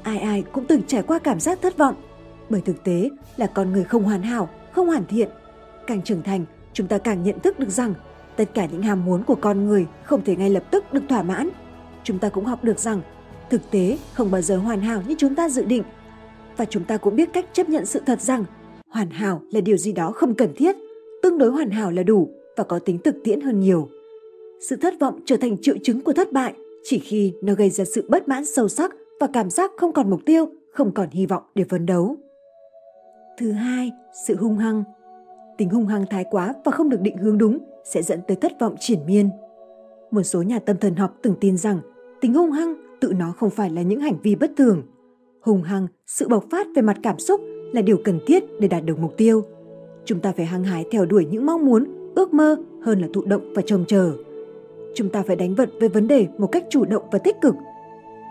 Ai 0.04 0.20
ai 0.20 0.44
cũng 0.52 0.66
từng 0.66 0.82
trải 0.88 1.04
qua 1.04 1.20
cảm 1.20 1.40
giác 1.40 1.62
thất 1.62 1.78
vọng, 1.78 1.96
bởi 2.50 2.62
thực 2.62 2.84
tế 2.84 3.10
là 3.38 3.48
con 3.48 3.72
người 3.72 3.84
không 3.84 4.04
hoàn 4.04 4.22
hảo, 4.22 4.50
không 4.72 4.88
hoàn 4.88 5.06
thiện. 5.06 5.30
Càng 5.88 6.02
trưởng 6.02 6.24
thành, 6.24 6.46
chúng 6.74 6.88
ta 6.88 6.98
càng 6.98 7.24
nhận 7.24 7.40
thức 7.40 7.60
được 7.60 7.70
rằng 7.70 7.94
tất 8.36 8.54
cả 8.54 8.68
những 8.72 8.82
ham 8.82 9.06
muốn 9.06 9.24
của 9.24 9.36
con 9.36 9.66
người 9.66 9.86
không 10.04 10.24
thể 10.24 10.36
ngay 10.36 10.50
lập 10.50 10.64
tức 10.72 10.94
được 10.94 11.04
thỏa 11.10 11.24
mãn. 11.24 11.50
Chúng 12.04 12.20
ta 12.20 12.30
cũng 12.30 12.46
học 12.46 12.64
được 12.64 12.80
rằng 12.80 13.02
thực 13.50 13.72
tế 13.72 13.98
không 14.14 14.32
bao 14.32 14.42
giờ 14.42 14.58
hoàn 14.58 14.82
hảo 14.82 15.02
như 15.08 15.16
chúng 15.18 15.36
ta 15.36 15.50
dự 15.50 15.66
định. 15.66 15.84
Và 16.58 16.66
chúng 16.66 16.84
ta 16.84 16.98
cũng 16.98 17.16
biết 17.16 17.30
cách 17.34 17.46
chấp 17.54 17.70
nhận 17.70 17.86
sự 17.86 18.02
thật 18.06 18.22
rằng 18.22 18.46
hoàn 18.88 19.10
hảo 19.10 19.42
là 19.52 19.62
điều 19.62 19.78
gì 19.78 19.92
đó 19.92 20.12
không 20.12 20.34
cần 20.34 20.54
thiết, 20.56 20.76
tương 21.24 21.38
đối 21.38 21.52
hoàn 21.52 21.70
hảo 21.70 21.92
là 21.92 22.04
đủ 22.04 22.30
và 22.58 22.64
có 22.64 22.80
tính 22.80 22.98
thực 23.04 23.16
tiễn 23.24 23.42
hơn 23.42 23.60
nhiều. 23.60 23.90
Sự 24.70 24.76
thất 24.76 24.94
vọng 25.00 25.20
trở 25.26 25.38
thành 25.38 25.58
triệu 25.62 25.76
chứng 25.84 26.02
của 26.02 26.14
thất 26.14 26.32
bại 26.32 26.54
chỉ 26.84 27.00
khi 27.00 27.34
nó 27.42 27.54
gây 27.54 27.70
ra 27.70 27.86
sự 27.86 28.06
bất 28.10 28.28
mãn 28.28 28.46
sâu 28.46 28.68
sắc 28.68 28.96
và 29.20 29.28
cảm 29.34 29.50
giác 29.50 29.72
không 29.78 29.94
còn 29.94 30.10
mục 30.10 30.22
tiêu, 30.26 30.46
không 30.72 30.94
còn 30.94 31.10
hy 31.12 31.26
vọng 31.26 31.44
để 31.56 31.64
phấn 31.70 31.86
đấu. 31.86 32.18
Thứ 33.40 33.52
hai, 33.52 33.92
sự 34.28 34.36
hung 34.36 34.58
hăng. 34.58 34.84
Tính 35.58 35.70
hung 35.70 35.88
hăng 35.88 36.06
thái 36.10 36.26
quá 36.32 36.54
và 36.66 36.72
không 36.72 36.90
được 36.90 37.02
định 37.02 37.18
hướng 37.18 37.38
đúng 37.38 37.58
sẽ 37.84 38.02
dẫn 38.02 38.20
tới 38.28 38.38
thất 38.38 38.52
vọng 38.60 38.76
triển 38.80 39.00
miên. 39.06 39.30
Một 40.12 40.24
số 40.24 40.42
nhà 40.42 40.60
tâm 40.60 40.78
thần 40.78 40.96
học 40.96 41.16
từng 41.22 41.36
tin 41.42 41.58
rằng 41.58 41.80
tính 42.22 42.34
hung 42.34 42.52
hăng 42.52 42.76
tự 43.02 43.14
nó 43.20 43.34
không 43.38 43.50
phải 43.50 43.70
là 43.70 43.82
những 43.82 44.00
hành 44.00 44.18
vi 44.24 44.36
bất 44.36 44.52
thường. 44.58 44.84
Hung 45.42 45.62
hăng, 45.62 45.88
sự 46.08 46.28
bộc 46.28 46.46
phát 46.52 46.68
về 46.76 46.82
mặt 46.82 46.98
cảm 47.04 47.20
xúc 47.20 47.42
là 47.74 47.82
điều 47.82 47.98
cần 48.04 48.20
thiết 48.28 48.44
để 48.60 48.68
đạt 48.68 48.86
được 48.86 49.00
mục 49.00 49.18
tiêu. 49.18 49.44
Chúng 50.06 50.20
ta 50.20 50.32
phải 50.32 50.46
hăng 50.46 50.64
hái 50.64 50.86
theo 50.92 51.06
đuổi 51.06 51.26
những 51.26 51.46
mong 51.46 51.66
muốn, 51.66 52.12
ước 52.16 52.34
mơ 52.34 52.56
hơn 52.84 53.00
là 53.00 53.08
thụ 53.14 53.22
động 53.26 53.54
và 53.56 53.62
trông 53.66 53.86
chờ. 53.88 54.14
Chúng 54.96 55.10
ta 55.10 55.24
phải 55.28 55.36
đánh 55.36 55.56
vật 55.56 55.70
với 55.80 55.90
vấn 55.90 56.08
đề 56.08 56.28
một 56.38 56.48
cách 56.48 56.66
chủ 56.70 56.86
động 56.86 57.04
và 57.12 57.20
tích 57.20 57.36
cực. 57.42 57.56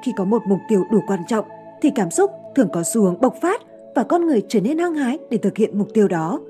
Khi 0.04 0.12
có 0.16 0.24
một 0.24 0.42
mục 0.48 0.59
tiêu 0.68 0.84
đủ 0.92 1.00
quan 1.06 1.20
trọng 1.28 1.44
thì 1.82 1.90
cảm 1.94 2.11
xúc 2.11 2.30
thường 2.56 2.68
có 2.72 2.82
xu 2.82 3.02
hướng 3.02 3.20
bộc 3.20 3.34
phát 3.42 3.62
và 3.99 4.05
con 4.05 4.26
người 4.26 4.42
trở 4.49 4.61
nên 4.61 4.78
hăng 4.78 4.94
hái 4.94 5.18
để 5.30 5.38
thực 5.38 5.57
hiện 5.57 5.78
mục 5.78 5.94
tiêu 5.94 6.09
đó. 6.09 6.40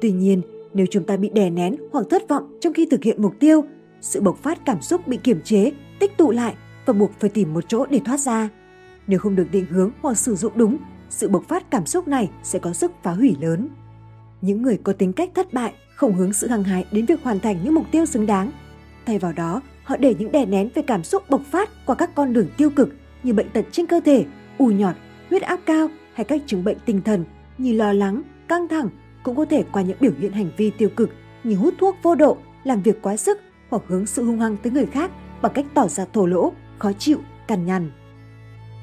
Tuy 0.00 0.12
nhiên, 0.12 0.42
nếu 0.74 0.86
chúng 0.90 1.04
ta 1.04 1.16
bị 1.16 1.28
đè 1.28 1.50
nén 1.50 1.76
hoặc 1.92 2.06
thất 2.10 2.28
vọng 2.28 2.58
trong 2.60 2.72
khi 2.72 2.86
thực 2.90 3.02
hiện 3.02 3.22
mục 3.22 3.34
tiêu, 3.40 3.64
sự 4.00 4.20
bộc 4.20 4.38
phát 4.42 4.58
cảm 4.64 4.82
xúc 4.82 5.06
bị 5.06 5.16
kiểm 5.16 5.40
chế, 5.42 5.72
tích 5.98 6.16
tụ 6.16 6.30
lại 6.30 6.54
và 6.86 6.92
buộc 6.92 7.10
phải 7.20 7.30
tìm 7.30 7.54
một 7.54 7.64
chỗ 7.68 7.86
để 7.86 8.00
thoát 8.04 8.20
ra. 8.20 8.48
Nếu 9.06 9.18
không 9.18 9.36
được 9.36 9.46
định 9.52 9.66
hướng 9.70 9.90
hoặc 10.02 10.18
sử 10.18 10.34
dụng 10.34 10.52
đúng, 10.56 10.76
sự 11.10 11.28
bộc 11.28 11.48
phát 11.48 11.70
cảm 11.70 11.86
xúc 11.86 12.08
này 12.08 12.30
sẽ 12.42 12.58
có 12.58 12.72
sức 12.72 12.92
phá 13.02 13.10
hủy 13.10 13.36
lớn. 13.40 13.68
Những 14.40 14.62
người 14.62 14.78
có 14.82 14.92
tính 14.92 15.12
cách 15.12 15.30
thất 15.34 15.52
bại 15.52 15.72
không 15.94 16.14
hướng 16.14 16.32
sự 16.32 16.48
hăng 16.48 16.64
hái 16.64 16.84
đến 16.92 17.06
việc 17.06 17.22
hoàn 17.22 17.40
thành 17.40 17.58
những 17.64 17.74
mục 17.74 17.84
tiêu 17.90 18.06
xứng 18.06 18.26
đáng. 18.26 18.50
Thay 19.06 19.18
vào 19.18 19.32
đó, 19.32 19.62
họ 19.84 19.96
để 19.96 20.14
những 20.18 20.32
đè 20.32 20.46
nén 20.46 20.68
về 20.74 20.82
cảm 20.82 21.04
xúc 21.04 21.22
bộc 21.30 21.42
phát 21.50 21.70
qua 21.86 21.94
các 21.94 22.14
con 22.14 22.32
đường 22.32 22.48
tiêu 22.56 22.70
cực 22.70 22.88
như 23.22 23.32
bệnh 23.32 23.50
tật 23.50 23.64
trên 23.72 23.86
cơ 23.86 24.00
thể, 24.04 24.24
u 24.58 24.66
nhọt, 24.66 24.94
huyết 25.30 25.42
áp 25.42 25.60
cao 25.66 25.88
hay 26.18 26.24
các 26.24 26.40
chứng 26.46 26.64
bệnh 26.64 26.76
tinh 26.84 27.02
thần 27.02 27.24
như 27.58 27.72
lo 27.72 27.92
lắng, 27.92 28.22
căng 28.48 28.68
thẳng 28.68 28.88
cũng 29.22 29.36
có 29.36 29.44
thể 29.44 29.64
qua 29.72 29.82
những 29.82 29.96
biểu 30.00 30.12
hiện 30.20 30.32
hành 30.32 30.50
vi 30.56 30.70
tiêu 30.70 30.88
cực 30.96 31.10
như 31.44 31.54
hút 31.54 31.74
thuốc 31.78 31.96
vô 32.02 32.14
độ, 32.14 32.36
làm 32.64 32.82
việc 32.82 33.02
quá 33.02 33.16
sức 33.16 33.40
hoặc 33.70 33.82
hướng 33.86 34.06
sự 34.06 34.24
hung 34.24 34.40
hăng 34.40 34.56
tới 34.56 34.72
người 34.72 34.86
khác 34.86 35.10
bằng 35.42 35.52
cách 35.54 35.66
tỏ 35.74 35.88
ra 35.88 36.04
thổ 36.12 36.26
lỗ, 36.26 36.52
khó 36.78 36.92
chịu, 36.92 37.18
cằn 37.48 37.66
nhằn. 37.66 37.90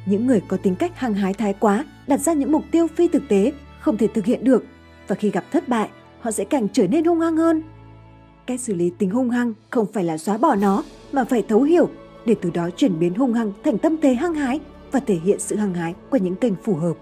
Những 0.06 0.28
người 0.28 0.42
có 0.48 0.58
tính 0.58 0.76
cách 0.76 1.00
hăng 1.00 1.14
hái 1.14 1.34
thái 1.34 1.54
quá, 1.54 1.86
đặt 2.08 2.18
ra 2.18 2.34
những 2.34 2.52
mục 2.52 2.64
tiêu 2.72 2.88
phi 2.96 3.08
thực 3.08 3.24
tế, 3.30 3.52
không 3.80 3.98
thể 3.98 4.08
thực 4.08 4.26
hiện 4.26 4.44
được 4.44 4.66
và 5.08 5.16
khi 5.16 5.32
gặp 5.32 5.44
thất 5.52 5.68
bại, 5.68 5.90
họ 6.20 6.32
sẽ 6.32 6.44
càng 6.44 6.68
trở 6.74 6.88
nên 6.88 7.06
hung 7.06 7.20
hăng 7.20 7.38
hơn. 7.38 7.64
Cách 8.46 8.60
xử 8.60 8.74
lý 8.74 8.92
tính 8.98 9.10
hung 9.10 9.30
hăng 9.30 9.54
không 9.70 9.86
phải 9.94 10.04
là 10.04 10.18
xóa 10.18 10.38
bỏ 10.38 10.56
nó 10.56 10.84
mà 11.12 11.24
phải 11.24 11.46
thấu 11.48 11.62
hiểu 11.62 11.90
để 12.26 12.36
từ 12.42 12.50
đó 12.50 12.70
chuyển 12.76 13.00
biến 13.00 13.16
hung 13.16 13.34
hăng 13.34 13.52
thành 13.64 13.78
tâm 13.78 13.98
thế 14.02 14.14
hăng 14.14 14.36
hái 14.36 14.60
và 14.92 15.00
thể 15.00 15.16
hiện 15.16 15.40
sự 15.40 15.56
hăng 15.56 15.74
hái 15.74 15.94
qua 16.10 16.20
những 16.20 16.36
kênh 16.36 16.56
phù 16.64 16.76
hợp. 16.76 16.94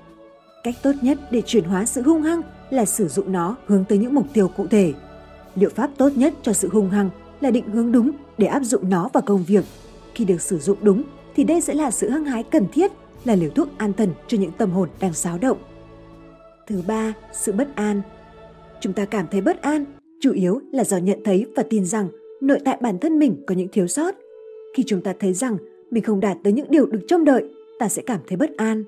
Cách 0.64 0.76
tốt 0.84 0.91
nhất 1.01 1.18
để 1.32 1.41
chuyển 1.45 1.64
hóa 1.64 1.86
sự 1.86 2.01
hung 2.01 2.22
hăng 2.22 2.41
là 2.70 2.86
sử 2.86 3.07
dụng 3.07 3.32
nó 3.32 3.55
hướng 3.66 3.86
tới 3.89 3.97
những 3.97 4.16
mục 4.16 4.26
tiêu 4.34 4.47
cụ 4.47 4.68
thể. 4.68 4.93
Liệu 5.55 5.70
pháp 5.70 5.89
tốt 5.97 6.09
nhất 6.16 6.34
cho 6.41 6.53
sự 6.53 6.70
hung 6.72 6.89
hăng 6.89 7.09
là 7.41 7.51
định 7.51 7.70
hướng 7.70 7.91
đúng 7.91 8.11
để 8.38 8.47
áp 8.47 8.64
dụng 8.64 8.89
nó 8.89 9.09
vào 9.14 9.24
công 9.26 9.43
việc. 9.43 9.66
Khi 10.16 10.26
được 10.26 10.41
sử 10.41 10.59
dụng 10.59 10.78
đúng 10.82 11.03
thì 11.36 11.43
đây 11.43 11.61
sẽ 11.61 11.74
là 11.74 11.91
sự 11.91 12.09
hăng 12.09 12.26
hái 12.26 12.43
cần 12.43 12.68
thiết, 12.74 12.91
là 13.26 13.36
liều 13.36 13.49
thuốc 13.49 13.68
an 13.78 13.93
thần 13.93 14.09
cho 14.28 14.38
những 14.38 14.51
tâm 14.57 14.72
hồn 14.72 14.89
đang 14.99 15.14
xáo 15.14 15.38
động. 15.38 15.57
Thứ 16.68 16.82
ba, 16.88 17.14
sự 17.34 17.51
bất 17.51 17.76
an. 17.76 18.01
Chúng 18.82 18.93
ta 18.93 19.05
cảm 19.05 19.28
thấy 19.32 19.41
bất 19.41 19.61
an 19.61 19.86
chủ 20.22 20.32
yếu 20.34 20.61
là 20.72 20.84
do 20.84 20.97
nhận 20.97 21.20
thấy 21.26 21.45
và 21.55 21.64
tin 21.70 21.86
rằng 21.86 22.07
nội 22.41 22.59
tại 22.66 22.78
bản 22.82 22.99
thân 22.99 23.20
mình 23.20 23.43
có 23.47 23.55
những 23.55 23.68
thiếu 23.72 23.88
sót. 23.88 24.16
Khi 24.78 24.84
chúng 24.88 25.01
ta 25.01 25.14
thấy 25.20 25.34
rằng 25.34 25.57
mình 25.91 26.03
không 26.03 26.20
đạt 26.20 26.38
tới 26.43 26.53
những 26.53 26.68
điều 26.70 26.86
được 26.86 27.01
trông 27.07 27.26
đợi, 27.26 27.43
ta 27.80 27.89
sẽ 27.89 28.01
cảm 28.05 28.20
thấy 28.28 28.38
bất 28.38 28.57
an. 28.57 28.84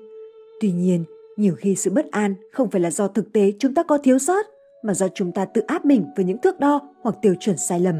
Tuy 0.60 0.72
nhiên, 0.72 1.04
nhiều 1.36 1.54
khi 1.54 1.74
sự 1.76 1.90
bất 1.90 2.10
an 2.10 2.34
không 2.52 2.70
phải 2.70 2.80
là 2.80 2.90
do 2.90 3.08
thực 3.08 3.32
tế 3.32 3.52
chúng 3.58 3.74
ta 3.74 3.82
có 3.82 3.98
thiếu 3.98 4.18
sót, 4.18 4.46
mà 4.82 4.94
do 4.94 5.08
chúng 5.14 5.32
ta 5.32 5.44
tự 5.44 5.60
áp 5.60 5.84
mình 5.84 6.04
với 6.16 6.24
những 6.24 6.38
thước 6.38 6.60
đo 6.60 6.80
hoặc 7.02 7.14
tiêu 7.22 7.34
chuẩn 7.40 7.56
sai 7.56 7.80
lầm. 7.80 7.96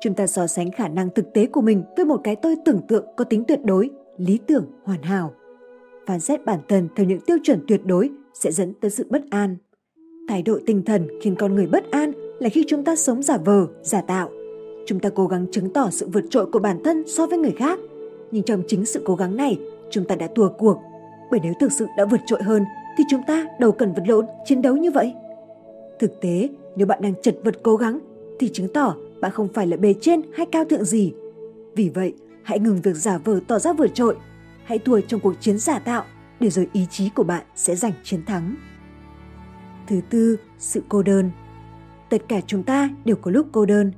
Chúng 0.00 0.14
ta 0.14 0.26
so 0.26 0.46
sánh 0.46 0.70
khả 0.70 0.88
năng 0.88 1.08
thực 1.14 1.32
tế 1.34 1.46
của 1.46 1.60
mình 1.60 1.82
với 1.96 2.04
một 2.04 2.20
cái 2.24 2.36
tôi 2.36 2.56
tưởng 2.64 2.80
tượng 2.88 3.06
có 3.16 3.24
tính 3.24 3.44
tuyệt 3.48 3.60
đối, 3.64 3.90
lý 4.18 4.38
tưởng, 4.46 4.66
hoàn 4.84 5.02
hảo. 5.02 5.34
Phán 6.06 6.20
xét 6.20 6.44
bản 6.44 6.60
thân 6.68 6.88
theo 6.96 7.06
những 7.06 7.20
tiêu 7.20 7.36
chuẩn 7.42 7.64
tuyệt 7.68 7.80
đối 7.84 8.10
sẽ 8.34 8.52
dẫn 8.52 8.72
tới 8.80 8.90
sự 8.90 9.06
bất 9.10 9.22
an. 9.30 9.56
Thái 10.28 10.42
độ 10.42 10.58
tinh 10.66 10.84
thần 10.84 11.08
khiến 11.22 11.34
con 11.34 11.54
người 11.54 11.66
bất 11.66 11.90
an 11.90 12.12
là 12.38 12.48
khi 12.48 12.64
chúng 12.68 12.84
ta 12.84 12.96
sống 12.96 13.22
giả 13.22 13.36
vờ, 13.44 13.66
giả 13.82 14.00
tạo. 14.00 14.30
Chúng 14.86 15.00
ta 15.00 15.08
cố 15.08 15.26
gắng 15.26 15.46
chứng 15.52 15.72
tỏ 15.72 15.88
sự 15.90 16.08
vượt 16.12 16.24
trội 16.30 16.46
của 16.46 16.58
bản 16.58 16.82
thân 16.84 17.04
so 17.06 17.26
với 17.26 17.38
người 17.38 17.54
khác. 17.58 17.78
Nhưng 18.30 18.42
trong 18.42 18.62
chính 18.66 18.84
sự 18.84 19.02
cố 19.04 19.14
gắng 19.14 19.36
này, 19.36 19.58
chúng 19.90 20.04
ta 20.04 20.14
đã 20.14 20.28
thua 20.34 20.48
cuộc 20.48 20.76
bởi 21.30 21.40
nếu 21.42 21.54
thực 21.60 21.72
sự 21.72 21.86
đã 21.96 22.04
vượt 22.04 22.20
trội 22.26 22.42
hơn 22.42 22.64
thì 22.98 23.04
chúng 23.10 23.22
ta 23.26 23.46
đâu 23.58 23.72
cần 23.72 23.92
vật 23.92 24.02
lộn 24.06 24.26
chiến 24.44 24.62
đấu 24.62 24.76
như 24.76 24.90
vậy. 24.90 25.14
Thực 25.98 26.20
tế, 26.20 26.48
nếu 26.76 26.86
bạn 26.86 27.02
đang 27.02 27.14
chật 27.22 27.36
vật 27.44 27.54
cố 27.62 27.76
gắng 27.76 27.98
thì 28.40 28.50
chứng 28.52 28.72
tỏ 28.74 28.94
bạn 29.20 29.32
không 29.32 29.48
phải 29.54 29.66
là 29.66 29.76
bề 29.76 29.94
trên 30.00 30.22
hay 30.34 30.46
cao 30.52 30.64
thượng 30.64 30.84
gì. 30.84 31.12
Vì 31.76 31.88
vậy, 31.88 32.14
hãy 32.42 32.58
ngừng 32.58 32.80
việc 32.80 32.96
giả 32.96 33.18
vờ 33.18 33.40
tỏ 33.46 33.58
ra 33.58 33.72
vượt 33.72 33.94
trội. 33.94 34.16
Hãy 34.64 34.78
thua 34.78 35.00
trong 35.00 35.20
cuộc 35.20 35.34
chiến 35.40 35.58
giả 35.58 35.78
tạo 35.78 36.04
để 36.40 36.50
rồi 36.50 36.68
ý 36.72 36.86
chí 36.90 37.08
của 37.08 37.22
bạn 37.22 37.42
sẽ 37.56 37.74
giành 37.74 37.92
chiến 38.02 38.24
thắng. 38.24 38.54
Thứ 39.86 40.00
tư, 40.10 40.36
sự 40.58 40.82
cô 40.88 41.02
đơn. 41.02 41.30
Tất 42.10 42.22
cả 42.28 42.40
chúng 42.46 42.62
ta 42.62 42.90
đều 43.04 43.16
có 43.16 43.30
lúc 43.30 43.46
cô 43.52 43.66
đơn, 43.66 43.92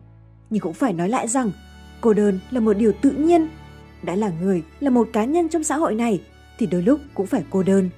nhưng 0.51 0.61
cũng 0.61 0.73
phải 0.73 0.93
nói 0.93 1.09
lại 1.09 1.29
rằng 1.29 1.51
cô 2.01 2.13
đơn 2.13 2.41
là 2.51 2.61
một 2.61 2.73
điều 2.73 2.93
tự 3.03 3.11
nhiên. 3.11 3.49
đã 4.03 4.15
là 4.15 4.33
người, 4.43 4.63
là 4.81 4.91
một 4.91 5.09
cá 5.13 5.25
nhân 5.25 5.49
trong 5.49 5.65
xã 5.65 5.77
hội 5.77 5.95
này 5.95 6.21
thì 6.59 6.67
đôi 6.67 6.83
lúc 6.83 7.01
cũng 7.15 7.27
phải 7.27 7.45
cô 7.51 7.63
đơn. 7.63 7.91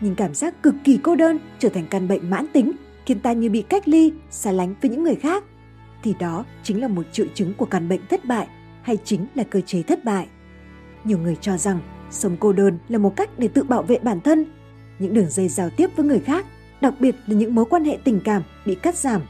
Nhưng 0.00 0.14
cảm 0.14 0.34
giác 0.34 0.62
cực 0.62 0.74
kỳ 0.84 0.98
cô 1.02 1.16
đơn 1.16 1.38
trở 1.58 1.68
thành 1.68 1.86
căn 1.90 2.08
bệnh 2.08 2.30
mãn 2.30 2.46
tính 2.52 2.72
khiến 3.06 3.20
ta 3.20 3.32
như 3.32 3.50
bị 3.50 3.62
cách 3.62 3.88
ly, 3.88 4.12
xa 4.30 4.52
lánh 4.52 4.74
với 4.82 4.90
những 4.90 5.04
người 5.04 5.14
khác. 5.14 5.44
Thì 6.02 6.14
đó 6.18 6.44
chính 6.62 6.80
là 6.80 6.88
một 6.88 7.06
triệu 7.12 7.26
chứng 7.34 7.54
của 7.54 7.66
căn 7.66 7.88
bệnh 7.88 8.00
thất 8.10 8.24
bại 8.24 8.48
hay 8.82 8.96
chính 9.04 9.26
là 9.34 9.44
cơ 9.44 9.60
chế 9.60 9.82
thất 9.82 10.04
bại. 10.04 10.26
Nhiều 11.04 11.18
người 11.18 11.36
cho 11.40 11.56
rằng 11.56 11.80
sống 12.10 12.36
cô 12.40 12.52
đơn 12.52 12.78
là 12.88 12.98
một 12.98 13.16
cách 13.16 13.30
để 13.38 13.48
tự 13.48 13.62
bảo 13.62 13.82
vệ 13.82 13.98
bản 13.98 14.20
thân. 14.20 14.44
Những 14.98 15.14
đường 15.14 15.30
dây 15.30 15.48
giao 15.48 15.70
tiếp 15.70 15.90
với 15.96 16.06
người 16.06 16.20
khác, 16.20 16.46
đặc 16.80 16.94
biệt 17.00 17.14
là 17.26 17.34
những 17.34 17.54
mối 17.54 17.64
quan 17.64 17.84
hệ 17.84 17.98
tình 18.04 18.20
cảm 18.24 18.42
bị 18.66 18.74
cắt 18.74 18.98
giảm. 18.98 19.22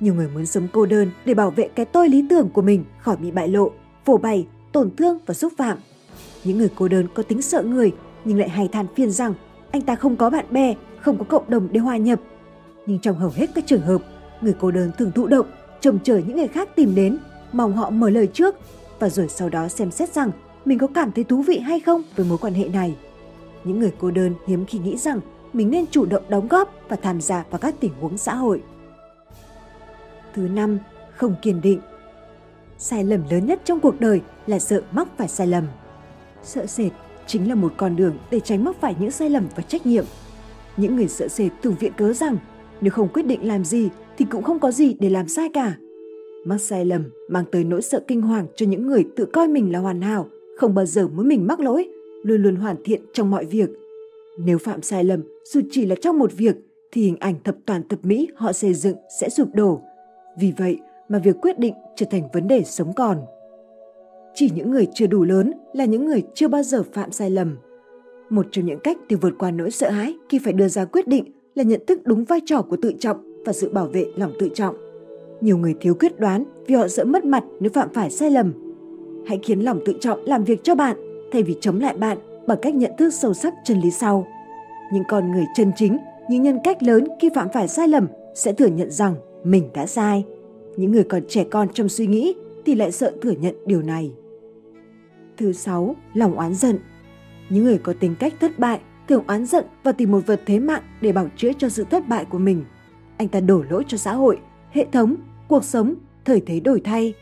Nhiều 0.00 0.14
người 0.14 0.28
muốn 0.28 0.46
sống 0.46 0.68
cô 0.72 0.86
đơn 0.86 1.10
để 1.24 1.34
bảo 1.34 1.50
vệ 1.50 1.68
cái 1.74 1.86
tôi 1.86 2.08
lý 2.08 2.26
tưởng 2.30 2.50
của 2.50 2.62
mình 2.62 2.84
khỏi 2.98 3.16
bị 3.16 3.30
bại 3.30 3.48
lộ, 3.48 3.70
phổ 4.04 4.16
bày, 4.16 4.46
tổn 4.72 4.96
thương 4.96 5.18
và 5.26 5.34
xúc 5.34 5.52
phạm. 5.56 5.78
Những 6.44 6.58
người 6.58 6.70
cô 6.74 6.88
đơn 6.88 7.06
có 7.14 7.22
tính 7.22 7.42
sợ 7.42 7.62
người 7.62 7.92
nhưng 8.28 8.38
lại 8.38 8.48
hay 8.48 8.68
than 8.68 8.86
phiền 8.94 9.10
rằng 9.10 9.34
anh 9.70 9.82
ta 9.82 9.94
không 9.94 10.16
có 10.16 10.30
bạn 10.30 10.44
bè, 10.50 10.74
không 11.00 11.18
có 11.18 11.24
cộng 11.24 11.50
đồng 11.50 11.68
để 11.72 11.80
hòa 11.80 11.96
nhập. 11.96 12.20
Nhưng 12.86 12.98
trong 12.98 13.16
hầu 13.16 13.30
hết 13.34 13.46
các 13.54 13.64
trường 13.66 13.80
hợp, 13.80 14.02
người 14.40 14.54
cô 14.60 14.70
đơn 14.70 14.90
thường 14.98 15.12
thụ 15.12 15.26
động, 15.26 15.46
trông 15.80 15.98
chờ 16.04 16.20
những 16.26 16.36
người 16.36 16.48
khác 16.48 16.68
tìm 16.74 16.94
đến, 16.94 17.18
mong 17.52 17.76
họ 17.76 17.90
mở 17.90 18.10
lời 18.10 18.26
trước 18.26 18.56
và 18.98 19.08
rồi 19.08 19.28
sau 19.28 19.48
đó 19.48 19.68
xem 19.68 19.90
xét 19.90 20.14
rằng 20.14 20.30
mình 20.64 20.78
có 20.78 20.86
cảm 20.86 21.12
thấy 21.12 21.24
thú 21.24 21.42
vị 21.42 21.58
hay 21.58 21.80
không 21.80 22.02
với 22.16 22.26
mối 22.26 22.38
quan 22.38 22.54
hệ 22.54 22.68
này. 22.68 22.96
Những 23.64 23.80
người 23.80 23.92
cô 23.98 24.10
đơn 24.10 24.34
hiếm 24.46 24.64
khi 24.66 24.78
nghĩ 24.78 24.96
rằng 24.96 25.20
mình 25.52 25.70
nên 25.70 25.86
chủ 25.86 26.06
động 26.06 26.22
đóng 26.28 26.48
góp 26.48 26.74
và 26.88 26.96
tham 26.96 27.20
gia 27.20 27.44
vào 27.50 27.58
các 27.58 27.74
tình 27.80 27.92
huống 28.00 28.18
xã 28.18 28.34
hội. 28.34 28.62
Thứ 30.34 30.42
năm, 30.42 30.78
không 31.16 31.34
kiên 31.42 31.60
định. 31.60 31.80
Sai 32.78 33.04
lầm 33.04 33.22
lớn 33.30 33.46
nhất 33.46 33.60
trong 33.64 33.80
cuộc 33.80 34.00
đời 34.00 34.20
là 34.46 34.58
sợ 34.58 34.82
mắc 34.92 35.08
phải 35.16 35.28
sai 35.28 35.46
lầm. 35.46 35.64
Sợ 36.42 36.66
sệt 36.66 36.92
chính 37.28 37.48
là 37.48 37.54
một 37.54 37.72
con 37.76 37.96
đường 37.96 38.18
để 38.30 38.40
tránh 38.40 38.64
mắc 38.64 38.76
phải 38.80 38.94
những 39.00 39.10
sai 39.10 39.30
lầm 39.30 39.46
và 39.56 39.62
trách 39.62 39.86
nhiệm. 39.86 40.04
Những 40.76 40.96
người 40.96 41.08
sợ 41.08 41.28
sệt 41.28 41.52
thường 41.62 41.74
viện 41.80 41.92
cớ 41.96 42.12
rằng 42.12 42.36
nếu 42.80 42.90
không 42.90 43.08
quyết 43.08 43.26
định 43.26 43.48
làm 43.48 43.64
gì 43.64 43.88
thì 44.18 44.24
cũng 44.24 44.42
không 44.42 44.58
có 44.58 44.70
gì 44.70 44.96
để 45.00 45.10
làm 45.10 45.28
sai 45.28 45.48
cả. 45.54 45.76
Mắc 46.44 46.58
sai 46.58 46.84
lầm 46.84 47.04
mang 47.28 47.44
tới 47.52 47.64
nỗi 47.64 47.82
sợ 47.82 48.00
kinh 48.08 48.22
hoàng 48.22 48.46
cho 48.56 48.66
những 48.66 48.86
người 48.86 49.04
tự 49.16 49.26
coi 49.26 49.48
mình 49.48 49.72
là 49.72 49.78
hoàn 49.78 50.00
hảo, 50.00 50.28
không 50.58 50.74
bao 50.74 50.86
giờ 50.86 51.08
muốn 51.08 51.28
mình 51.28 51.46
mắc 51.46 51.60
lỗi, 51.60 51.88
luôn 52.22 52.42
luôn 52.42 52.56
hoàn 52.56 52.76
thiện 52.84 53.00
trong 53.12 53.30
mọi 53.30 53.44
việc. 53.44 53.70
Nếu 54.38 54.58
phạm 54.58 54.82
sai 54.82 55.04
lầm 55.04 55.22
dù 55.44 55.60
chỉ 55.70 55.86
là 55.86 55.94
trong 56.02 56.18
một 56.18 56.32
việc 56.32 56.56
thì 56.92 57.02
hình 57.02 57.16
ảnh 57.16 57.34
thập 57.44 57.56
toàn 57.66 57.88
thập 57.88 58.04
mỹ 58.04 58.28
họ 58.34 58.52
xây 58.52 58.74
dựng 58.74 58.96
sẽ 59.20 59.28
sụp 59.28 59.48
đổ. 59.54 59.80
Vì 60.40 60.52
vậy 60.58 60.78
mà 61.08 61.18
việc 61.18 61.36
quyết 61.42 61.58
định 61.58 61.74
trở 61.96 62.06
thành 62.10 62.28
vấn 62.32 62.48
đề 62.48 62.62
sống 62.64 62.92
còn. 62.92 63.18
Chỉ 64.38 64.50
những 64.54 64.70
người 64.70 64.86
chưa 64.94 65.06
đủ 65.06 65.24
lớn 65.24 65.52
là 65.72 65.84
những 65.84 66.06
người 66.06 66.22
chưa 66.34 66.48
bao 66.48 66.62
giờ 66.62 66.82
phạm 66.92 67.12
sai 67.12 67.30
lầm. 67.30 67.56
Một 68.30 68.46
trong 68.50 68.66
những 68.66 68.78
cách 68.84 68.96
để 69.08 69.16
vượt 69.16 69.32
qua 69.38 69.50
nỗi 69.50 69.70
sợ 69.70 69.90
hãi 69.90 70.14
khi 70.28 70.38
phải 70.38 70.52
đưa 70.52 70.68
ra 70.68 70.84
quyết 70.84 71.08
định 71.08 71.24
là 71.54 71.62
nhận 71.62 71.80
thức 71.86 72.00
đúng 72.04 72.24
vai 72.24 72.40
trò 72.46 72.62
của 72.62 72.76
tự 72.82 72.92
trọng 72.98 73.42
và 73.46 73.52
sự 73.52 73.72
bảo 73.72 73.86
vệ 73.86 74.06
lòng 74.16 74.32
tự 74.38 74.48
trọng. 74.54 74.76
Nhiều 75.40 75.58
người 75.58 75.74
thiếu 75.80 75.94
quyết 75.94 76.20
đoán 76.20 76.44
vì 76.66 76.74
họ 76.74 76.88
sợ 76.88 77.04
mất 77.04 77.24
mặt 77.24 77.44
nếu 77.60 77.70
phạm 77.74 77.88
phải 77.94 78.10
sai 78.10 78.30
lầm. 78.30 78.52
Hãy 79.26 79.40
khiến 79.42 79.60
lòng 79.60 79.80
tự 79.84 79.92
trọng 80.00 80.24
làm 80.24 80.44
việc 80.44 80.60
cho 80.62 80.74
bạn 80.74 80.96
thay 81.32 81.42
vì 81.42 81.56
chống 81.60 81.80
lại 81.80 81.96
bạn 81.96 82.18
bằng 82.46 82.58
cách 82.62 82.74
nhận 82.74 82.92
thức 82.98 83.14
sâu 83.14 83.34
sắc 83.34 83.54
chân 83.64 83.80
lý 83.80 83.90
sau. 83.90 84.26
Những 84.92 85.04
con 85.08 85.32
người 85.32 85.44
chân 85.56 85.72
chính, 85.76 85.98
những 86.30 86.42
nhân 86.42 86.58
cách 86.64 86.82
lớn 86.82 87.08
khi 87.20 87.30
phạm 87.34 87.48
phải 87.54 87.68
sai 87.68 87.88
lầm 87.88 88.06
sẽ 88.34 88.52
thừa 88.52 88.66
nhận 88.66 88.90
rằng 88.90 89.14
mình 89.44 89.68
đã 89.74 89.86
sai. 89.86 90.24
Những 90.76 90.92
người 90.92 91.04
còn 91.04 91.22
trẻ 91.28 91.44
con 91.50 91.68
trong 91.74 91.88
suy 91.88 92.06
nghĩ 92.06 92.34
thì 92.66 92.74
lại 92.74 92.92
sợ 92.92 93.12
thừa 93.22 93.34
nhận 93.40 93.54
điều 93.66 93.82
này. 93.82 94.12
Thứ 95.38 95.52
sáu, 95.52 95.96
lòng 96.14 96.34
oán 96.34 96.54
giận. 96.54 96.78
Những 97.48 97.64
người 97.64 97.78
có 97.78 97.92
tính 98.00 98.14
cách 98.18 98.34
thất 98.40 98.58
bại 98.58 98.80
thường 99.08 99.24
oán 99.26 99.46
giận 99.46 99.64
và 99.82 99.92
tìm 99.92 100.12
một 100.12 100.26
vật 100.26 100.40
thế 100.46 100.58
mạng 100.58 100.82
để 101.00 101.12
bảo 101.12 101.28
chữa 101.36 101.52
cho 101.58 101.68
sự 101.68 101.84
thất 101.84 102.08
bại 102.08 102.24
của 102.24 102.38
mình. 102.38 102.64
Anh 103.16 103.28
ta 103.28 103.40
đổ 103.40 103.64
lỗi 103.70 103.84
cho 103.88 103.98
xã 103.98 104.12
hội, 104.12 104.38
hệ 104.70 104.86
thống, 104.92 105.16
cuộc 105.48 105.64
sống, 105.64 105.94
thời 106.24 106.42
thế 106.46 106.60
đổi 106.60 106.80
thay. 106.80 107.14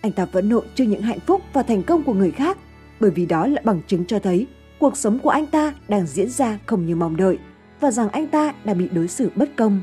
Anh 0.00 0.12
ta 0.12 0.24
vẫn 0.24 0.48
nộ 0.48 0.62
trước 0.74 0.84
những 0.84 1.02
hạnh 1.02 1.20
phúc 1.26 1.42
và 1.52 1.62
thành 1.62 1.82
công 1.82 2.02
của 2.02 2.14
người 2.14 2.30
khác, 2.30 2.58
bởi 3.00 3.10
vì 3.10 3.26
đó 3.26 3.46
là 3.46 3.62
bằng 3.64 3.80
chứng 3.86 4.04
cho 4.04 4.18
thấy 4.18 4.46
cuộc 4.78 4.96
sống 4.96 5.18
của 5.18 5.30
anh 5.30 5.46
ta 5.46 5.74
đang 5.88 6.06
diễn 6.06 6.30
ra 6.30 6.58
không 6.66 6.86
như 6.86 6.96
mong 6.96 7.16
đợi 7.16 7.38
và 7.80 7.90
rằng 7.90 8.08
anh 8.08 8.26
ta 8.26 8.54
đã 8.64 8.74
bị 8.74 8.88
đối 8.88 9.08
xử 9.08 9.30
bất 9.36 9.56
công. 9.56 9.80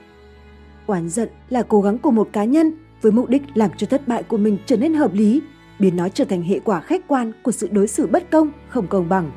Oán 0.86 1.10
giận 1.10 1.30
là 1.50 1.64
cố 1.68 1.82
gắng 1.82 1.98
của 1.98 2.12
một 2.12 2.30
cá 2.34 2.44
nhân 2.44 2.72
với 3.02 3.12
mục 3.12 3.30
đích 3.30 3.42
làm 3.54 3.70
cho 3.78 3.88
thất 3.88 4.08
bại 4.08 4.24
của 4.24 4.38
mình 4.38 4.58
trở 4.66 4.78
nên 4.78 4.94
hợp 4.94 5.14
lý, 5.14 5.42
biến 5.80 5.96
nó 5.96 6.10
trở 6.10 6.26
thành 6.26 6.44
hệ 6.44 6.60
quả 6.60 6.82
khách 6.82 7.08
quan 7.08 7.32
của 7.44 7.52
sự 7.52 7.70
đối 7.72 7.88
xử 7.88 8.08
bất 8.08 8.32
công, 8.32 8.50
không 8.70 8.88
công 8.88 9.10
bằng. 9.10 9.32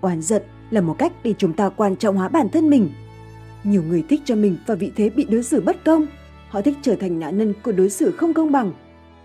Oán 0.00 0.22
giận 0.22 0.42
là 0.70 0.80
một 0.80 0.94
cách 0.98 1.12
để 1.24 1.34
chúng 1.38 1.52
ta 1.52 1.68
quan 1.68 1.96
trọng 1.96 2.16
hóa 2.16 2.28
bản 2.28 2.48
thân 2.48 2.70
mình. 2.70 2.90
Nhiều 3.64 3.82
người 3.82 4.04
thích 4.08 4.20
cho 4.24 4.34
mình 4.34 4.56
và 4.66 4.74
vị 4.74 4.92
thế 4.96 5.10
bị 5.10 5.24
đối 5.24 5.42
xử 5.42 5.60
bất 5.60 5.84
công. 5.84 6.06
Họ 6.48 6.62
thích 6.62 6.76
trở 6.82 6.94
thành 6.94 7.20
nạn 7.20 7.38
nhân 7.38 7.54
của 7.62 7.72
đối 7.72 7.90
xử 7.90 8.10
không 8.10 8.34
công 8.34 8.52
bằng. 8.52 8.72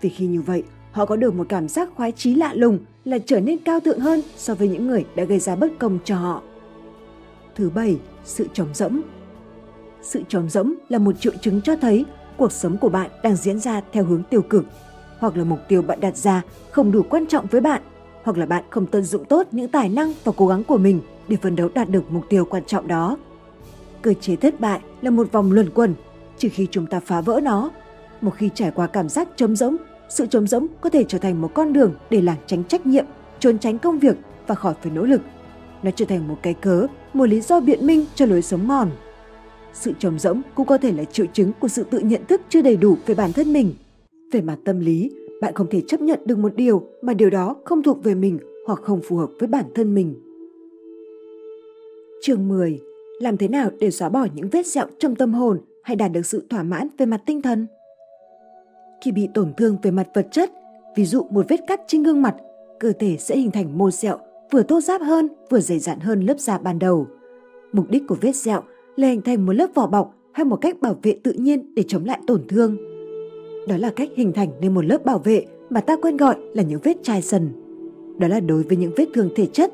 Vì 0.00 0.08
khi 0.08 0.26
như 0.26 0.42
vậy, 0.42 0.62
họ 0.92 1.06
có 1.06 1.16
được 1.16 1.34
một 1.34 1.46
cảm 1.48 1.68
giác 1.68 1.88
khoái 1.94 2.12
chí 2.12 2.34
lạ 2.34 2.52
lùng 2.54 2.78
là 3.04 3.18
trở 3.26 3.40
nên 3.40 3.58
cao 3.58 3.80
thượng 3.80 4.00
hơn 4.00 4.20
so 4.36 4.54
với 4.54 4.68
những 4.68 4.86
người 4.86 5.04
đã 5.16 5.24
gây 5.24 5.38
ra 5.38 5.56
bất 5.56 5.72
công 5.78 5.98
cho 6.04 6.16
họ. 6.16 6.42
Thứ 7.54 7.70
bảy, 7.70 7.96
sự 8.24 8.48
trống 8.52 8.68
rỗng. 8.74 9.00
Sự 10.02 10.22
trống 10.28 10.50
rỗng 10.50 10.74
là 10.88 10.98
một 10.98 11.20
triệu 11.20 11.32
chứng 11.40 11.60
cho 11.62 11.76
thấy 11.76 12.04
cuộc 12.36 12.52
sống 12.52 12.76
của 12.76 12.88
bạn 12.88 13.10
đang 13.22 13.36
diễn 13.36 13.58
ra 13.58 13.80
theo 13.92 14.04
hướng 14.04 14.22
tiêu 14.30 14.42
cực, 14.42 14.64
hoặc 15.18 15.36
là 15.36 15.44
mục 15.44 15.58
tiêu 15.68 15.82
bạn 15.82 16.00
đặt 16.00 16.16
ra 16.16 16.42
không 16.70 16.92
đủ 16.92 17.02
quan 17.10 17.26
trọng 17.26 17.46
với 17.46 17.60
bạn, 17.60 17.82
hoặc 18.22 18.38
là 18.38 18.46
bạn 18.46 18.64
không 18.70 18.86
tận 18.86 19.02
dụng 19.02 19.24
tốt 19.24 19.46
những 19.50 19.68
tài 19.68 19.88
năng 19.88 20.12
và 20.24 20.32
cố 20.36 20.46
gắng 20.46 20.64
của 20.64 20.78
mình 20.78 21.00
để 21.28 21.36
phấn 21.42 21.56
đấu 21.56 21.68
đạt 21.74 21.88
được 21.88 22.04
mục 22.10 22.24
tiêu 22.28 22.44
quan 22.44 22.64
trọng 22.64 22.88
đó. 22.88 23.16
Cơ 24.02 24.14
chế 24.20 24.36
thất 24.36 24.60
bại 24.60 24.80
là 25.02 25.10
một 25.10 25.32
vòng 25.32 25.52
luẩn 25.52 25.70
quẩn, 25.70 25.94
trừ 26.38 26.48
khi 26.52 26.66
chúng 26.70 26.86
ta 26.86 27.00
phá 27.00 27.20
vỡ 27.20 27.40
nó. 27.42 27.70
Một 28.20 28.30
khi 28.36 28.50
trải 28.54 28.70
qua 28.70 28.86
cảm 28.86 29.08
giác 29.08 29.28
trống 29.36 29.56
rỗng, 29.56 29.76
sự 30.08 30.26
trống 30.26 30.46
rỗng 30.46 30.66
có 30.80 30.90
thể 30.90 31.04
trở 31.08 31.18
thành 31.18 31.40
một 31.40 31.50
con 31.54 31.72
đường 31.72 31.94
để 32.10 32.20
lảng 32.20 32.38
tránh 32.46 32.64
trách 32.64 32.86
nhiệm, 32.86 33.04
trốn 33.38 33.58
tránh 33.58 33.78
công 33.78 33.98
việc 33.98 34.16
và 34.46 34.54
khỏi 34.54 34.74
phải 34.82 34.92
nỗ 34.92 35.02
lực. 35.02 35.20
Nó 35.82 35.90
trở 35.90 36.04
thành 36.04 36.28
một 36.28 36.38
cái 36.42 36.54
cớ, 36.54 36.86
một 37.14 37.26
lý 37.26 37.40
do 37.40 37.60
biện 37.60 37.86
minh 37.86 38.04
cho 38.14 38.26
lối 38.26 38.42
sống 38.42 38.68
mòn. 38.68 38.90
Sự 39.72 39.92
trống 39.98 40.18
rỗng 40.18 40.42
cũng 40.54 40.66
có 40.66 40.78
thể 40.78 40.92
là 40.92 41.04
triệu 41.04 41.26
chứng 41.26 41.52
của 41.60 41.68
sự 41.68 41.84
tự 41.84 41.98
nhận 41.98 42.26
thức 42.26 42.40
chưa 42.48 42.62
đầy 42.62 42.76
đủ 42.76 42.96
về 43.06 43.14
bản 43.14 43.32
thân 43.32 43.52
mình. 43.52 43.74
Về 44.32 44.40
mặt 44.40 44.58
tâm 44.64 44.80
lý, 44.80 45.10
bạn 45.40 45.54
không 45.54 45.66
thể 45.70 45.80
chấp 45.80 46.00
nhận 46.00 46.20
được 46.24 46.38
một 46.38 46.56
điều 46.56 46.82
mà 47.02 47.14
điều 47.14 47.30
đó 47.30 47.56
không 47.64 47.82
thuộc 47.82 48.04
về 48.04 48.14
mình 48.14 48.38
hoặc 48.66 48.78
không 48.82 49.00
phù 49.08 49.16
hợp 49.16 49.30
với 49.38 49.48
bản 49.48 49.64
thân 49.74 49.94
mình. 49.94 50.14
Chương 52.22 52.48
10. 52.48 52.80
Làm 53.20 53.36
thế 53.36 53.48
nào 53.48 53.70
để 53.80 53.90
xóa 53.90 54.08
bỏ 54.08 54.26
những 54.34 54.48
vết 54.48 54.66
sẹo 54.66 54.86
trong 54.98 55.16
tâm 55.16 55.34
hồn 55.34 55.58
hay 55.82 55.96
đạt 55.96 56.12
được 56.12 56.26
sự 56.26 56.42
thỏa 56.50 56.62
mãn 56.62 56.88
về 56.98 57.06
mặt 57.06 57.20
tinh 57.26 57.42
thần? 57.42 57.66
Khi 59.04 59.12
bị 59.12 59.28
tổn 59.34 59.52
thương 59.56 59.76
về 59.82 59.90
mặt 59.90 60.08
vật 60.14 60.28
chất, 60.32 60.50
ví 60.96 61.04
dụ 61.04 61.22
một 61.30 61.46
vết 61.48 61.60
cắt 61.66 61.80
trên 61.86 62.02
gương 62.02 62.22
mặt, 62.22 62.36
cơ 62.80 62.92
thể 62.98 63.16
sẽ 63.16 63.36
hình 63.36 63.50
thành 63.50 63.78
mô 63.78 63.90
sẹo 63.90 64.18
vừa 64.50 64.62
thô 64.62 64.80
ráp 64.80 65.00
hơn 65.02 65.28
vừa 65.50 65.60
dày 65.60 65.78
dặn 65.78 66.00
hơn 66.00 66.20
lớp 66.20 66.40
da 66.40 66.58
ban 66.58 66.78
đầu. 66.78 67.06
Mục 67.72 67.90
đích 67.90 68.02
của 68.08 68.16
vết 68.20 68.32
sẹo 68.32 68.62
là 68.96 69.08
hình 69.08 69.22
thành 69.22 69.46
một 69.46 69.52
lớp 69.52 69.66
vỏ 69.74 69.86
bọc 69.86 70.14
hay 70.32 70.44
một 70.44 70.56
cách 70.56 70.80
bảo 70.80 70.98
vệ 71.02 71.18
tự 71.22 71.32
nhiên 71.32 71.74
để 71.74 71.84
chống 71.88 72.04
lại 72.04 72.20
tổn 72.26 72.42
thương. 72.48 72.87
Đó 73.68 73.76
là 73.76 73.90
cách 73.90 74.08
hình 74.16 74.32
thành 74.32 74.48
nên 74.60 74.74
một 74.74 74.84
lớp 74.84 75.04
bảo 75.04 75.18
vệ 75.18 75.44
mà 75.70 75.80
ta 75.80 75.96
quen 76.02 76.16
gọi 76.16 76.36
là 76.54 76.62
những 76.62 76.80
vết 76.82 76.96
chai 77.02 77.22
sần. 77.22 77.52
Đó 78.18 78.28
là 78.28 78.40
đối 78.40 78.62
với 78.62 78.76
những 78.76 78.92
vết 78.96 79.06
thương 79.14 79.30
thể 79.36 79.46
chất. 79.46 79.72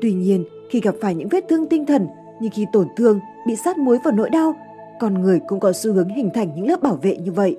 Tuy 0.00 0.12
nhiên, 0.12 0.44
khi 0.70 0.80
gặp 0.80 0.94
phải 1.00 1.14
những 1.14 1.28
vết 1.28 1.44
thương 1.48 1.66
tinh 1.66 1.86
thần 1.86 2.06
như 2.40 2.48
khi 2.52 2.66
tổn 2.72 2.86
thương, 2.96 3.20
bị 3.46 3.56
sát 3.56 3.78
muối 3.78 3.98
vào 4.04 4.14
nỗi 4.14 4.30
đau, 4.30 4.56
con 5.00 5.20
người 5.20 5.40
cũng 5.48 5.60
có 5.60 5.72
xu 5.72 5.92
hướng 5.92 6.08
hình 6.08 6.30
thành 6.34 6.50
những 6.56 6.68
lớp 6.68 6.82
bảo 6.82 6.98
vệ 7.02 7.16
như 7.16 7.32
vậy. 7.32 7.56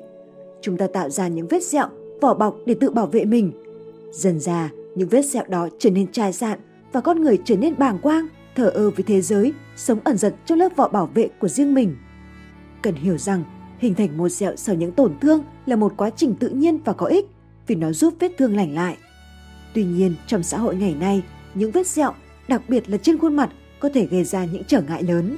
Chúng 0.61 0.77
ta 0.77 0.87
tạo 0.87 1.09
ra 1.09 1.27
những 1.27 1.47
vết 1.47 1.63
sẹo, 1.63 1.87
vỏ 2.21 2.33
bọc 2.33 2.55
để 2.65 2.73
tự 2.73 2.89
bảo 2.89 3.07
vệ 3.07 3.25
mình. 3.25 3.51
Dần 4.11 4.39
ra, 4.39 4.69
những 4.95 5.09
vết 5.09 5.21
sẹo 5.21 5.43
đó 5.49 5.69
trở 5.79 5.89
nên 5.89 6.11
chai 6.11 6.33
sạn 6.33 6.59
và 6.91 7.01
con 7.01 7.21
người 7.21 7.39
trở 7.45 7.55
nên 7.55 7.73
bàng 7.77 7.99
quang, 8.01 8.27
thờ 8.55 8.69
ơ 8.69 8.89
với 8.89 9.03
thế 9.07 9.21
giới, 9.21 9.53
sống 9.75 9.99
ẩn 10.03 10.17
giật 10.17 10.35
trong 10.45 10.57
lớp 10.57 10.69
vỏ 10.75 10.87
bảo 10.87 11.09
vệ 11.13 11.29
của 11.39 11.47
riêng 11.47 11.73
mình. 11.73 11.95
Cần 12.81 12.95
hiểu 12.95 13.17
rằng, 13.17 13.43
hình 13.81 13.95
thành 13.95 14.17
một 14.17 14.29
sẹo 14.29 14.55
sau 14.55 14.75
những 14.75 14.91
tổn 14.91 15.19
thương 15.21 15.43
là 15.65 15.75
một 15.75 15.93
quá 15.97 16.09
trình 16.09 16.35
tự 16.35 16.49
nhiên 16.49 16.79
và 16.85 16.93
có 16.93 17.05
ích 17.05 17.25
vì 17.67 17.75
nó 17.75 17.91
giúp 17.91 18.13
vết 18.19 18.31
thương 18.37 18.55
lành 18.55 18.75
lại. 18.75 18.97
Tuy 19.73 19.83
nhiên, 19.83 20.15
trong 20.27 20.43
xã 20.43 20.57
hội 20.57 20.75
ngày 20.75 20.95
nay, 20.99 21.23
những 21.53 21.71
vết 21.71 21.87
sẹo, 21.87 22.13
đặc 22.47 22.61
biệt 22.67 22.89
là 22.89 22.97
trên 22.97 23.17
khuôn 23.17 23.35
mặt, 23.35 23.49
có 23.79 23.89
thể 23.93 24.05
gây 24.05 24.23
ra 24.23 24.45
những 24.45 24.63
trở 24.63 24.81
ngại 24.81 25.03
lớn. 25.03 25.37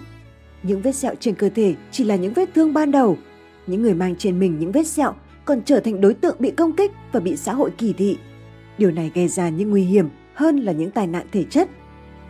Những 0.64 0.82
vết 0.82 0.96
sẹo 0.96 1.16
trên 1.20 1.36
cơ 1.36 1.50
thể 1.50 1.76
chỉ 1.91 2.04
là 2.04 2.16
những 2.16 2.34
vết 2.34 2.50
thương 2.56 2.74
ban 2.74 2.91
đầu. 2.91 3.18
Những 3.68 3.82
người 3.82 3.94
mang 3.94 4.16
trên 4.16 4.39
mình 4.39 4.60
những 4.60 4.72
vết 4.72 4.88
sẹo 4.88 5.14
còn 5.46 5.62
trở 5.62 5.80
thành 5.80 6.02
đối 6.02 6.14
tượng 6.14 6.36
bị 6.39 6.52
công 6.52 6.74
kích 6.74 6.91
và 7.12 7.20
bị 7.20 7.36
xã 7.36 7.54
hội 7.54 7.72
kỳ 7.78 7.94
thị. 7.94 8.18
Điều 8.78 8.91
này 8.91 9.12
gây 9.16 9.28
ra 9.28 9.50
những 9.50 9.70
nguy 9.70 9.84
hiểm 9.84 10.10
hơn 10.34 10.58
là 10.58 10.72
những 10.72 10.91
tai 10.91 11.08
nạn 11.08 11.28
thể 11.32 11.44
chất. 11.44 11.70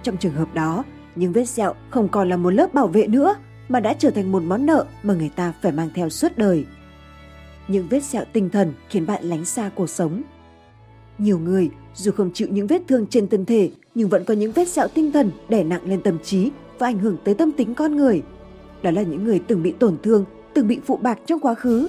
Trong 0.04 0.18
trường 0.18 0.34
hợp 0.34 0.54
đó, 0.54 0.84
những 1.16 1.34
vết 1.34 1.46
sẹo 1.46 1.74
không 1.90 2.10
còn 2.10 2.30
là 2.30 2.38
một 2.38 2.50
lớp 2.50 2.74
bảo 2.74 2.88
vệ 2.88 3.08
nữa 3.08 3.36
mà 3.70 3.80
đã 3.80 3.94
trở 3.94 4.10
thành 4.10 4.32
một 4.32 4.44
món 4.44 4.66
nợ 4.66 4.86
mà 5.04 5.14
người 5.14 5.30
ta 5.36 5.54
phải 5.62 5.72
mang 5.72 5.90
theo 5.96 6.10
suốt 6.10 6.38
đời. 6.38 6.66
Những 7.68 7.88
vết 7.88 8.04
sẹo 8.04 8.24
tinh 8.34 8.50
thần 8.50 8.74
khiến 8.90 9.06
bạn 9.06 9.24
lánh 9.24 9.46
xa 9.46 9.72
cuộc 9.76 9.90
sống. 9.90 10.22
Nhiều 11.18 11.40
người 11.40 11.70
dù 11.96 12.12
không 12.12 12.32
chịu 12.34 12.48
những 12.52 12.68
vết 12.68 12.82
thương 12.88 13.08
trên 13.08 13.28
thân 13.28 13.46
thể 13.46 13.72
nhưng 13.96 14.10
vẫn 14.10 14.26
có 14.26 14.34
những 14.34 14.52
vết 14.52 14.68
sẹo 14.68 14.88
tinh 14.88 15.12
thần 15.12 15.32
đè 15.50 15.64
nặng 15.64 15.82
lên 15.86 16.02
tâm 16.02 16.18
trí 16.24 16.52
và 16.80 16.88
ảnh 16.88 17.00
hưởng 17.00 17.18
tới 17.24 17.34
tâm 17.34 17.52
tính 17.52 17.76
con 17.76 17.96
người. 17.96 18.22
Đó 18.82 18.92
là 18.92 19.02
những 19.02 19.24
người 19.24 19.40
từng 19.48 19.64
bị 19.64 19.72
tổn 19.72 19.98
thương, 20.04 20.26
từng 20.54 20.68
bị 20.68 20.80
phụ 20.86 20.98
bạc 20.98 21.20
trong 21.26 21.40
quá 21.40 21.54
khứ. 21.54 21.88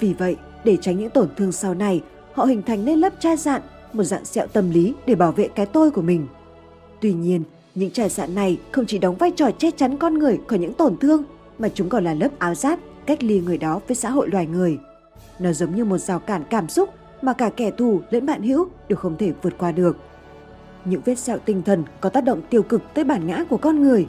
Vì 0.00 0.14
vậy, 0.14 0.36
để 0.64 0.76
tránh 0.80 0.98
những 0.98 1.10
tổn 1.10 1.28
thương 1.36 1.52
sau 1.52 1.74
này, 1.74 2.02
họ 2.34 2.44
hình 2.44 2.62
thành 2.62 2.84
nên 2.84 2.98
lớp 2.98 3.12
chai 3.20 3.36
dạn, 3.36 3.62
một 3.92 4.04
dạng 4.04 4.24
sẹo 4.24 4.46
tâm 4.46 4.70
lý 4.70 4.94
để 5.06 5.14
bảo 5.14 5.32
vệ 5.32 5.48
cái 5.48 5.66
tôi 5.66 5.90
của 5.90 6.02
mình. 6.02 6.26
Tuy 7.00 7.12
nhiên, 7.12 7.42
những 7.74 7.90
chai 7.90 8.10
sạn 8.10 8.34
này 8.34 8.58
không 8.72 8.86
chỉ 8.86 8.98
đóng 8.98 9.16
vai 9.16 9.30
trò 9.30 9.50
che 9.50 9.70
chắn 9.70 9.96
con 9.96 10.14
người 10.14 10.38
khỏi 10.46 10.58
những 10.58 10.72
tổn 10.72 10.96
thương, 10.96 11.22
mà 11.58 11.68
chúng 11.74 11.88
còn 11.88 12.04
là 12.04 12.14
lớp 12.14 12.38
áo 12.38 12.54
giáp 12.54 12.78
cách 13.06 13.22
ly 13.22 13.40
người 13.40 13.58
đó 13.58 13.80
với 13.88 13.96
xã 13.96 14.10
hội 14.10 14.28
loài 14.28 14.46
người. 14.46 14.78
Nó 15.38 15.52
giống 15.52 15.76
như 15.76 15.84
một 15.84 15.98
rào 15.98 16.18
cản 16.18 16.42
cảm 16.50 16.68
xúc 16.68 16.88
mà 17.22 17.32
cả 17.32 17.50
kẻ 17.56 17.70
thù 17.70 18.00
lẫn 18.10 18.26
bạn 18.26 18.42
hữu 18.42 18.68
đều 18.88 18.96
không 18.96 19.16
thể 19.16 19.32
vượt 19.42 19.54
qua 19.58 19.72
được. 19.72 19.96
Những 20.84 21.00
vết 21.04 21.18
sẹo 21.18 21.38
tinh 21.38 21.62
thần 21.62 21.84
có 22.00 22.08
tác 22.08 22.24
động 22.24 22.42
tiêu 22.50 22.62
cực 22.62 22.82
tới 22.94 23.04
bản 23.04 23.26
ngã 23.26 23.44
của 23.50 23.56
con 23.56 23.82
người. 23.82 24.06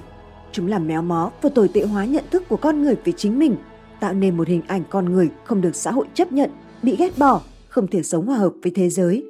Chúng 0.51 0.67
làm 0.67 0.87
méo 0.87 1.01
mó 1.01 1.31
và 1.41 1.49
tồi 1.55 1.67
tệ 1.67 1.83
hóa 1.83 2.05
nhận 2.05 2.23
thức 2.31 2.43
của 2.49 2.57
con 2.57 2.81
người 2.81 2.95
về 3.03 3.13
chính 3.17 3.39
mình, 3.39 3.55
tạo 3.99 4.13
nên 4.13 4.37
một 4.37 4.47
hình 4.47 4.61
ảnh 4.67 4.83
con 4.89 5.05
người 5.05 5.29
không 5.43 5.61
được 5.61 5.75
xã 5.75 5.91
hội 5.91 6.05
chấp 6.13 6.31
nhận, 6.31 6.49
bị 6.83 6.95
ghét 6.95 7.17
bỏ, 7.17 7.41
không 7.67 7.87
thể 7.87 8.03
sống 8.03 8.25
hòa 8.25 8.37
hợp 8.37 8.53
với 8.63 8.71
thế 8.75 8.89
giới. 8.89 9.25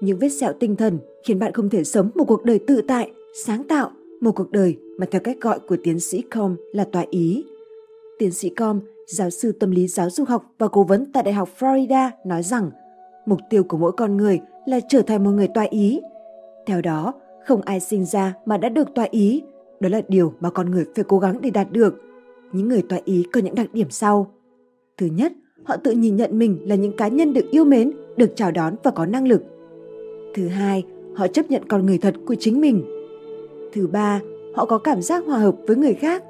Những 0.00 0.18
vết 0.18 0.28
sẹo 0.28 0.52
tinh 0.60 0.76
thần 0.76 0.98
khiến 1.24 1.38
bạn 1.38 1.52
không 1.52 1.70
thể 1.70 1.84
sống 1.84 2.10
một 2.14 2.24
cuộc 2.24 2.44
đời 2.44 2.58
tự 2.66 2.82
tại, 2.88 3.10
sáng 3.32 3.64
tạo, 3.64 3.90
một 4.20 4.32
cuộc 4.32 4.50
đời 4.50 4.76
mà 4.98 5.06
theo 5.10 5.20
cách 5.20 5.40
gọi 5.40 5.58
của 5.60 5.76
tiến 5.82 6.00
sĩ 6.00 6.22
Com 6.22 6.56
là 6.72 6.84
tòa 6.84 7.04
ý. 7.10 7.44
Tiến 8.18 8.30
sĩ 8.30 8.48
Com, 8.48 8.80
giáo 9.06 9.30
sư 9.30 9.52
tâm 9.52 9.70
lý 9.70 9.86
giáo 9.86 10.10
dục 10.10 10.28
học 10.28 10.44
và 10.58 10.68
cố 10.68 10.84
vấn 10.84 11.12
tại 11.12 11.22
Đại 11.22 11.34
học 11.34 11.48
Florida 11.58 12.10
nói 12.26 12.42
rằng 12.42 12.70
mục 13.26 13.40
tiêu 13.50 13.64
của 13.64 13.76
mỗi 13.76 13.92
con 13.92 14.16
người 14.16 14.40
là 14.66 14.80
trở 14.88 15.02
thành 15.02 15.24
một 15.24 15.30
người 15.30 15.48
tòa 15.48 15.66
ý. 15.70 16.00
Theo 16.66 16.80
đó, 16.80 17.14
không 17.46 17.62
ai 17.62 17.80
sinh 17.80 18.04
ra 18.04 18.34
mà 18.44 18.56
đã 18.56 18.68
được 18.68 18.94
tòa 18.94 19.06
ý, 19.10 19.42
đó 19.80 19.88
là 19.88 20.02
điều 20.08 20.34
mà 20.40 20.50
con 20.50 20.70
người 20.70 20.84
phải 20.94 21.04
cố 21.08 21.18
gắng 21.18 21.40
để 21.40 21.50
đạt 21.50 21.72
được. 21.72 21.94
Những 22.52 22.68
người 22.68 22.82
tòa 22.82 22.98
ý 23.04 23.24
có 23.32 23.40
những 23.40 23.54
đặc 23.54 23.66
điểm 23.72 23.90
sau. 23.90 24.32
Thứ 24.98 25.06
nhất, 25.06 25.32
họ 25.64 25.76
tự 25.76 25.90
nhìn 25.90 26.16
nhận 26.16 26.38
mình 26.38 26.58
là 26.68 26.74
những 26.74 26.96
cá 26.96 27.08
nhân 27.08 27.32
được 27.32 27.50
yêu 27.50 27.64
mến, 27.64 27.92
được 28.16 28.32
chào 28.36 28.50
đón 28.50 28.74
và 28.82 28.90
có 28.90 29.06
năng 29.06 29.28
lực. 29.28 29.42
Thứ 30.34 30.48
hai, 30.48 30.84
họ 31.14 31.26
chấp 31.26 31.50
nhận 31.50 31.68
con 31.68 31.86
người 31.86 31.98
thật 31.98 32.14
của 32.26 32.34
chính 32.34 32.60
mình. 32.60 32.99
Thứ 33.72 33.86
ba, 33.86 34.20
họ 34.54 34.64
có 34.64 34.78
cảm 34.78 35.02
giác 35.02 35.24
hòa 35.26 35.38
hợp 35.38 35.56
với 35.66 35.76
người 35.76 35.94
khác. 35.94 36.22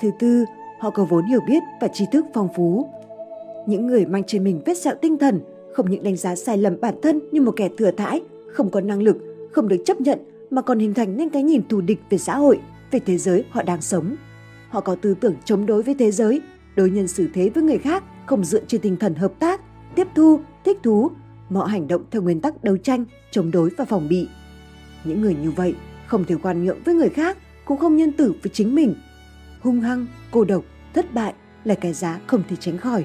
Thứ 0.00 0.10
tư, 0.18 0.44
họ 0.80 0.90
có 0.90 1.04
vốn 1.04 1.24
hiểu 1.24 1.40
biết 1.48 1.62
và 1.80 1.88
tri 1.88 2.04
thức 2.12 2.26
phong 2.34 2.48
phú. 2.56 2.86
Những 3.66 3.86
người 3.86 4.06
mang 4.06 4.22
trên 4.26 4.44
mình 4.44 4.60
vết 4.66 4.78
sẹo 4.78 4.94
tinh 5.02 5.18
thần 5.18 5.40
không 5.74 5.90
những 5.90 6.02
đánh 6.02 6.16
giá 6.16 6.36
sai 6.36 6.58
lầm 6.58 6.80
bản 6.80 6.94
thân 7.02 7.20
như 7.32 7.40
một 7.40 7.52
kẻ 7.56 7.68
thừa 7.78 7.90
thãi, 7.90 8.22
không 8.52 8.70
có 8.70 8.80
năng 8.80 9.02
lực, 9.02 9.16
không 9.52 9.68
được 9.68 9.82
chấp 9.84 10.00
nhận 10.00 10.18
mà 10.50 10.62
còn 10.62 10.78
hình 10.78 10.94
thành 10.94 11.16
nên 11.16 11.28
cái 11.28 11.42
nhìn 11.42 11.68
thù 11.68 11.80
địch 11.80 12.00
về 12.10 12.18
xã 12.18 12.36
hội, 12.36 12.60
về 12.90 13.00
thế 13.06 13.18
giới 13.18 13.44
họ 13.50 13.62
đang 13.62 13.80
sống. 13.80 14.16
Họ 14.68 14.80
có 14.80 14.94
tư 14.94 15.14
tưởng 15.20 15.34
chống 15.44 15.66
đối 15.66 15.82
với 15.82 15.94
thế 15.94 16.10
giới, 16.10 16.42
đối 16.76 16.90
nhân 16.90 17.08
xử 17.08 17.28
thế 17.34 17.48
với 17.54 17.62
người 17.62 17.78
khác 17.78 18.04
không 18.26 18.44
dựa 18.44 18.60
trên 18.66 18.80
tinh 18.80 18.96
thần 18.96 19.14
hợp 19.14 19.32
tác, 19.38 19.60
tiếp 19.94 20.08
thu, 20.14 20.40
thích 20.64 20.78
thú, 20.82 21.10
mọi 21.50 21.60
họ 21.60 21.66
hành 21.66 21.88
động 21.88 22.02
theo 22.10 22.22
nguyên 22.22 22.40
tắc 22.40 22.64
đấu 22.64 22.76
tranh, 22.76 23.04
chống 23.30 23.50
đối 23.50 23.70
và 23.70 23.84
phòng 23.84 24.08
bị. 24.08 24.28
Những 25.04 25.22
người 25.22 25.36
như 25.42 25.50
vậy 25.50 25.74
không 26.06 26.24
thể 26.24 26.34
khoan 26.34 26.64
nhượng 26.64 26.82
với 26.84 26.94
người 26.94 27.08
khác, 27.08 27.38
cũng 27.64 27.78
không 27.78 27.96
nhân 27.96 28.12
tử 28.12 28.34
với 28.42 28.50
chính 28.52 28.74
mình. 28.74 28.94
Hung 29.60 29.80
hăng, 29.80 30.06
cô 30.30 30.44
độc, 30.44 30.64
thất 30.94 31.14
bại 31.14 31.34
là 31.64 31.74
cái 31.74 31.92
giá 31.92 32.20
không 32.26 32.42
thể 32.48 32.56
tránh 32.56 32.78
khỏi. 32.78 33.04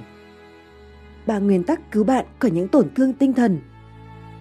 Ba 1.25 1.39
nguyên 1.39 1.63
tắc 1.63 1.91
cứu 1.91 2.03
bạn 2.03 2.25
khỏi 2.39 2.51
những 2.51 2.67
tổn 2.67 2.89
thương 2.95 3.13
tinh 3.13 3.33
thần. 3.33 3.59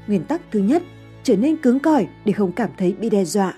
Nguyên 0.07 0.25
tắc 0.25 0.41
thứ 0.51 0.61
nhất, 0.61 0.83
trở 1.23 1.37
nên 1.37 1.57
cứng 1.57 1.81
cỏi 1.81 2.09
để 2.25 2.33
không 2.33 2.53
cảm 2.53 2.71
thấy 2.77 2.93
bị 2.93 3.11
đe 3.11 3.25
dọa. 3.25 3.55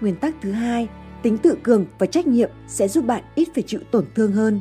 Nguyên 0.00 0.16
tắc 0.16 0.34
thứ 0.40 0.52
hai, 0.52 0.88
tính 1.22 1.38
tự 1.38 1.58
cường 1.62 1.86
và 1.98 2.06
trách 2.06 2.26
nhiệm 2.26 2.50
sẽ 2.68 2.88
giúp 2.88 3.04
bạn 3.06 3.24
ít 3.34 3.48
phải 3.54 3.62
chịu 3.66 3.80
tổn 3.90 4.04
thương 4.14 4.32
hơn. 4.32 4.60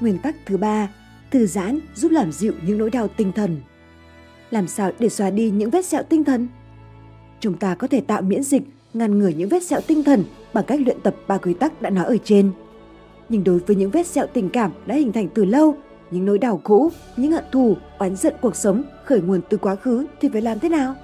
Nguyên 0.00 0.18
tắc 0.18 0.36
thứ 0.46 0.56
ba, 0.56 0.88
thư 1.30 1.46
giãn 1.46 1.78
giúp 1.94 2.12
làm 2.12 2.32
dịu 2.32 2.52
những 2.66 2.78
nỗi 2.78 2.90
đau 2.90 3.08
tinh 3.08 3.32
thần. 3.32 3.60
Làm 4.50 4.68
sao 4.68 4.90
để 4.98 5.08
xóa 5.08 5.30
đi 5.30 5.50
những 5.50 5.70
vết 5.70 5.84
sẹo 5.84 6.02
tinh 6.02 6.24
thần? 6.24 6.48
Chúng 7.40 7.54
ta 7.54 7.74
có 7.74 7.86
thể 7.86 8.00
tạo 8.00 8.22
miễn 8.22 8.42
dịch, 8.42 8.62
ngăn 8.94 9.18
ngừa 9.18 9.28
những 9.28 9.48
vết 9.48 9.62
sẹo 9.62 9.80
tinh 9.86 10.04
thần 10.04 10.24
bằng 10.54 10.64
cách 10.64 10.80
luyện 10.84 11.00
tập 11.02 11.14
ba 11.28 11.38
quy 11.38 11.54
tắc 11.54 11.82
đã 11.82 11.90
nói 11.90 12.04
ở 12.04 12.16
trên. 12.24 12.50
Nhưng 13.28 13.44
đối 13.44 13.58
với 13.58 13.76
những 13.76 13.90
vết 13.90 14.06
sẹo 14.06 14.26
tình 14.26 14.50
cảm 14.50 14.70
đã 14.86 14.94
hình 14.94 15.12
thành 15.12 15.28
từ 15.34 15.44
lâu, 15.44 15.74
những 16.10 16.24
nỗi 16.24 16.38
đau 16.38 16.60
cũ, 16.64 16.90
những 17.16 17.32
hận 17.32 17.44
thù, 17.52 17.76
oán 17.98 18.16
giận 18.16 18.34
cuộc 18.40 18.56
sống 18.56 18.82
khởi 19.04 19.20
nguồn 19.20 19.40
từ 19.48 19.56
quá 19.56 19.74
khứ 19.74 20.06
thì 20.20 20.28
phải 20.32 20.42
làm 20.42 20.58
thế 20.58 20.68
nào? 20.68 20.94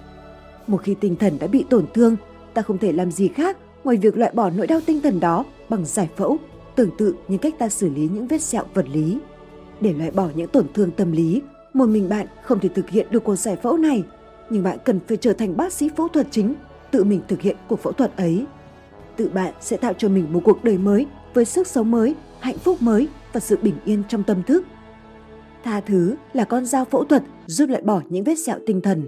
Một 0.66 0.82
khi 0.82 0.94
tinh 1.00 1.16
thần 1.16 1.38
đã 1.38 1.46
bị 1.46 1.64
tổn 1.70 1.84
thương, 1.94 2.16
ta 2.54 2.62
không 2.62 2.78
thể 2.78 2.92
làm 2.92 3.10
gì 3.10 3.28
khác 3.28 3.56
ngoài 3.84 3.96
việc 3.96 4.16
loại 4.16 4.32
bỏ 4.34 4.50
nỗi 4.50 4.66
đau 4.66 4.80
tinh 4.86 5.00
thần 5.00 5.20
đó 5.20 5.44
bằng 5.68 5.84
giải 5.84 6.08
phẫu, 6.16 6.36
tương 6.74 6.90
tự 6.98 7.14
như 7.28 7.38
cách 7.38 7.54
ta 7.58 7.68
xử 7.68 7.88
lý 7.88 8.08
những 8.14 8.26
vết 8.26 8.42
sẹo 8.42 8.64
vật 8.74 8.88
lý. 8.88 9.18
Để 9.80 9.92
loại 9.92 10.10
bỏ 10.10 10.28
những 10.34 10.48
tổn 10.48 10.66
thương 10.74 10.90
tâm 10.90 11.12
lý, 11.12 11.42
một 11.74 11.86
mình 11.86 12.08
bạn 12.08 12.26
không 12.42 12.60
thể 12.60 12.68
thực 12.68 12.90
hiện 12.90 13.06
được 13.10 13.24
cuộc 13.24 13.36
giải 13.36 13.56
phẫu 13.56 13.76
này, 13.76 14.02
nhưng 14.54 14.62
bạn 14.62 14.78
cần 14.84 15.00
phải 15.08 15.16
trở 15.16 15.32
thành 15.32 15.56
bác 15.56 15.72
sĩ 15.72 15.90
phẫu 15.96 16.08
thuật 16.08 16.26
chính, 16.30 16.54
tự 16.90 17.04
mình 17.04 17.20
thực 17.28 17.40
hiện 17.40 17.56
cuộc 17.68 17.80
phẫu 17.80 17.92
thuật 17.92 18.16
ấy. 18.16 18.44
Tự 19.16 19.28
bạn 19.28 19.54
sẽ 19.60 19.76
tạo 19.76 19.92
cho 19.92 20.08
mình 20.08 20.32
một 20.32 20.40
cuộc 20.44 20.64
đời 20.64 20.78
mới 20.78 21.06
với 21.34 21.44
sức 21.44 21.66
sống 21.66 21.90
mới, 21.90 22.14
hạnh 22.40 22.58
phúc 22.58 22.82
mới 22.82 23.08
và 23.32 23.40
sự 23.40 23.56
bình 23.62 23.74
yên 23.84 24.02
trong 24.08 24.22
tâm 24.22 24.42
thức. 24.42 24.64
Tha 25.64 25.80
thứ 25.80 26.14
là 26.32 26.44
con 26.44 26.66
dao 26.66 26.84
phẫu 26.84 27.04
thuật 27.04 27.22
giúp 27.46 27.66
loại 27.68 27.82
bỏ 27.82 28.02
những 28.08 28.24
vết 28.24 28.34
sẹo 28.34 28.58
tinh 28.66 28.80
thần. 28.80 29.02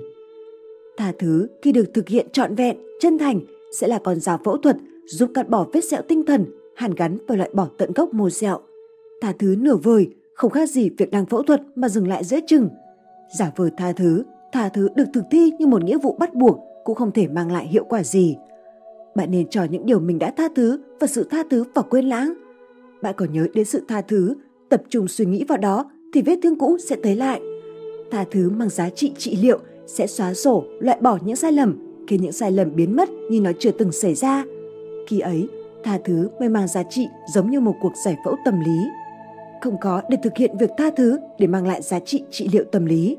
Tha 0.96 1.12
thứ 1.18 1.48
khi 1.62 1.72
được 1.72 1.90
thực 1.94 2.08
hiện 2.08 2.26
trọn 2.32 2.54
vẹn, 2.54 2.76
chân 3.00 3.18
thành 3.18 3.40
sẽ 3.80 3.88
là 3.88 3.98
con 3.98 4.20
dao 4.20 4.40
phẫu 4.44 4.56
thuật 4.56 4.76
giúp 5.06 5.30
cắt 5.34 5.48
bỏ 5.48 5.66
vết 5.72 5.84
sẹo 5.84 6.02
tinh 6.02 6.26
thần, 6.26 6.44
hàn 6.76 6.94
gắn 6.94 7.18
và 7.28 7.36
loại 7.36 7.50
bỏ 7.52 7.68
tận 7.78 7.92
gốc 7.94 8.14
mô 8.14 8.30
sẹo. 8.30 8.60
Tha 9.20 9.32
thứ 9.38 9.56
nửa 9.58 9.76
vời 9.76 10.08
không 10.34 10.50
khác 10.50 10.70
gì 10.70 10.90
việc 10.98 11.10
đang 11.10 11.26
phẫu 11.26 11.42
thuật 11.42 11.62
mà 11.74 11.88
dừng 11.88 12.08
lại 12.08 12.24
giữa 12.24 12.38
chừng. 12.46 12.68
Giả 13.38 13.52
vờ 13.56 13.70
tha 13.76 13.92
thứ, 13.92 14.24
tha 14.52 14.68
thứ 14.68 14.88
được 14.94 15.04
thực 15.14 15.24
thi 15.30 15.52
như 15.58 15.66
một 15.66 15.84
nghĩa 15.84 15.98
vụ 15.98 16.16
bắt 16.18 16.34
buộc 16.34 16.58
cũng 16.84 16.94
không 16.94 17.12
thể 17.12 17.26
mang 17.26 17.52
lại 17.52 17.66
hiệu 17.66 17.84
quả 17.84 18.02
gì. 18.02 18.36
Bạn 19.14 19.30
nên 19.30 19.48
cho 19.48 19.64
những 19.64 19.86
điều 19.86 20.00
mình 20.00 20.18
đã 20.18 20.32
tha 20.36 20.48
thứ 20.56 20.80
và 21.00 21.06
sự 21.06 21.28
tha 21.30 21.42
thứ 21.50 21.64
vào 21.74 21.84
quên 21.90 22.04
lãng. 22.04 22.34
Bạn 23.02 23.14
còn 23.16 23.32
nhớ 23.32 23.46
đến 23.54 23.64
sự 23.64 23.82
tha 23.88 24.00
thứ, 24.00 24.34
tập 24.68 24.82
trung 24.88 25.08
suy 25.08 25.26
nghĩ 25.26 25.44
vào 25.44 25.58
đó 25.58 25.90
thì 26.14 26.22
vết 26.22 26.38
thương 26.42 26.58
cũ 26.58 26.76
sẽ 26.88 26.96
tới 27.02 27.16
lại. 27.16 27.40
Tha 28.10 28.24
thứ 28.30 28.50
mang 28.50 28.68
giá 28.68 28.90
trị 28.90 29.12
trị 29.18 29.38
liệu 29.42 29.58
sẽ 29.86 30.06
xóa 30.06 30.34
sổ, 30.34 30.64
loại 30.80 30.98
bỏ 31.00 31.18
những 31.24 31.36
sai 31.36 31.52
lầm, 31.52 31.78
khiến 32.08 32.22
những 32.22 32.32
sai 32.32 32.52
lầm 32.52 32.76
biến 32.76 32.96
mất 32.96 33.08
như 33.30 33.40
nó 33.40 33.50
chưa 33.58 33.70
từng 33.70 33.92
xảy 33.92 34.14
ra. 34.14 34.44
Khi 35.06 35.20
ấy, 35.20 35.48
tha 35.84 35.98
thứ 36.04 36.28
mới 36.40 36.48
mang 36.48 36.68
giá 36.68 36.82
trị 36.82 37.06
giống 37.34 37.50
như 37.50 37.60
một 37.60 37.74
cuộc 37.82 37.92
giải 38.04 38.16
phẫu 38.24 38.36
tâm 38.44 38.60
lý. 38.60 38.78
Không 39.60 39.76
có 39.80 40.02
để 40.10 40.16
thực 40.22 40.36
hiện 40.36 40.58
việc 40.58 40.70
tha 40.78 40.90
thứ 40.96 41.18
để 41.38 41.46
mang 41.46 41.66
lại 41.66 41.82
giá 41.82 41.98
trị 42.00 42.22
trị 42.30 42.48
liệu 42.52 42.64
tâm 42.64 42.86
lý. 42.86 43.16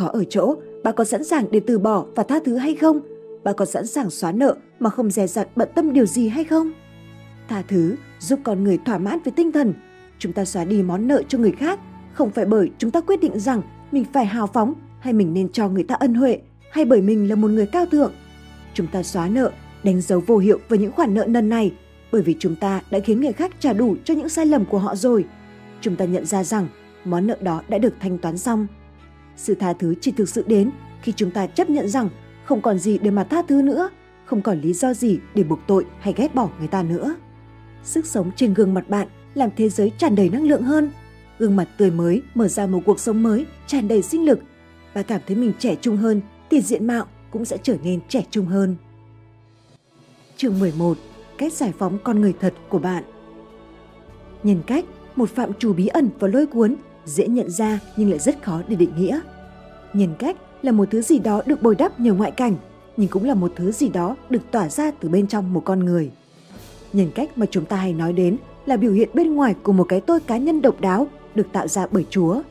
Có 0.00 0.06
ở 0.06 0.24
chỗ, 0.24 0.54
bà 0.84 0.92
có 0.92 1.04
sẵn 1.04 1.24
sàng 1.24 1.44
để 1.50 1.60
từ 1.60 1.78
bỏ 1.78 2.04
và 2.16 2.22
tha 2.22 2.38
thứ 2.44 2.56
hay 2.56 2.74
không? 2.74 3.00
bà 3.44 3.52
có 3.52 3.64
sẵn 3.64 3.86
sàng 3.86 4.10
xóa 4.10 4.32
nợ 4.32 4.56
mà 4.78 4.90
không 4.90 5.10
dè 5.10 5.26
dặt 5.26 5.48
bận 5.56 5.68
tâm 5.74 5.92
điều 5.92 6.06
gì 6.06 6.28
hay 6.28 6.44
không? 6.44 6.72
Tha 7.48 7.62
thứ 7.68 7.96
giúp 8.18 8.40
con 8.44 8.64
người 8.64 8.78
thỏa 8.86 8.98
mãn 8.98 9.18
về 9.24 9.32
tinh 9.36 9.52
thần. 9.52 9.74
Chúng 10.18 10.32
ta 10.32 10.44
xóa 10.44 10.64
đi 10.64 10.82
món 10.82 11.08
nợ 11.08 11.22
cho 11.28 11.38
người 11.38 11.52
khác 11.52 11.80
không 12.12 12.30
phải 12.30 12.44
bởi 12.44 12.70
chúng 12.78 12.90
ta 12.90 13.00
quyết 13.00 13.20
định 13.20 13.40
rằng 13.40 13.62
mình 13.92 14.04
phải 14.12 14.26
hào 14.26 14.46
phóng 14.46 14.74
hay 15.00 15.12
mình 15.12 15.34
nên 15.34 15.48
cho 15.52 15.68
người 15.68 15.84
ta 15.84 15.94
ân 15.94 16.14
huệ 16.14 16.38
hay 16.70 16.84
bởi 16.84 17.02
mình 17.02 17.28
là 17.28 17.34
một 17.34 17.48
người 17.50 17.66
cao 17.66 17.86
thượng. 17.86 18.12
Chúng 18.74 18.86
ta 18.86 19.02
xóa 19.02 19.28
nợ, 19.28 19.50
đánh 19.82 20.00
dấu 20.00 20.20
vô 20.26 20.38
hiệu 20.38 20.58
với 20.68 20.78
những 20.78 20.92
khoản 20.92 21.14
nợ 21.14 21.24
nần 21.28 21.48
này 21.48 21.72
bởi 22.12 22.22
vì 22.22 22.36
chúng 22.38 22.56
ta 22.56 22.80
đã 22.90 22.98
khiến 22.98 23.20
người 23.20 23.32
khác 23.32 23.52
trả 23.60 23.72
đủ 23.72 23.96
cho 24.04 24.14
những 24.14 24.28
sai 24.28 24.46
lầm 24.46 24.64
của 24.64 24.78
họ 24.78 24.96
rồi. 24.96 25.24
Chúng 25.80 25.96
ta 25.96 26.04
nhận 26.04 26.26
ra 26.26 26.44
rằng 26.44 26.66
món 27.04 27.26
nợ 27.26 27.36
đó 27.40 27.62
đã 27.68 27.78
được 27.78 27.94
thanh 28.00 28.18
toán 28.18 28.38
xong. 28.38 28.66
Sự 29.40 29.54
tha 29.54 29.72
thứ 29.72 29.94
chỉ 30.00 30.12
thực 30.12 30.28
sự 30.28 30.44
đến 30.46 30.70
khi 31.02 31.12
chúng 31.16 31.30
ta 31.30 31.46
chấp 31.46 31.70
nhận 31.70 31.88
rằng 31.88 32.08
không 32.44 32.62
còn 32.62 32.78
gì 32.78 32.98
để 32.98 33.10
mà 33.10 33.24
tha 33.24 33.42
thứ 33.48 33.62
nữa, 33.62 33.90
không 34.24 34.42
còn 34.42 34.60
lý 34.60 34.72
do 34.72 34.94
gì 34.94 35.18
để 35.34 35.42
buộc 35.42 35.58
tội 35.66 35.86
hay 36.00 36.14
ghét 36.16 36.34
bỏ 36.34 36.48
người 36.58 36.68
ta 36.68 36.82
nữa. 36.82 37.14
Sức 37.82 38.06
sống 38.06 38.30
trên 38.36 38.54
gương 38.54 38.74
mặt 38.74 38.88
bạn 38.88 39.08
làm 39.34 39.50
thế 39.56 39.68
giới 39.68 39.92
tràn 39.98 40.14
đầy 40.16 40.28
năng 40.28 40.48
lượng 40.48 40.62
hơn 40.62 40.90
gương 41.38 41.56
mặt 41.56 41.68
tươi 41.76 41.90
mới 41.90 42.22
mở 42.34 42.48
ra 42.48 42.66
một 42.66 42.80
cuộc 42.86 43.00
sống 43.00 43.22
mới 43.22 43.46
tràn 43.66 43.88
đầy 43.88 44.02
sinh 44.02 44.24
lực 44.24 44.38
và 44.94 45.02
cảm 45.02 45.20
thấy 45.26 45.36
mình 45.36 45.52
trẻ 45.58 45.76
trung 45.80 45.96
hơn 45.96 46.20
thì 46.50 46.60
diện 46.60 46.86
mạo 46.86 47.06
cũng 47.30 47.44
sẽ 47.44 47.56
trở 47.62 47.76
nên 47.82 48.00
trẻ 48.08 48.24
trung 48.30 48.46
hơn. 48.46 48.76
Chương 50.36 50.58
11. 50.58 50.98
Cách 51.38 51.52
giải 51.52 51.72
phóng 51.78 51.98
con 52.04 52.20
người 52.20 52.34
thật 52.40 52.54
của 52.68 52.78
bạn 52.78 53.04
Nhân 54.42 54.62
cách, 54.66 54.84
một 55.16 55.30
phạm 55.30 55.52
trù 55.54 55.72
bí 55.72 55.86
ẩn 55.86 56.10
và 56.18 56.28
lôi 56.28 56.46
cuốn, 56.46 56.76
dễ 57.04 57.28
nhận 57.28 57.50
ra 57.50 57.80
nhưng 57.96 58.10
lại 58.10 58.18
rất 58.18 58.42
khó 58.42 58.62
để 58.68 58.76
định 58.76 58.92
nghĩa. 58.96 59.20
Nhân 59.92 60.14
cách 60.18 60.36
là 60.62 60.72
một 60.72 60.88
thứ 60.90 61.02
gì 61.02 61.18
đó 61.18 61.42
được 61.46 61.62
bồi 61.62 61.74
đắp 61.74 62.00
nhờ 62.00 62.14
ngoại 62.14 62.30
cảnh, 62.30 62.56
nhưng 62.96 63.08
cũng 63.08 63.24
là 63.24 63.34
một 63.34 63.52
thứ 63.56 63.72
gì 63.72 63.88
đó 63.88 64.16
được 64.30 64.42
tỏa 64.50 64.68
ra 64.68 64.90
từ 64.90 65.08
bên 65.08 65.26
trong 65.26 65.52
một 65.52 65.62
con 65.64 65.80
người. 65.84 66.10
Nhân 66.92 67.10
cách 67.14 67.38
mà 67.38 67.46
chúng 67.50 67.64
ta 67.64 67.76
hay 67.76 67.92
nói 67.92 68.12
đến 68.12 68.36
là 68.66 68.76
biểu 68.76 68.92
hiện 68.92 69.08
bên 69.14 69.34
ngoài 69.34 69.54
của 69.62 69.72
một 69.72 69.84
cái 69.84 70.00
tôi 70.00 70.20
cá 70.20 70.38
nhân 70.38 70.62
độc 70.62 70.80
đáo 70.80 71.06
được 71.34 71.46
tạo 71.52 71.68
ra 71.68 71.86
bởi 71.90 72.06
Chúa. 72.10 72.42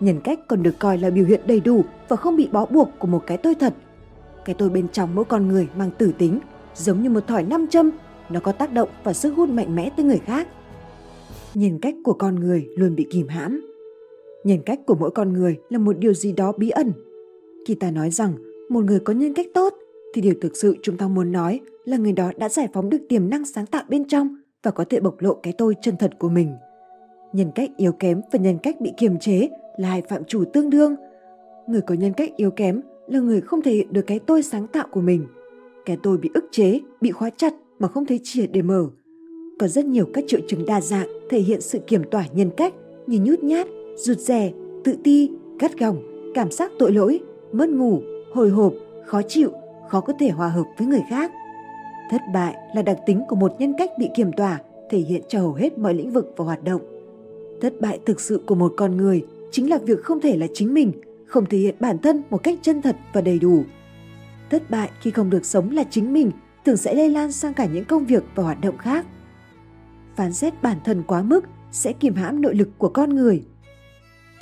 Nhân 0.00 0.20
cách 0.20 0.40
còn 0.48 0.62
được 0.62 0.78
coi 0.78 0.98
là 0.98 1.10
biểu 1.10 1.24
hiện 1.24 1.40
đầy 1.46 1.60
đủ 1.60 1.84
và 2.08 2.16
không 2.16 2.36
bị 2.36 2.48
bó 2.52 2.66
buộc 2.66 2.88
của 2.98 3.06
một 3.06 3.22
cái 3.26 3.36
tôi 3.36 3.54
thật. 3.54 3.74
Cái 4.44 4.54
tôi 4.58 4.70
bên 4.70 4.88
trong 4.88 5.14
mỗi 5.14 5.24
con 5.24 5.48
người 5.48 5.68
mang 5.76 5.90
tử 5.98 6.12
tính, 6.18 6.38
giống 6.74 7.02
như 7.02 7.10
một 7.10 7.26
thỏi 7.26 7.42
nam 7.42 7.66
châm, 7.66 7.90
nó 8.30 8.40
có 8.40 8.52
tác 8.52 8.72
động 8.72 8.88
và 9.04 9.12
sức 9.12 9.34
hút 9.36 9.48
mạnh 9.48 9.76
mẽ 9.76 9.90
tới 9.96 10.06
người 10.06 10.20
khác. 10.26 10.48
Nhân 11.54 11.78
cách 11.82 11.94
của 12.04 12.12
con 12.12 12.34
người 12.34 12.68
luôn 12.76 12.94
bị 12.94 13.06
kìm 13.10 13.28
hãm. 13.28 13.71
Nhân 14.44 14.58
cách 14.66 14.80
của 14.86 14.94
mỗi 14.94 15.10
con 15.10 15.32
người 15.32 15.56
là 15.68 15.78
một 15.78 15.98
điều 15.98 16.14
gì 16.14 16.32
đó 16.32 16.52
bí 16.56 16.70
ẩn. 16.70 16.92
Khi 17.66 17.74
ta 17.74 17.90
nói 17.90 18.10
rằng 18.10 18.32
một 18.68 18.84
người 18.84 19.00
có 19.00 19.12
nhân 19.12 19.34
cách 19.34 19.46
tốt, 19.54 19.74
thì 20.14 20.22
điều 20.22 20.34
thực 20.40 20.56
sự 20.56 20.76
chúng 20.82 20.96
ta 20.96 21.08
muốn 21.08 21.32
nói 21.32 21.60
là 21.84 21.96
người 21.96 22.12
đó 22.12 22.32
đã 22.36 22.48
giải 22.48 22.68
phóng 22.72 22.90
được 22.90 22.98
tiềm 23.08 23.30
năng 23.30 23.44
sáng 23.44 23.66
tạo 23.66 23.82
bên 23.88 24.08
trong 24.08 24.36
và 24.62 24.70
có 24.70 24.84
thể 24.84 25.00
bộc 25.00 25.20
lộ 25.20 25.34
cái 25.34 25.52
tôi 25.58 25.74
chân 25.82 25.96
thật 25.96 26.10
của 26.18 26.28
mình. 26.28 26.48
Nhân 27.32 27.50
cách 27.54 27.70
yếu 27.76 27.92
kém 27.92 28.20
và 28.32 28.38
nhân 28.38 28.58
cách 28.62 28.80
bị 28.80 28.92
kiềm 28.96 29.18
chế 29.18 29.48
là 29.76 29.88
hai 29.88 30.02
phạm 30.02 30.24
chủ 30.24 30.44
tương 30.52 30.70
đương. 30.70 30.96
Người 31.66 31.80
có 31.80 31.94
nhân 31.94 32.12
cách 32.12 32.30
yếu 32.36 32.50
kém 32.50 32.80
là 33.06 33.20
người 33.20 33.40
không 33.40 33.62
thể 33.62 33.72
hiện 33.72 33.92
được 33.92 34.02
cái 34.06 34.18
tôi 34.18 34.42
sáng 34.42 34.66
tạo 34.66 34.86
của 34.92 35.00
mình. 35.00 35.26
Cái 35.86 35.96
tôi 36.02 36.18
bị 36.18 36.30
ức 36.34 36.44
chế, 36.50 36.80
bị 37.00 37.10
khóa 37.10 37.30
chặt 37.36 37.54
mà 37.78 37.88
không 37.88 38.06
thấy 38.06 38.20
chìa 38.22 38.46
để 38.46 38.62
mở. 38.62 38.86
Có 39.58 39.68
rất 39.68 39.84
nhiều 39.84 40.06
các 40.14 40.24
triệu 40.28 40.40
chứng 40.48 40.66
đa 40.66 40.80
dạng 40.80 41.08
thể 41.30 41.38
hiện 41.38 41.60
sự 41.60 41.78
kiểm 41.86 42.02
tỏa 42.10 42.26
nhân 42.34 42.50
cách 42.56 42.74
như 43.06 43.18
nhút 43.20 43.40
nhát, 43.40 43.66
rụt 43.96 44.18
rè, 44.18 44.52
tự 44.84 44.96
ti, 45.04 45.30
gắt 45.58 45.78
gỏng, 45.78 46.02
cảm 46.34 46.50
giác 46.50 46.70
tội 46.78 46.92
lỗi, 46.92 47.20
mất 47.52 47.68
ngủ, 47.68 48.02
hồi 48.32 48.50
hộp, 48.50 48.72
khó 49.06 49.22
chịu, 49.28 49.52
khó 49.88 50.00
có 50.00 50.12
thể 50.18 50.28
hòa 50.28 50.48
hợp 50.48 50.64
với 50.78 50.86
người 50.86 51.02
khác. 51.10 51.32
Thất 52.10 52.20
bại 52.34 52.54
là 52.74 52.82
đặc 52.82 52.98
tính 53.06 53.22
của 53.28 53.36
một 53.36 53.52
nhân 53.58 53.74
cách 53.78 53.90
bị 53.98 54.08
kiểm 54.14 54.32
tỏa, 54.32 54.60
thể 54.90 54.98
hiện 54.98 55.22
cho 55.28 55.40
hầu 55.40 55.52
hết 55.52 55.78
mọi 55.78 55.94
lĩnh 55.94 56.10
vực 56.10 56.34
và 56.36 56.44
hoạt 56.44 56.64
động. 56.64 56.80
Thất 57.60 57.80
bại 57.80 58.00
thực 58.06 58.20
sự 58.20 58.40
của 58.46 58.54
một 58.54 58.74
con 58.76 58.96
người 58.96 59.26
chính 59.50 59.70
là 59.70 59.78
việc 59.78 60.02
không 60.02 60.20
thể 60.20 60.36
là 60.36 60.46
chính 60.54 60.74
mình, 60.74 60.92
không 61.26 61.46
thể 61.46 61.58
hiện 61.58 61.74
bản 61.80 61.98
thân 61.98 62.22
một 62.30 62.42
cách 62.42 62.58
chân 62.62 62.82
thật 62.82 62.96
và 63.12 63.20
đầy 63.20 63.38
đủ. 63.38 63.64
Thất 64.50 64.70
bại 64.70 64.90
khi 65.00 65.10
không 65.10 65.30
được 65.30 65.44
sống 65.44 65.70
là 65.70 65.84
chính 65.90 66.12
mình 66.12 66.30
thường 66.64 66.76
sẽ 66.76 66.94
lây 66.94 67.10
lan 67.10 67.32
sang 67.32 67.54
cả 67.54 67.66
những 67.66 67.84
công 67.84 68.04
việc 68.04 68.24
và 68.34 68.42
hoạt 68.42 68.60
động 68.60 68.78
khác. 68.78 69.06
Phán 70.16 70.32
xét 70.32 70.62
bản 70.62 70.76
thân 70.84 71.02
quá 71.06 71.22
mức 71.22 71.44
sẽ 71.70 71.92
kiềm 71.92 72.14
hãm 72.14 72.42
nội 72.42 72.54
lực 72.54 72.68
của 72.78 72.88
con 72.88 73.14
người. 73.14 73.42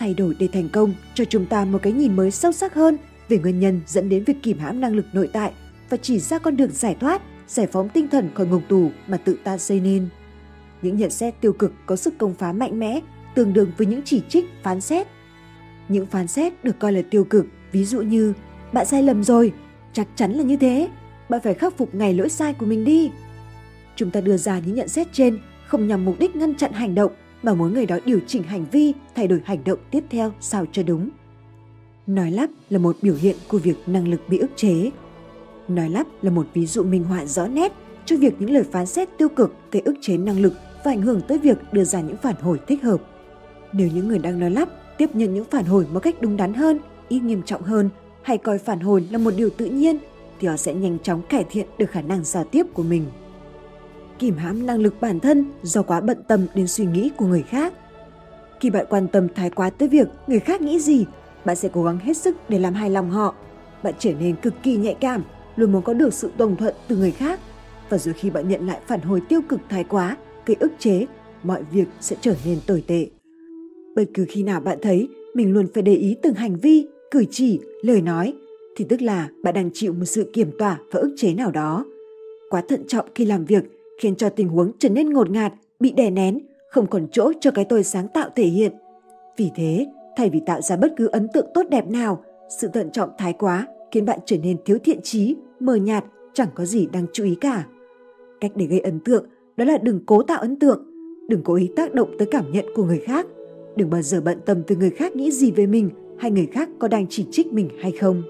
Thay 0.01 0.15
đổi 0.15 0.37
để 0.39 0.49
thành 0.49 0.69
công 0.69 0.95
cho 1.15 1.25
chúng 1.25 1.47
ta 1.47 1.65
một 1.65 1.79
cái 1.83 1.93
nhìn 1.93 2.17
mới 2.17 2.31
sâu 2.31 2.53
sắc 2.53 2.75
hơn 2.75 2.97
về 3.29 3.39
nguyên 3.39 3.61
nhân 3.61 3.81
dẫn 3.87 4.09
đến 4.09 4.25
việc 4.25 4.43
kìm 4.43 4.59
hãm 4.59 4.81
năng 4.81 4.95
lực 4.95 5.07
nội 5.13 5.31
tại 5.33 5.53
và 5.91 5.97
chỉ 5.97 6.19
ra 6.19 6.39
con 6.39 6.57
đường 6.57 6.71
giải 6.73 6.97
thoát, 7.01 7.23
giải 7.49 7.67
phóng 7.67 7.89
tinh 7.89 8.09
thần 8.09 8.31
khỏi 8.35 8.47
ngục 8.47 8.63
tù 8.69 8.91
mà 9.07 9.17
tự 9.17 9.37
ta 9.45 9.59
xây 9.59 9.81
nên. 9.81 10.09
Những 10.83 10.97
nhận 10.97 11.11
xét 11.11 11.41
tiêu 11.41 11.53
cực 11.53 11.73
có 11.87 11.97
sức 11.97 12.19
công 12.19 12.35
phá 12.35 12.53
mạnh 12.53 12.79
mẽ, 12.79 13.01
tương 13.35 13.53
đương 13.53 13.73
với 13.77 13.87
những 13.87 14.01
chỉ 14.05 14.23
trích, 14.29 14.45
phán 14.63 14.81
xét. 14.81 15.07
Những 15.89 16.07
phán 16.07 16.27
xét 16.27 16.65
được 16.65 16.79
coi 16.79 16.93
là 16.93 17.03
tiêu 17.11 17.25
cực, 17.25 17.47
ví 17.73 17.85
dụ 17.85 18.01
như 18.01 18.33
bạn 18.73 18.87
sai 18.87 19.03
lầm 19.03 19.25
rồi, 19.25 19.53
chắc 19.93 20.07
chắn 20.17 20.33
là 20.33 20.43
như 20.43 20.57
thế, 20.57 20.89
bạn 21.29 21.41
phải 21.45 21.55
khắc 21.55 21.77
phục 21.77 21.95
ngày 21.95 22.15
lỗi 22.15 22.29
sai 22.29 22.55
của 22.55 22.67
mình 22.67 22.85
đi. 22.85 23.11
Chúng 23.97 24.11
ta 24.11 24.21
đưa 24.21 24.37
ra 24.37 24.59
những 24.59 24.75
nhận 24.75 24.89
xét 24.89 25.07
trên 25.13 25.39
không 25.67 25.89
nhằm 25.89 26.05
mục 26.05 26.19
đích 26.19 26.37
ngăn 26.37 26.55
chặn 26.55 26.73
hành 26.73 26.95
động 26.95 27.13
mà 27.43 27.55
muốn 27.55 27.75
người 27.75 27.87
đó 27.87 27.99
điều 28.05 28.21
chỉnh 28.27 28.43
hành 28.43 28.65
vi, 28.73 28.93
thay 29.15 29.27
đổi 29.29 29.41
hành 29.45 29.65
động 29.65 29.79
tiếp 29.91 30.05
theo 30.11 30.33
sao 30.41 30.67
cho 30.73 30.83
đúng. 30.83 31.11
Nói 32.07 32.31
lắp 32.31 32.51
là 32.71 32.79
một 32.79 32.97
biểu 33.03 33.15
hiện 33.15 33.37
của 33.49 33.59
việc 33.59 33.77
năng 33.87 34.09
lực 34.09 34.21
bị 34.29 34.39
ức 34.39 34.51
chế. 34.57 34.91
Nói 35.69 35.89
lắp 35.91 36.07
là 36.23 36.31
một 36.31 36.47
ví 36.55 36.67
dụ 36.67 36.83
minh 36.83 37.05
họa 37.05 37.27
rõ 37.27 37.47
nét 37.47 37.73
cho 38.05 38.17
việc 38.17 38.35
những 38.39 38.51
lời 38.51 38.65
phán 38.73 38.87
xét 38.87 39.09
tiêu 39.19 39.29
cực 39.29 39.55
gây 39.73 39.83
ức 39.85 39.95
chế 40.01 40.17
năng 40.17 40.41
lực 40.41 40.53
và 40.85 40.91
ảnh 40.91 41.03
hưởng 41.03 41.21
tới 41.29 41.39
việc 41.39 41.59
đưa 41.73 41.85
ra 41.85 42.01
những 42.01 42.17
phản 42.23 42.35
hồi 42.41 42.61
thích 42.67 42.83
hợp. 42.83 43.01
Nếu 43.73 43.89
những 43.95 44.09
người 44.09 44.19
đang 44.19 44.41
nói 44.41 44.51
lắp 44.51 44.69
tiếp 44.99 45.11
nhận 45.15 45.35
những 45.35 45.45
phản 45.45 45.65
hồi 45.65 45.87
một 45.93 46.01
cách 46.01 46.17
đúng 46.21 46.37
đắn 46.37 46.55
hơn, 46.55 46.79
ít 47.09 47.21
nghiêm 47.21 47.43
trọng 47.43 47.63
hơn 47.63 47.91
hay 48.23 48.39
coi 48.39 48.59
phản 48.59 48.81
hồi 48.81 49.09
là 49.11 49.19
một 49.19 49.35
điều 49.37 49.51
tự 49.51 49.67
nhiên 49.67 49.99
thì 50.41 50.49
họ 50.49 50.57
sẽ 50.57 50.75
nhanh 50.75 50.99
chóng 50.99 51.23
cải 51.29 51.45
thiện 51.51 51.67
được 51.79 51.91
khả 51.91 52.03
năng 52.03 52.25
giao 52.25 52.45
tiếp 52.45 52.67
của 52.75 52.83
mình. 52.83 53.07
Kìm 54.21 54.37
hãm 54.37 54.67
năng 54.67 54.79
lực 54.79 55.01
bản 55.01 55.21
thân 55.21 55.45
do 55.63 55.83
quá 55.83 56.01
bận 56.01 56.19
tâm 56.29 56.47
đến 56.55 56.67
suy 56.67 56.87
nghĩ 56.87 57.11
của 57.17 57.27
người 57.27 57.43
khác. 57.43 57.73
Khi 58.61 58.71
bạn 58.71 58.87
quan 58.91 59.09
tâm 59.09 59.29
thái 59.35 59.51
quá 59.51 59.71
tới 59.71 59.89
việc 59.89 60.09
người 60.27 60.41
khác 60.41 60.61
nghĩ 60.61 60.81
gì 60.81 61.05
bạn 61.45 61.57
sẽ 61.57 61.69
cố 61.73 61.85
gắng 61.85 61.99
hết 61.99 62.17
sức 62.17 62.37
để 62.49 62.59
làm 62.59 62.75
hài 62.75 62.91
lòng 62.91 63.11
họ. 63.11 63.35
Bạn 63.83 63.95
trở 63.99 64.13
nên 64.21 64.37
cực 64.37 64.55
kỳ 64.63 64.77
nhạy 64.77 64.95
cảm, 65.01 65.23
luôn 65.57 65.73
muốn 65.73 65.83
có 65.83 65.95
được 65.95 66.15
sự 66.15 66.31
đồng 66.39 66.57
thuận 66.57 66.75
từ 66.89 66.97
người 66.97 67.11
khác. 67.11 67.41
Và 67.89 67.99
rồi 67.99 68.15
khi 68.15 68.31
bạn 68.31 68.49
nhận 68.49 68.67
lại 68.67 68.81
phản 68.87 69.01
hồi 69.01 69.21
tiêu 69.29 69.41
cực 69.49 69.61
thái 69.69 69.85
quá, 69.85 70.17
gây 70.47 70.57
ức 70.61 70.73
chế, 70.79 71.07
mọi 71.43 71.63
việc 71.73 71.89
sẽ 72.01 72.17
trở 72.21 72.35
nên 72.45 72.59
tồi 72.67 72.85
tệ. 72.87 73.07
Bất 73.97 74.05
cứ 74.15 74.27
khi 74.29 74.43
nào 74.43 74.61
bạn 74.61 74.79
thấy 74.83 75.09
mình 75.35 75.53
luôn 75.53 75.67
phải 75.75 75.83
để 75.83 75.95
ý 75.95 76.17
từng 76.23 76.35
hành 76.35 76.57
vi, 76.57 76.87
cử 77.11 77.25
chỉ, 77.31 77.61
lời 77.83 78.03
nói, 78.03 78.35
thì 78.77 78.85
tức 78.89 79.03
là 79.03 79.29
bạn 79.43 79.55
đang 79.55 79.71
chịu 79.75 79.93
một 79.93 80.05
sự 80.05 80.31
kiểm 80.33 80.51
tỏa 80.59 80.79
và 80.93 81.01
ức 81.01 81.15
chế 81.17 81.35
nào 81.35 81.51
đó. 81.51 81.85
Quá 82.51 82.63
thận 82.69 82.83
trọng 82.89 83.07
khi 83.15 83.25
làm 83.25 83.45
việc 83.45 83.80
khiến 84.01 84.17
cho 84.17 84.29
tình 84.29 84.49
huống 84.49 84.73
trở 84.79 84.89
nên 84.89 85.11
ngột 85.11 85.31
ngạt, 85.31 85.53
bị 85.81 85.93
đè 85.93 86.11
nén, 86.11 86.39
không 86.71 86.87
còn 86.87 87.07
chỗ 87.13 87.33
cho 87.41 87.51
cái 87.51 87.65
tôi 87.65 87.85
sáng 87.85 88.09
tạo 88.09 88.29
thể 88.37 88.45
hiện. 88.45 88.73
Vì 89.37 89.51
thế, 89.57 89.87
Thay 90.17 90.31
vì 90.31 90.41
tạo 90.47 90.61
ra 90.61 90.77
bất 90.77 90.93
cứ 90.97 91.07
ấn 91.07 91.29
tượng 91.29 91.47
tốt 91.55 91.63
đẹp 91.71 91.91
nào, 91.91 92.25
sự 92.61 92.69
thận 92.69 92.91
trọng 92.91 93.11
thái 93.19 93.33
quá 93.33 93.67
khiến 93.91 94.05
bạn 94.05 94.19
trở 94.27 94.37
nên 94.43 94.57
thiếu 94.65 94.79
thiện 94.85 95.03
trí, 95.03 95.37
mờ 95.61 95.75
nhạt, 95.75 96.05
chẳng 96.35 96.49
có 96.55 96.65
gì 96.65 96.87
đáng 96.93 97.07
chú 97.13 97.25
ý 97.25 97.35
cả. 97.41 97.67
Cách 98.41 98.51
để 98.55 98.67
gây 98.67 98.81
ấn 98.81 99.01
tượng 99.01 99.25
đó 99.57 99.65
là 99.65 99.79
đừng 99.79 100.01
cố 100.07 100.23
tạo 100.23 100.41
ấn 100.41 100.57
tượng, 100.57 100.85
đừng 101.29 101.43
cố 101.45 101.55
ý 101.55 101.71
tác 101.77 101.95
động 101.95 102.11
tới 102.19 102.29
cảm 102.31 102.53
nhận 102.53 102.65
của 102.75 102.85
người 102.85 102.99
khác, 102.99 103.27
đừng 103.77 103.91
bao 103.91 104.03
giờ 104.03 104.21
bận 104.21 104.39
tâm 104.47 104.63
từ 104.67 104.77
người 104.77 104.91
khác 104.91 105.17
nghĩ 105.17 105.31
gì 105.31 105.51
về 105.51 105.67
mình 105.67 105.91
hay 106.19 106.31
người 106.31 106.47
khác 106.53 106.69
có 106.79 106.89
đang 106.89 107.07
chỉ 107.11 107.27
trích 107.31 107.53
mình 107.53 107.69
hay 107.81 107.93
không. 107.93 108.23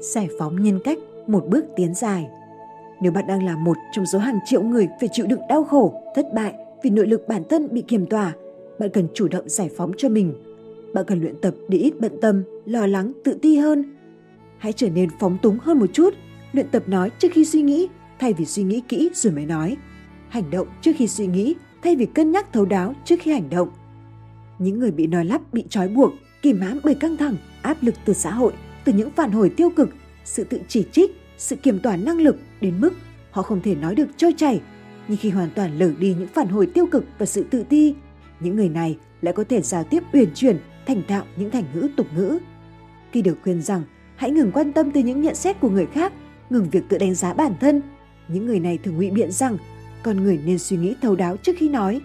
Giải 0.00 0.28
phóng 0.38 0.62
nhân 0.62 0.78
cách 0.84 0.98
một 1.26 1.46
bước 1.48 1.64
tiến 1.76 1.94
dài. 1.94 2.26
Nếu 3.00 3.12
bạn 3.12 3.26
đang 3.26 3.42
là 3.42 3.56
một 3.56 3.76
trong 3.92 4.06
số 4.06 4.18
hàng 4.18 4.38
triệu 4.44 4.62
người 4.62 4.88
phải 5.00 5.08
chịu 5.12 5.26
đựng 5.26 5.40
đau 5.48 5.64
khổ, 5.64 6.02
thất 6.14 6.26
bại 6.34 6.54
vì 6.82 6.90
nội 6.90 7.06
lực 7.06 7.28
bản 7.28 7.42
thân 7.48 7.68
bị 7.70 7.84
kiềm 7.88 8.06
tỏa, 8.06 8.32
bạn 8.78 8.90
cần 8.92 9.08
chủ 9.14 9.28
động 9.28 9.48
giải 9.48 9.70
phóng 9.76 9.92
cho 9.96 10.08
mình 10.08 10.34
bạn 10.96 11.04
cần 11.06 11.20
luyện 11.20 11.34
tập 11.40 11.54
để 11.68 11.78
ít 11.78 12.00
bận 12.00 12.12
tâm, 12.20 12.42
lo 12.66 12.86
lắng, 12.86 13.12
tự 13.24 13.38
ti 13.42 13.56
hơn. 13.56 13.96
Hãy 14.58 14.72
trở 14.72 14.88
nên 14.88 15.10
phóng 15.20 15.38
túng 15.42 15.58
hơn 15.58 15.78
một 15.78 15.86
chút, 15.92 16.14
luyện 16.52 16.68
tập 16.70 16.82
nói 16.86 17.10
trước 17.18 17.28
khi 17.32 17.44
suy 17.44 17.62
nghĩ, 17.62 17.88
thay 18.18 18.32
vì 18.32 18.44
suy 18.44 18.62
nghĩ 18.62 18.82
kỹ 18.88 19.10
rồi 19.14 19.32
mới 19.32 19.46
nói. 19.46 19.76
Hành 20.28 20.50
động 20.50 20.68
trước 20.80 20.92
khi 20.96 21.06
suy 21.06 21.26
nghĩ, 21.26 21.54
thay 21.82 21.96
vì 21.96 22.06
cân 22.06 22.32
nhắc 22.32 22.52
thấu 22.52 22.64
đáo 22.64 22.94
trước 23.04 23.16
khi 23.20 23.32
hành 23.32 23.50
động. 23.50 23.68
Những 24.58 24.78
người 24.78 24.90
bị 24.90 25.06
nói 25.06 25.24
lắp 25.24 25.40
bị 25.52 25.64
trói 25.68 25.88
buộc, 25.88 26.12
kìm 26.42 26.60
hãm 26.60 26.80
bởi 26.84 26.94
căng 26.94 27.16
thẳng, 27.16 27.36
áp 27.62 27.76
lực 27.80 27.94
từ 28.04 28.12
xã 28.12 28.30
hội, 28.30 28.52
từ 28.84 28.92
những 28.92 29.10
phản 29.10 29.30
hồi 29.32 29.50
tiêu 29.50 29.70
cực, 29.70 29.88
sự 30.24 30.44
tự 30.44 30.60
chỉ 30.68 30.84
trích, 30.92 31.10
sự 31.38 31.56
kiểm 31.56 31.80
toán 31.80 32.04
năng 32.04 32.20
lực 32.20 32.36
đến 32.60 32.80
mức 32.80 32.90
họ 33.30 33.42
không 33.42 33.60
thể 33.60 33.74
nói 33.74 33.94
được 33.94 34.08
trôi 34.16 34.34
chảy. 34.36 34.60
Nhưng 35.08 35.18
khi 35.18 35.30
hoàn 35.30 35.50
toàn 35.50 35.78
lờ 35.78 35.92
đi 35.98 36.14
những 36.18 36.28
phản 36.28 36.48
hồi 36.48 36.66
tiêu 36.66 36.86
cực 36.86 37.04
và 37.18 37.26
sự 37.26 37.44
tự 37.50 37.62
ti, 37.62 37.94
những 38.40 38.56
người 38.56 38.68
này 38.68 38.98
lại 39.22 39.34
có 39.34 39.44
thể 39.44 39.62
giao 39.62 39.84
tiếp 39.84 40.02
uyển 40.12 40.28
chuyển 40.34 40.58
thành 40.86 41.02
thạo 41.08 41.24
những 41.36 41.50
thành 41.50 41.64
ngữ 41.74 41.88
tục 41.96 42.06
ngữ. 42.16 42.38
Khi 43.12 43.22
được 43.22 43.38
khuyên 43.42 43.62
rằng 43.62 43.82
hãy 44.16 44.30
ngừng 44.30 44.52
quan 44.52 44.72
tâm 44.72 44.90
tới 44.90 45.02
những 45.02 45.22
nhận 45.22 45.34
xét 45.34 45.60
của 45.60 45.70
người 45.70 45.86
khác, 45.86 46.12
ngừng 46.50 46.70
việc 46.70 46.88
tự 46.88 46.98
đánh 46.98 47.14
giá 47.14 47.34
bản 47.34 47.54
thân, 47.60 47.82
những 48.28 48.46
người 48.46 48.60
này 48.60 48.78
thường 48.78 48.96
ngụy 48.96 49.10
biện 49.10 49.32
rằng 49.32 49.58
con 50.02 50.24
người 50.24 50.40
nên 50.46 50.58
suy 50.58 50.76
nghĩ 50.76 50.94
thấu 51.02 51.16
đáo 51.16 51.36
trước 51.36 51.52
khi 51.58 51.68
nói. 51.68 52.00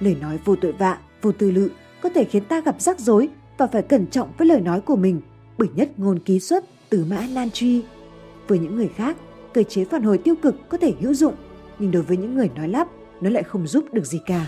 Lời 0.00 0.16
nói 0.20 0.38
vô 0.44 0.56
tội 0.56 0.72
vạ, 0.72 0.98
vô 1.22 1.32
tư 1.32 1.50
lự 1.50 1.70
có 2.00 2.08
thể 2.08 2.24
khiến 2.24 2.44
ta 2.44 2.60
gặp 2.60 2.80
rắc 2.80 3.00
rối 3.00 3.28
và 3.58 3.66
phải 3.66 3.82
cẩn 3.82 4.06
trọng 4.06 4.32
với 4.38 4.48
lời 4.48 4.60
nói 4.60 4.80
của 4.80 4.96
mình 4.96 5.20
bởi 5.58 5.68
nhất 5.74 5.98
ngôn 5.98 6.18
ký 6.18 6.40
xuất 6.40 6.64
từ 6.88 7.04
mã 7.10 7.26
nan 7.34 7.50
truy. 7.50 7.82
Với 8.48 8.58
những 8.58 8.76
người 8.76 8.88
khác, 8.96 9.16
cơ 9.56 9.62
chế 9.62 9.84
phản 9.84 10.02
hồi 10.02 10.18
tiêu 10.18 10.34
cực 10.42 10.68
có 10.68 10.78
thể 10.78 10.94
hữu 11.00 11.14
dụng, 11.14 11.34
nhưng 11.78 11.90
đối 11.90 12.02
với 12.02 12.16
những 12.16 12.34
người 12.34 12.50
nói 12.56 12.68
lắp, 12.68 12.88
nó 13.20 13.30
lại 13.30 13.42
không 13.42 13.66
giúp 13.66 13.84
được 13.92 14.06
gì 14.06 14.20
cả. 14.26 14.46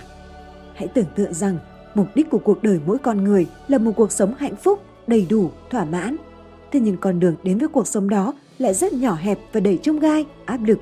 Hãy 0.74 0.88
tưởng 0.88 1.06
tượng 1.16 1.34
rằng 1.34 1.58
Mục 1.94 2.06
đích 2.14 2.30
của 2.30 2.38
cuộc 2.38 2.62
đời 2.62 2.80
mỗi 2.86 2.98
con 2.98 3.24
người 3.24 3.46
là 3.68 3.78
một 3.78 3.92
cuộc 3.96 4.12
sống 4.12 4.34
hạnh 4.38 4.56
phúc, 4.56 4.82
đầy 5.06 5.26
đủ, 5.30 5.50
thỏa 5.70 5.84
mãn. 5.84 6.16
Thế 6.72 6.80
nhưng 6.80 6.96
con 6.96 7.20
đường 7.20 7.34
đến 7.42 7.58
với 7.58 7.68
cuộc 7.68 7.86
sống 7.86 8.08
đó 8.08 8.34
lại 8.58 8.74
rất 8.74 8.92
nhỏ 8.92 9.14
hẹp 9.14 9.38
và 9.52 9.60
đầy 9.60 9.78
trông 9.82 9.98
gai, 9.98 10.26
áp 10.44 10.58
lực. 10.66 10.78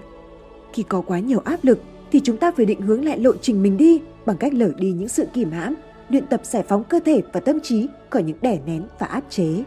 Khi 0.73 0.83
có 0.83 1.01
quá 1.01 1.19
nhiều 1.19 1.41
áp 1.45 1.59
lực 1.63 1.79
thì 2.13 2.21
chúng 2.25 2.37
ta 2.37 2.53
phải 2.57 2.67
định 2.67 2.81
hướng 2.81 3.05
lại 3.05 3.19
lộ 3.19 3.33
trình 3.41 3.63
mình 3.63 3.77
đi 3.77 4.01
bằng 4.27 4.37
cách 4.37 4.55
lở 4.55 4.71
đi 4.77 4.93
những 4.93 5.09
sự 5.09 5.27
kìm 5.35 5.51
hãm, 5.51 5.75
luyện 6.09 6.27
tập 6.27 6.41
giải 6.45 6.65
phóng 6.69 6.85
cơ 6.85 7.01
thể 7.05 7.23
và 7.33 7.41
tâm 7.41 7.61
trí 7.61 7.89
khỏi 8.11 8.23
những 8.23 8.39
đè 8.41 8.59
nén 8.67 8.83
và 8.99 9.07
áp 9.07 9.23
chế. 9.31 9.65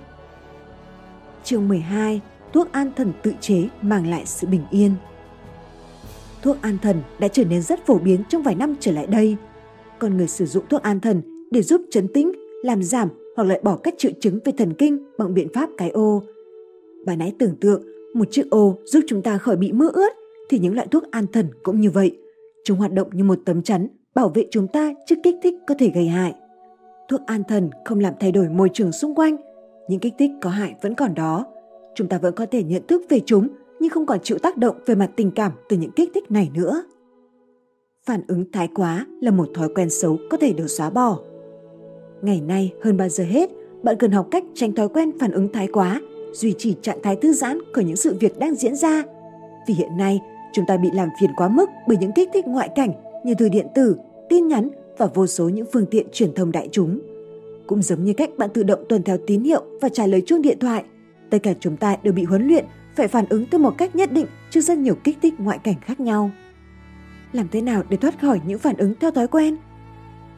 Chương 1.44 1.68
12. 1.68 2.22
Thuốc 2.54 2.72
an 2.72 2.92
thần 2.96 3.12
tự 3.24 3.34
chế 3.42 3.68
mang 3.82 4.08
lại 4.08 4.24
sự 4.26 4.48
bình 4.48 4.64
yên. 4.72 4.92
Thuốc 6.42 6.62
an 6.62 6.78
thần 6.82 7.02
đã 7.20 7.28
trở 7.28 7.46
nên 7.46 7.62
rất 7.62 7.86
phổ 7.86 7.98
biến 7.98 8.24
trong 8.30 8.44
vài 8.44 8.56
năm 8.56 8.76
trở 8.80 8.92
lại 8.92 9.08
đây. 9.08 9.36
Con 10.00 10.18
người 10.18 10.28
sử 10.28 10.46
dụng 10.46 10.64
thuốc 10.70 10.82
an 10.82 11.00
thần 11.00 11.22
để 11.52 11.62
giúp 11.62 11.82
chấn 11.92 12.08
tĩnh, 12.14 12.32
làm 12.64 12.84
giảm 12.84 13.10
hoặc 13.36 13.44
loại 13.44 13.60
bỏ 13.64 13.78
các 13.84 13.94
triệu 13.98 14.12
chứng 14.22 14.40
về 14.46 14.54
thần 14.58 14.74
kinh 14.74 15.04
bằng 15.18 15.34
biện 15.34 15.48
pháp 15.54 15.70
cái 15.78 15.90
ô. 15.90 16.24
Bạn 17.06 17.20
hãy 17.20 17.34
tưởng 17.40 17.56
tượng 17.62 17.84
một 18.14 18.28
chiếc 18.32 18.50
ô 18.50 18.78
giúp 18.86 19.02
chúng 19.08 19.22
ta 19.22 19.38
khỏi 19.38 19.58
bị 19.58 19.72
mưa 19.72 19.90
ướt 19.94 20.10
thì 20.50 20.60
những 20.60 20.76
loại 20.76 20.88
thuốc 20.92 21.12
an 21.12 21.28
thần 21.28 21.48
cũng 21.64 21.82
như 21.82 21.92
vậy. 21.92 22.18
Chúng 22.66 22.78
hoạt 22.78 22.94
động 22.94 23.10
như 23.14 23.24
một 23.24 23.40
tấm 23.46 23.62
chắn 23.62 23.88
bảo 24.16 24.30
vệ 24.30 24.46
chúng 24.52 24.68
ta 24.68 24.94
trước 25.08 25.16
kích 25.24 25.36
thích 25.44 25.54
có 25.68 25.76
thể 25.80 25.92
gây 25.96 26.08
hại. 26.08 26.34
thuốc 27.10 27.22
an 27.26 27.44
thần 27.48 27.70
không 27.86 28.00
làm 28.00 28.14
thay 28.20 28.32
đổi 28.32 28.50
môi 28.50 28.70
trường 28.74 28.92
xung 28.92 29.16
quanh. 29.16 29.36
Những 29.88 30.00
kích 30.00 30.14
thích 30.20 30.32
có 30.42 30.50
hại 30.50 30.76
vẫn 30.82 30.96
còn 30.96 31.14
đó. 31.14 31.46
Chúng 32.00 32.08
ta 32.08 32.18
vẫn 32.18 32.36
có 32.36 32.46
thể 32.46 32.64
nhận 32.64 32.88
thức 32.88 33.02
về 33.10 33.20
chúng 33.26 33.48
nhưng 33.80 33.90
không 33.90 34.06
còn 34.06 34.20
chịu 34.24 34.38
tác 34.38 34.58
động 34.58 34.76
về 34.86 34.96
mặt 34.96 35.12
tình 35.16 35.32
cảm 35.32 35.52
từ 35.70 35.78
những 35.78 35.92
kích 35.92 36.12
thích 36.14 36.32
này 36.32 36.52
nữa. 36.54 36.84
Phản 38.06 38.22
ứng 38.28 38.52
thái 38.52 38.68
quá 38.76 39.06
là 39.22 39.32
một 39.32 39.50
thói 39.54 39.70
quen 39.76 39.90
xấu 39.90 40.18
có 40.30 40.38
thể 40.38 40.54
được 40.54 40.68
xóa 40.68 40.90
bỏ. 40.90 41.20
Ngày 42.22 42.42
nay 42.42 42.74
hơn 42.84 42.98
bao 42.98 43.10
giờ 43.10 43.24
hết, 43.24 43.50
bạn 43.84 43.96
cần 44.00 44.12
học 44.12 44.28
cách 44.32 44.44
tránh 44.54 44.76
thói 44.76 44.90
quen 44.90 45.12
phản 45.20 45.32
ứng 45.32 45.52
thái 45.54 45.68
quá, 45.68 46.02
duy 46.34 46.54
trì 46.58 46.76
trạng 46.82 47.02
thái 47.04 47.16
thư 47.16 47.34
giãn 47.34 47.60
của 47.76 47.82
những 47.82 47.96
sự 47.96 48.16
việc 48.20 48.40
đang 48.40 48.56
diễn 48.56 48.76
ra. 48.76 49.04
Vì 49.68 49.74
hiện 49.74 49.98
nay, 49.98 50.20
chúng 50.54 50.66
ta 50.68 50.78
bị 50.78 50.90
làm 50.94 51.10
phiền 51.22 51.32
quá 51.38 51.48
mức 51.48 51.70
bởi 51.88 51.98
những 51.98 52.12
kích 52.16 52.30
thích 52.34 52.48
ngoại 52.48 52.70
cảnh 52.76 52.92
như 53.26 53.34
thư 53.34 53.50
điện 53.50 53.68
tử, 53.76 53.96
tin 54.30 54.48
nhắn 54.48 54.70
và 54.98 55.06
vô 55.06 55.28
số 55.28 55.50
những 55.50 55.68
phương 55.74 55.86
tiện 55.92 56.08
truyền 56.12 56.34
thông 56.34 56.52
đại 56.52 56.70
chúng. 56.72 57.00
Cũng 57.68 57.82
giống 57.82 58.04
như 58.04 58.14
cách 58.14 58.30
bạn 58.38 58.50
tự 58.54 58.64
động 58.64 58.84
tuân 58.90 59.04
theo 59.04 59.18
tín 59.28 59.44
hiệu 59.44 59.64
và 59.82 59.90
trả 59.90 60.08
lời 60.08 60.24
chuông 60.26 60.42
điện 60.42 60.60
thoại, 60.60 60.84
tất 61.30 61.38
cả 61.44 61.54
chúng 61.60 61.78
ta 61.78 61.96
đều 62.04 62.14
bị 62.14 62.24
huấn 62.24 62.48
luyện 62.48 62.66
phải 62.96 63.08
phản 63.08 63.26
ứng 63.30 63.46
theo 63.52 63.60
một 63.60 63.78
cách 63.78 63.96
nhất 63.96 64.12
định 64.12 64.26
trước 64.50 64.62
rất 64.62 64.78
nhiều 64.78 64.96
kích 64.96 65.18
thích 65.22 65.34
ngoại 65.38 65.58
cảnh 65.58 65.76
khác 65.82 66.00
nhau. 66.00 66.32
Làm 67.32 67.48
thế 67.52 67.62
nào 67.62 67.84
để 67.90 67.98
thoát 67.98 68.22
khỏi 68.22 68.42
những 68.46 68.60
phản 68.60 68.78
ứng 68.78 68.94
theo 69.00 69.12
thói 69.12 69.28
quen? 69.28 69.58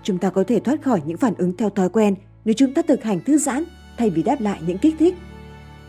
Chúng 0.03 0.17
ta 0.17 0.29
có 0.29 0.43
thể 0.47 0.59
thoát 0.59 0.81
khỏi 0.81 1.01
những 1.05 1.17
phản 1.17 1.33
ứng 1.37 1.57
theo 1.57 1.69
thói 1.69 1.89
quen 1.89 2.15
nếu 2.45 2.53
chúng 2.53 2.73
ta 2.73 2.81
thực 2.81 3.03
hành 3.03 3.19
thư 3.19 3.37
giãn 3.37 3.63
thay 3.97 4.09
vì 4.09 4.23
đáp 4.23 4.41
lại 4.41 4.59
những 4.67 4.77
kích 4.77 4.95
thích. 4.99 5.15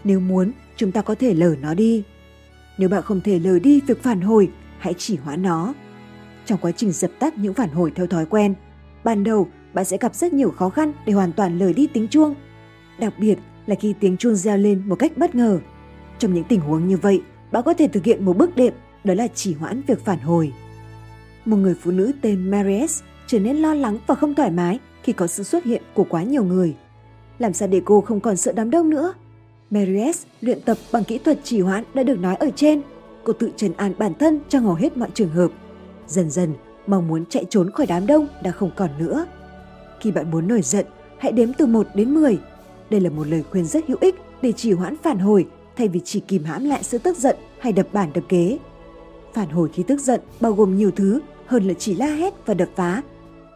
Nếu 0.04 0.20
muốn, 0.20 0.52
chúng 0.76 0.92
ta 0.92 1.02
có 1.02 1.14
thể 1.14 1.34
lờ 1.34 1.54
nó 1.60 1.74
đi. 1.74 2.02
Nếu 2.78 2.88
bạn 2.88 3.02
không 3.02 3.20
thể 3.20 3.38
lờ 3.38 3.58
đi 3.58 3.80
việc 3.80 4.02
phản 4.02 4.20
hồi, 4.20 4.50
hãy 4.78 4.94
chỉ 4.98 5.16
hóa 5.16 5.36
nó. 5.36 5.74
Trong 6.46 6.58
quá 6.62 6.72
trình 6.72 6.92
dập 6.92 7.10
tắt 7.18 7.38
những 7.38 7.54
phản 7.54 7.70
hồi 7.70 7.92
theo 7.94 8.06
thói 8.06 8.26
quen, 8.26 8.54
ban 9.04 9.24
đầu 9.24 9.48
bạn 9.72 9.84
sẽ 9.84 9.96
gặp 10.00 10.14
rất 10.14 10.32
nhiều 10.32 10.50
khó 10.50 10.68
khăn 10.68 10.92
để 11.06 11.12
hoàn 11.12 11.32
toàn 11.32 11.58
lờ 11.58 11.72
đi 11.72 11.86
tiếng 11.86 12.08
chuông. 12.08 12.34
Đặc 12.98 13.12
biệt 13.18 13.38
là 13.66 13.74
khi 13.74 13.94
tiếng 14.00 14.16
chuông 14.16 14.34
reo 14.34 14.58
lên 14.58 14.82
một 14.86 14.96
cách 14.96 15.12
bất 15.16 15.34
ngờ. 15.34 15.60
Trong 16.18 16.34
những 16.34 16.44
tình 16.44 16.60
huống 16.60 16.88
như 16.88 16.96
vậy, 16.96 17.22
bạn 17.52 17.62
có 17.62 17.74
thể 17.74 17.88
thực 17.88 18.04
hiện 18.04 18.24
một 18.24 18.36
bước 18.36 18.56
đệm, 18.56 18.72
đó 19.04 19.14
là 19.14 19.28
chỉ 19.34 19.54
hoãn 19.54 19.82
việc 19.86 20.04
phản 20.04 20.18
hồi. 20.18 20.52
Một 21.44 21.56
người 21.56 21.74
phụ 21.82 21.90
nữ 21.90 22.12
tên 22.20 22.50
Maries 22.50 23.02
trở 23.26 23.38
nên 23.38 23.56
lo 23.56 23.74
lắng 23.74 23.98
và 24.06 24.14
không 24.14 24.34
thoải 24.34 24.50
mái 24.50 24.78
khi 25.02 25.12
có 25.12 25.26
sự 25.26 25.42
xuất 25.42 25.64
hiện 25.64 25.82
của 25.94 26.04
quá 26.04 26.22
nhiều 26.22 26.44
người. 26.44 26.74
Làm 27.38 27.52
sao 27.52 27.68
để 27.68 27.82
cô 27.84 28.00
không 28.00 28.20
còn 28.20 28.36
sợ 28.36 28.52
đám 28.52 28.70
đông 28.70 28.90
nữa? 28.90 29.14
Maries 29.70 30.22
luyện 30.40 30.60
tập 30.60 30.76
bằng 30.92 31.04
kỹ 31.04 31.18
thuật 31.18 31.38
trì 31.44 31.60
hoãn 31.60 31.84
đã 31.94 32.02
được 32.02 32.20
nói 32.20 32.36
ở 32.36 32.50
trên. 32.56 32.82
Cô 33.24 33.32
tự 33.32 33.50
trần 33.56 33.72
an 33.76 33.92
bản 33.98 34.14
thân 34.14 34.40
trong 34.48 34.64
hầu 34.64 34.74
hết 34.74 34.96
mọi 34.96 35.08
trường 35.14 35.30
hợp. 35.30 35.48
Dần 36.06 36.30
dần, 36.30 36.54
mong 36.86 37.08
muốn 37.08 37.26
chạy 37.26 37.44
trốn 37.50 37.70
khỏi 37.70 37.86
đám 37.86 38.06
đông 38.06 38.28
đã 38.42 38.50
không 38.50 38.70
còn 38.76 38.90
nữa. 38.98 39.26
Khi 40.00 40.10
bạn 40.10 40.30
muốn 40.30 40.48
nổi 40.48 40.62
giận, 40.62 40.86
hãy 41.18 41.32
đếm 41.32 41.52
từ 41.52 41.66
1 41.66 41.86
đến 41.94 42.14
10. 42.14 42.38
Đây 42.92 43.00
là 43.00 43.10
một 43.10 43.26
lời 43.26 43.42
khuyên 43.50 43.64
rất 43.64 43.88
hữu 43.88 43.98
ích 44.00 44.14
để 44.42 44.52
trì 44.52 44.72
hoãn 44.72 44.96
phản 44.96 45.18
hồi 45.18 45.46
thay 45.76 45.88
vì 45.88 46.00
chỉ 46.04 46.20
kìm 46.20 46.44
hãm 46.44 46.64
lại 46.64 46.82
sự 46.82 46.98
tức 46.98 47.18
giận 47.18 47.36
hay 47.58 47.72
đập 47.72 47.86
bản 47.92 48.10
đập 48.14 48.24
ghế. 48.28 48.58
Phản 49.34 49.48
hồi 49.48 49.68
khi 49.72 49.82
tức 49.82 50.00
giận 50.00 50.20
bao 50.40 50.52
gồm 50.52 50.76
nhiều 50.76 50.90
thứ 50.96 51.20
hơn 51.46 51.68
là 51.68 51.74
chỉ 51.74 51.94
la 51.94 52.06
hét 52.06 52.34
và 52.46 52.54
đập 52.54 52.68
phá. 52.76 53.02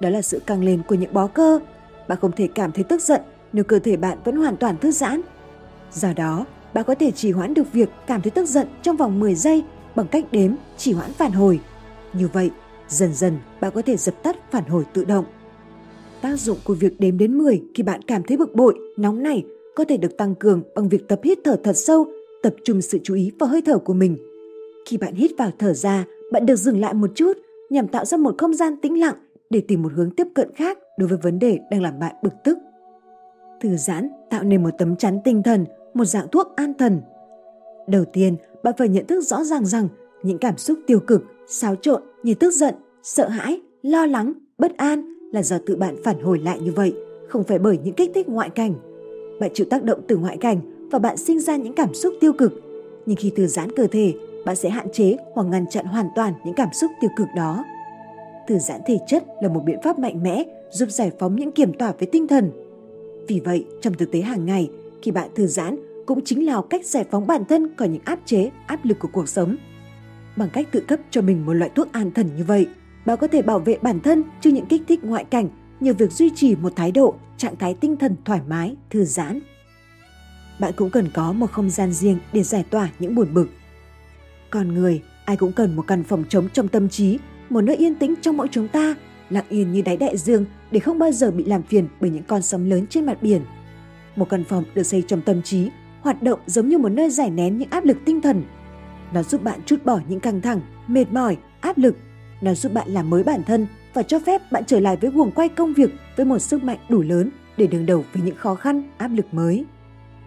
Đó 0.00 0.08
là 0.08 0.22
sự 0.22 0.40
căng 0.46 0.64
lên 0.64 0.82
của 0.88 0.94
những 0.94 1.12
bó 1.12 1.26
cơ. 1.26 1.58
Bạn 2.08 2.18
không 2.20 2.32
thể 2.32 2.48
cảm 2.54 2.72
thấy 2.72 2.84
tức 2.84 3.02
giận 3.02 3.20
nếu 3.52 3.64
cơ 3.64 3.78
thể 3.78 3.96
bạn 3.96 4.18
vẫn 4.24 4.36
hoàn 4.36 4.56
toàn 4.56 4.78
thư 4.78 4.90
giãn. 4.90 5.20
Do 5.92 6.12
đó, 6.16 6.46
bạn 6.74 6.84
có 6.86 6.94
thể 6.94 7.10
trì 7.10 7.30
hoãn 7.30 7.54
được 7.54 7.72
việc 7.72 7.88
cảm 8.06 8.22
thấy 8.22 8.30
tức 8.30 8.46
giận 8.46 8.68
trong 8.82 8.96
vòng 8.96 9.20
10 9.20 9.34
giây 9.34 9.64
bằng 9.94 10.08
cách 10.08 10.24
đếm 10.32 10.52
trì 10.76 10.92
hoãn 10.92 11.12
phản 11.12 11.32
hồi. 11.32 11.60
Như 12.12 12.28
vậy, 12.32 12.50
dần 12.88 13.14
dần 13.14 13.38
bạn 13.60 13.72
có 13.74 13.82
thể 13.82 13.96
dập 13.96 14.22
tắt 14.22 14.36
phản 14.50 14.64
hồi 14.64 14.84
tự 14.92 15.04
động. 15.04 15.24
Tác 16.22 16.36
dụng 16.36 16.58
của 16.64 16.74
việc 16.74 17.00
đếm 17.00 17.18
đến 17.18 17.38
10 17.38 17.62
khi 17.74 17.82
bạn 17.82 18.02
cảm 18.02 18.22
thấy 18.22 18.36
bực 18.36 18.54
bội, 18.54 18.78
nóng 18.96 19.22
nảy 19.22 19.44
có 19.74 19.84
thể 19.84 19.96
được 19.96 20.16
tăng 20.16 20.34
cường 20.34 20.62
bằng 20.74 20.88
việc 20.88 21.08
tập 21.08 21.20
hít 21.24 21.38
thở 21.44 21.56
thật 21.64 21.76
sâu, 21.76 22.06
tập 22.42 22.54
trung 22.64 22.82
sự 22.82 22.98
chú 23.02 23.14
ý 23.14 23.30
vào 23.38 23.48
hơi 23.48 23.62
thở 23.62 23.78
của 23.78 23.94
mình. 23.94 24.16
Khi 24.86 24.96
bạn 24.96 25.14
hít 25.14 25.30
vào 25.38 25.50
thở 25.58 25.72
ra, 25.72 26.04
bạn 26.32 26.46
được 26.46 26.56
dừng 26.56 26.80
lại 26.80 26.94
một 26.94 27.10
chút 27.14 27.32
nhằm 27.70 27.88
tạo 27.88 28.04
ra 28.04 28.16
một 28.16 28.34
không 28.38 28.54
gian 28.54 28.76
tĩnh 28.80 29.00
lặng 29.00 29.14
để 29.50 29.60
tìm 29.68 29.82
một 29.82 29.92
hướng 29.92 30.10
tiếp 30.10 30.26
cận 30.34 30.52
khác 30.54 30.78
đối 30.98 31.08
với 31.08 31.18
vấn 31.22 31.38
đề 31.38 31.58
đang 31.70 31.82
làm 31.82 31.98
bạn 31.98 32.14
bực 32.22 32.32
tức. 32.44 32.58
Thư 33.60 33.76
giãn 33.76 34.08
tạo 34.30 34.42
nên 34.42 34.62
một 34.62 34.70
tấm 34.78 34.96
chắn 34.96 35.18
tinh 35.24 35.42
thần, 35.42 35.64
một 35.94 36.04
dạng 36.04 36.28
thuốc 36.32 36.56
an 36.56 36.72
thần. 36.78 37.00
Đầu 37.88 38.04
tiên, 38.12 38.36
bạn 38.62 38.74
phải 38.78 38.88
nhận 38.88 39.06
thức 39.06 39.20
rõ 39.20 39.44
ràng 39.44 39.66
rằng 39.66 39.88
những 40.22 40.38
cảm 40.38 40.56
xúc 40.56 40.78
tiêu 40.86 41.00
cực, 41.00 41.24
xáo 41.48 41.76
trộn 41.76 42.02
như 42.22 42.34
tức 42.34 42.50
giận, 42.50 42.74
sợ 43.02 43.28
hãi, 43.28 43.60
lo 43.82 44.06
lắng, 44.06 44.32
bất 44.58 44.76
an 44.76 45.15
là 45.36 45.42
do 45.42 45.58
tự 45.58 45.76
bạn 45.76 45.96
phản 46.04 46.20
hồi 46.20 46.38
lại 46.38 46.60
như 46.60 46.72
vậy, 46.72 46.94
không 47.28 47.44
phải 47.44 47.58
bởi 47.58 47.78
những 47.84 47.94
kích 47.94 48.10
thích 48.14 48.28
ngoại 48.28 48.50
cảnh. 48.50 48.74
Bạn 49.40 49.50
chịu 49.54 49.66
tác 49.70 49.82
động 49.82 50.00
từ 50.08 50.16
ngoại 50.16 50.36
cảnh 50.36 50.88
và 50.90 50.98
bạn 50.98 51.16
sinh 51.16 51.40
ra 51.40 51.56
những 51.56 51.72
cảm 51.72 51.94
xúc 51.94 52.14
tiêu 52.20 52.32
cực. 52.32 52.60
Nhưng 53.06 53.16
khi 53.16 53.30
thư 53.36 53.46
giãn 53.46 53.76
cơ 53.76 53.86
thể, 53.86 54.14
bạn 54.44 54.56
sẽ 54.56 54.68
hạn 54.68 54.86
chế 54.92 55.16
hoặc 55.34 55.44
ngăn 55.44 55.66
chặn 55.70 55.84
hoàn 55.84 56.06
toàn 56.16 56.32
những 56.44 56.54
cảm 56.54 56.68
xúc 56.72 56.90
tiêu 57.00 57.10
cực 57.16 57.26
đó. 57.36 57.64
Thư 58.48 58.58
giãn 58.58 58.80
thể 58.86 58.98
chất 59.06 59.24
là 59.42 59.48
một 59.48 59.62
biện 59.66 59.78
pháp 59.84 59.98
mạnh 59.98 60.22
mẽ 60.22 60.42
giúp 60.70 60.90
giải 60.90 61.10
phóng 61.18 61.36
những 61.36 61.52
kiểm 61.52 61.72
tỏa 61.72 61.92
với 61.98 62.08
tinh 62.12 62.26
thần. 62.26 62.50
Vì 63.28 63.40
vậy, 63.40 63.66
trong 63.80 63.94
thực 63.94 64.12
tế 64.12 64.20
hàng 64.20 64.46
ngày, 64.46 64.70
khi 65.02 65.10
bạn 65.10 65.28
thư 65.34 65.46
giãn 65.46 65.76
cũng 66.06 66.20
chính 66.24 66.46
là 66.46 66.62
cách 66.70 66.86
giải 66.86 67.04
phóng 67.10 67.26
bản 67.26 67.44
thân 67.44 67.76
khỏi 67.76 67.88
những 67.88 68.02
áp 68.04 68.18
chế, 68.24 68.50
áp 68.66 68.84
lực 68.84 68.98
của 68.98 69.08
cuộc 69.12 69.28
sống. 69.28 69.56
Bằng 70.36 70.48
cách 70.52 70.68
tự 70.72 70.80
cấp 70.80 71.00
cho 71.10 71.20
mình 71.22 71.46
một 71.46 71.52
loại 71.52 71.70
thuốc 71.74 71.92
an 71.92 72.10
thần 72.10 72.26
như 72.36 72.44
vậy, 72.44 72.66
bạn 73.06 73.18
có 73.20 73.26
thể 73.26 73.42
bảo 73.42 73.58
vệ 73.58 73.78
bản 73.82 74.00
thân 74.00 74.22
trước 74.40 74.50
những 74.50 74.66
kích 74.66 74.82
thích 74.88 75.04
ngoại 75.04 75.24
cảnh 75.24 75.48
nhờ 75.80 75.92
việc 75.92 76.12
duy 76.12 76.30
trì 76.34 76.56
một 76.56 76.72
thái 76.76 76.92
độ, 76.92 77.14
trạng 77.36 77.56
thái 77.56 77.74
tinh 77.74 77.96
thần 77.96 78.16
thoải 78.24 78.40
mái, 78.48 78.76
thư 78.90 79.04
giãn. 79.04 79.40
Bạn 80.60 80.72
cũng 80.76 80.90
cần 80.90 81.10
có 81.14 81.32
một 81.32 81.52
không 81.52 81.70
gian 81.70 81.92
riêng 81.92 82.18
để 82.32 82.42
giải 82.42 82.64
tỏa 82.70 82.88
những 82.98 83.14
buồn 83.14 83.34
bực. 83.34 83.48
Con 84.50 84.74
người, 84.74 85.02
ai 85.24 85.36
cũng 85.36 85.52
cần 85.52 85.76
một 85.76 85.84
căn 85.86 86.04
phòng 86.04 86.24
trống 86.28 86.48
trong 86.52 86.68
tâm 86.68 86.88
trí, 86.88 87.18
một 87.50 87.60
nơi 87.60 87.76
yên 87.76 87.94
tĩnh 87.94 88.14
trong 88.20 88.36
mỗi 88.36 88.48
chúng 88.50 88.68
ta, 88.68 88.94
lặng 89.30 89.44
yên 89.48 89.72
như 89.72 89.82
đáy 89.82 89.96
đại 89.96 90.16
dương 90.16 90.44
để 90.70 90.80
không 90.80 90.98
bao 90.98 91.12
giờ 91.12 91.30
bị 91.30 91.44
làm 91.44 91.62
phiền 91.62 91.88
bởi 92.00 92.10
những 92.10 92.22
con 92.22 92.42
sóng 92.42 92.68
lớn 92.68 92.86
trên 92.86 93.06
mặt 93.06 93.18
biển. 93.22 93.42
Một 94.16 94.28
căn 94.28 94.44
phòng 94.44 94.64
được 94.74 94.82
xây 94.82 95.02
trong 95.02 95.20
tâm 95.20 95.42
trí, 95.42 95.70
hoạt 96.00 96.22
động 96.22 96.40
giống 96.46 96.68
như 96.68 96.78
một 96.78 96.88
nơi 96.88 97.10
giải 97.10 97.30
nén 97.30 97.58
những 97.58 97.70
áp 97.70 97.84
lực 97.84 97.96
tinh 98.04 98.20
thần. 98.20 98.42
Nó 99.12 99.22
giúp 99.22 99.42
bạn 99.42 99.60
chút 99.66 99.84
bỏ 99.84 100.00
những 100.08 100.20
căng 100.20 100.40
thẳng, 100.40 100.60
mệt 100.86 101.12
mỏi, 101.12 101.36
áp 101.60 101.78
lực. 101.78 101.96
Nó 102.46 102.54
giúp 102.54 102.72
bạn 102.72 102.88
làm 102.88 103.10
mới 103.10 103.22
bản 103.22 103.42
thân 103.44 103.66
và 103.94 104.02
cho 104.02 104.18
phép 104.18 104.52
bạn 104.52 104.64
trở 104.66 104.80
lại 104.80 104.96
với 104.96 105.10
guồng 105.10 105.30
quay 105.30 105.48
công 105.48 105.74
việc 105.74 105.90
với 106.16 106.26
một 106.26 106.38
sức 106.38 106.64
mạnh 106.64 106.78
đủ 106.88 107.02
lớn 107.02 107.30
để 107.56 107.66
đương 107.66 107.86
đầu 107.86 108.04
với 108.12 108.22
những 108.22 108.36
khó 108.36 108.54
khăn, 108.54 108.82
áp 108.98 109.08
lực 109.08 109.34
mới. 109.34 109.64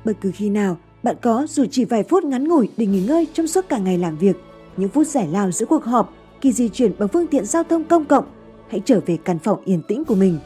Bất 0.06 0.14
cứ 0.22 0.32
khi 0.36 0.50
nào 0.50 0.78
bạn 1.04 1.16
có 1.22 1.48
dù 1.50 1.66
chỉ 1.72 1.86
vài 1.86 2.04
phút 2.04 2.24
ngắn 2.24 2.48
ngủi 2.48 2.70
để 2.78 2.86
nghỉ 2.86 3.02
ngơi 3.02 3.28
trong 3.34 3.48
suốt 3.48 3.70
cả 3.70 3.78
ngày 3.78 3.98
làm 3.98 4.18
việc, 4.18 4.36
những 4.78 4.90
phút 4.90 5.08
giải 5.08 5.28
lao 5.28 5.52
giữa 5.52 5.66
cuộc 5.66 5.84
họp, 5.84 6.14
khi 6.42 6.52
di 6.52 6.70
chuyển 6.70 6.92
bằng 7.00 7.10
phương 7.10 7.28
tiện 7.28 7.46
giao 7.46 7.64
thông 7.64 7.84
công 7.84 8.06
cộng, 8.06 8.26
hãy 8.70 8.82
trở 8.86 9.00
về 9.06 9.18
căn 9.26 9.40
phòng 9.40 9.62
yên 9.66 9.82
tĩnh 9.88 10.06
của 10.06 10.16
mình. 10.16 10.40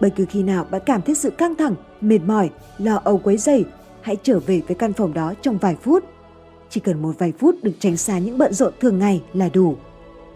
Bất 0.00 0.08
cứ 0.16 0.26
khi 0.30 0.42
nào 0.42 0.66
bạn 0.70 0.82
cảm 0.86 1.02
thấy 1.02 1.14
sự 1.14 1.30
căng 1.30 1.54
thẳng, 1.54 1.74
mệt 2.00 2.20
mỏi, 2.26 2.50
lo 2.78 3.00
âu 3.04 3.18
quấy 3.18 3.36
dày, 3.36 3.64
hãy 4.00 4.16
trở 4.22 4.40
về 4.40 4.62
với 4.68 4.76
căn 4.76 4.92
phòng 4.92 5.14
đó 5.14 5.34
trong 5.42 5.58
vài 5.58 5.76
phút. 5.82 6.04
Chỉ 6.70 6.80
cần 6.80 7.02
một 7.02 7.12
vài 7.18 7.32
phút 7.38 7.54
được 7.62 7.72
tránh 7.78 7.96
xa 7.96 8.18
những 8.18 8.38
bận 8.38 8.52
rộn 8.52 8.72
thường 8.80 8.98
ngày 8.98 9.22
là 9.34 9.48
đủ. 9.48 9.76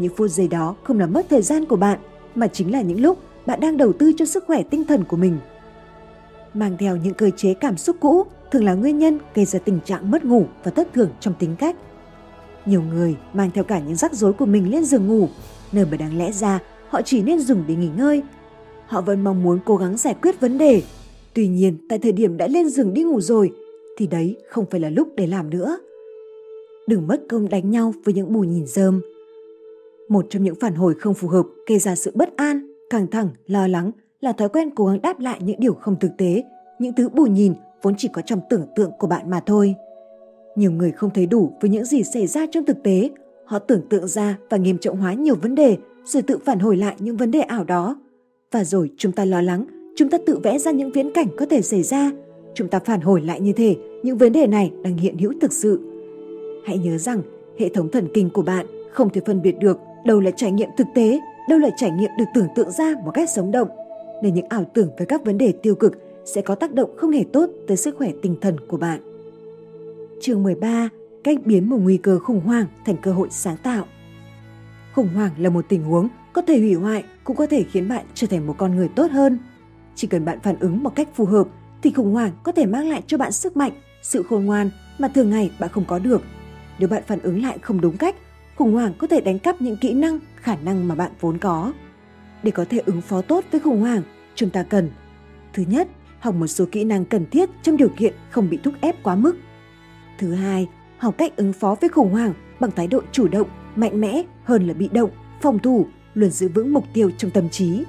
Những 0.01 0.17
phút 0.17 0.31
giây 0.31 0.49
đó 0.49 0.77
không 0.83 1.01
làm 1.01 1.13
mất 1.13 1.27
thời 1.31 1.43
gian 1.43 1.65
của 1.65 1.77
bạn, 1.77 1.99
mà 2.35 2.47
chính 2.47 2.73
là 2.73 2.83
những 2.83 3.01
lúc 3.01 3.19
bạn 3.47 3.61
đang 3.61 3.77
đầu 3.77 3.93
tư 3.93 4.13
cho 4.17 4.25
sức 4.25 4.45
khỏe 4.47 4.63
tinh 4.63 4.85
thần 4.85 5.05
của 5.05 5.17
mình. 5.17 5.39
Mang 6.55 6.77
theo 6.79 6.97
những 6.97 7.15
cơ 7.15 7.31
chế 7.37 7.55
cảm 7.55 7.77
xúc 7.77 7.97
cũ 8.01 8.25
thường 8.51 8.65
là 8.65 8.75
nguyên 8.75 8.99
nhân 8.99 9.19
gây 9.35 9.45
ra 9.45 9.59
tình 9.59 9.81
trạng 9.85 10.11
mất 10.11 10.25
ngủ 10.25 10.47
và 10.65 10.71
thất 10.71 10.93
thường 10.93 11.11
trong 11.21 11.35
tính 11.39 11.57
cách. 11.59 11.77
Nhiều 12.67 12.83
người 12.83 13.17
mang 13.33 13.51
theo 13.55 13.65
cả 13.65 13.81
những 13.81 13.97
rắc 13.97 14.15
rối 14.15 14.33
của 14.33 14.47
mình 14.47 14.71
lên 14.71 14.85
giường 14.85 15.07
ngủ, 15.07 15.29
nơi 15.73 15.87
mà 15.91 15.97
đáng 15.97 16.19
lẽ 16.19 16.33
ra 16.33 16.59
họ 16.89 17.03
chỉ 17.03 17.23
nên 17.23 17.41
dùng 17.41 17.65
để 17.69 17.75
nghỉ 17.75 17.89
ngơi. 17.97 18.23
Họ 18.87 19.01
vẫn 19.01 19.25
mong 19.25 19.43
muốn 19.43 19.59
cố 19.67 19.77
gắng 19.77 19.97
giải 19.97 20.15
quyết 20.23 20.41
vấn 20.41 20.59
đề. 20.59 20.83
Tuy 21.35 21.49
nhiên, 21.49 21.87
tại 21.89 21.99
thời 21.99 22.13
điểm 22.13 22.37
đã 22.37 22.47
lên 22.47 22.69
giường 22.69 22.95
đi 22.95 23.03
ngủ 23.03 23.21
rồi, 23.21 23.51
thì 23.97 24.07
đấy 24.07 24.37
không 24.49 24.65
phải 24.71 24.81
là 24.81 24.91
lúc 24.91 25.09
để 25.17 25.27
làm 25.27 25.51
nữa. 25.51 25.79
Đừng 26.87 27.07
mất 27.07 27.21
công 27.29 27.49
đánh 27.49 27.71
nhau 27.71 27.95
với 28.05 28.15
những 28.15 28.33
bù 28.33 28.41
nhìn 28.41 28.67
rơm. 28.67 29.01
Một 30.11 30.27
trong 30.31 30.43
những 30.43 30.55
phản 30.61 30.75
hồi 30.75 30.95
không 30.95 31.15
phù 31.15 31.29
hợp 31.29 31.47
gây 31.67 31.79
ra 31.79 31.95
sự 31.95 32.13
bất 32.15 32.37
an, 32.37 32.73
căng 32.91 33.07
thẳng, 33.07 33.29
lo 33.47 33.67
lắng 33.67 33.91
là 34.21 34.33
thói 34.33 34.49
quen 34.49 34.71
cố 34.75 34.87
gắng 34.87 35.03
đáp 35.03 35.21
lại 35.21 35.39
những 35.43 35.61
điều 35.61 35.75
không 35.75 35.97
thực 36.01 36.11
tế, 36.19 36.45
những 36.79 36.93
thứ 36.93 37.09
bù 37.09 37.27
nhìn 37.27 37.55
vốn 37.83 37.95
chỉ 37.99 38.09
có 38.13 38.23
trong 38.23 38.41
tưởng 38.51 38.67
tượng 38.77 38.91
của 38.99 39.07
bạn 39.07 39.31
mà 39.31 39.41
thôi. 39.47 39.75
Nhiều 40.57 40.73
người 40.73 40.93
không 40.93 41.11
thấy 41.15 41.27
đủ 41.27 41.53
với 41.61 41.71
những 41.71 41.85
gì 41.85 42.03
xảy 42.03 42.27
ra 42.27 42.47
trong 42.53 42.65
thực 42.65 42.83
tế, 42.83 43.11
họ 43.45 43.59
tưởng 43.59 43.89
tượng 43.89 44.09
ra 44.09 44.39
và 44.51 44.57
nghiêm 44.57 44.79
trọng 44.79 44.97
hóa 44.97 45.15
nhiều 45.15 45.35
vấn 45.35 45.55
đề 45.55 45.77
rồi 46.05 46.23
tự 46.23 46.39
phản 46.39 46.59
hồi 46.59 46.77
lại 46.77 46.95
những 46.99 47.17
vấn 47.17 47.31
đề 47.31 47.41
ảo 47.41 47.65
đó. 47.65 48.01
Và 48.53 48.65
rồi 48.65 48.91
chúng 48.97 49.13
ta 49.13 49.25
lo 49.25 49.43
lắng, 49.43 49.65
chúng 49.97 50.11
ta 50.11 50.19
tự 50.27 50.39
vẽ 50.39 50.59
ra 50.59 50.71
những 50.71 50.93
viễn 50.93 51.11
cảnh 51.13 51.29
có 51.37 51.47
thể 51.47 51.63
xảy 51.63 51.83
ra, 51.83 52.11
chúng 52.55 52.69
ta 52.69 52.79
phản 52.79 53.01
hồi 53.01 53.21
lại 53.21 53.41
như 53.41 53.53
thế 53.53 53.77
những 54.03 54.19
vấn 54.19 54.33
đề 54.33 54.47
này 54.47 54.73
đang 54.83 54.97
hiện 54.97 55.19
hữu 55.19 55.33
thực 55.41 55.53
sự. 55.53 55.81
Hãy 56.65 56.79
nhớ 56.79 56.99
rằng 56.99 57.23
hệ 57.59 57.69
thống 57.69 57.91
thần 57.91 58.09
kinh 58.15 58.31
của 58.31 58.43
bạn 58.43 58.67
không 58.93 59.11
thể 59.11 59.21
phân 59.27 59.43
biệt 59.43 59.55
được 59.61 59.79
đâu 60.05 60.21
là 60.21 60.31
trải 60.31 60.53
nghiệm 60.53 60.69
thực 60.77 60.87
tế, 60.95 61.21
đâu 61.49 61.59
là 61.59 61.71
trải 61.77 61.91
nghiệm 61.91 62.11
được 62.19 62.25
tưởng 62.35 62.49
tượng 62.55 62.71
ra 62.71 62.95
một 63.05 63.11
cách 63.15 63.31
sống 63.31 63.51
động. 63.51 63.69
nên 64.23 64.35
những 64.35 64.47
ảo 64.49 64.65
tưởng 64.75 64.91
về 64.99 65.07
các 65.07 65.25
vấn 65.25 65.39
đề 65.39 65.53
tiêu 65.63 65.75
cực 65.75 65.93
sẽ 66.25 66.43
có 66.43 66.55
tác 66.55 66.73
động 66.73 66.91
không 66.97 67.11
hề 67.11 67.25
tốt 67.33 67.51
tới 67.67 67.77
sức 67.77 67.97
khỏe 67.99 68.11
tinh 68.23 68.37
thần 68.41 68.57
của 68.69 68.77
bạn. 68.77 69.01
Chương 70.21 70.43
13. 70.43 70.89
Cách 71.25 71.39
biến 71.45 71.71
một 71.71 71.77
nguy 71.81 71.97
cơ 71.97 72.19
khủng 72.19 72.41
hoảng 72.41 72.67
thành 72.87 72.97
cơ 72.97 73.13
hội 73.13 73.29
sáng 73.31 73.57
tạo. 73.57 73.85
Khủng 74.95 75.09
hoảng 75.09 75.31
là 75.39 75.51
một 75.51 75.65
tình 75.69 75.85
huống 75.85 76.09
có 76.33 76.43
thể 76.43 76.59
hủy 76.59 76.75
hoại 76.75 77.05
cũng 77.25 77.37
có 77.37 77.47
thể 77.47 77.63
khiến 77.63 77.89
bạn 77.89 78.05
trở 78.15 78.27
thành 78.27 78.47
một 78.47 78.55
con 78.59 78.77
người 78.77 78.89
tốt 78.89 79.11
hơn. 79.11 79.39
Chỉ 79.95 80.07
cần 80.07 80.25
bạn 80.25 80.39
phản 80.43 80.59
ứng 80.61 80.83
một 80.83 80.95
cách 80.95 81.09
phù 81.15 81.25
hợp 81.25 81.47
thì 81.83 81.91
khủng 81.91 82.13
hoảng 82.13 82.31
có 82.43 82.53
thể 82.53 82.67
mang 82.67 82.89
lại 82.89 83.03
cho 83.07 83.19
bạn 83.19 83.33
sức 83.33 83.57
mạnh, 83.57 83.73
sự 84.03 84.23
khôn 84.23 84.45
ngoan 84.45 84.71
mà 84.99 85.09
thường 85.09 85.31
ngày 85.31 85.51
bạn 85.61 85.71
không 85.73 85.85
có 85.85 85.99
được. 85.99 86.23
Nếu 86.79 86.89
bạn 86.89 87.03
phản 87.07 87.19
ứng 87.21 87.43
lại 87.43 87.59
không 87.59 87.81
đúng 87.81 87.97
cách, 87.97 88.17
khủng 88.61 88.73
hoảng 88.73 88.93
có 88.99 89.07
thể 89.07 89.21
đánh 89.21 89.39
cắp 89.39 89.61
những 89.61 89.77
kỹ 89.77 89.95
năng, 89.95 90.19
khả 90.37 90.57
năng 90.57 90.89
mà 90.89 90.95
bạn 90.95 91.13
vốn 91.21 91.39
có. 91.39 91.73
Để 92.43 92.51
có 92.51 92.65
thể 92.65 92.79
ứng 92.87 93.01
phó 93.01 93.23
tốt 93.23 93.45
với 93.53 93.61
khủng 93.61 93.81
hoảng, 93.81 94.03
chúng 94.35 94.51
ta 94.51 94.63
cần 94.63 94.91
Thứ 95.53 95.65
nhất, 95.69 95.89
học 96.19 96.35
một 96.35 96.47
số 96.47 96.65
kỹ 96.73 96.85
năng 96.85 97.05
cần 97.05 97.27
thiết 97.31 97.51
trong 97.63 97.77
điều 97.77 97.89
kiện 97.89 98.15
không 98.31 98.51
bị 98.51 98.59
thúc 98.63 98.75
ép 98.81 99.03
quá 99.03 99.15
mức. 99.15 99.37
Thứ 100.19 100.33
hai, 100.33 100.69
học 100.99 101.15
cách 101.19 101.37
ứng 101.37 101.53
phó 101.53 101.77
với 101.81 101.91
khủng 101.91 102.11
hoảng 102.11 102.35
bằng 102.61 102.71
thái 102.71 102.87
độ 102.87 103.01
chủ 103.13 103.29
động, 103.29 103.49
mạnh 103.77 104.01
mẽ 104.01 104.23
hơn 104.45 104.67
là 104.67 104.75
bị 104.75 104.89
động, 104.93 105.11
phòng 105.43 105.59
thủ, 105.59 105.87
luôn 106.15 106.31
giữ 106.31 106.49
vững 106.49 106.73
mục 106.73 106.85
tiêu 106.95 107.11
trong 107.19 107.31
tâm 107.31 107.49
trí. 107.49 107.85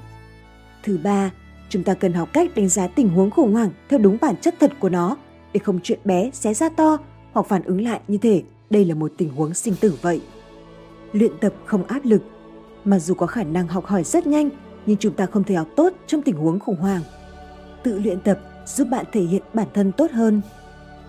Thứ 0.84 0.99
ba, 1.03 1.31
chúng 1.69 1.84
ta 1.84 1.93
cần 1.93 2.14
học 2.14 2.30
cách 2.34 2.56
đánh 2.56 2.69
giá 2.69 2.88
tình 2.88 3.10
huống 3.10 3.31
khủng 3.31 3.53
hoảng 3.53 3.69
theo 3.89 3.99
đúng 3.99 4.18
bản 4.22 4.35
chất 4.41 4.56
thật 4.60 4.72
của 4.80 4.89
nó 4.89 5.18
để 5.53 5.60
không 5.60 5.80
chuyện 5.84 5.99
bé 6.06 6.30
xé 6.34 6.53
ra 6.53 6.69
to 6.69 6.98
hoặc 7.31 7.45
phản 7.49 7.64
ứng 7.64 7.81
lại 7.81 7.99
như 8.07 8.18
thể 8.18 8.43
đây 8.69 8.85
là 8.85 8.95
một 8.95 9.11
tình 9.18 9.30
huống 9.30 9.53
sinh 9.53 9.76
tử 9.81 9.98
vậy. 10.02 10.22
Luyện 11.14 11.32
tập 11.42 11.54
không 11.66 11.84
áp 11.84 12.00
lực. 12.04 12.22
Mặc 12.86 13.00
dù 13.00 13.14
có 13.14 13.26
khả 13.26 13.44
năng 13.44 13.68
học 13.68 13.86
hỏi 13.86 14.04
rất 14.04 14.28
nhanh, 14.28 14.50
nhưng 14.86 14.98
chúng 14.98 15.14
ta 15.14 15.26
không 15.26 15.44
thể 15.44 15.56
học 15.56 15.68
tốt 15.76 15.94
trong 16.08 16.22
tình 16.22 16.36
huống 16.36 16.60
khủng 16.60 16.76
hoảng. 16.76 17.02
Tự 17.84 18.00
luyện 18.00 18.20
tập 18.20 18.40
giúp 18.66 18.88
bạn 18.92 19.06
thể 19.12 19.22
hiện 19.22 19.42
bản 19.54 19.68
thân 19.74 19.92
tốt 19.92 20.12
hơn. 20.12 20.42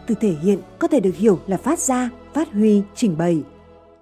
Tự 0.06 0.14
thể 0.20 0.34
hiện 0.42 0.58
có 0.78 0.88
thể 0.88 1.00
được 1.00 1.14
hiểu 1.14 1.38
là 1.46 1.56
phát 1.56 1.78
ra, 1.78 2.10
phát 2.34 2.52
huy, 2.52 2.82
trình 2.94 3.18
bày. 3.18 3.42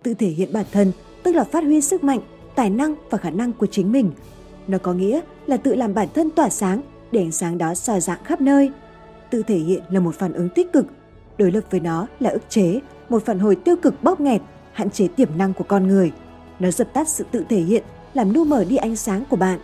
Tự 0.02 0.14
thể 0.14 0.28
hiện 0.28 0.52
bản 0.52 0.66
thân 0.72 0.92
tức 1.22 1.34
là 1.34 1.44
phát 1.44 1.64
huy 1.64 1.80
sức 1.80 2.04
mạnh, 2.04 2.20
tài 2.54 2.70
năng 2.70 2.94
và 3.10 3.18
khả 3.18 3.30
năng 3.30 3.52
của 3.52 3.66
chính 3.66 3.92
mình. 3.92 4.10
Nó 4.68 4.78
có 4.78 4.92
nghĩa 4.92 5.20
là 5.46 5.56
tự 5.56 5.74
làm 5.74 5.94
bản 5.94 6.08
thân 6.14 6.30
tỏa 6.30 6.48
sáng 6.48 6.82
để 7.12 7.20
ánh 7.20 7.32
sáng 7.32 7.58
đó 7.58 7.74
soi 7.74 8.00
dạng 8.00 8.24
khắp 8.24 8.40
nơi. 8.40 8.72
Tự 9.30 9.42
thể 9.42 9.56
hiện 9.56 9.82
là 9.90 10.00
một 10.00 10.14
phản 10.14 10.32
ứng 10.32 10.48
tích 10.48 10.72
cực, 10.72 10.86
đối 11.38 11.52
lập 11.52 11.64
với 11.70 11.80
nó 11.80 12.06
là 12.20 12.30
ức 12.30 12.42
chế, 12.48 12.80
một 13.08 13.24
phản 13.24 13.38
hồi 13.38 13.56
tiêu 13.56 13.76
cực 13.76 14.02
bóp 14.02 14.20
nghẹt, 14.20 14.40
hạn 14.72 14.90
chế 14.90 15.08
tiềm 15.08 15.28
năng 15.38 15.52
của 15.54 15.64
con 15.64 15.88
người. 15.88 16.12
Nó 16.58 16.70
dập 16.70 16.92
tắt 16.92 17.08
sự 17.08 17.24
tự 17.30 17.44
thể 17.48 17.60
hiện, 17.60 17.82
làm 18.14 18.32
nu 18.32 18.44
mở 18.44 18.64
đi 18.64 18.76
ánh 18.76 18.96
sáng 18.96 19.24
của 19.30 19.36
bạn. 19.36 19.58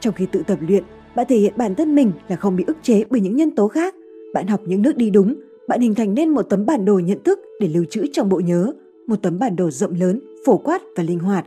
Trong 0.00 0.14
khi 0.14 0.26
tự 0.26 0.42
tập 0.46 0.58
luyện, 0.60 0.84
bạn 1.14 1.26
thể 1.28 1.36
hiện 1.36 1.52
bản 1.56 1.74
thân 1.74 1.94
mình 1.94 2.12
là 2.28 2.36
không 2.36 2.56
bị 2.56 2.64
ức 2.66 2.76
chế 2.82 3.04
bởi 3.10 3.20
những 3.20 3.36
nhân 3.36 3.50
tố 3.50 3.68
khác. 3.68 3.94
Bạn 4.34 4.46
học 4.46 4.60
những 4.66 4.82
nước 4.82 4.96
đi 4.96 5.10
đúng, 5.10 5.34
bạn 5.68 5.80
hình 5.80 5.94
thành 5.94 6.14
nên 6.14 6.28
một 6.28 6.42
tấm 6.42 6.66
bản 6.66 6.84
đồ 6.84 6.98
nhận 6.98 7.22
thức 7.22 7.38
để 7.60 7.68
lưu 7.68 7.84
trữ 7.90 8.06
trong 8.12 8.28
bộ 8.28 8.40
nhớ, 8.40 8.72
một 9.06 9.16
tấm 9.22 9.38
bản 9.38 9.56
đồ 9.56 9.70
rộng 9.70 9.94
lớn, 9.94 10.20
phổ 10.46 10.56
quát 10.56 10.82
và 10.96 11.02
linh 11.02 11.18
hoạt. 11.18 11.46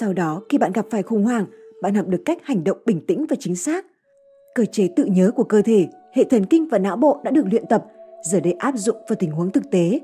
Sau 0.00 0.12
đó, 0.12 0.42
khi 0.48 0.58
bạn 0.58 0.72
gặp 0.72 0.86
phải 0.90 1.02
khủng 1.02 1.24
hoảng, 1.24 1.46
bạn 1.82 1.94
học 1.94 2.06
được 2.08 2.22
cách 2.24 2.38
hành 2.42 2.64
động 2.64 2.78
bình 2.86 3.00
tĩnh 3.06 3.26
và 3.28 3.36
chính 3.40 3.56
xác. 3.56 3.86
Cơ 4.54 4.64
chế 4.64 4.88
tự 4.96 5.04
nhớ 5.04 5.30
của 5.36 5.44
cơ 5.44 5.62
thể, 5.62 5.88
hệ 6.14 6.24
thần 6.24 6.46
kinh 6.46 6.68
và 6.68 6.78
não 6.78 6.96
bộ 6.96 7.20
đã 7.24 7.30
được 7.30 7.44
luyện 7.50 7.66
tập, 7.66 7.84
giờ 8.30 8.40
đây 8.40 8.52
áp 8.52 8.74
dụng 8.76 8.96
vào 9.08 9.16
tình 9.18 9.30
huống 9.30 9.50
thực 9.50 9.70
tế. 9.70 10.00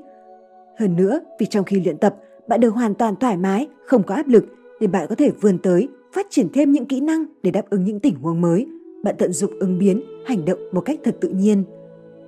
Hơn 0.77 0.95
nữa, 0.95 1.19
vì 1.39 1.45
trong 1.45 1.65
khi 1.65 1.79
luyện 1.79 1.97
tập, 1.97 2.15
bạn 2.47 2.59
được 2.59 2.69
hoàn 2.69 2.93
toàn 2.93 3.15
thoải 3.15 3.37
mái, 3.37 3.67
không 3.85 4.03
có 4.03 4.15
áp 4.15 4.27
lực, 4.27 4.45
để 4.79 4.87
bạn 4.87 5.05
có 5.09 5.15
thể 5.15 5.31
vươn 5.41 5.57
tới, 5.57 5.87
phát 6.13 6.27
triển 6.29 6.47
thêm 6.53 6.71
những 6.71 6.85
kỹ 6.85 7.01
năng 7.01 7.25
để 7.43 7.51
đáp 7.51 7.69
ứng 7.69 7.83
những 7.83 7.99
tình 7.99 8.15
huống 8.15 8.41
mới. 8.41 8.67
Bạn 9.03 9.15
tận 9.17 9.33
dụng 9.33 9.59
ứng 9.59 9.79
biến, 9.79 10.01
hành 10.25 10.45
động 10.45 10.59
một 10.71 10.81
cách 10.81 10.99
thật 11.03 11.17
tự 11.21 11.29
nhiên. 11.29 11.63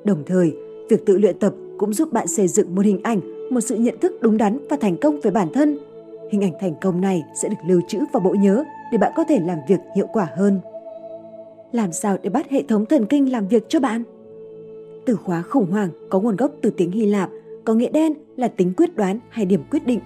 Đồng 0.04 0.24
thời, 0.26 0.56
việc 0.90 1.06
tự 1.06 1.18
luyện 1.18 1.40
tập 1.40 1.54
cũng 1.78 1.94
giúp 1.94 2.14
bạn 2.14 2.28
xây 2.28 2.48
dựng 2.48 2.76
một 2.76 2.86
hình 2.86 3.00
ảnh, 3.04 3.20
một 3.54 3.62
sự 3.62 3.76
nhận 3.76 4.00
thức 4.02 4.14
đúng 4.22 4.38
đắn 4.38 4.68
và 4.70 4.78
thành 4.82 4.98
công 4.98 5.20
về 5.20 5.32
bản 5.32 5.48
thân. 5.54 5.78
Hình 6.32 6.42
ảnh 6.42 6.54
thành 6.62 6.74
công 6.82 7.02
này 7.02 7.24
sẽ 7.42 7.50
được 7.50 7.56
lưu 7.68 7.82
trữ 7.88 8.00
vào 8.14 8.22
bộ 8.24 8.36
nhớ 8.40 8.64
để 8.92 8.98
bạn 8.98 9.12
có 9.16 9.24
thể 9.30 9.40
làm 9.40 9.58
việc 9.68 9.80
hiệu 9.96 10.08
quả 10.14 10.28
hơn. 10.36 10.60
Làm 11.72 11.92
sao 11.92 12.18
để 12.24 12.30
bắt 12.30 12.50
hệ 12.50 12.64
thống 12.64 12.86
thần 12.86 13.06
kinh 13.06 13.32
làm 13.32 13.48
việc 13.48 13.66
cho 13.70 13.80
bạn? 13.80 14.04
Từ 15.06 15.16
khóa 15.16 15.42
khủng 15.42 15.72
hoảng 15.72 15.90
có 16.10 16.20
nguồn 16.20 16.36
gốc 16.36 16.52
từ 16.62 16.70
tiếng 16.70 16.92
Hy 16.92 17.06
Lạp, 17.06 17.30
có 17.66 17.74
nghĩa 17.74 17.90
đen 17.90 18.14
là 18.36 18.48
tính 18.48 18.74
quyết 18.78 18.96
đoán 18.96 19.20
hay 19.30 19.46
điểm 19.46 19.64
quyết 19.72 19.86
định. 19.86 20.00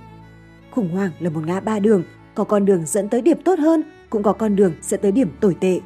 Khủng 0.71 0.89
hoảng 0.89 1.11
là 1.19 1.29
một 1.29 1.41
ngã 1.45 1.59
ba 1.59 1.79
đường, 1.79 2.03
có 2.35 2.43
con 2.43 2.65
đường 2.65 2.85
dẫn 2.85 3.09
tới 3.09 3.21
điểm 3.21 3.41
tốt 3.45 3.59
hơn, 3.59 3.83
cũng 4.09 4.23
có 4.23 4.33
con 4.33 4.55
đường 4.55 4.73
dẫn 4.81 4.99
tới 5.01 5.11
điểm 5.11 5.29
tồi 5.39 5.55
tệ. 5.59 5.79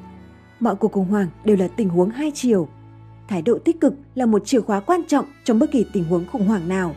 Mọi 0.59 0.75
cuộc 0.75 0.91
khủng 0.91 1.07
hoảng 1.07 1.27
đều 1.43 1.57
là 1.57 1.67
tình 1.67 1.89
huống 1.89 2.09
hai 2.09 2.31
chiều. 2.35 2.67
Thái 3.27 3.41
độ 3.41 3.57
tích 3.57 3.79
cực 3.81 3.93
là 4.15 4.25
một 4.25 4.45
chìa 4.45 4.61
khóa 4.61 4.79
quan 4.79 5.01
trọng 5.07 5.25
trong 5.43 5.59
bất 5.59 5.71
kỳ 5.71 5.85
tình 5.93 6.03
huống 6.03 6.25
khủng 6.31 6.47
hoảng 6.47 6.69
nào. 6.69 6.95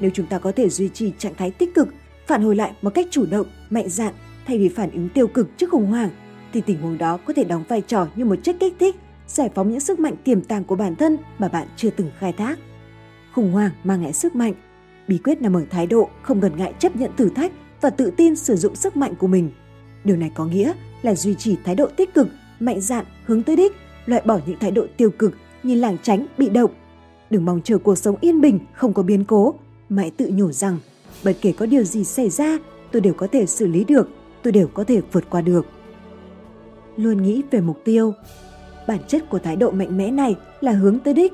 Nếu 0.00 0.10
chúng 0.14 0.26
ta 0.26 0.38
có 0.38 0.52
thể 0.52 0.68
duy 0.68 0.88
trì 0.88 1.12
trạng 1.18 1.34
thái 1.34 1.50
tích 1.50 1.74
cực, 1.74 1.88
phản 2.26 2.42
hồi 2.42 2.56
lại 2.56 2.72
một 2.82 2.94
cách 2.94 3.06
chủ 3.10 3.26
động, 3.30 3.46
mạnh 3.70 3.88
dạn 3.88 4.14
thay 4.46 4.58
vì 4.58 4.68
phản 4.68 4.90
ứng 4.90 5.08
tiêu 5.08 5.26
cực 5.26 5.48
trước 5.56 5.70
khủng 5.70 5.86
hoảng, 5.86 6.10
thì 6.52 6.60
tình 6.60 6.82
huống 6.82 6.98
đó 6.98 7.18
có 7.24 7.32
thể 7.32 7.44
đóng 7.44 7.64
vai 7.68 7.80
trò 7.80 8.06
như 8.16 8.24
một 8.24 8.36
chất 8.42 8.56
kích 8.60 8.74
thích, 8.78 8.96
giải 9.26 9.50
phóng 9.54 9.70
những 9.70 9.80
sức 9.80 10.00
mạnh 10.00 10.14
tiềm 10.24 10.42
tàng 10.42 10.64
của 10.64 10.76
bản 10.76 10.96
thân 10.96 11.16
mà 11.38 11.48
bạn 11.48 11.66
chưa 11.76 11.90
từng 11.90 12.10
khai 12.18 12.32
thác. 12.32 12.58
Khủng 13.34 13.52
hoảng 13.52 13.70
mang 13.84 14.02
lại 14.02 14.12
sức 14.12 14.36
mạnh. 14.36 14.54
Bí 15.08 15.18
quyết 15.18 15.42
nằm 15.42 15.56
ở 15.56 15.64
thái 15.70 15.86
độ 15.86 16.08
không 16.22 16.40
ngần 16.40 16.56
ngại 16.56 16.74
chấp 16.78 16.96
nhận 16.96 17.10
thử 17.16 17.28
thách 17.28 17.52
và 17.80 17.90
tự 17.90 18.10
tin 18.16 18.36
sử 18.36 18.56
dụng 18.56 18.76
sức 18.76 18.96
mạnh 18.96 19.14
của 19.18 19.26
mình. 19.26 19.50
Điều 20.04 20.16
này 20.16 20.30
có 20.34 20.46
nghĩa 20.46 20.72
là 21.02 21.14
duy 21.14 21.34
trì 21.34 21.56
thái 21.64 21.74
độ 21.74 21.86
tích 21.96 22.14
cực, 22.14 22.28
mạnh 22.60 22.80
dạn, 22.80 23.04
hướng 23.24 23.42
tới 23.42 23.56
đích, 23.56 23.72
loại 24.06 24.22
bỏ 24.26 24.38
những 24.46 24.58
thái 24.60 24.70
độ 24.70 24.86
tiêu 24.96 25.10
cực 25.10 25.34
như 25.62 25.74
lảng 25.74 25.96
tránh, 26.02 26.26
bị 26.38 26.48
động. 26.48 26.70
Đừng 27.30 27.44
mong 27.44 27.60
chờ 27.64 27.78
cuộc 27.78 27.98
sống 27.98 28.16
yên 28.20 28.40
bình, 28.40 28.58
không 28.72 28.94
có 28.94 29.02
biến 29.02 29.24
cố, 29.24 29.54
mà 29.88 30.02
hãy 30.02 30.10
tự 30.10 30.30
nhủ 30.34 30.52
rằng 30.52 30.78
bất 31.24 31.36
kể 31.40 31.52
có 31.52 31.66
điều 31.66 31.82
gì 31.82 32.04
xảy 32.04 32.30
ra, 32.30 32.58
tôi 32.92 33.02
đều 33.02 33.14
có 33.14 33.26
thể 33.32 33.46
xử 33.46 33.66
lý 33.66 33.84
được, 33.84 34.08
tôi 34.42 34.52
đều 34.52 34.66
có 34.66 34.84
thể 34.84 35.00
vượt 35.12 35.24
qua 35.30 35.40
được. 35.40 35.66
Luôn 36.96 37.22
nghĩ 37.22 37.42
về 37.50 37.60
mục 37.60 37.80
tiêu. 37.84 38.12
Bản 38.88 38.98
chất 39.08 39.30
của 39.30 39.38
thái 39.38 39.56
độ 39.56 39.70
mạnh 39.70 39.98
mẽ 39.98 40.10
này 40.10 40.36
là 40.60 40.72
hướng 40.72 40.98
tới 40.98 41.14
đích. 41.14 41.32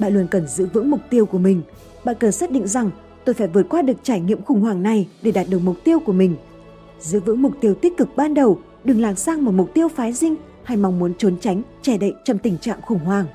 Bạn 0.00 0.14
luôn 0.14 0.26
cần 0.30 0.46
giữ 0.46 0.66
vững 0.66 0.90
mục 0.90 1.00
tiêu 1.10 1.26
của 1.26 1.38
mình. 1.38 1.62
Bạn 2.04 2.16
cần 2.20 2.32
xác 2.32 2.50
định 2.50 2.66
rằng 2.66 2.90
tôi 3.24 3.34
phải 3.34 3.48
vượt 3.48 3.66
qua 3.68 3.82
được 3.82 3.96
trải 4.02 4.20
nghiệm 4.20 4.42
khủng 4.42 4.60
hoảng 4.60 4.82
này 4.82 5.08
để 5.22 5.30
đạt 5.30 5.46
được 5.50 5.58
mục 5.58 5.76
tiêu 5.84 6.00
của 6.00 6.12
mình. 6.12 6.36
Giữ 7.00 7.20
vững 7.20 7.42
mục 7.42 7.52
tiêu 7.60 7.74
tích 7.74 7.96
cực 7.96 8.16
ban 8.16 8.34
đầu, 8.34 8.58
đừng 8.84 9.00
lạc 9.00 9.18
sang 9.18 9.44
một 9.44 9.52
mục 9.52 9.74
tiêu 9.74 9.88
phái 9.88 10.12
dinh 10.12 10.36
hay 10.64 10.76
mong 10.76 10.98
muốn 10.98 11.12
trốn 11.18 11.36
tránh, 11.40 11.62
che 11.82 11.98
đậy 11.98 12.14
trong 12.24 12.38
tình 12.38 12.58
trạng 12.58 12.82
khủng 12.82 12.98
hoảng. 12.98 13.26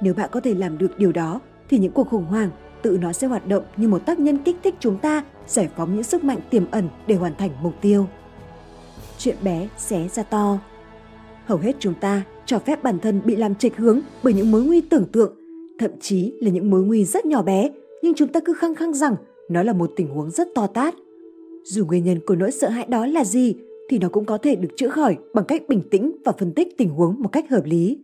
Nếu 0.00 0.14
bạn 0.14 0.30
có 0.32 0.40
thể 0.40 0.54
làm 0.54 0.78
được 0.78 0.98
điều 0.98 1.12
đó, 1.12 1.40
thì 1.68 1.78
những 1.78 1.92
cuộc 1.92 2.08
khủng 2.08 2.24
hoảng 2.24 2.50
tự 2.82 2.98
nó 3.00 3.12
sẽ 3.12 3.26
hoạt 3.26 3.46
động 3.46 3.64
như 3.76 3.88
một 3.88 4.06
tác 4.06 4.18
nhân 4.18 4.38
kích 4.38 4.56
thích 4.64 4.74
chúng 4.80 4.98
ta 4.98 5.24
giải 5.46 5.68
phóng 5.76 5.94
những 5.94 6.04
sức 6.04 6.24
mạnh 6.24 6.38
tiềm 6.50 6.70
ẩn 6.70 6.88
để 7.06 7.14
hoàn 7.14 7.34
thành 7.38 7.50
mục 7.62 7.74
tiêu. 7.80 8.06
Chuyện 9.18 9.36
bé 9.42 9.68
xé 9.78 10.08
ra 10.08 10.22
to 10.22 10.58
Hầu 11.46 11.58
hết 11.58 11.76
chúng 11.78 11.94
ta 11.94 12.22
cho 12.46 12.58
phép 12.58 12.82
bản 12.82 12.98
thân 12.98 13.20
bị 13.24 13.36
làm 13.36 13.54
trịch 13.54 13.76
hướng 13.76 14.00
bởi 14.22 14.34
những 14.34 14.50
mối 14.50 14.62
nguy 14.62 14.80
tưởng 14.80 15.04
tượng, 15.04 15.45
thậm 15.78 15.90
chí 16.00 16.32
là 16.40 16.50
những 16.50 16.70
mối 16.70 16.82
nguy 16.82 17.04
rất 17.04 17.26
nhỏ 17.26 17.42
bé, 17.42 17.70
nhưng 18.02 18.14
chúng 18.14 18.28
ta 18.28 18.40
cứ 18.40 18.52
khăng 18.52 18.74
khăng 18.74 18.94
rằng 18.94 19.16
nó 19.50 19.62
là 19.62 19.72
một 19.72 19.92
tình 19.96 20.08
huống 20.08 20.30
rất 20.30 20.48
to 20.54 20.66
tát. 20.66 20.94
Dù 21.64 21.86
nguyên 21.86 22.04
nhân 22.04 22.18
của 22.26 22.34
nỗi 22.34 22.50
sợ 22.50 22.68
hãi 22.68 22.86
đó 22.88 23.06
là 23.06 23.24
gì, 23.24 23.54
thì 23.88 23.98
nó 23.98 24.08
cũng 24.08 24.24
có 24.24 24.38
thể 24.38 24.56
được 24.56 24.68
chữa 24.76 24.88
khỏi 24.88 25.16
bằng 25.34 25.44
cách 25.44 25.62
bình 25.68 25.82
tĩnh 25.90 26.16
và 26.24 26.32
phân 26.32 26.52
tích 26.52 26.78
tình 26.78 26.88
huống 26.88 27.22
một 27.22 27.28
cách 27.32 27.50
hợp 27.50 27.64
lý. 27.64 27.98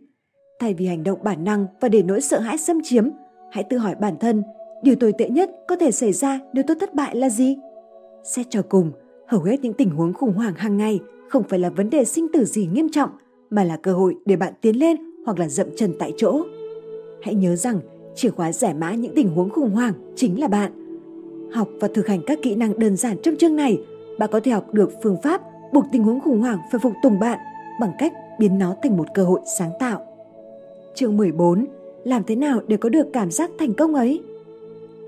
Thay 0.59 0.73
vì 0.73 0.85
hành 0.85 1.03
động 1.03 1.19
bản 1.23 1.43
năng 1.43 1.65
và 1.81 1.89
để 1.89 2.03
nỗi 2.03 2.21
sợ 2.21 2.39
hãi 2.39 2.57
xâm 2.57 2.81
chiếm, 2.83 3.09
hãy 3.51 3.63
tự 3.69 3.77
hỏi 3.77 3.95
bản 4.01 4.15
thân 4.19 4.43
điều 4.83 4.95
tồi 4.95 5.13
tệ 5.17 5.29
nhất 5.29 5.51
có 5.67 5.75
thể 5.75 5.91
xảy 5.91 6.13
ra 6.13 6.39
nếu 6.53 6.63
tôi 6.67 6.77
thất 6.79 6.93
bại 6.93 7.15
là 7.15 7.29
gì? 7.29 7.57
Xét 8.23 8.45
cho 8.49 8.61
cùng, 8.69 8.91
hầu 9.27 9.41
hết 9.41 9.61
những 9.61 9.73
tình 9.73 9.89
huống 9.89 10.13
khủng 10.13 10.33
hoảng 10.33 10.53
hàng 10.55 10.77
ngày 10.77 10.99
không 11.29 11.43
phải 11.43 11.59
là 11.59 11.69
vấn 11.69 11.89
đề 11.89 12.05
sinh 12.05 12.27
tử 12.33 12.45
gì 12.45 12.67
nghiêm 12.73 12.89
trọng, 12.91 13.09
mà 13.49 13.63
là 13.63 13.77
cơ 13.77 13.93
hội 13.93 14.15
để 14.25 14.35
bạn 14.35 14.53
tiến 14.61 14.79
lên 14.79 14.97
hoặc 15.25 15.39
là 15.39 15.47
dậm 15.47 15.67
chân 15.75 15.93
tại 15.99 16.13
chỗ. 16.17 16.43
Hãy 17.23 17.35
nhớ 17.35 17.55
rằng 17.55 17.79
chìa 18.15 18.29
khóa 18.29 18.51
giải 18.51 18.73
mã 18.73 18.93
những 18.93 19.15
tình 19.15 19.29
huống 19.29 19.49
khủng 19.49 19.69
hoảng 19.69 19.93
chính 20.15 20.39
là 20.39 20.47
bạn. 20.47 20.71
Học 21.53 21.67
và 21.79 21.87
thực 21.93 22.07
hành 22.07 22.21
các 22.27 22.39
kỹ 22.41 22.55
năng 22.55 22.79
đơn 22.79 22.97
giản 22.97 23.17
trong 23.23 23.35
chương 23.35 23.55
này, 23.55 23.81
bạn 24.19 24.29
có 24.31 24.39
thể 24.39 24.51
học 24.51 24.73
được 24.73 24.91
phương 25.03 25.17
pháp 25.23 25.41
buộc 25.73 25.85
tình 25.91 26.03
huống 26.03 26.19
khủng 26.19 26.41
hoảng 26.41 26.59
phải 26.71 26.79
phục 26.79 26.93
tùng 27.03 27.19
bạn 27.19 27.39
bằng 27.79 27.91
cách 27.99 28.13
biến 28.39 28.59
nó 28.59 28.75
thành 28.83 28.97
một 28.97 29.07
cơ 29.13 29.23
hội 29.23 29.39
sáng 29.57 29.71
tạo. 29.79 30.05
Chương 30.95 31.17
14. 31.17 31.65
Làm 32.03 32.23
thế 32.23 32.35
nào 32.35 32.61
để 32.67 32.77
có 32.77 32.89
được 32.89 33.07
cảm 33.13 33.31
giác 33.31 33.49
thành 33.59 33.73
công 33.73 33.95
ấy? 33.95 34.21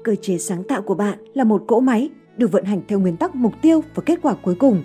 Cơ 0.03 0.15
chế 0.21 0.37
sáng 0.37 0.63
tạo 0.63 0.81
của 0.81 0.95
bạn 0.95 1.17
là 1.33 1.43
một 1.43 1.63
cỗ 1.67 1.79
máy 1.79 2.09
được 2.37 2.51
vận 2.51 2.63
hành 2.63 2.81
theo 2.87 2.99
nguyên 2.99 3.17
tắc 3.17 3.35
mục 3.35 3.53
tiêu 3.61 3.81
và 3.95 4.03
kết 4.05 4.19
quả 4.21 4.35
cuối 4.43 4.55
cùng. 4.59 4.83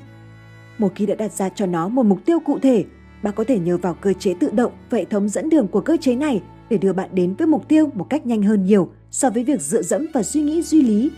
Một 0.78 0.89
khi 0.94 1.07
đã 1.07 1.15
đặt 1.15 1.32
ra 1.32 1.48
cho 1.48 1.66
nó 1.66 1.89
một 1.89 2.07
mục 2.07 2.19
tiêu 2.24 2.40
cụ 2.40 2.59
thể, 2.59 2.85
bạn 3.23 3.35
có 3.36 3.44
thể 3.44 3.59
nhờ 3.59 3.77
vào 3.77 3.94
cơ 3.94 4.12
chế 4.12 4.35
tự 4.35 4.51
động 4.51 4.73
và 4.90 4.98
hệ 4.98 5.05
thống 5.05 5.28
dẫn 5.28 5.48
đường 5.48 5.69
của 5.69 5.81
cơ 5.81 5.97
chế 6.01 6.16
này 6.16 6.43
để 6.70 6.78
đưa 6.78 6.92
bạn 6.92 7.09
đến 7.12 7.34
với 7.34 7.47
mục 7.47 7.68
tiêu 7.68 7.90
một 7.94 8.06
cách 8.10 8.26
nhanh 8.26 8.42
hơn 8.42 8.64
nhiều 8.64 8.90
so 9.10 9.30
với 9.30 9.44
việc 9.44 9.60
dựa 9.60 9.82
dẫm 9.82 10.06
và 10.14 10.22
suy 10.22 10.42
nghĩ 10.42 10.62
duy 10.62 10.82
lý. 10.82 11.10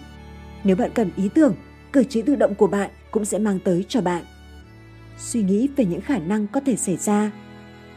Nếu 0.65 0.77
bạn 0.77 0.91
cần 0.95 1.11
ý 1.17 1.29
tưởng, 1.35 1.55
cơ 1.93 2.05
chế 2.05 2.23
tự 2.23 2.37
động 2.37 2.55
của 2.55 2.67
bạn 2.67 2.91
cũng 3.11 3.25
sẽ 3.25 3.39
mang 3.39 3.59
tới 3.65 3.85
cho 3.89 4.01
bạn. 4.01 4.25
Suy 5.19 5.43
nghĩ 5.43 5.69
về 5.77 5.85
những 5.85 6.01
khả 6.01 6.19
năng 6.19 6.47
có 6.47 6.61
thể 6.61 6.77
xảy 6.77 6.97
ra. 6.97 7.33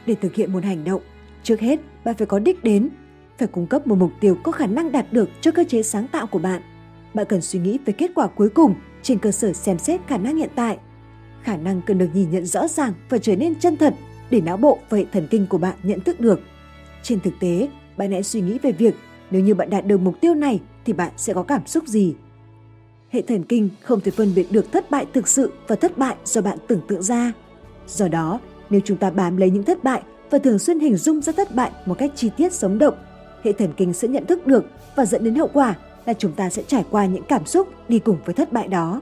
để 0.06 0.16
thực 0.16 0.36
hiện 0.36 0.54
một 0.54 0.64
hành 0.64 0.84
động, 0.84 1.02
trước 1.44 1.60
hết 1.60 1.80
bạn 2.04 2.16
phải 2.16 2.28
có 2.28 2.40
đích 2.40 2.64
đến, 2.64 2.90
phải 3.38 3.48
cung 3.48 3.68
cấp 3.68 3.88
một 3.88 3.96
mục 3.96 4.12
tiêu 4.20 4.38
có 4.44 4.52
khả 4.52 4.68
năng 4.68 4.92
đạt 4.92 5.14
được 5.14 5.30
cho 5.42 5.52
cơ 5.52 5.64
chế 5.64 5.84
sáng 5.84 6.08
tạo 6.08 6.28
của 6.28 6.40
bạn. 6.40 6.62
Bạn 7.14 7.26
cần 7.30 7.42
suy 7.42 7.60
nghĩ 7.60 7.80
về 7.86 7.94
kết 7.94 8.12
quả 8.16 8.28
cuối 8.28 8.50
cùng 8.50 8.76
trên 9.02 9.20
cơ 9.20 9.32
sở 9.32 9.54
xem 9.54 9.80
xét 9.80 10.02
khả 10.08 10.18
năng 10.18 10.38
hiện 10.38 10.50
tại. 10.56 10.78
Khả 11.44 11.58
năng 11.58 11.82
cần 11.82 11.98
được 11.98 12.10
nhìn 12.14 12.32
nhận 12.32 12.46
rõ 12.46 12.68
ràng 12.68 12.94
và 13.10 13.18
trở 13.18 13.36
nên 13.36 13.56
chân 13.56 13.78
thật 13.78 13.94
để 14.30 14.42
não 14.42 14.58
bộ 14.58 14.80
và 14.90 14.98
hệ 14.98 15.06
thần 15.12 15.28
kinh 15.32 15.48
của 15.48 15.58
bạn 15.58 15.76
nhận 15.84 16.00
thức 16.00 16.20
được. 16.20 16.42
Trên 17.06 17.20
thực 17.20 17.34
tế, 17.40 17.68
bạn 17.98 18.12
hãy 18.12 18.24
suy 18.24 18.42
nghĩ 18.42 18.58
về 18.58 18.72
việc 18.72 18.96
nếu 19.32 19.42
như 19.42 19.56
bạn 19.56 19.70
đạt 19.70 19.86
được 19.86 20.02
mục 20.02 20.22
tiêu 20.22 20.36
này 20.36 20.62
thì 20.86 20.94
bạn 20.94 21.12
sẽ 21.18 21.34
có 21.34 21.44
cảm 21.44 21.68
xúc 21.68 21.88
gì. 21.88 22.16
Hệ 23.10 23.22
thần 23.22 23.44
kinh 23.44 23.70
không 23.82 24.02
thể 24.02 24.12
phân 24.12 24.36
biệt 24.36 24.52
được 24.52 24.72
thất 24.72 24.92
bại 24.92 25.06
thực 25.14 25.28
sự 25.28 25.52
và 25.68 25.76
thất 25.76 25.98
bại 25.98 26.16
do 26.26 26.42
bạn 26.42 26.58
tưởng 26.68 26.82
tượng 26.88 27.04
ra. 27.04 27.34
Do 27.88 28.08
đó, 28.08 28.40
nếu 28.70 28.82
chúng 28.86 28.98
ta 28.98 29.10
bám 29.10 29.38
lấy 29.38 29.50
những 29.50 29.64
thất 29.64 29.84
bại 29.84 30.02
và 30.30 30.38
thường 30.38 30.60
xuyên 30.60 30.80
hình 30.80 30.98
dung 30.98 31.22
ra 31.22 31.34
thất 31.34 31.56
bại 31.56 31.72
một 31.86 31.98
cách 31.98 32.12
chi 32.16 32.30
tiết 32.38 32.54
sống 32.54 32.80
động, 32.80 32.96
hệ 33.44 33.52
thần 33.52 33.74
kinh 33.78 33.94
sẽ 33.94 34.08
nhận 34.08 34.26
thức 34.26 34.48
được 34.48 34.66
và 34.96 35.06
dẫn 35.06 35.24
đến 35.24 35.36
hậu 35.36 35.50
quả 35.54 35.76
là 36.06 36.14
chúng 36.14 36.32
ta 36.32 36.50
sẽ 36.50 36.64
trải 36.68 36.86
qua 36.90 37.06
những 37.06 37.24
cảm 37.24 37.46
xúc 37.46 37.68
đi 37.90 38.00
cùng 38.00 38.18
với 38.26 38.36
thất 38.36 38.54
bại 38.54 38.68
đó. 38.68 39.02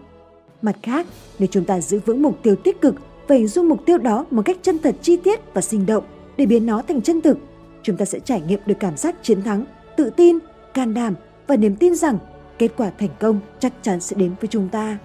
Mặt 0.61 0.75
khác, 0.83 1.07
nếu 1.39 1.47
chúng 1.51 1.65
ta 1.65 1.81
giữ 1.81 1.99
vững 2.05 2.21
mục 2.21 2.43
tiêu 2.43 2.55
tích 2.55 2.81
cực 2.81 2.95
và 3.27 3.35
hình 3.35 3.47
dung 3.47 3.69
mục 3.69 3.85
tiêu 3.85 3.97
đó 3.97 4.25
một 4.31 4.41
cách 4.45 4.57
chân 4.61 4.79
thật 4.79 4.95
chi 5.01 5.17
tiết 5.17 5.39
và 5.53 5.61
sinh 5.61 5.85
động 5.85 6.03
để 6.37 6.45
biến 6.45 6.65
nó 6.65 6.81
thành 6.87 7.01
chân 7.01 7.21
thực, 7.21 7.37
chúng 7.83 7.97
ta 7.97 8.05
sẽ 8.05 8.19
trải 8.19 8.41
nghiệm 8.41 8.59
được 8.65 8.75
cảm 8.79 8.97
giác 8.97 9.15
chiến 9.21 9.41
thắng, 9.41 9.65
tự 9.97 10.09
tin, 10.09 10.39
can 10.73 10.93
đảm 10.93 11.15
và 11.47 11.55
niềm 11.55 11.75
tin 11.75 11.95
rằng 11.95 12.17
kết 12.57 12.69
quả 12.77 12.91
thành 12.99 13.09
công 13.19 13.39
chắc 13.59 13.73
chắn 13.81 13.99
sẽ 13.99 14.15
đến 14.15 14.31
với 14.41 14.47
chúng 14.47 14.69
ta. 14.69 14.97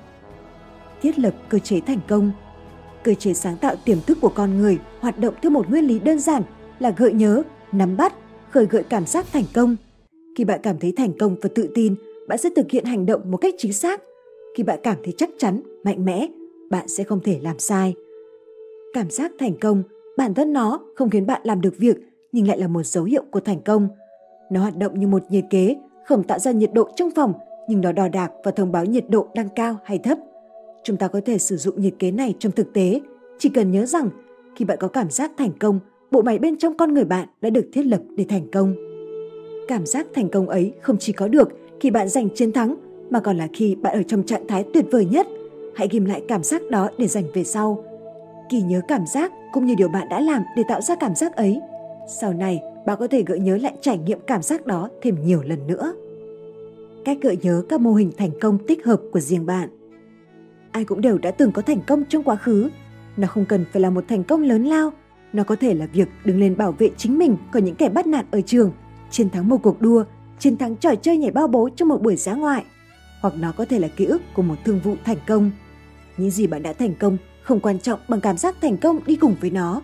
Thiết 1.02 1.18
lập 1.18 1.34
cơ 1.48 1.58
chế 1.58 1.80
thành 1.80 2.00
công 2.08 2.32
Cơ 3.02 3.14
chế 3.14 3.34
sáng 3.34 3.56
tạo 3.56 3.74
tiềm 3.84 3.98
thức 4.06 4.18
của 4.20 4.28
con 4.28 4.58
người 4.58 4.78
hoạt 5.00 5.18
động 5.18 5.34
theo 5.42 5.50
một 5.50 5.68
nguyên 5.70 5.84
lý 5.84 5.98
đơn 5.98 6.18
giản 6.18 6.42
là 6.78 6.90
gợi 6.90 7.12
nhớ, 7.12 7.42
nắm 7.72 7.96
bắt, 7.96 8.14
khởi 8.50 8.66
gợi 8.66 8.82
cảm 8.82 9.06
giác 9.06 9.26
thành 9.32 9.44
công. 9.54 9.76
Khi 10.38 10.44
bạn 10.44 10.60
cảm 10.62 10.78
thấy 10.78 10.92
thành 10.96 11.12
công 11.18 11.36
và 11.42 11.48
tự 11.54 11.68
tin, 11.74 11.94
bạn 12.28 12.38
sẽ 12.38 12.50
thực 12.56 12.70
hiện 12.70 12.84
hành 12.84 13.06
động 13.06 13.30
một 13.30 13.36
cách 13.36 13.54
chính 13.58 13.72
xác. 13.72 14.02
Khi 14.56 14.62
bạn 14.62 14.80
cảm 14.82 14.96
thấy 15.04 15.14
chắc 15.16 15.30
chắn, 15.38 15.60
mạnh 15.84 16.04
mẽ, 16.04 16.26
bạn 16.70 16.88
sẽ 16.88 17.04
không 17.04 17.20
thể 17.20 17.38
làm 17.42 17.58
sai. 17.58 17.94
Cảm 18.92 19.10
giác 19.10 19.32
thành 19.38 19.54
công, 19.60 19.82
bản 20.16 20.34
thân 20.34 20.52
nó 20.52 20.80
không 20.94 21.10
khiến 21.10 21.26
bạn 21.26 21.40
làm 21.44 21.60
được 21.60 21.74
việc 21.78 21.96
nhưng 22.32 22.48
lại 22.48 22.58
là 22.58 22.68
một 22.68 22.82
dấu 22.82 23.04
hiệu 23.04 23.22
của 23.30 23.40
thành 23.40 23.60
công. 23.60 23.88
Nó 24.50 24.60
hoạt 24.60 24.76
động 24.76 25.00
như 25.00 25.06
một 25.06 25.22
nhiệt 25.28 25.44
kế, 25.50 25.76
không 26.04 26.22
tạo 26.22 26.38
ra 26.38 26.50
nhiệt 26.50 26.72
độ 26.72 26.88
trong 26.96 27.10
phòng 27.10 27.32
nhưng 27.68 27.80
nó 27.80 27.92
đo 27.92 28.08
đạc 28.08 28.32
và 28.44 28.50
thông 28.50 28.72
báo 28.72 28.84
nhiệt 28.84 29.04
độ 29.08 29.28
đang 29.34 29.48
cao 29.48 29.76
hay 29.84 29.98
thấp. 29.98 30.18
Chúng 30.82 30.96
ta 30.96 31.08
có 31.08 31.20
thể 31.26 31.38
sử 31.38 31.56
dụng 31.56 31.80
nhiệt 31.80 31.94
kế 31.98 32.10
này 32.10 32.34
trong 32.38 32.52
thực 32.52 32.72
tế, 32.72 33.00
chỉ 33.38 33.48
cần 33.48 33.70
nhớ 33.70 33.86
rằng 33.86 34.08
khi 34.56 34.64
bạn 34.64 34.78
có 34.80 34.88
cảm 34.88 35.10
giác 35.10 35.32
thành 35.38 35.52
công, 35.60 35.80
bộ 36.10 36.22
máy 36.22 36.38
bên 36.38 36.58
trong 36.58 36.76
con 36.76 36.94
người 36.94 37.04
bạn 37.04 37.28
đã 37.40 37.50
được 37.50 37.68
thiết 37.72 37.82
lập 37.82 38.00
để 38.16 38.24
thành 38.28 38.50
công. 38.52 38.74
Cảm 39.68 39.86
giác 39.86 40.06
thành 40.14 40.28
công 40.28 40.48
ấy 40.48 40.72
không 40.80 40.96
chỉ 40.98 41.12
có 41.12 41.28
được 41.28 41.48
khi 41.80 41.90
bạn 41.90 42.08
giành 42.08 42.28
chiến 42.34 42.52
thắng 42.52 42.74
mà 43.10 43.20
còn 43.20 43.36
là 43.36 43.48
khi 43.52 43.74
bạn 43.74 43.94
ở 43.94 44.02
trong 44.02 44.22
trạng 44.22 44.46
thái 44.46 44.64
tuyệt 44.74 44.84
vời 44.90 45.04
nhất. 45.04 45.26
Hãy 45.74 45.88
ghim 45.90 46.04
lại 46.04 46.22
cảm 46.28 46.42
giác 46.42 46.62
đó 46.70 46.88
để 46.98 47.06
dành 47.06 47.24
về 47.34 47.44
sau. 47.44 47.84
Kỳ 48.48 48.62
nhớ 48.62 48.80
cảm 48.88 49.06
giác 49.06 49.32
cũng 49.52 49.66
như 49.66 49.74
điều 49.74 49.88
bạn 49.88 50.08
đã 50.10 50.20
làm 50.20 50.42
để 50.56 50.62
tạo 50.68 50.80
ra 50.80 50.94
cảm 51.00 51.14
giác 51.14 51.36
ấy. 51.36 51.60
Sau 52.08 52.32
này, 52.32 52.62
bạn 52.86 52.96
có 53.00 53.06
thể 53.06 53.22
gợi 53.22 53.38
nhớ 53.38 53.56
lại 53.56 53.72
trải 53.80 53.98
nghiệm 53.98 54.18
cảm 54.26 54.42
giác 54.42 54.66
đó 54.66 54.88
thêm 55.02 55.16
nhiều 55.24 55.42
lần 55.42 55.66
nữa. 55.66 55.92
Cách 57.04 57.18
gợi 57.20 57.38
nhớ 57.42 57.62
các 57.68 57.80
mô 57.80 57.94
hình 57.94 58.12
thành 58.18 58.30
công 58.40 58.58
tích 58.66 58.86
hợp 58.86 59.00
của 59.12 59.20
riêng 59.20 59.46
bạn. 59.46 59.68
Ai 60.72 60.84
cũng 60.84 61.00
đều 61.00 61.18
đã 61.18 61.30
từng 61.30 61.52
có 61.52 61.62
thành 61.62 61.80
công 61.86 62.04
trong 62.04 62.22
quá 62.22 62.36
khứ. 62.36 62.68
Nó 63.16 63.26
không 63.26 63.44
cần 63.44 63.64
phải 63.72 63.82
là 63.82 63.90
một 63.90 64.04
thành 64.08 64.24
công 64.24 64.42
lớn 64.42 64.64
lao, 64.64 64.92
nó 65.32 65.44
có 65.44 65.56
thể 65.56 65.74
là 65.74 65.86
việc 65.86 66.08
đứng 66.24 66.40
lên 66.40 66.56
bảo 66.56 66.72
vệ 66.72 66.90
chính 66.96 67.18
mình 67.18 67.36
khỏi 67.52 67.62
những 67.62 67.74
kẻ 67.74 67.88
bắt 67.88 68.06
nạt 68.06 68.26
ở 68.30 68.40
trường, 68.40 68.72
chiến 69.10 69.30
thắng 69.30 69.48
một 69.48 69.58
cuộc 69.62 69.80
đua, 69.80 70.04
chiến 70.38 70.56
thắng 70.56 70.76
trò 70.76 70.94
chơi 70.94 71.16
nhảy 71.16 71.30
bao 71.30 71.48
bố 71.48 71.68
trong 71.76 71.88
một 71.88 72.02
buổi 72.02 72.16
giá 72.16 72.34
ngoại. 72.34 72.64
Hoặc 73.20 73.34
nó 73.38 73.52
có 73.52 73.64
thể 73.64 73.78
là 73.78 73.88
ký 73.88 74.04
ức 74.04 74.22
của 74.34 74.42
một 74.42 74.56
thương 74.64 74.80
vụ 74.84 74.94
thành 75.04 75.18
công. 75.26 75.50
Những 76.16 76.30
gì 76.30 76.46
bạn 76.46 76.62
đã 76.62 76.72
thành 76.72 76.94
công 76.94 77.16
không 77.42 77.60
quan 77.60 77.78
trọng 77.78 78.00
bằng 78.08 78.20
cảm 78.20 78.36
giác 78.36 78.56
thành 78.60 78.76
công 78.76 79.00
đi 79.06 79.16
cùng 79.16 79.34
với 79.40 79.50
nó. 79.50 79.82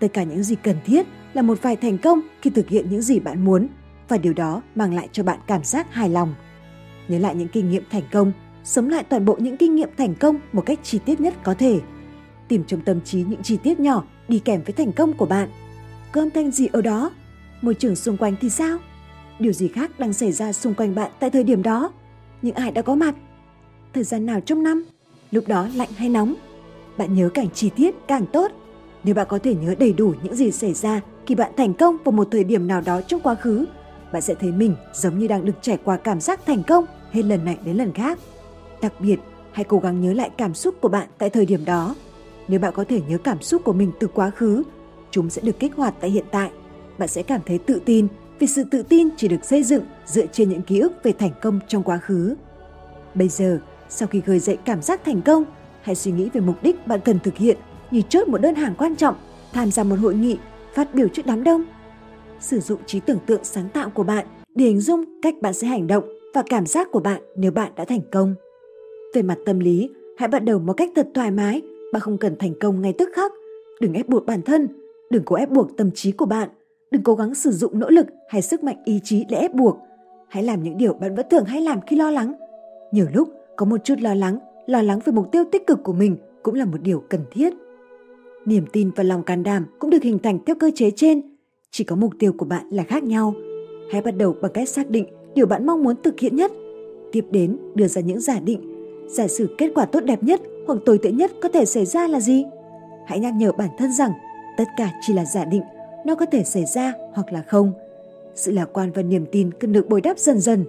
Tất 0.00 0.08
cả 0.12 0.22
những 0.22 0.42
gì 0.42 0.56
cần 0.62 0.76
thiết 0.84 1.06
là 1.38 1.42
một 1.42 1.62
vài 1.62 1.76
thành 1.76 1.98
công 1.98 2.20
khi 2.42 2.50
thực 2.50 2.68
hiện 2.68 2.86
những 2.90 3.02
gì 3.02 3.20
bạn 3.20 3.44
muốn 3.44 3.68
và 4.08 4.18
điều 4.18 4.32
đó 4.32 4.62
mang 4.74 4.94
lại 4.94 5.08
cho 5.12 5.22
bạn 5.22 5.38
cảm 5.46 5.64
giác 5.64 5.94
hài 5.94 6.08
lòng. 6.08 6.34
Nhớ 7.08 7.18
lại 7.18 7.34
những 7.34 7.48
kinh 7.48 7.70
nghiệm 7.70 7.82
thành 7.90 8.02
công, 8.12 8.32
sống 8.64 8.88
lại 8.88 9.04
toàn 9.04 9.24
bộ 9.24 9.36
những 9.38 9.56
kinh 9.56 9.74
nghiệm 9.74 9.88
thành 9.96 10.14
công 10.14 10.36
một 10.52 10.66
cách 10.66 10.78
chi 10.82 10.98
tiết 11.04 11.20
nhất 11.20 11.34
có 11.42 11.54
thể. 11.54 11.80
Tìm 12.48 12.64
trong 12.64 12.80
tâm 12.80 13.00
trí 13.00 13.24
những 13.28 13.42
chi 13.42 13.58
tiết 13.62 13.80
nhỏ 13.80 14.04
đi 14.28 14.38
kèm 14.38 14.62
với 14.62 14.72
thành 14.72 14.92
công 14.92 15.12
của 15.12 15.26
bạn. 15.26 15.48
Có 16.12 16.20
âm 16.20 16.30
thanh 16.30 16.50
gì 16.50 16.66
ở 16.72 16.82
đó? 16.82 17.10
Môi 17.62 17.74
trường 17.74 17.96
xung 17.96 18.16
quanh 18.16 18.34
thì 18.40 18.50
sao? 18.50 18.78
Điều 19.38 19.52
gì 19.52 19.68
khác 19.68 19.98
đang 19.98 20.12
xảy 20.12 20.32
ra 20.32 20.52
xung 20.52 20.74
quanh 20.74 20.94
bạn 20.94 21.10
tại 21.20 21.30
thời 21.30 21.44
điểm 21.44 21.62
đó? 21.62 21.92
Những 22.42 22.54
ai 22.54 22.70
đã 22.70 22.82
có 22.82 22.94
mặt? 22.94 23.14
Thời 23.94 24.04
gian 24.04 24.26
nào 24.26 24.40
trong 24.40 24.62
năm? 24.62 24.84
Lúc 25.30 25.48
đó 25.48 25.68
lạnh 25.74 25.90
hay 25.96 26.08
nóng? 26.08 26.34
Bạn 26.96 27.14
nhớ 27.14 27.30
càng 27.34 27.50
chi 27.54 27.70
tiết 27.76 27.94
càng 28.08 28.26
tốt. 28.32 28.50
Nếu 29.04 29.14
bạn 29.14 29.26
có 29.30 29.38
thể 29.38 29.54
nhớ 29.54 29.74
đầy 29.78 29.92
đủ 29.92 30.14
những 30.22 30.34
gì 30.34 30.50
xảy 30.50 30.74
ra 30.74 31.00
khi 31.28 31.34
bạn 31.34 31.52
thành 31.56 31.74
công 31.74 31.96
vào 32.04 32.12
một 32.12 32.28
thời 32.30 32.44
điểm 32.44 32.66
nào 32.66 32.80
đó 32.80 33.00
trong 33.00 33.20
quá 33.20 33.34
khứ, 33.34 33.66
bạn 34.12 34.22
sẽ 34.22 34.34
thấy 34.34 34.52
mình 34.52 34.74
giống 34.94 35.18
như 35.18 35.28
đang 35.28 35.44
được 35.44 35.52
trải 35.62 35.78
qua 35.84 35.96
cảm 35.96 36.20
giác 36.20 36.46
thành 36.46 36.62
công 36.62 36.84
hết 37.10 37.22
lần 37.22 37.44
này 37.44 37.58
đến 37.64 37.76
lần 37.76 37.92
khác. 37.92 38.18
Đặc 38.82 38.92
biệt, 39.00 39.16
hãy 39.52 39.64
cố 39.64 39.78
gắng 39.78 40.00
nhớ 40.00 40.12
lại 40.12 40.30
cảm 40.36 40.54
xúc 40.54 40.74
của 40.80 40.88
bạn 40.88 41.08
tại 41.18 41.30
thời 41.30 41.46
điểm 41.46 41.64
đó. 41.64 41.94
Nếu 42.48 42.60
bạn 42.60 42.72
có 42.76 42.84
thể 42.84 43.00
nhớ 43.08 43.18
cảm 43.18 43.42
xúc 43.42 43.62
của 43.64 43.72
mình 43.72 43.92
từ 44.00 44.06
quá 44.06 44.30
khứ, 44.30 44.62
chúng 45.10 45.30
sẽ 45.30 45.42
được 45.42 45.58
kích 45.58 45.74
hoạt 45.76 45.94
tại 46.00 46.10
hiện 46.10 46.24
tại. 46.30 46.50
Bạn 46.98 47.08
sẽ 47.08 47.22
cảm 47.22 47.40
thấy 47.46 47.58
tự 47.58 47.80
tin 47.84 48.06
vì 48.38 48.46
sự 48.46 48.64
tự 48.70 48.82
tin 48.82 49.08
chỉ 49.16 49.28
được 49.28 49.44
xây 49.44 49.62
dựng 49.62 49.84
dựa 50.06 50.26
trên 50.26 50.48
những 50.48 50.62
ký 50.62 50.78
ức 50.78 50.92
về 51.02 51.12
thành 51.12 51.32
công 51.42 51.60
trong 51.68 51.82
quá 51.82 51.98
khứ. 51.98 52.34
Bây 53.14 53.28
giờ, 53.28 53.60
sau 53.88 54.08
khi 54.08 54.22
gợi 54.26 54.38
dậy 54.38 54.58
cảm 54.64 54.82
giác 54.82 55.00
thành 55.04 55.22
công, 55.22 55.44
hãy 55.82 55.94
suy 55.94 56.12
nghĩ 56.12 56.28
về 56.32 56.40
mục 56.40 56.62
đích 56.62 56.86
bạn 56.86 57.00
cần 57.00 57.18
thực 57.18 57.36
hiện 57.36 57.58
như 57.90 58.02
chốt 58.08 58.28
một 58.28 58.38
đơn 58.38 58.54
hàng 58.54 58.74
quan 58.78 58.96
trọng, 58.96 59.14
tham 59.52 59.70
gia 59.70 59.82
một 59.82 59.96
hội 59.96 60.14
nghị, 60.14 60.38
phát 60.74 60.94
biểu 60.94 61.08
trước 61.08 61.26
đám 61.26 61.44
đông. 61.44 61.64
Sử 62.40 62.60
dụng 62.60 62.80
trí 62.86 63.00
tưởng 63.00 63.18
tượng 63.26 63.44
sáng 63.44 63.68
tạo 63.68 63.90
của 63.90 64.02
bạn 64.02 64.26
để 64.54 64.64
hình 64.64 64.80
dung 64.80 65.04
cách 65.22 65.34
bạn 65.40 65.54
sẽ 65.54 65.66
hành 65.66 65.86
động 65.86 66.04
và 66.34 66.42
cảm 66.50 66.66
giác 66.66 66.88
của 66.92 67.00
bạn 67.00 67.22
nếu 67.36 67.50
bạn 67.50 67.72
đã 67.76 67.84
thành 67.84 68.00
công. 68.12 68.34
Về 69.14 69.22
mặt 69.22 69.38
tâm 69.46 69.58
lý, 69.58 69.90
hãy 70.18 70.28
bắt 70.28 70.44
đầu 70.44 70.58
một 70.58 70.72
cách 70.72 70.90
thật 70.96 71.08
thoải 71.14 71.30
mái, 71.30 71.62
bạn 71.92 72.02
không 72.02 72.18
cần 72.18 72.36
thành 72.38 72.54
công 72.60 72.82
ngay 72.82 72.94
tức 72.98 73.08
khắc. 73.14 73.32
Đừng 73.80 73.92
ép 73.92 74.08
buộc 74.08 74.26
bản 74.26 74.42
thân, 74.42 74.68
đừng 75.10 75.22
cố 75.24 75.36
ép 75.36 75.50
buộc 75.50 75.76
tâm 75.76 75.90
trí 75.94 76.12
của 76.12 76.26
bạn, 76.26 76.48
đừng 76.90 77.02
cố 77.02 77.14
gắng 77.14 77.34
sử 77.34 77.50
dụng 77.50 77.78
nỗ 77.78 77.90
lực 77.90 78.06
hay 78.28 78.42
sức 78.42 78.64
mạnh 78.64 78.76
ý 78.84 79.00
chí 79.04 79.24
để 79.28 79.36
ép 79.36 79.54
buộc. 79.54 79.78
Hãy 80.28 80.42
làm 80.42 80.62
những 80.62 80.78
điều 80.78 80.92
bạn 80.92 81.14
vẫn 81.14 81.26
thường 81.30 81.44
hay 81.44 81.60
làm 81.60 81.80
khi 81.80 81.96
lo 81.96 82.10
lắng. 82.10 82.34
Nhiều 82.92 83.06
lúc 83.14 83.28
có 83.56 83.66
một 83.66 83.84
chút 83.84 83.94
lo 84.00 84.14
lắng, 84.14 84.38
lo 84.66 84.82
lắng 84.82 84.98
về 85.04 85.12
mục 85.12 85.32
tiêu 85.32 85.44
tích 85.52 85.66
cực 85.66 85.82
của 85.84 85.92
mình 85.92 86.16
cũng 86.42 86.54
là 86.54 86.64
một 86.64 86.78
điều 86.82 87.02
cần 87.08 87.20
thiết. 87.30 87.54
Niềm 88.48 88.64
tin 88.72 88.90
và 88.96 89.04
lòng 89.04 89.22
can 89.22 89.42
đảm 89.42 89.66
cũng 89.78 89.90
được 89.90 90.02
hình 90.02 90.18
thành 90.18 90.38
theo 90.46 90.56
cơ 90.60 90.70
chế 90.74 90.90
trên. 90.90 91.20
Chỉ 91.70 91.84
có 91.84 91.96
mục 91.96 92.12
tiêu 92.18 92.32
của 92.32 92.44
bạn 92.44 92.68
là 92.70 92.82
khác 92.82 93.02
nhau. 93.02 93.34
Hãy 93.92 94.02
bắt 94.02 94.10
đầu 94.16 94.34
bằng 94.42 94.52
cách 94.52 94.68
xác 94.68 94.90
định 94.90 95.06
điều 95.34 95.46
bạn 95.46 95.66
mong 95.66 95.82
muốn 95.82 95.96
thực 96.02 96.20
hiện 96.20 96.36
nhất. 96.36 96.52
Tiếp 97.12 97.24
đến 97.30 97.58
đưa 97.74 97.86
ra 97.86 98.00
những 98.00 98.20
giả 98.20 98.40
định, 98.40 98.60
giả 99.08 99.28
sử 99.28 99.54
kết 99.58 99.72
quả 99.74 99.84
tốt 99.84 100.00
đẹp 100.00 100.22
nhất 100.22 100.40
hoặc 100.66 100.78
tồi 100.86 100.98
tệ 100.98 101.12
nhất 101.12 101.32
có 101.42 101.48
thể 101.48 101.64
xảy 101.64 101.86
ra 101.86 102.08
là 102.08 102.20
gì. 102.20 102.44
Hãy 103.06 103.20
nhắc 103.20 103.34
nhở 103.34 103.52
bản 103.52 103.68
thân 103.78 103.92
rằng 103.92 104.12
tất 104.56 104.64
cả 104.76 104.90
chỉ 105.00 105.12
là 105.12 105.24
giả 105.24 105.44
định, 105.44 105.62
nó 106.06 106.14
có 106.14 106.26
thể 106.26 106.44
xảy 106.44 106.64
ra 106.74 106.92
hoặc 107.12 107.32
là 107.32 107.42
không. 107.42 107.72
Sự 108.34 108.52
lạc 108.52 108.68
quan 108.72 108.92
và 108.94 109.02
niềm 109.02 109.26
tin 109.32 109.50
cần 109.60 109.72
được 109.72 109.88
bồi 109.88 110.00
đắp 110.00 110.18
dần 110.18 110.40
dần. 110.40 110.64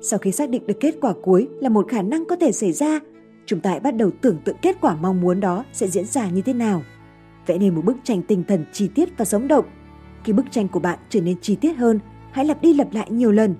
Sau 0.00 0.18
khi 0.18 0.32
xác 0.32 0.50
định 0.50 0.66
được 0.66 0.80
kết 0.80 0.94
quả 1.00 1.14
cuối 1.22 1.48
là 1.60 1.68
một 1.68 1.88
khả 1.88 2.02
năng 2.02 2.24
có 2.24 2.36
thể 2.36 2.52
xảy 2.52 2.72
ra, 2.72 3.00
chúng 3.46 3.60
ta 3.60 3.70
hãy 3.70 3.80
bắt 3.80 3.96
đầu 3.96 4.10
tưởng 4.20 4.36
tượng 4.44 4.56
kết 4.62 4.76
quả 4.80 4.96
mong 4.96 5.20
muốn 5.20 5.40
đó 5.40 5.64
sẽ 5.72 5.88
diễn 5.88 6.04
ra 6.04 6.30
như 6.30 6.42
thế 6.42 6.52
nào. 6.52 6.82
Vẽ 7.46 7.58
nên 7.58 7.74
một 7.74 7.84
bức 7.84 7.96
tranh 8.04 8.22
tinh 8.22 8.44
thần 8.48 8.64
chi 8.72 8.88
tiết 8.94 9.08
và 9.18 9.24
sống 9.24 9.48
động. 9.48 9.64
Khi 10.24 10.32
bức 10.32 10.46
tranh 10.50 10.68
của 10.68 10.80
bạn 10.80 10.98
trở 11.08 11.20
nên 11.20 11.40
chi 11.40 11.56
tiết 11.56 11.76
hơn, 11.76 11.98
hãy 12.32 12.44
lặp 12.44 12.62
đi 12.62 12.74
lặp 12.74 12.92
lại 12.92 13.10
nhiều 13.10 13.32
lần 13.32 13.54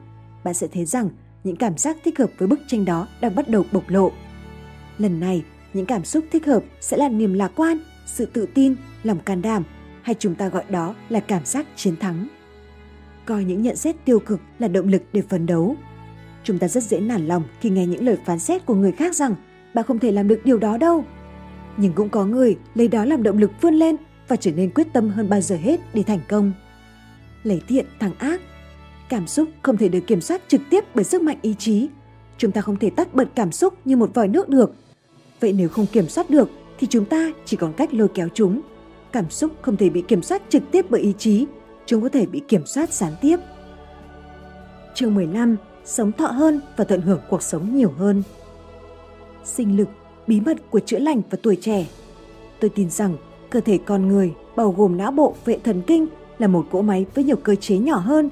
bạn 0.45 0.55
sẽ 0.55 0.67
thấy 0.67 0.85
rằng 0.85 1.09
những 1.45 1.57
cảm 1.57 1.79
giác 1.79 1.97
thích 2.05 2.19
hợp 2.19 2.31
với 2.39 2.49
bức 2.49 2.61
tranh 2.67 2.85
đó 2.85 3.09
đang 3.21 3.35
bắt 3.35 3.49
đầu 3.49 3.65
bộc 3.73 3.89
lộ. 3.89 4.13
Lần 4.99 5.21
này, 5.21 5.45
những 5.73 5.87
cảm 5.87 6.05
xúc 6.05 6.25
thích 6.33 6.47
hợp 6.47 6.63
sẽ 6.81 6.97
là 6.97 7.09
niềm 7.09 7.35
lạc 7.35 7.53
quan, 7.57 7.79
sự 8.07 8.27
tự 8.27 8.47
tin, 8.55 8.75
lòng 9.03 9.19
can 9.25 9.43
đảm, 9.43 9.63
hay 10.03 10.15
chúng 10.19 10.35
ta 10.35 10.49
gọi 10.49 10.65
đó 10.69 10.95
là 11.09 11.21
cảm 11.21 11.45
giác 11.45 11.67
chiến 11.77 11.97
thắng. 11.97 12.29
Coi 13.27 13.45
những 13.45 13.63
nhận 13.63 13.77
xét 13.77 13.97
tiêu 14.05 14.19
cực 14.19 14.41
là 14.59 14.69
động 14.69 14.89
lực 14.89 15.03
để 15.13 15.23
phấn 15.29 15.47
đấu. 15.47 15.77
Chúng 16.45 16.59
ta 16.59 16.69
rất 16.69 16.83
dễ 16.83 17.01
nản 17.01 17.27
lòng 17.27 17.43
khi 17.61 17.71
nghe 17.71 17.87
những 17.87 18.05
lời 18.05 18.17
phán 18.25 18.39
xét 18.39 18.67
của 18.67 18.75
người 18.75 18.93
khác 18.93 19.15
rằng 19.15 19.35
bạn 19.75 19.85
không 19.85 19.99
thể 19.99 20.13
làm 20.13 20.29
được 20.29 20.41
điều 20.45 20.59
đó 20.59 20.77
đâu. 20.79 21.05
Nhưng 21.77 21.93
cũng 21.93 22.09
có 22.09 22.27
người 22.27 22.57
lấy 22.75 22.89
đó 22.89 23.05
làm 23.05 23.23
động 23.23 23.39
lực 23.39 23.51
vươn 23.61 23.75
lên 23.75 23.97
và 24.29 24.37
trở 24.37 24.51
nên 24.53 24.71
quyết 24.71 24.87
tâm 24.93 25.09
hơn 25.09 25.29
bao 25.29 25.41
giờ 25.41 25.57
hết 25.57 25.81
để 25.95 26.03
thành 26.03 26.21
công. 26.29 26.53
Lấy 27.43 27.63
thiện 27.69 27.87
thắng 28.01 28.15
ác 28.19 28.41
Cảm 29.09 29.27
xúc 29.27 29.49
không 29.63 29.77
thể 29.77 29.89
được 29.89 30.01
kiểm 30.07 30.21
soát 30.21 30.43
trực 30.49 30.61
tiếp 30.71 30.85
bởi 30.95 31.05
sức 31.05 31.23
mạnh 31.23 31.39
ý 31.43 31.55
chí. 31.59 31.89
Chúng 32.39 32.53
ta 32.53 32.61
không 32.61 32.77
thể 32.77 32.91
tắt 32.91 33.15
bật 33.15 33.29
cảm 33.35 33.53
xúc 33.53 33.75
như 33.85 33.97
một 33.97 34.15
vòi 34.15 34.29
nước 34.29 34.49
được. 34.49 34.75
Vậy 35.41 35.53
nếu 35.53 35.69
không 35.69 35.87
kiểm 35.87 36.09
soát 36.09 36.31
được 36.31 36.51
thì 36.79 36.87
chúng 36.87 37.05
ta 37.05 37.31
chỉ 37.45 37.57
còn 37.57 37.73
cách 37.73 37.95
lôi 37.95 38.09
kéo 38.15 38.29
chúng. 38.35 38.61
cảm 39.13 39.31
xúc 39.31 39.51
không 39.63 39.77
thể 39.77 39.91
bị 39.91 40.03
kiểm 40.09 40.23
soát 40.23 40.43
trực 40.49 40.63
tiếp 40.71 40.87
bởi 40.89 41.01
ý 41.01 41.13
chí, 41.19 41.47
chúng 41.87 42.03
có 42.03 42.09
thể 42.09 42.27
bị 42.27 42.43
kiểm 42.49 42.67
soát 42.67 42.93
gián 42.93 43.13
tiếp. 43.21 43.37
Chương 44.95 45.15
15. 45.15 45.57
Sống 45.85 46.13
thọ 46.13 46.27
hơn 46.27 46.61
và 46.77 46.85
tận 46.85 47.01
hưởng 47.01 47.21
cuộc 47.31 47.43
sống 47.43 47.77
nhiều 47.77 47.93
hơn. 47.97 48.23
Sinh 49.45 49.77
lực, 49.77 49.89
bí 50.27 50.41
mật 50.41 50.57
của 50.71 50.81
chữa 50.81 50.99
lành 50.99 51.23
và 51.31 51.39
tuổi 51.43 51.57
trẻ. 51.57 51.87
Tôi 52.61 52.71
tin 52.75 52.91
rằng 52.91 53.17
cơ 53.51 53.61
thể 53.61 53.79
con 53.79 54.09
người, 54.09 54.33
bao 54.57 54.75
gồm 54.77 54.97
não 54.97 55.11
bộ, 55.11 55.35
vệ 55.45 55.59
thần 55.59 55.83
kinh, 55.87 56.07
là 56.39 56.47
một 56.47 56.67
cỗ 56.71 56.83
máy 56.83 57.07
với 57.15 57.25
nhiều 57.25 57.37
cơ 57.37 57.55
chế 57.55 57.79
nhỏ 57.79 57.97
hơn. 57.97 58.31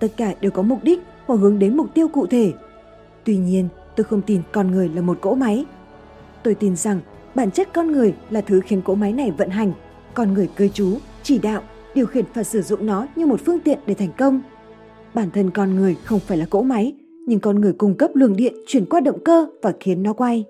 Tất 0.00 0.08
cả 0.16 0.34
đều 0.40 0.50
có 0.50 0.62
mục 0.62 0.78
đích 0.82 1.00
hoặc 1.26 1.36
hướng 1.36 1.58
đến 1.58 1.76
mục 1.76 1.94
tiêu 1.94 2.08
cụ 2.08 2.26
thể. 2.26 2.52
Tuy 3.24 3.36
nhiên, 3.36 3.68
tôi 3.96 4.04
không 4.04 4.22
tin 4.22 4.42
con 4.52 4.70
người 4.70 4.88
là 4.88 5.02
một 5.02 5.18
cỗ 5.20 5.34
máy. 5.34 5.64
Tôi 6.42 6.54
tin 6.54 6.76
rằng 6.76 7.00
bản 7.34 7.50
chất 7.50 7.68
con 7.74 7.92
người 7.92 8.14
là 8.30 8.40
thứ 8.40 8.60
khiến 8.66 8.82
cỗ 8.82 8.94
máy 8.94 9.12
này 9.12 9.30
vận 9.30 9.50
hành. 9.50 9.72
Con 10.14 10.34
người 10.34 10.48
cư 10.56 10.68
trú, 10.68 10.98
chỉ 11.22 11.38
đạo, 11.38 11.62
điều 11.94 12.06
khiển 12.06 12.24
và 12.34 12.42
sử 12.42 12.62
dụng 12.62 12.86
nó 12.86 13.06
như 13.16 13.26
một 13.26 13.40
phương 13.44 13.60
tiện 13.60 13.78
để 13.86 13.94
thành 13.94 14.12
công. 14.18 14.42
Bản 15.14 15.30
thân 15.30 15.50
con 15.50 15.76
người 15.76 15.96
không 16.04 16.20
phải 16.20 16.38
là 16.38 16.46
cỗ 16.50 16.62
máy, 16.62 16.94
nhưng 17.26 17.40
con 17.40 17.60
người 17.60 17.72
cung 17.72 17.94
cấp 17.94 18.10
luồng 18.14 18.36
điện 18.36 18.54
chuyển 18.66 18.84
qua 18.86 19.00
động 19.00 19.24
cơ 19.24 19.46
và 19.62 19.72
khiến 19.80 20.02
nó 20.02 20.12
quay. 20.12 20.44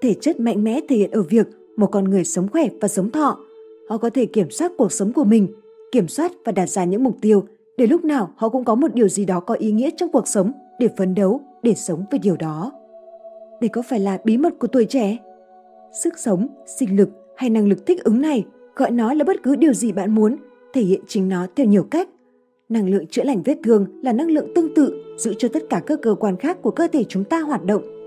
Thể 0.00 0.14
chất 0.14 0.40
mạnh 0.40 0.64
mẽ 0.64 0.80
thể 0.88 0.96
hiện 0.96 1.10
ở 1.10 1.22
việc 1.22 1.46
một 1.76 1.86
con 1.86 2.04
người 2.04 2.24
sống 2.24 2.48
khỏe 2.48 2.68
và 2.80 2.88
sống 2.88 3.10
thọ. 3.10 3.38
Họ 3.88 3.98
có 3.98 4.10
thể 4.10 4.26
kiểm 4.26 4.50
soát 4.50 4.72
cuộc 4.78 4.92
sống 4.92 5.12
của 5.12 5.24
mình, 5.24 5.48
kiểm 5.92 6.08
soát 6.08 6.32
và 6.44 6.52
đặt 6.52 6.66
ra 6.66 6.84
những 6.84 7.04
mục 7.04 7.16
tiêu 7.20 7.44
để 7.76 7.86
lúc 7.86 8.04
nào 8.04 8.30
họ 8.36 8.48
cũng 8.48 8.64
có 8.64 8.74
một 8.74 8.94
điều 8.94 9.08
gì 9.08 9.24
đó 9.24 9.40
có 9.40 9.54
ý 9.54 9.72
nghĩa 9.72 9.90
trong 9.96 10.08
cuộc 10.12 10.28
sống 10.28 10.52
để 10.78 10.88
phấn 10.96 11.14
đấu, 11.14 11.40
để 11.62 11.74
sống 11.74 12.04
với 12.10 12.18
điều 12.18 12.36
đó. 12.36 12.72
Đây 13.60 13.68
có 13.68 13.82
phải 13.82 14.00
là 14.00 14.18
bí 14.24 14.36
mật 14.36 14.58
của 14.58 14.66
tuổi 14.66 14.84
trẻ? 14.84 15.16
Sức 16.02 16.18
sống, 16.18 16.46
sinh 16.78 16.96
lực 16.96 17.08
hay 17.36 17.50
năng 17.50 17.68
lực 17.68 17.86
thích 17.86 18.04
ứng 18.04 18.20
này, 18.20 18.44
gọi 18.76 18.90
nó 18.90 19.14
là 19.14 19.24
bất 19.24 19.42
cứ 19.42 19.56
điều 19.56 19.72
gì 19.72 19.92
bạn 19.92 20.14
muốn, 20.14 20.36
thể 20.74 20.82
hiện 20.82 21.00
chính 21.06 21.28
nó 21.28 21.46
theo 21.56 21.66
nhiều 21.66 21.82
cách. 21.82 22.08
Năng 22.68 22.90
lượng 22.90 23.06
chữa 23.06 23.24
lành 23.24 23.42
vết 23.42 23.58
thương 23.64 23.86
là 24.02 24.12
năng 24.12 24.30
lượng 24.30 24.52
tương 24.54 24.74
tự 24.74 25.02
giữ 25.18 25.34
cho 25.38 25.48
tất 25.48 25.62
cả 25.70 25.82
các 25.86 25.98
cơ 26.02 26.14
quan 26.14 26.36
khác 26.36 26.62
của 26.62 26.70
cơ 26.70 26.88
thể 26.88 27.04
chúng 27.04 27.24
ta 27.24 27.40
hoạt 27.40 27.64
động. 27.64 27.97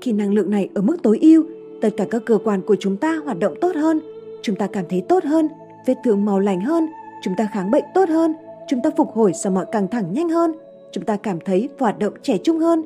Khi 0.00 0.12
năng 0.12 0.34
lượng 0.34 0.50
này 0.50 0.68
ở 0.74 0.82
mức 0.82 0.96
tối 1.02 1.18
ưu, 1.22 1.44
tất 1.80 1.88
cả 1.96 2.06
các 2.10 2.22
cơ 2.26 2.38
quan 2.44 2.62
của 2.62 2.76
chúng 2.80 2.96
ta 2.96 3.16
hoạt 3.24 3.38
động 3.38 3.54
tốt 3.60 3.76
hơn, 3.76 4.00
chúng 4.42 4.56
ta 4.56 4.66
cảm 4.66 4.84
thấy 4.88 5.02
tốt 5.08 5.24
hơn, 5.24 5.48
vết 5.86 5.94
thương 6.04 6.24
màu 6.24 6.40
lành 6.40 6.60
hơn, 6.60 6.86
chúng 7.22 7.34
ta 7.36 7.48
kháng 7.52 7.70
bệnh 7.70 7.84
tốt 7.94 8.08
hơn, 8.08 8.34
chúng 8.68 8.80
ta 8.82 8.90
phục 8.96 9.08
hồi 9.12 9.32
sau 9.42 9.52
mọi 9.52 9.66
căng 9.72 9.88
thẳng 9.88 10.12
nhanh 10.12 10.28
hơn, 10.28 10.52
chúng 10.92 11.04
ta 11.04 11.16
cảm 11.16 11.38
thấy 11.44 11.68
hoạt 11.78 11.98
động 11.98 12.14
trẻ 12.22 12.38
trung 12.38 12.58
hơn. 12.58 12.82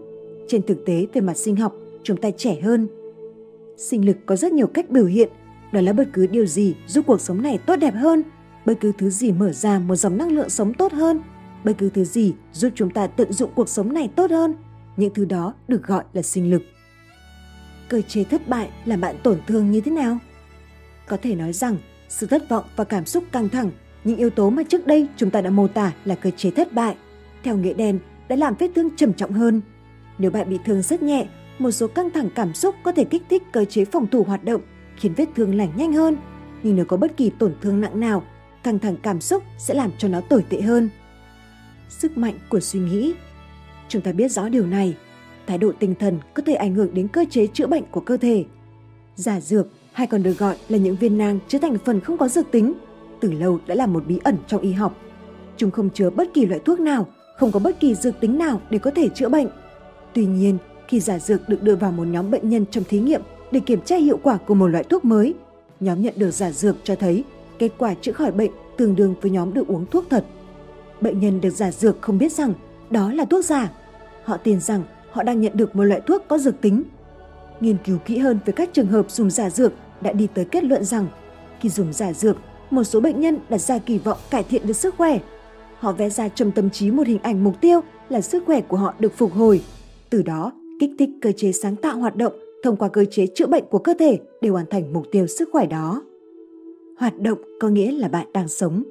Trên 0.48 0.62
thực 0.62 0.84
tế 0.86 1.06
về 1.12 1.20
mặt 1.20 1.36
sinh 1.36 1.56
học, 1.56 1.74
chúng 2.02 2.16
ta 2.16 2.30
trẻ 2.36 2.60
hơn. 2.62 2.88
Sinh 3.76 4.06
lực 4.06 4.16
có 4.26 4.36
rất 4.36 4.52
nhiều 4.52 4.66
cách 4.66 4.90
biểu 4.90 5.06
hiện, 5.06 5.28
đó 5.72 5.80
là 5.80 5.92
bất 5.92 6.08
cứ 6.12 6.26
điều 6.26 6.46
gì 6.46 6.74
giúp 6.86 7.04
cuộc 7.06 7.20
sống 7.20 7.42
này 7.42 7.58
tốt 7.66 7.76
đẹp 7.76 7.94
hơn, 7.94 8.22
bất 8.66 8.74
cứ 8.80 8.92
thứ 8.98 9.10
gì 9.10 9.32
mở 9.32 9.52
ra 9.52 9.78
một 9.78 9.96
dòng 9.96 10.18
năng 10.18 10.32
lượng 10.32 10.50
sống 10.50 10.74
tốt 10.74 10.92
hơn, 10.92 11.20
bất 11.64 11.72
cứ 11.78 11.90
thứ 11.90 12.04
gì 12.04 12.34
giúp 12.52 12.68
chúng 12.74 12.90
ta 12.90 13.06
tận 13.06 13.32
dụng 13.32 13.50
cuộc 13.54 13.68
sống 13.68 13.92
này 13.92 14.10
tốt 14.16 14.30
hơn, 14.30 14.54
những 14.96 15.14
thứ 15.14 15.24
đó 15.24 15.54
được 15.68 15.82
gọi 15.86 16.04
là 16.12 16.22
sinh 16.22 16.50
lực. 16.50 16.62
Cơ 17.88 18.02
chế 18.02 18.24
thất 18.24 18.48
bại 18.48 18.70
làm 18.84 19.00
bạn 19.00 19.16
tổn 19.22 19.38
thương 19.46 19.70
như 19.70 19.80
thế 19.80 19.90
nào? 19.90 20.18
Có 21.06 21.16
thể 21.22 21.34
nói 21.34 21.52
rằng 21.52 21.76
sự 22.08 22.26
thất 22.26 22.48
vọng 22.48 22.64
và 22.76 22.84
cảm 22.84 23.06
xúc 23.06 23.24
căng 23.32 23.48
thẳng, 23.48 23.70
những 24.04 24.16
yếu 24.16 24.30
tố 24.30 24.50
mà 24.50 24.62
trước 24.62 24.86
đây 24.86 25.08
chúng 25.16 25.30
ta 25.30 25.40
đã 25.40 25.50
mô 25.50 25.68
tả 25.68 25.92
là 26.04 26.14
cơ 26.14 26.30
chế 26.30 26.50
thất 26.50 26.72
bại, 26.72 26.96
theo 27.42 27.56
nghĩa 27.56 27.74
đen 27.74 27.98
đã 28.28 28.36
làm 28.36 28.54
vết 28.58 28.68
thương 28.74 28.96
trầm 28.96 29.12
trọng 29.12 29.32
hơn. 29.32 29.60
Nếu 30.18 30.30
bạn 30.30 30.50
bị 30.50 30.58
thương 30.64 30.82
rất 30.82 31.02
nhẹ, 31.02 31.26
một 31.58 31.70
số 31.70 31.86
căng 31.86 32.10
thẳng 32.10 32.28
cảm 32.34 32.54
xúc 32.54 32.74
có 32.82 32.92
thể 32.92 33.04
kích 33.04 33.22
thích 33.30 33.42
cơ 33.52 33.64
chế 33.64 33.84
phòng 33.84 34.06
thủ 34.06 34.24
hoạt 34.24 34.44
động, 34.44 34.60
khiến 34.96 35.14
vết 35.14 35.28
thương 35.36 35.54
lành 35.54 35.72
nhanh 35.76 35.92
hơn. 35.92 36.16
Nhưng 36.62 36.76
nếu 36.76 36.84
có 36.84 36.96
bất 36.96 37.16
kỳ 37.16 37.30
tổn 37.30 37.54
thương 37.60 37.80
nặng 37.80 38.00
nào, 38.00 38.22
căng 38.62 38.78
thẳng 38.78 38.96
cảm 39.02 39.20
xúc 39.20 39.42
sẽ 39.58 39.74
làm 39.74 39.90
cho 39.98 40.08
nó 40.08 40.20
tồi 40.20 40.44
tệ 40.48 40.60
hơn. 40.60 40.88
Sức 41.88 42.18
mạnh 42.18 42.38
của 42.48 42.60
suy 42.60 42.80
nghĩ 42.80 43.14
Chúng 43.88 44.02
ta 44.02 44.12
biết 44.12 44.28
rõ 44.28 44.48
điều 44.48 44.66
này, 44.66 44.96
thái 45.46 45.58
độ 45.58 45.72
tinh 45.78 45.94
thần 45.94 46.18
có 46.34 46.42
thể 46.46 46.54
ảnh 46.54 46.74
hưởng 46.74 46.94
đến 46.94 47.08
cơ 47.08 47.24
chế 47.30 47.46
chữa 47.46 47.66
bệnh 47.66 47.84
của 47.90 48.00
cơ 48.00 48.16
thể. 48.16 48.44
Giả 49.16 49.40
dược 49.40 49.66
hay 49.92 50.06
còn 50.06 50.22
được 50.22 50.38
gọi 50.38 50.56
là 50.68 50.78
những 50.78 50.96
viên 50.96 51.18
nang 51.18 51.38
chứa 51.48 51.58
thành 51.58 51.78
phần 51.84 52.00
không 52.00 52.18
có 52.18 52.28
dược 52.28 52.50
tính, 52.50 52.72
từ 53.20 53.32
lâu 53.32 53.58
đã 53.66 53.74
là 53.74 53.86
một 53.86 54.06
bí 54.06 54.20
ẩn 54.24 54.36
trong 54.46 54.60
y 54.60 54.72
học. 54.72 54.96
Chúng 55.56 55.70
không 55.70 55.90
chứa 55.90 56.10
bất 56.10 56.34
kỳ 56.34 56.46
loại 56.46 56.60
thuốc 56.64 56.80
nào, 56.80 57.06
không 57.38 57.52
có 57.52 57.60
bất 57.60 57.80
kỳ 57.80 57.94
dược 57.94 58.20
tính 58.20 58.38
nào 58.38 58.60
để 58.70 58.78
có 58.78 58.90
thể 58.90 59.08
chữa 59.08 59.28
bệnh. 59.28 59.48
Tuy 60.12 60.26
nhiên, 60.26 60.58
khi 60.88 61.00
giả 61.00 61.18
dược 61.18 61.48
được 61.48 61.62
đưa 61.62 61.76
vào 61.76 61.92
một 61.92 62.04
nhóm 62.04 62.30
bệnh 62.30 62.48
nhân 62.48 62.64
trong 62.70 62.84
thí 62.84 62.98
nghiệm 62.98 63.22
để 63.50 63.60
kiểm 63.60 63.80
tra 63.80 63.96
hiệu 63.96 64.18
quả 64.22 64.36
của 64.36 64.54
một 64.54 64.66
loại 64.66 64.84
thuốc 64.84 65.04
mới, 65.04 65.34
nhóm 65.80 66.02
nhận 66.02 66.14
được 66.16 66.30
giả 66.30 66.52
dược 66.52 66.76
cho 66.84 66.94
thấy 66.94 67.24
kết 67.58 67.70
quả 67.78 67.94
chữa 68.00 68.12
khỏi 68.12 68.32
bệnh 68.32 68.50
tương 68.76 68.96
đương 68.96 69.14
với 69.20 69.30
nhóm 69.30 69.54
được 69.54 69.66
uống 69.66 69.86
thuốc 69.86 70.04
thật. 70.10 70.24
Bệnh 71.00 71.20
nhân 71.20 71.40
được 71.40 71.50
giả 71.50 71.70
dược 71.70 72.02
không 72.02 72.18
biết 72.18 72.32
rằng 72.32 72.54
đó 72.90 73.12
là 73.12 73.24
thuốc 73.24 73.44
giả. 73.44 73.70
Họ 74.24 74.36
tin 74.36 74.60
rằng 74.60 74.82
họ 75.14 75.22
đang 75.22 75.40
nhận 75.40 75.52
được 75.56 75.76
một 75.76 75.82
loại 75.82 76.00
thuốc 76.06 76.22
có 76.28 76.38
dược 76.38 76.60
tính. 76.60 76.82
Nghiên 77.60 77.76
cứu 77.84 77.98
kỹ 77.98 78.18
hơn 78.18 78.38
về 78.46 78.52
các 78.56 78.70
trường 78.72 78.86
hợp 78.86 79.10
dùng 79.10 79.30
giả 79.30 79.50
dược 79.50 79.72
đã 80.00 80.12
đi 80.12 80.28
tới 80.34 80.44
kết 80.44 80.64
luận 80.64 80.84
rằng 80.84 81.06
khi 81.60 81.68
dùng 81.68 81.92
giả 81.92 82.12
dược, 82.12 82.36
một 82.70 82.84
số 82.84 83.00
bệnh 83.00 83.20
nhân 83.20 83.38
đặt 83.48 83.58
ra 83.58 83.78
kỳ 83.78 83.98
vọng 83.98 84.18
cải 84.30 84.42
thiện 84.42 84.66
được 84.66 84.72
sức 84.72 84.94
khỏe. 84.98 85.18
Họ 85.78 85.92
vẽ 85.92 86.10
ra 86.10 86.28
trong 86.28 86.50
tâm 86.50 86.70
trí 86.70 86.90
một 86.90 87.06
hình 87.06 87.18
ảnh 87.22 87.44
mục 87.44 87.60
tiêu 87.60 87.80
là 88.08 88.20
sức 88.20 88.42
khỏe 88.46 88.60
của 88.60 88.76
họ 88.76 88.94
được 88.98 89.12
phục 89.16 89.32
hồi. 89.32 89.62
Từ 90.10 90.22
đó, 90.22 90.52
kích 90.80 90.90
thích 90.98 91.10
cơ 91.22 91.32
chế 91.36 91.52
sáng 91.52 91.76
tạo 91.76 91.98
hoạt 91.98 92.16
động 92.16 92.32
thông 92.64 92.76
qua 92.76 92.88
cơ 92.88 93.04
chế 93.04 93.26
chữa 93.34 93.46
bệnh 93.46 93.64
của 93.70 93.78
cơ 93.78 93.94
thể 93.98 94.18
để 94.40 94.48
hoàn 94.48 94.66
thành 94.66 94.92
mục 94.92 95.06
tiêu 95.12 95.26
sức 95.26 95.48
khỏe 95.52 95.66
đó. 95.66 96.02
Hoạt 96.98 97.20
động 97.20 97.38
có 97.60 97.68
nghĩa 97.68 97.92
là 97.92 98.08
bạn 98.08 98.26
đang 98.32 98.48
sống. 98.48 98.82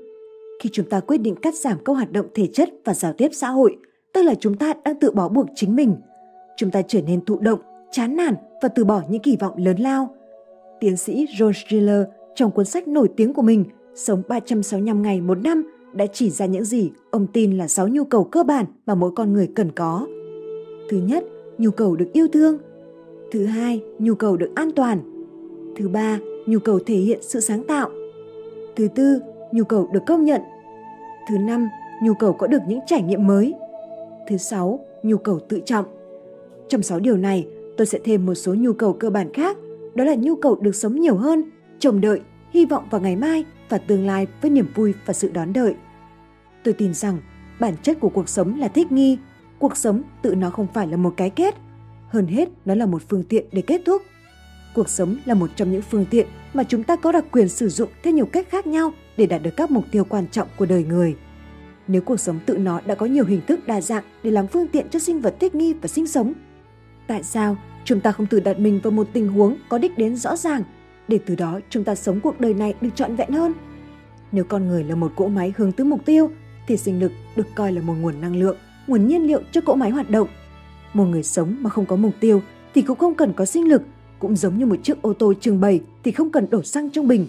Khi 0.61 0.69
chúng 0.73 0.89
ta 0.89 0.99
quyết 0.99 1.17
định 1.17 1.35
cắt 1.35 1.55
giảm 1.55 1.77
các 1.85 1.93
hoạt 1.93 2.11
động 2.11 2.25
thể 2.33 2.47
chất 2.53 2.69
và 2.85 2.93
giao 2.93 3.13
tiếp 3.13 3.29
xã 3.33 3.49
hội, 3.49 3.77
tức 4.13 4.23
là 4.23 4.35
chúng 4.35 4.57
ta 4.57 4.73
đang 4.85 4.99
tự 4.99 5.11
bó 5.11 5.29
buộc 5.29 5.45
chính 5.55 5.75
mình. 5.75 5.95
Chúng 6.57 6.71
ta 6.71 6.81
trở 6.81 7.01
nên 7.01 7.25
thụ 7.25 7.39
động, 7.39 7.59
chán 7.91 8.15
nản 8.15 8.35
và 8.61 8.69
từ 8.69 8.85
bỏ 8.85 9.01
những 9.09 9.21
kỳ 9.21 9.37
vọng 9.39 9.57
lớn 9.57 9.77
lao. 9.77 10.15
Tiến 10.79 10.97
sĩ 10.97 11.25
John 11.25 11.51
Schiller 11.51 12.03
trong 12.35 12.51
cuốn 12.51 12.65
sách 12.65 12.87
nổi 12.87 13.09
tiếng 13.15 13.33
của 13.33 13.41
mình 13.41 13.65
Sống 13.95 14.23
365 14.27 15.01
ngày 15.01 15.21
một 15.21 15.37
năm 15.43 15.63
đã 15.93 16.05
chỉ 16.13 16.29
ra 16.29 16.45
những 16.45 16.65
gì 16.65 16.91
ông 17.11 17.27
tin 17.33 17.57
là 17.57 17.67
6 17.67 17.87
nhu 17.87 18.03
cầu 18.03 18.23
cơ 18.23 18.43
bản 18.43 18.65
mà 18.85 18.95
mỗi 18.95 19.11
con 19.15 19.33
người 19.33 19.49
cần 19.55 19.71
có. 19.71 20.07
Thứ 20.89 20.97
nhất, 20.97 21.23
nhu 21.57 21.71
cầu 21.71 21.95
được 21.95 22.13
yêu 22.13 22.27
thương. 22.33 22.57
Thứ 23.31 23.45
hai, 23.45 23.81
nhu 23.99 24.15
cầu 24.15 24.37
được 24.37 24.51
an 24.55 24.71
toàn. 24.71 24.99
Thứ 25.77 25.89
ba, 25.89 26.19
nhu 26.45 26.59
cầu 26.59 26.79
thể 26.85 26.95
hiện 26.95 27.19
sự 27.21 27.39
sáng 27.39 27.63
tạo. 27.63 27.89
Thứ 28.75 28.87
tư, 28.95 29.19
nhu 29.51 29.63
cầu 29.63 29.89
được 29.93 30.03
công 30.07 30.25
nhận. 30.25 30.41
Thứ 31.29 31.37
năm, 31.37 31.69
nhu 32.03 32.13
cầu 32.13 32.33
có 32.33 32.47
được 32.47 32.61
những 32.67 32.79
trải 32.85 33.01
nghiệm 33.01 33.27
mới. 33.27 33.53
Thứ 34.27 34.37
sáu, 34.37 34.79
nhu 35.03 35.17
cầu 35.17 35.39
tự 35.49 35.61
trọng. 35.65 35.85
Trong 36.69 36.83
6 36.83 36.99
điều 36.99 37.17
này, 37.17 37.47
tôi 37.77 37.87
sẽ 37.87 37.99
thêm 38.03 38.25
một 38.25 38.35
số 38.35 38.53
nhu 38.53 38.73
cầu 38.73 38.93
cơ 38.93 39.09
bản 39.09 39.33
khác, 39.33 39.57
đó 39.95 40.03
là 40.03 40.15
nhu 40.15 40.35
cầu 40.35 40.55
được 40.55 40.75
sống 40.75 40.95
nhiều 40.95 41.15
hơn, 41.15 41.43
trông 41.79 42.01
đợi, 42.01 42.21
hy 42.51 42.65
vọng 42.65 42.87
vào 42.91 43.01
ngày 43.01 43.15
mai 43.15 43.45
và 43.69 43.77
tương 43.77 44.05
lai 44.05 44.27
với 44.41 44.51
niềm 44.51 44.67
vui 44.75 44.93
và 45.05 45.13
sự 45.13 45.31
đón 45.33 45.53
đợi. 45.53 45.75
Tôi 46.63 46.73
tin 46.73 46.93
rằng 46.93 47.17
bản 47.59 47.73
chất 47.81 47.99
của 47.99 48.09
cuộc 48.09 48.29
sống 48.29 48.59
là 48.59 48.67
thích 48.67 48.91
nghi, 48.91 49.17
cuộc 49.59 49.77
sống 49.77 50.01
tự 50.21 50.35
nó 50.35 50.49
không 50.49 50.67
phải 50.73 50.87
là 50.87 50.97
một 50.97 51.13
cái 51.17 51.29
kết, 51.29 51.55
hơn 52.09 52.27
hết 52.27 52.49
nó 52.65 52.75
là 52.75 52.85
một 52.85 53.01
phương 53.09 53.23
tiện 53.23 53.45
để 53.51 53.61
kết 53.61 53.81
thúc. 53.85 54.01
Cuộc 54.75 54.89
sống 54.89 55.17
là 55.25 55.33
một 55.33 55.49
trong 55.55 55.71
những 55.71 55.81
phương 55.81 56.05
tiện 56.09 56.27
mà 56.53 56.63
chúng 56.63 56.83
ta 56.83 56.95
có 56.95 57.11
đặc 57.11 57.25
quyền 57.31 57.49
sử 57.49 57.69
dụng 57.69 57.89
theo 58.03 58.13
nhiều 58.13 58.25
cách 58.25 58.49
khác 58.49 58.67
nhau 58.67 58.93
để 59.17 59.25
đạt 59.25 59.43
được 59.43 59.53
các 59.57 59.71
mục 59.71 59.83
tiêu 59.91 60.03
quan 60.09 60.27
trọng 60.27 60.47
của 60.57 60.65
đời 60.65 60.83
người. 60.83 61.15
Nếu 61.87 62.01
cuộc 62.01 62.19
sống 62.19 62.39
tự 62.45 62.57
nó 62.57 62.81
đã 62.85 62.95
có 62.95 63.05
nhiều 63.05 63.25
hình 63.25 63.41
thức 63.47 63.67
đa 63.67 63.81
dạng 63.81 64.03
để 64.23 64.31
làm 64.31 64.47
phương 64.47 64.67
tiện 64.67 64.89
cho 64.89 64.99
sinh 64.99 65.21
vật 65.21 65.35
thích 65.39 65.55
nghi 65.55 65.73
và 65.73 65.87
sinh 65.87 66.07
sống, 66.07 66.33
tại 67.07 67.23
sao 67.23 67.57
chúng 67.85 67.99
ta 67.99 68.11
không 68.11 68.25
tự 68.25 68.39
đặt 68.39 68.59
mình 68.59 68.79
vào 68.83 68.91
một 68.91 69.07
tình 69.13 69.27
huống 69.27 69.57
có 69.69 69.77
đích 69.77 69.97
đến 69.97 70.15
rõ 70.15 70.35
ràng 70.35 70.63
để 71.07 71.19
từ 71.25 71.35
đó 71.35 71.59
chúng 71.69 71.83
ta 71.83 71.95
sống 71.95 72.19
cuộc 72.19 72.39
đời 72.39 72.53
này 72.53 72.73
được 72.81 72.89
trọn 72.95 73.15
vẹn 73.15 73.31
hơn? 73.31 73.53
Nếu 74.31 74.43
con 74.43 74.67
người 74.67 74.83
là 74.83 74.95
một 74.95 75.11
cỗ 75.15 75.27
máy 75.27 75.53
hướng 75.57 75.71
tới 75.71 75.85
mục 75.85 76.05
tiêu, 76.05 76.31
thì 76.67 76.77
sinh 76.77 76.99
lực 76.99 77.11
được 77.35 77.47
coi 77.55 77.71
là 77.71 77.81
một 77.81 77.93
nguồn 78.01 78.21
năng 78.21 78.35
lượng, 78.35 78.57
nguồn 78.87 79.07
nhiên 79.07 79.27
liệu 79.27 79.41
cho 79.51 79.61
cỗ 79.61 79.75
máy 79.75 79.89
hoạt 79.89 80.09
động. 80.09 80.27
Một 80.93 81.05
người 81.05 81.23
sống 81.23 81.55
mà 81.59 81.69
không 81.69 81.85
có 81.85 81.95
mục 81.95 82.13
tiêu 82.19 82.41
thì 82.75 82.81
cũng 82.81 82.97
không 82.97 83.15
cần 83.15 83.33
có 83.33 83.45
sinh 83.45 83.67
lực, 83.67 83.81
cũng 84.19 84.35
giống 84.35 84.57
như 84.57 84.65
một 84.65 84.75
chiếc 84.83 85.01
ô 85.01 85.13
tô 85.13 85.33
trưng 85.33 85.61
bày 85.61 85.81
thì 86.03 86.11
không 86.11 86.29
cần 86.29 86.49
đổ 86.49 86.63
xăng 86.63 86.89
trong 86.89 87.07
bình. 87.07 87.27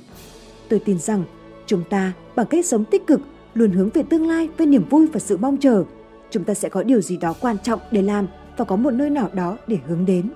Tôi 0.68 0.80
tin 0.84 0.98
rằng 0.98 1.24
chúng 1.66 1.82
ta 1.90 2.12
bằng 2.36 2.46
cách 2.46 2.66
sống 2.66 2.84
tích 2.84 3.06
cực 3.06 3.20
luôn 3.54 3.70
hướng 3.70 3.90
về 3.90 4.02
tương 4.02 4.28
lai 4.28 4.48
với 4.56 4.66
niềm 4.66 4.84
vui 4.90 5.06
và 5.06 5.20
sự 5.20 5.36
mong 5.36 5.56
chờ, 5.56 5.84
chúng 6.30 6.44
ta 6.44 6.54
sẽ 6.54 6.68
có 6.68 6.82
điều 6.82 7.00
gì 7.00 7.16
đó 7.16 7.34
quan 7.40 7.56
trọng 7.58 7.80
để 7.90 8.02
làm 8.02 8.26
và 8.56 8.64
có 8.64 8.76
một 8.76 8.90
nơi 8.90 9.10
nào 9.10 9.30
đó 9.32 9.56
để 9.66 9.78
hướng 9.86 10.06
đến. 10.06 10.30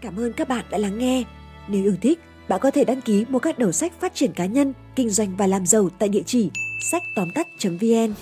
Cảm 0.00 0.16
ơn 0.16 0.32
các 0.32 0.48
bạn 0.48 0.64
đã 0.70 0.78
lắng 0.78 0.98
nghe. 0.98 1.24
Nếu 1.68 1.82
yêu 1.82 1.96
thích, 2.00 2.20
bạn 2.48 2.60
có 2.60 2.70
thể 2.70 2.84
đăng 2.84 3.00
ký 3.00 3.24
mua 3.28 3.38
các 3.38 3.58
đầu 3.58 3.72
sách 3.72 3.92
phát 4.00 4.14
triển 4.14 4.32
cá 4.32 4.46
nhân, 4.46 4.72
kinh 4.96 5.10
doanh 5.10 5.36
và 5.36 5.46
làm 5.46 5.66
giàu 5.66 5.88
tại 5.98 6.08
địa 6.08 6.22
chỉ 6.26 6.50
sách 6.80 7.02
tóm 7.14 7.28
tắt.vn. 7.34 8.14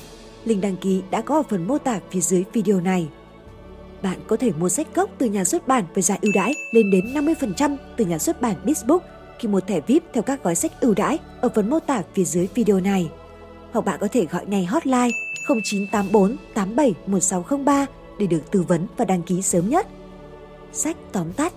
Link 0.45 0.63
đăng 0.63 0.77
ký 0.77 1.03
đã 1.11 1.21
có 1.21 1.37
ở 1.37 1.43
phần 1.43 1.67
mô 1.67 1.79
tả 1.79 2.01
phía 2.11 2.21
dưới 2.21 2.45
video 2.53 2.81
này. 2.81 3.09
Bạn 4.03 4.19
có 4.27 4.37
thể 4.37 4.53
mua 4.59 4.69
sách 4.69 4.95
gốc 4.95 5.11
từ 5.19 5.27
nhà 5.27 5.45
xuất 5.45 5.69
bản 5.69 5.85
với 5.95 6.03
giá 6.03 6.17
ưu 6.21 6.33
đãi 6.35 6.55
lên 6.73 6.91
đến 6.91 7.05
50% 7.15 7.77
từ 7.97 8.05
nhà 8.05 8.19
xuất 8.19 8.41
bản 8.41 8.57
Bizbook 8.65 9.01
khi 9.39 9.49
mua 9.49 9.61
thẻ 9.61 9.81
VIP 9.81 10.03
theo 10.13 10.23
các 10.23 10.43
gói 10.43 10.55
sách 10.55 10.73
ưu 10.81 10.95
đãi 10.95 11.19
ở 11.41 11.49
phần 11.55 11.71
mô 11.71 11.81
tả 11.81 12.03
phía 12.15 12.25
dưới 12.25 12.49
video 12.55 12.81
này. 12.81 13.11
Hoặc 13.73 13.85
bạn 13.85 13.99
có 14.01 14.09
thể 14.13 14.27
gọi 14.27 14.47
ngay 14.47 14.65
hotline 14.65 15.11
0984 15.49 16.37
87 16.55 16.95
1603 17.07 17.87
để 18.19 18.27
được 18.27 18.51
tư 18.51 18.65
vấn 18.69 18.87
và 18.97 19.05
đăng 19.05 19.23
ký 19.23 19.43
sớm 19.43 19.69
nhất. 19.69 19.87
Sách 20.73 20.97
tóm 21.13 21.33
tắt, 21.33 21.53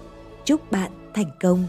chúc 0.46 0.72
bạn 0.72 0.92
thành 1.14 1.32
công. 1.42 1.68